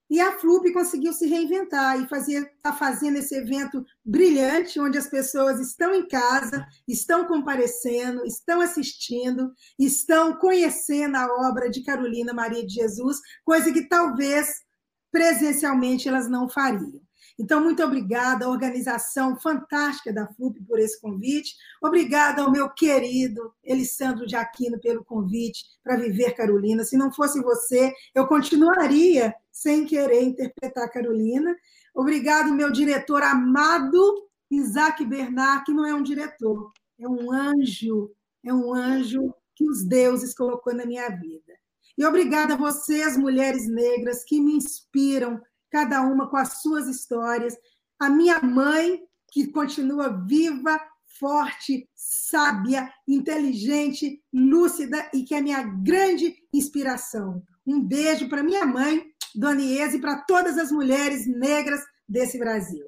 e 0.08 0.20
a 0.20 0.38
FLUP 0.38 0.72
conseguiu 0.72 1.12
se 1.12 1.26
reinventar 1.26 2.00
e 2.00 2.04
está 2.04 2.72
fazendo 2.72 3.16
esse 3.18 3.34
evento 3.34 3.84
brilhante, 4.04 4.78
onde 4.78 4.96
as 4.96 5.08
pessoas 5.08 5.60
estão 5.60 5.94
em 5.94 6.06
casa, 6.06 6.66
estão 6.86 7.26
comparecendo, 7.26 8.24
estão 8.24 8.60
assistindo, 8.60 9.52
estão 9.78 10.36
conhecendo 10.36 11.16
a 11.16 11.48
obra 11.48 11.68
de 11.68 11.82
Carolina 11.82 12.32
Maria 12.32 12.64
de 12.64 12.74
Jesus, 12.74 13.20
coisa 13.44 13.72
que 13.72 13.88
talvez 13.88 14.64
presencialmente 15.10 16.08
elas 16.08 16.28
não 16.28 16.48
fariam. 16.48 17.05
Então, 17.38 17.62
muito 17.62 17.82
obrigada 17.82 18.46
à 18.46 18.48
organização 18.48 19.38
fantástica 19.38 20.12
da 20.12 20.26
FLUP 20.26 20.58
por 20.66 20.78
esse 20.78 20.98
convite. 21.00 21.54
Obrigada 21.82 22.42
ao 22.42 22.50
meu 22.50 22.70
querido 22.70 23.52
Elisandro 23.62 24.26
de 24.26 24.34
Aquino 24.34 24.80
pelo 24.80 25.04
convite 25.04 25.64
para 25.84 25.96
Viver 25.96 26.32
Carolina. 26.34 26.82
Se 26.82 26.96
não 26.96 27.12
fosse 27.12 27.42
você, 27.42 27.92
eu 28.14 28.26
continuaria 28.26 29.34
sem 29.52 29.84
querer 29.84 30.22
interpretar 30.22 30.90
Carolina. 30.90 31.54
Obrigado, 31.94 32.54
meu 32.54 32.70
diretor 32.72 33.22
amado 33.22 34.26
Isaac 34.50 35.04
Bernard, 35.04 35.64
que 35.64 35.72
não 35.72 35.84
é 35.84 35.94
um 35.94 36.02
diretor, 36.02 36.72
é 36.98 37.08
um 37.08 37.32
anjo, 37.32 38.10
é 38.44 38.52
um 38.52 38.72
anjo 38.72 39.34
que 39.54 39.68
os 39.68 39.84
deuses 39.84 40.34
colocou 40.34 40.74
na 40.74 40.86
minha 40.86 41.08
vida. 41.08 41.54
E 41.98 42.04
obrigada 42.04 42.54
a 42.54 42.58
vocês, 42.58 43.16
mulheres 43.16 43.66
negras, 43.66 44.22
que 44.24 44.40
me 44.40 44.52
inspiram 44.52 45.40
cada 45.70 46.02
uma 46.02 46.28
com 46.28 46.36
as 46.36 46.60
suas 46.60 46.86
histórias. 46.88 47.56
A 47.98 48.08
minha 48.10 48.40
mãe, 48.40 49.00
que 49.30 49.48
continua 49.48 50.08
viva, 50.26 50.78
forte, 51.18 51.88
sábia, 51.94 52.92
inteligente, 53.06 54.22
lúcida 54.32 55.10
e 55.12 55.24
que 55.24 55.34
é 55.34 55.40
minha 55.40 55.62
grande 55.62 56.34
inspiração. 56.52 57.42
Um 57.66 57.80
beijo 57.80 58.28
para 58.28 58.42
minha 58.42 58.64
mãe, 58.64 59.04
Dona 59.34 59.60
Ies, 59.60 59.94
e 59.94 60.00
para 60.00 60.22
todas 60.22 60.56
as 60.58 60.70
mulheres 60.70 61.26
negras 61.26 61.80
desse 62.08 62.38
Brasil. 62.38 62.86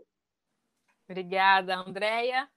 Obrigada, 1.09 1.77
Andréia. 1.77 2.49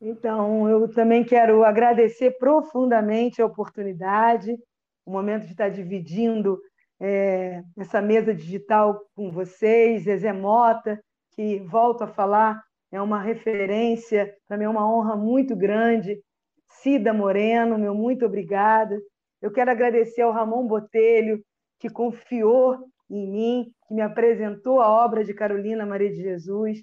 Então, 0.00 0.68
eu 0.68 0.88
também 0.88 1.24
quero 1.24 1.62
agradecer 1.62 2.32
profundamente 2.38 3.42
a 3.42 3.46
oportunidade, 3.46 4.58
o 5.04 5.10
momento 5.10 5.44
de 5.44 5.52
estar 5.52 5.68
dividindo 5.68 6.60
é, 7.00 7.62
essa 7.78 8.02
mesa 8.02 8.34
digital 8.34 9.00
com 9.14 9.30
vocês, 9.30 10.04
Zezé 10.04 10.32
Mota, 10.32 11.02
que 11.32 11.60
volto 11.60 12.04
a 12.04 12.08
falar, 12.08 12.62
é 12.92 13.00
uma 13.00 13.22
referência, 13.22 14.34
para 14.46 14.58
mim 14.58 14.64
é 14.64 14.68
uma 14.68 14.86
honra 14.86 15.16
muito 15.16 15.56
grande. 15.56 16.20
Cida 16.68 17.12
Moreno, 17.12 17.78
meu 17.78 17.94
muito 17.94 18.26
obrigada. 18.26 18.98
Eu 19.40 19.50
quero 19.50 19.70
agradecer 19.70 20.22
ao 20.22 20.32
Ramon 20.32 20.66
Botelho, 20.66 21.42
que 21.78 21.88
confiou 21.88 22.76
em 23.08 23.30
mim, 23.30 23.72
que 23.88 23.94
me 23.94 24.02
apresentou 24.02 24.80
a 24.80 24.88
obra 24.88 25.24
de 25.24 25.32
Carolina 25.32 25.86
Maria 25.86 26.10
de 26.10 26.22
Jesus, 26.22 26.78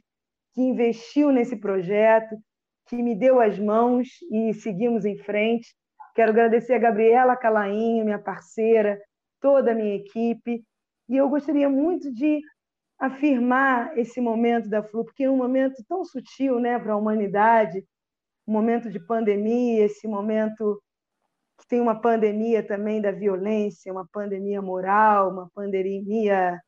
que 0.53 0.61
investiu 0.61 1.31
nesse 1.31 1.55
projeto, 1.57 2.35
que 2.87 2.95
me 2.95 3.15
deu 3.15 3.39
as 3.39 3.59
mãos 3.59 4.07
e 4.31 4.53
seguimos 4.53 5.05
em 5.05 5.17
frente. 5.17 5.67
Quero 6.15 6.31
agradecer 6.31 6.73
a 6.73 6.79
Gabriela 6.79 7.35
Calainho, 7.35 8.03
minha 8.03 8.17
parceira, 8.17 8.99
toda 9.39 9.71
a 9.71 9.75
minha 9.75 9.95
equipe. 9.95 10.63
E 11.09 11.17
eu 11.17 11.29
gostaria 11.29 11.69
muito 11.69 12.11
de 12.11 12.41
afirmar 12.99 13.97
esse 13.97 14.19
momento 14.19 14.69
da 14.69 14.83
Flu, 14.83 15.05
porque 15.05 15.23
é 15.23 15.29
um 15.29 15.37
momento 15.37 15.83
tão 15.87 16.03
sutil 16.03 16.59
né, 16.59 16.79
para 16.79 16.93
a 16.93 16.97
humanidade, 16.97 17.85
um 18.47 18.53
momento 18.53 18.89
de 18.89 18.99
pandemia, 18.99 19.85
esse 19.85 20.07
momento 20.07 20.81
que 21.59 21.67
tem 21.67 21.81
uma 21.81 21.99
pandemia 21.99 22.65
também 22.65 23.01
da 23.01 23.11
violência, 23.11 23.91
uma 23.91 24.07
pandemia 24.07 24.61
moral, 24.61 25.31
uma 25.31 25.49
pandemia 25.53 26.59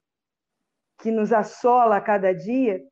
que 0.99 1.11
nos 1.11 1.31
assola 1.31 1.97
a 1.97 2.01
cada 2.01 2.33
dia, 2.33 2.83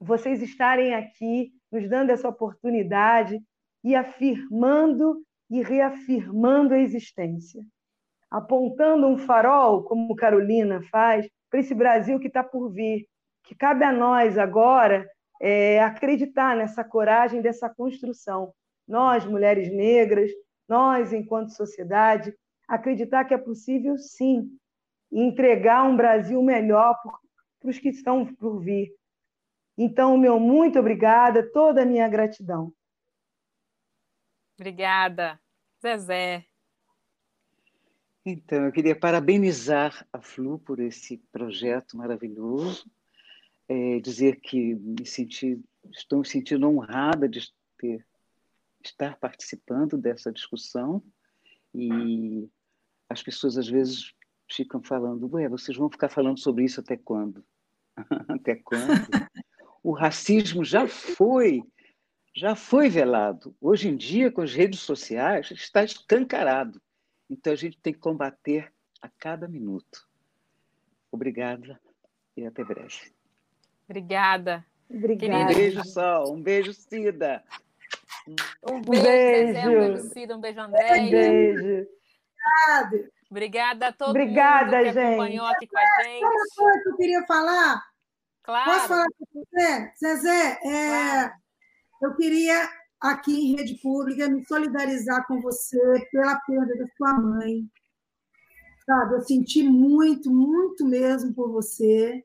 vocês 0.00 0.42
estarem 0.42 0.94
aqui 0.94 1.52
nos 1.72 1.88
dando 1.88 2.10
essa 2.10 2.28
oportunidade 2.28 3.40
e 3.82 3.94
afirmando 3.94 5.22
e 5.50 5.62
reafirmando 5.62 6.74
a 6.74 6.78
existência, 6.78 7.62
apontando 8.30 9.06
um 9.06 9.18
farol, 9.18 9.82
como 9.84 10.14
Carolina 10.14 10.82
faz, 10.90 11.28
para 11.50 11.60
esse 11.60 11.74
Brasil 11.74 12.18
que 12.20 12.28
está 12.28 12.42
por 12.44 12.70
vir, 12.70 13.06
que 13.42 13.54
cabe 13.54 13.84
a 13.84 13.92
nós 13.92 14.36
agora 14.36 15.08
é, 15.40 15.82
acreditar 15.82 16.56
nessa 16.56 16.84
coragem 16.84 17.40
dessa 17.40 17.68
construção. 17.68 18.52
Nós, 18.86 19.24
mulheres 19.24 19.72
negras, 19.72 20.30
nós, 20.68 21.12
enquanto 21.12 21.50
sociedade, 21.50 22.34
acreditar 22.66 23.24
que 23.24 23.34
é 23.34 23.38
possível, 23.38 23.96
sim, 23.96 24.50
entregar 25.10 25.84
um 25.84 25.96
Brasil 25.96 26.42
melhor 26.42 26.94
para 27.60 27.70
os 27.70 27.78
que 27.78 27.88
estão 27.88 28.26
por 28.34 28.60
vir. 28.60 28.92
Então, 29.76 30.18
meu 30.18 30.38
muito 30.38 30.78
obrigada, 30.78 31.50
toda 31.52 31.82
a 31.82 31.86
minha 31.86 32.08
gratidão. 32.08 32.72
Obrigada. 34.58 35.40
Zezé. 35.80 36.47
Então, 38.24 38.64
eu 38.64 38.72
queria 38.72 38.98
parabenizar 38.98 40.06
a 40.12 40.20
Flu 40.20 40.58
por 40.58 40.80
esse 40.80 41.18
projeto 41.32 41.96
maravilhoso, 41.96 42.90
é, 43.68 44.00
dizer 44.00 44.40
que 44.40 44.74
me 44.74 45.06
senti, 45.06 45.60
estou 45.90 46.20
me 46.20 46.26
sentindo 46.26 46.68
honrada 46.68 47.28
de 47.28 47.50
ter, 47.78 48.04
estar 48.84 49.16
participando 49.16 49.96
dessa 49.96 50.32
discussão 50.32 51.02
e 51.74 52.48
as 53.08 53.22
pessoas 53.22 53.56
às 53.56 53.68
vezes 53.68 54.12
ficam 54.50 54.82
falando, 54.82 55.30
ué, 55.34 55.48
vocês 55.48 55.76
vão 55.76 55.90
ficar 55.90 56.08
falando 56.08 56.38
sobre 56.38 56.64
isso 56.64 56.80
até 56.80 56.96
quando? 56.96 57.44
até 58.28 58.56
quando? 58.56 59.08
o 59.82 59.92
racismo 59.92 60.64
já 60.64 60.86
foi 60.86 61.62
já 62.34 62.54
foi 62.54 62.88
velado. 62.88 63.56
Hoje 63.60 63.88
em 63.88 63.96
dia, 63.96 64.30
com 64.30 64.42
as 64.42 64.54
redes 64.54 64.78
sociais, 64.80 65.50
está 65.50 65.82
escancarado. 65.82 66.80
Então, 67.30 67.52
a 67.52 67.56
gente 67.56 67.78
tem 67.78 67.92
que 67.92 67.98
combater 67.98 68.72
a 69.02 69.08
cada 69.08 69.46
minuto. 69.48 70.08
Obrigada 71.10 71.80
e 72.36 72.46
até 72.46 72.64
breve. 72.64 73.12
Obrigada. 73.88 74.64
Obrigada. 74.90 75.34
Um 75.52 75.54
beijo, 75.54 75.84
Sol. 75.84 76.34
Um 76.34 76.42
beijo, 76.42 76.72
Cida. 76.72 77.44
Um 78.62 78.80
beijo, 78.82 79.02
beijo. 79.02 79.52
Zezé. 79.52 79.66
Um 79.68 79.78
beijo, 79.78 80.08
Cida. 80.10 80.36
Um 80.36 80.40
beijo, 80.40 80.60
André. 80.60 81.00
Um 81.00 81.10
beijo. 81.10 81.88
Obrigada. 82.68 83.10
Obrigada 83.30 83.88
a 83.88 83.92
todo 83.92 84.10
Obrigada, 84.10 84.64
mundo 84.78 84.84
que 84.86 84.92
gente. 84.92 84.98
acompanhou 85.06 85.46
aqui 85.46 85.66
com 85.66 85.78
a 85.78 86.02
gente. 86.02 86.20
Sabe 86.20 86.24
uma 86.24 86.46
coisa 86.56 86.82
que 86.82 86.88
eu 86.88 86.96
queria 86.96 87.26
falar? 87.26 87.82
Claro. 88.42 88.70
Posso 88.70 88.88
falar 88.88 89.06
com 89.18 89.26
você? 89.44 89.92
Zezé, 89.98 90.58
é, 90.64 90.88
Claro. 90.88 91.32
eu 92.02 92.16
queria, 92.16 92.70
aqui 93.00 93.32
em 93.32 93.56
rede 93.56 93.76
pública, 93.76 94.28
me 94.28 94.44
solidarizar 94.46 95.26
com 95.26 95.40
você 95.40 95.78
pela 96.10 96.36
perda 96.40 96.76
da 96.76 96.86
sua 96.96 97.14
mãe. 97.14 97.64
Sabe, 98.84 99.14
eu 99.14 99.20
senti 99.20 99.62
muito, 99.62 100.30
muito 100.30 100.86
mesmo 100.86 101.32
por 101.34 101.50
você. 101.50 102.24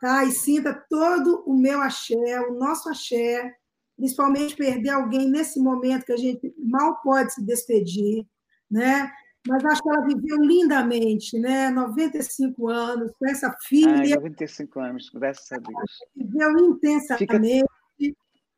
Tá? 0.00 0.24
E 0.24 0.30
sinta 0.30 0.74
todo 0.90 1.42
o 1.46 1.54
meu 1.54 1.80
axé, 1.80 2.40
o 2.40 2.54
nosso 2.54 2.88
axé, 2.90 3.54
principalmente 3.96 4.56
perder 4.56 4.90
alguém 4.90 5.30
nesse 5.30 5.58
momento 5.58 6.04
que 6.04 6.12
a 6.12 6.16
gente 6.16 6.54
mal 6.58 7.00
pode 7.02 7.32
se 7.32 7.42
despedir, 7.42 8.26
né? 8.70 9.10
Mas 9.48 9.64
acho 9.64 9.82
que 9.82 9.88
ela 9.88 10.04
viveu 10.04 10.38
lindamente, 10.38 11.38
né? 11.38 11.70
95 11.70 12.68
anos, 12.68 13.12
com 13.18 13.26
essa 13.28 13.46
Ai, 13.46 13.54
filha, 13.62 14.16
95 14.16 14.80
anos, 14.80 15.10
graças 15.14 15.50
a 15.52 15.56
Deus. 15.56 15.90
viveu 16.14 16.58
intensamente. 16.58 17.64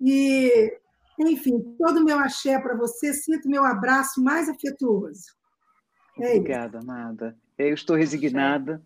E, 0.01 0.79
enfim, 1.27 1.75
todo 1.79 1.99
o 1.99 2.05
meu 2.05 2.19
axé 2.19 2.59
para 2.61 2.77
você, 2.77 3.13
sinto 3.13 3.47
o 3.47 3.51
meu 3.51 3.65
abraço 3.65 4.23
mais 4.23 4.49
afetuoso. 4.49 5.23
É 6.19 6.31
isso. 6.31 6.41
Obrigada, 6.41 6.79
amada. 6.81 7.37
Eu 7.57 7.75
estou 7.75 7.97
resignada 7.97 8.83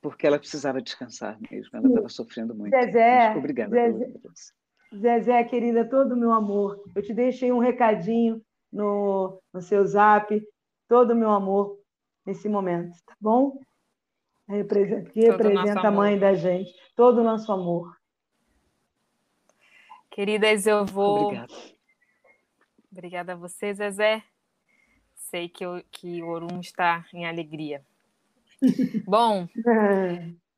porque 0.00 0.26
ela 0.26 0.38
precisava 0.38 0.82
descansar 0.82 1.38
mesmo. 1.50 1.70
Ela 1.76 1.88
estava 1.88 2.08
sofrendo 2.08 2.54
muito. 2.54 2.76
Zezé, 2.76 3.28
Mas 3.28 3.38
Obrigada 3.38 3.70
Zezé. 3.70 4.12
Zezé, 4.94 5.44
querida, 5.44 5.88
todo 5.88 6.12
o 6.12 6.16
meu 6.16 6.32
amor. 6.32 6.80
Eu 6.94 7.02
te 7.02 7.12
deixei 7.14 7.50
um 7.50 7.58
recadinho 7.58 8.40
no, 8.72 9.40
no 9.52 9.60
seu 9.60 9.84
zap, 9.86 10.40
todo 10.88 11.12
o 11.12 11.16
meu 11.16 11.30
amor 11.30 11.78
nesse 12.26 12.48
momento, 12.48 12.96
tá 13.06 13.14
bom? 13.20 13.58
Representa, 14.48 15.10
que 15.10 15.22
Todo 15.26 15.42
representa 15.42 15.80
a 15.80 15.88
amor. 15.88 15.96
mãe 16.04 16.18
da 16.18 16.34
gente, 16.34 16.72
todo 16.94 17.20
o 17.20 17.24
nosso 17.24 17.50
amor. 17.50 17.96
Queridas, 20.14 20.64
eu 20.64 20.86
vou. 20.86 21.24
Obrigada. 21.24 21.52
Obrigada 22.92 23.32
a 23.32 23.36
você, 23.36 23.74
Zezé. 23.74 24.22
Sei 25.16 25.48
que, 25.48 25.66
eu, 25.66 25.82
que 25.90 26.22
o 26.22 26.28
Orum 26.28 26.60
está 26.60 27.04
em 27.12 27.26
alegria. 27.26 27.84
Bom, 29.04 29.48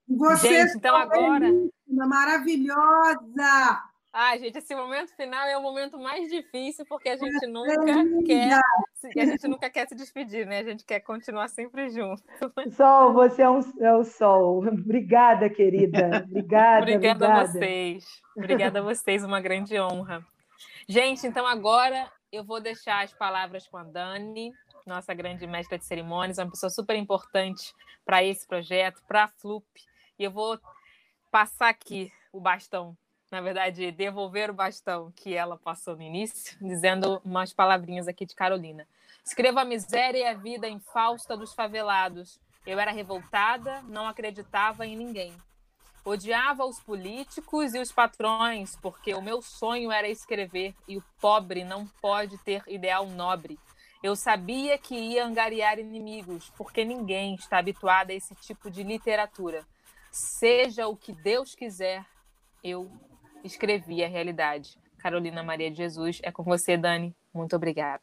Você 0.07 0.67
gente, 0.67 0.77
então 0.77 0.95
agora. 0.95 1.47
Uma 1.89 2.07
maravilhosa! 2.07 3.83
Ai, 4.19 4.39
gente, 4.39 4.57
esse 4.57 4.75
momento 4.75 5.15
final 5.15 5.47
é 5.47 5.59
o 5.59 5.63
momento 5.63 5.99
mais 5.99 6.31
difícil 6.31 6.87
porque 6.87 7.11
a 7.11 7.19
gente 7.19 7.47
nunca 7.47 7.85
linda! 7.85 8.25
quer, 8.25 9.21
a 9.21 9.27
gente 9.27 9.47
nunca 9.47 9.69
quer 9.69 9.87
se 9.87 9.95
despedir, 9.95 10.47
né? 10.47 10.61
A 10.61 10.65
gente 10.65 10.87
quer 10.87 11.01
continuar 11.01 11.49
sempre 11.49 11.91
junto. 11.91 12.23
Sol, 12.75 13.13
você 13.13 13.43
é, 13.43 13.51
um, 13.51 13.61
é 13.79 13.95
o 13.95 14.03
sol. 14.05 14.67
Obrigada, 14.67 15.51
querida. 15.51 16.25
Obrigada, 16.25 16.81
Obrigada 16.81 17.27
a 17.27 17.29
obrigada. 17.29 17.59
vocês. 17.59 18.23
Obrigada 18.35 18.79
a 18.79 18.83
vocês, 18.83 19.23
uma 19.23 19.39
grande 19.39 19.79
honra. 19.79 20.25
Gente, 20.89 21.27
então 21.27 21.47
agora 21.47 22.11
eu 22.33 22.43
vou 22.43 22.59
deixar 22.59 23.05
as 23.05 23.13
palavras 23.13 23.69
com 23.69 23.77
a 23.77 23.85
Dani, 23.85 24.51
nossa 24.87 25.13
grande 25.13 25.47
mestra 25.47 25.77
de 25.77 25.85
cerimônias, 25.85 26.39
uma 26.39 26.51
pessoa 26.51 26.71
super 26.71 26.97
importante 26.97 27.75
para 28.03 28.25
esse 28.25 28.49
projeto, 28.49 29.03
para 29.07 29.25
a 29.25 29.29
FLUP. 29.29 29.67
E 30.19 30.25
eu 30.25 30.31
vou 30.31 30.59
passar 31.31 31.69
aqui 31.69 32.11
o 32.33 32.41
bastão, 32.41 32.97
na 33.37 33.43
verdade, 33.43 33.93
devolver 33.93 34.49
o 34.49 34.55
bastão 34.55 35.13
que 35.15 35.35
ela 35.35 35.59
passou 35.59 35.95
no 35.95 36.01
início, 36.01 36.57
dizendo 36.59 37.21
umas 37.23 37.53
palavrinhas 37.53 38.09
aqui 38.09 38.25
de 38.25 38.35
Carolina. 38.35 38.89
Escreva 39.23 39.61
a 39.61 39.65
miséria 39.65 40.21
e 40.21 40.25
a 40.25 40.33
vida 40.33 40.67
infausta 40.67 41.37
dos 41.37 41.53
favelados. 41.53 42.41
Eu 42.67 42.81
era 42.81 42.91
revoltada, 42.91 43.83
não 43.83 44.09
acreditava 44.09 44.87
em 44.87 44.97
ninguém. 44.97 45.37
Odiava 46.03 46.65
os 46.65 46.81
políticos 46.81 47.75
e 47.75 47.79
os 47.79 47.93
patrões, 47.93 48.75
porque 48.77 49.13
o 49.13 49.21
meu 49.21 49.43
sonho 49.43 49.93
era 49.93 50.09
escrever 50.09 50.75
e 50.89 50.97
o 50.97 51.05
pobre 51.21 51.63
não 51.63 51.87
pode 52.01 52.39
ter 52.39 52.63
ideal 52.67 53.05
nobre. 53.07 53.59
Eu 54.03 54.17
sabia 54.17 54.79
que 54.79 54.95
ia 54.95 55.27
angariar 55.27 55.79
inimigos, 55.79 56.51
porque 56.57 56.87
ninguém 56.87 57.35
está 57.35 57.59
habituado 57.59 58.13
a 58.13 58.15
esse 58.15 58.35
tipo 58.37 58.71
de 58.71 58.83
literatura. 58.83 59.67
Seja 60.11 60.89
o 60.89 60.97
que 60.97 61.13
Deus 61.13 61.55
quiser, 61.55 62.07
eu 62.67 62.91
escrevi 63.47 64.03
a 64.05 64.09
realidade. 64.09 64.79
Carolina 64.99 65.43
Maria 65.43 65.71
de 65.71 65.77
Jesus, 65.77 66.21
é 66.23 66.33
com 66.33 66.43
você, 66.43 66.77
Dani. 66.77 67.15
Muito 67.33 67.55
obrigada. 67.55 68.03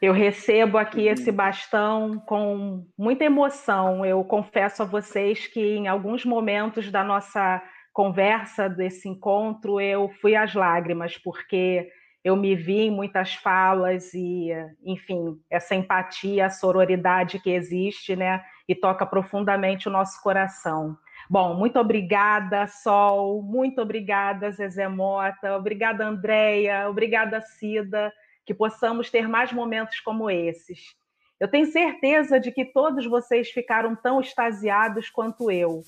Eu 0.00 0.12
recebo 0.12 0.78
aqui 0.78 1.06
esse 1.06 1.30
bastão 1.30 2.18
com 2.26 2.84
muita 2.98 3.24
emoção. 3.24 4.04
Eu 4.04 4.24
confesso 4.24 4.82
a 4.82 4.86
vocês 4.86 5.46
que 5.46 5.60
em 5.60 5.86
alguns 5.86 6.24
momentos 6.24 6.90
da 6.90 7.04
nossa 7.04 7.62
conversa, 7.92 8.68
desse 8.68 9.08
encontro, 9.08 9.80
eu 9.80 10.08
fui 10.20 10.34
às 10.34 10.54
lágrimas, 10.54 11.16
porque 11.18 11.88
eu 12.24 12.36
me 12.36 12.56
vi 12.56 12.82
em 12.82 12.90
muitas 12.90 13.34
falas 13.34 14.12
e, 14.14 14.48
enfim, 14.84 15.38
essa 15.50 15.74
empatia, 15.74 16.46
a 16.46 16.50
sororidade 16.50 17.38
que 17.38 17.50
existe, 17.50 18.16
né, 18.16 18.42
e 18.68 18.74
toca 18.74 19.04
profundamente 19.04 19.88
o 19.88 19.92
nosso 19.92 20.20
coração. 20.22 20.96
Bom, 21.32 21.54
muito 21.54 21.78
obrigada, 21.78 22.66
Sol, 22.66 23.42
muito 23.42 23.80
obrigada, 23.80 24.50
Zezé 24.50 24.86
Mota, 24.86 25.56
obrigada, 25.56 26.06
Andréia, 26.06 26.86
obrigada, 26.90 27.40
Cida, 27.40 28.12
que 28.44 28.52
possamos 28.52 29.10
ter 29.10 29.26
mais 29.26 29.50
momentos 29.50 29.98
como 30.00 30.28
esses. 30.28 30.94
Eu 31.40 31.48
tenho 31.48 31.64
certeza 31.64 32.38
de 32.38 32.52
que 32.52 32.66
todos 32.66 33.06
vocês 33.06 33.48
ficaram 33.48 33.96
tão 33.96 34.20
extasiados 34.20 35.08
quanto 35.08 35.50
eu. 35.50 35.80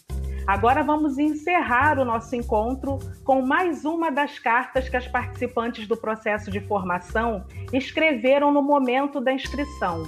Agora 0.46 0.82
vamos 0.82 1.18
encerrar 1.18 1.98
o 1.98 2.06
nosso 2.06 2.34
encontro 2.34 2.98
com 3.22 3.42
mais 3.42 3.84
uma 3.84 4.10
das 4.10 4.38
cartas 4.38 4.88
que 4.88 4.96
as 4.96 5.06
participantes 5.06 5.86
do 5.86 5.94
processo 5.94 6.50
de 6.50 6.60
formação 6.60 7.44
escreveram 7.70 8.50
no 8.50 8.62
momento 8.62 9.20
da 9.20 9.30
inscrição. 9.30 10.04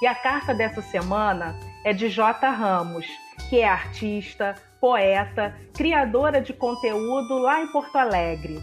E 0.00 0.06
a 0.06 0.14
carta 0.14 0.54
dessa 0.54 0.80
semana 0.80 1.58
é 1.84 1.92
de 1.92 2.08
J. 2.08 2.48
Ramos, 2.48 3.06
que 3.48 3.60
é 3.60 3.68
artista, 3.68 4.54
poeta, 4.80 5.54
criadora 5.74 6.40
de 6.40 6.52
conteúdo 6.52 7.38
lá 7.38 7.62
em 7.62 7.68
Porto 7.68 7.96
Alegre. 7.96 8.60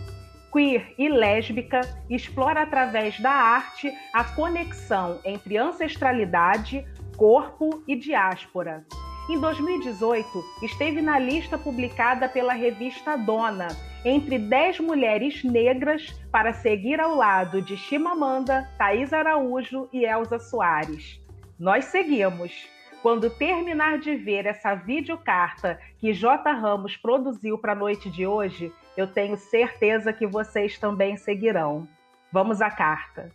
Queer 0.52 0.94
e 0.98 1.08
lésbica, 1.08 1.82
explora 2.10 2.64
através 2.64 3.20
da 3.20 3.32
arte 3.32 3.94
a 4.14 4.24
conexão 4.24 5.20
entre 5.24 5.58
ancestralidade, 5.58 6.86
corpo 7.16 7.84
e 7.88 7.96
diáspora. 7.96 8.86
Em 9.30 9.40
2018, 9.40 10.28
esteve 10.64 11.02
na 11.02 11.20
lista 11.20 11.56
publicada 11.56 12.28
pela 12.28 12.54
revista 12.54 13.16
Dona, 13.16 13.68
entre 14.04 14.40
10 14.40 14.80
mulheres 14.80 15.44
negras 15.44 16.20
para 16.32 16.52
seguir 16.52 17.00
ao 17.00 17.16
lado 17.16 17.62
de 17.62 17.78
Chimamanda, 17.78 18.68
Thaís 18.78 19.14
Araújo 19.14 19.88
e 19.94 20.04
Elza 20.04 20.40
Soares. 20.40 21.22
Nós 21.60 21.86
seguimos. 21.86 22.52
Quando 23.02 23.30
terminar 23.30 23.98
de 24.00 24.16
ver 24.16 24.46
essa 24.46 24.76
videocarta 24.76 25.80
que 26.00 26.14
J. 26.14 26.52
Ramos 26.52 26.98
produziu 26.98 27.58
para 27.58 27.72
a 27.72 27.76
noite 27.76 28.10
de 28.10 28.28
hoje, 28.28 28.74
eu 28.98 29.08
tenho 29.08 29.38
certeza 29.38 30.12
que 30.12 30.28
vocês 30.28 30.78
também 30.78 31.16
seguirão. 31.16 31.88
Vamos 32.30 32.62
à 32.62 32.70
carta. 32.70 33.32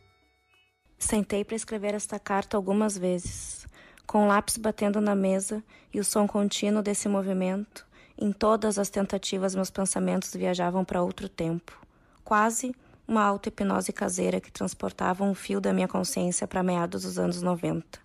Sentei 0.99 1.45
para 1.45 1.57
escrever 1.57 1.95
esta 1.95 2.19
carta 2.19 2.59
algumas 2.59 2.97
vezes, 2.97 3.67
com 4.07 4.25
o 4.25 4.27
lápis 4.27 4.59
batendo 4.59 5.01
na 5.01 5.15
mesa 5.17 5.65
e 5.93 5.99
o 5.99 6.05
som 6.05 6.27
contínuo 6.27 6.83
desse 6.83 7.09
movimento. 7.09 7.87
Em 8.19 8.33
todas 8.33 8.79
as 8.79 8.91
tentativas, 8.91 9.55
meus 9.55 9.71
pensamentos 9.71 10.35
viajavam 10.35 10.85
para 10.85 11.03
outro 11.03 11.29
tempo, 11.29 11.81
quase 12.23 12.75
uma 13.09 13.23
auto-hipnose 13.23 13.93
caseira 13.93 14.41
que 14.41 14.53
transportava 14.53 15.25
um 15.25 15.35
fio 15.35 15.61
da 15.61 15.73
minha 15.73 15.89
consciência 15.89 16.47
para 16.47 16.63
meados 16.63 17.03
dos 17.03 17.19
anos 17.19 17.41
90. 17.41 18.04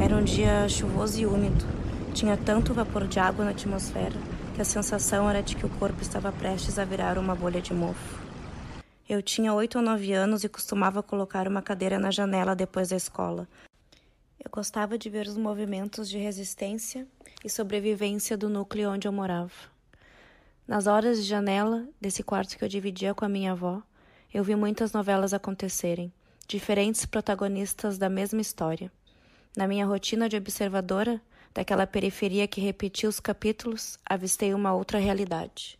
Era 0.00 0.14
um 0.14 0.22
dia 0.22 0.68
chuvoso 0.68 1.20
e 1.20 1.26
úmido. 1.26 1.64
Tinha 2.14 2.36
tanto 2.36 2.72
vapor 2.72 3.08
de 3.08 3.18
água 3.18 3.44
na 3.44 3.50
atmosfera 3.50 4.14
que 4.54 4.62
a 4.62 4.64
sensação 4.64 5.28
era 5.28 5.42
de 5.42 5.56
que 5.56 5.66
o 5.66 5.68
corpo 5.68 6.00
estava 6.00 6.30
prestes 6.30 6.78
a 6.78 6.84
virar 6.84 7.18
uma 7.18 7.34
bolha 7.34 7.60
de 7.60 7.74
mofo. 7.74 8.22
Eu 9.08 9.20
tinha 9.20 9.52
oito 9.52 9.76
ou 9.76 9.82
nove 9.84 10.12
anos 10.12 10.44
e 10.44 10.48
costumava 10.48 11.02
colocar 11.02 11.48
uma 11.48 11.60
cadeira 11.60 11.98
na 11.98 12.12
janela 12.12 12.54
depois 12.54 12.90
da 12.90 12.96
escola. 12.96 13.48
Eu 14.38 14.48
gostava 14.52 14.96
de 14.96 15.10
ver 15.10 15.26
os 15.26 15.36
movimentos 15.36 16.08
de 16.08 16.16
resistência 16.16 17.04
e 17.44 17.50
sobrevivência 17.50 18.36
do 18.36 18.48
núcleo 18.48 18.92
onde 18.92 19.08
eu 19.08 19.12
morava. 19.12 19.50
Nas 20.66 20.86
horas 20.86 21.18
de 21.18 21.24
janela 21.24 21.84
desse 22.00 22.22
quarto 22.22 22.56
que 22.56 22.62
eu 22.62 22.68
dividia 22.68 23.14
com 23.14 23.24
a 23.24 23.28
minha 23.28 23.50
avó, 23.50 23.82
eu 24.32 24.44
vi 24.44 24.54
muitas 24.54 24.92
novelas 24.92 25.34
acontecerem, 25.34 26.12
diferentes 26.46 27.04
protagonistas 27.04 27.98
da 27.98 28.08
mesma 28.08 28.40
história. 28.40 28.92
Na 29.56 29.66
minha 29.66 29.86
rotina 29.86 30.28
de 30.28 30.36
observadora, 30.36 31.20
daquela 31.54 31.86
periferia 31.86 32.46
que 32.46 32.60
repetia 32.60 33.08
os 33.08 33.18
capítulos, 33.18 33.98
avistei 34.04 34.54
uma 34.54 34.74
outra 34.74 34.98
realidade. 34.98 35.78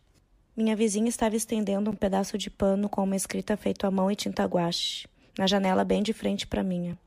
Minha 0.55 0.75
vizinha 0.75 1.07
estava 1.07 1.35
estendendo 1.35 1.89
um 1.89 1.95
pedaço 1.95 2.37
de 2.37 2.49
pano 2.49 2.89
com 2.89 3.03
uma 3.03 3.15
escrita 3.15 3.55
feita 3.55 3.87
à 3.87 3.91
mão 3.91 4.11
e 4.11 4.15
tinta 4.15 4.43
guache, 4.43 5.07
na 5.37 5.47
janela 5.47 5.85
bem 5.85 6.03
de 6.03 6.11
frente 6.11 6.45
para 6.45 6.63
minha. 6.63 6.97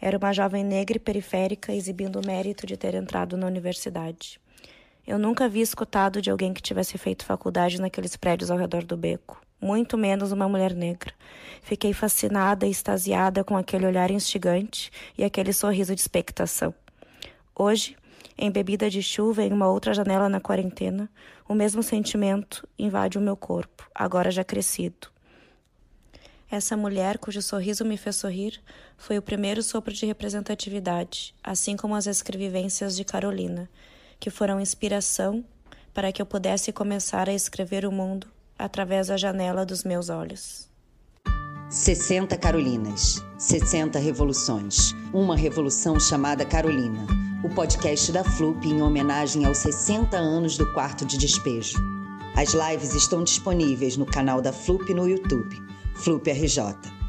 Era 0.00 0.18
uma 0.18 0.32
jovem 0.32 0.64
negra 0.64 0.96
e 0.96 1.00
periférica 1.00 1.72
exibindo 1.72 2.20
o 2.20 2.26
mérito 2.26 2.66
de 2.66 2.76
ter 2.76 2.94
entrado 2.94 3.36
na 3.36 3.46
universidade. 3.46 4.40
Eu 5.06 5.18
nunca 5.18 5.46
havia 5.46 5.62
escutado 5.62 6.20
de 6.20 6.30
alguém 6.30 6.52
que 6.52 6.60
tivesse 6.60 6.98
feito 6.98 7.24
faculdade 7.24 7.80
naqueles 7.80 8.16
prédios 8.16 8.50
ao 8.50 8.58
redor 8.58 8.84
do 8.84 8.96
beco 8.96 9.40
muito 9.60 9.98
menos 9.98 10.32
uma 10.32 10.48
mulher 10.48 10.74
negra. 10.74 11.12
Fiquei 11.62 11.92
fascinada 11.92 12.66
e 12.66 12.70
extasiada 12.70 13.44
com 13.44 13.56
aquele 13.56 13.86
olhar 13.86 14.10
instigante 14.10 14.90
e 15.16 15.22
aquele 15.22 15.52
sorriso 15.52 15.94
de 15.94 16.00
expectação. 16.00 16.74
Hoje, 17.54 17.96
embebida 18.38 18.88
de 18.88 19.02
chuva 19.02 19.42
em 19.42 19.52
uma 19.52 19.68
outra 19.68 19.92
janela 19.92 20.28
na 20.28 20.40
quarentena, 20.40 21.10
o 21.46 21.54
mesmo 21.54 21.82
sentimento 21.82 22.66
invade 22.78 23.18
o 23.18 23.20
meu 23.20 23.36
corpo, 23.36 23.88
agora 23.94 24.30
já 24.30 24.42
crescido. 24.42 25.08
Essa 26.50 26.76
mulher, 26.76 27.18
cujo 27.18 27.40
sorriso 27.42 27.84
me 27.84 27.96
fez 27.96 28.16
sorrir, 28.16 28.60
foi 28.96 29.16
o 29.18 29.22
primeiro 29.22 29.62
sopro 29.62 29.92
de 29.92 30.06
representatividade, 30.06 31.34
assim 31.44 31.76
como 31.76 31.94
as 31.94 32.06
escrevivências 32.06 32.96
de 32.96 33.04
Carolina, 33.04 33.70
que 34.18 34.30
foram 34.30 34.60
inspiração 34.60 35.44
para 35.94 36.10
que 36.10 36.20
eu 36.20 36.26
pudesse 36.26 36.72
começar 36.72 37.28
a 37.28 37.32
escrever 37.32 37.84
o 37.84 37.92
mundo 37.92 38.26
através 38.64 39.08
da 39.08 39.16
janela 39.16 39.64
dos 39.64 39.84
meus 39.84 40.08
olhos. 40.08 40.68
60 41.70 42.36
Carolinas, 42.36 43.24
60 43.38 43.98
revoluções. 43.98 44.92
Uma 45.12 45.36
revolução 45.36 46.00
chamada 46.00 46.44
Carolina. 46.44 47.06
O 47.44 47.48
podcast 47.48 48.10
da 48.10 48.24
FLUP 48.24 48.66
em 48.66 48.82
homenagem 48.82 49.44
aos 49.44 49.58
60 49.58 50.16
anos 50.16 50.58
do 50.58 50.72
quarto 50.72 51.04
de 51.06 51.16
despejo. 51.16 51.78
As 52.36 52.54
lives 52.54 52.94
estão 52.94 53.22
disponíveis 53.22 53.96
no 53.96 54.04
canal 54.04 54.42
da 54.42 54.52
FLUP 54.52 54.92
no 54.92 55.08
YouTube, 55.08 55.56
FLUP 55.94 56.30
RJ. 56.30 56.99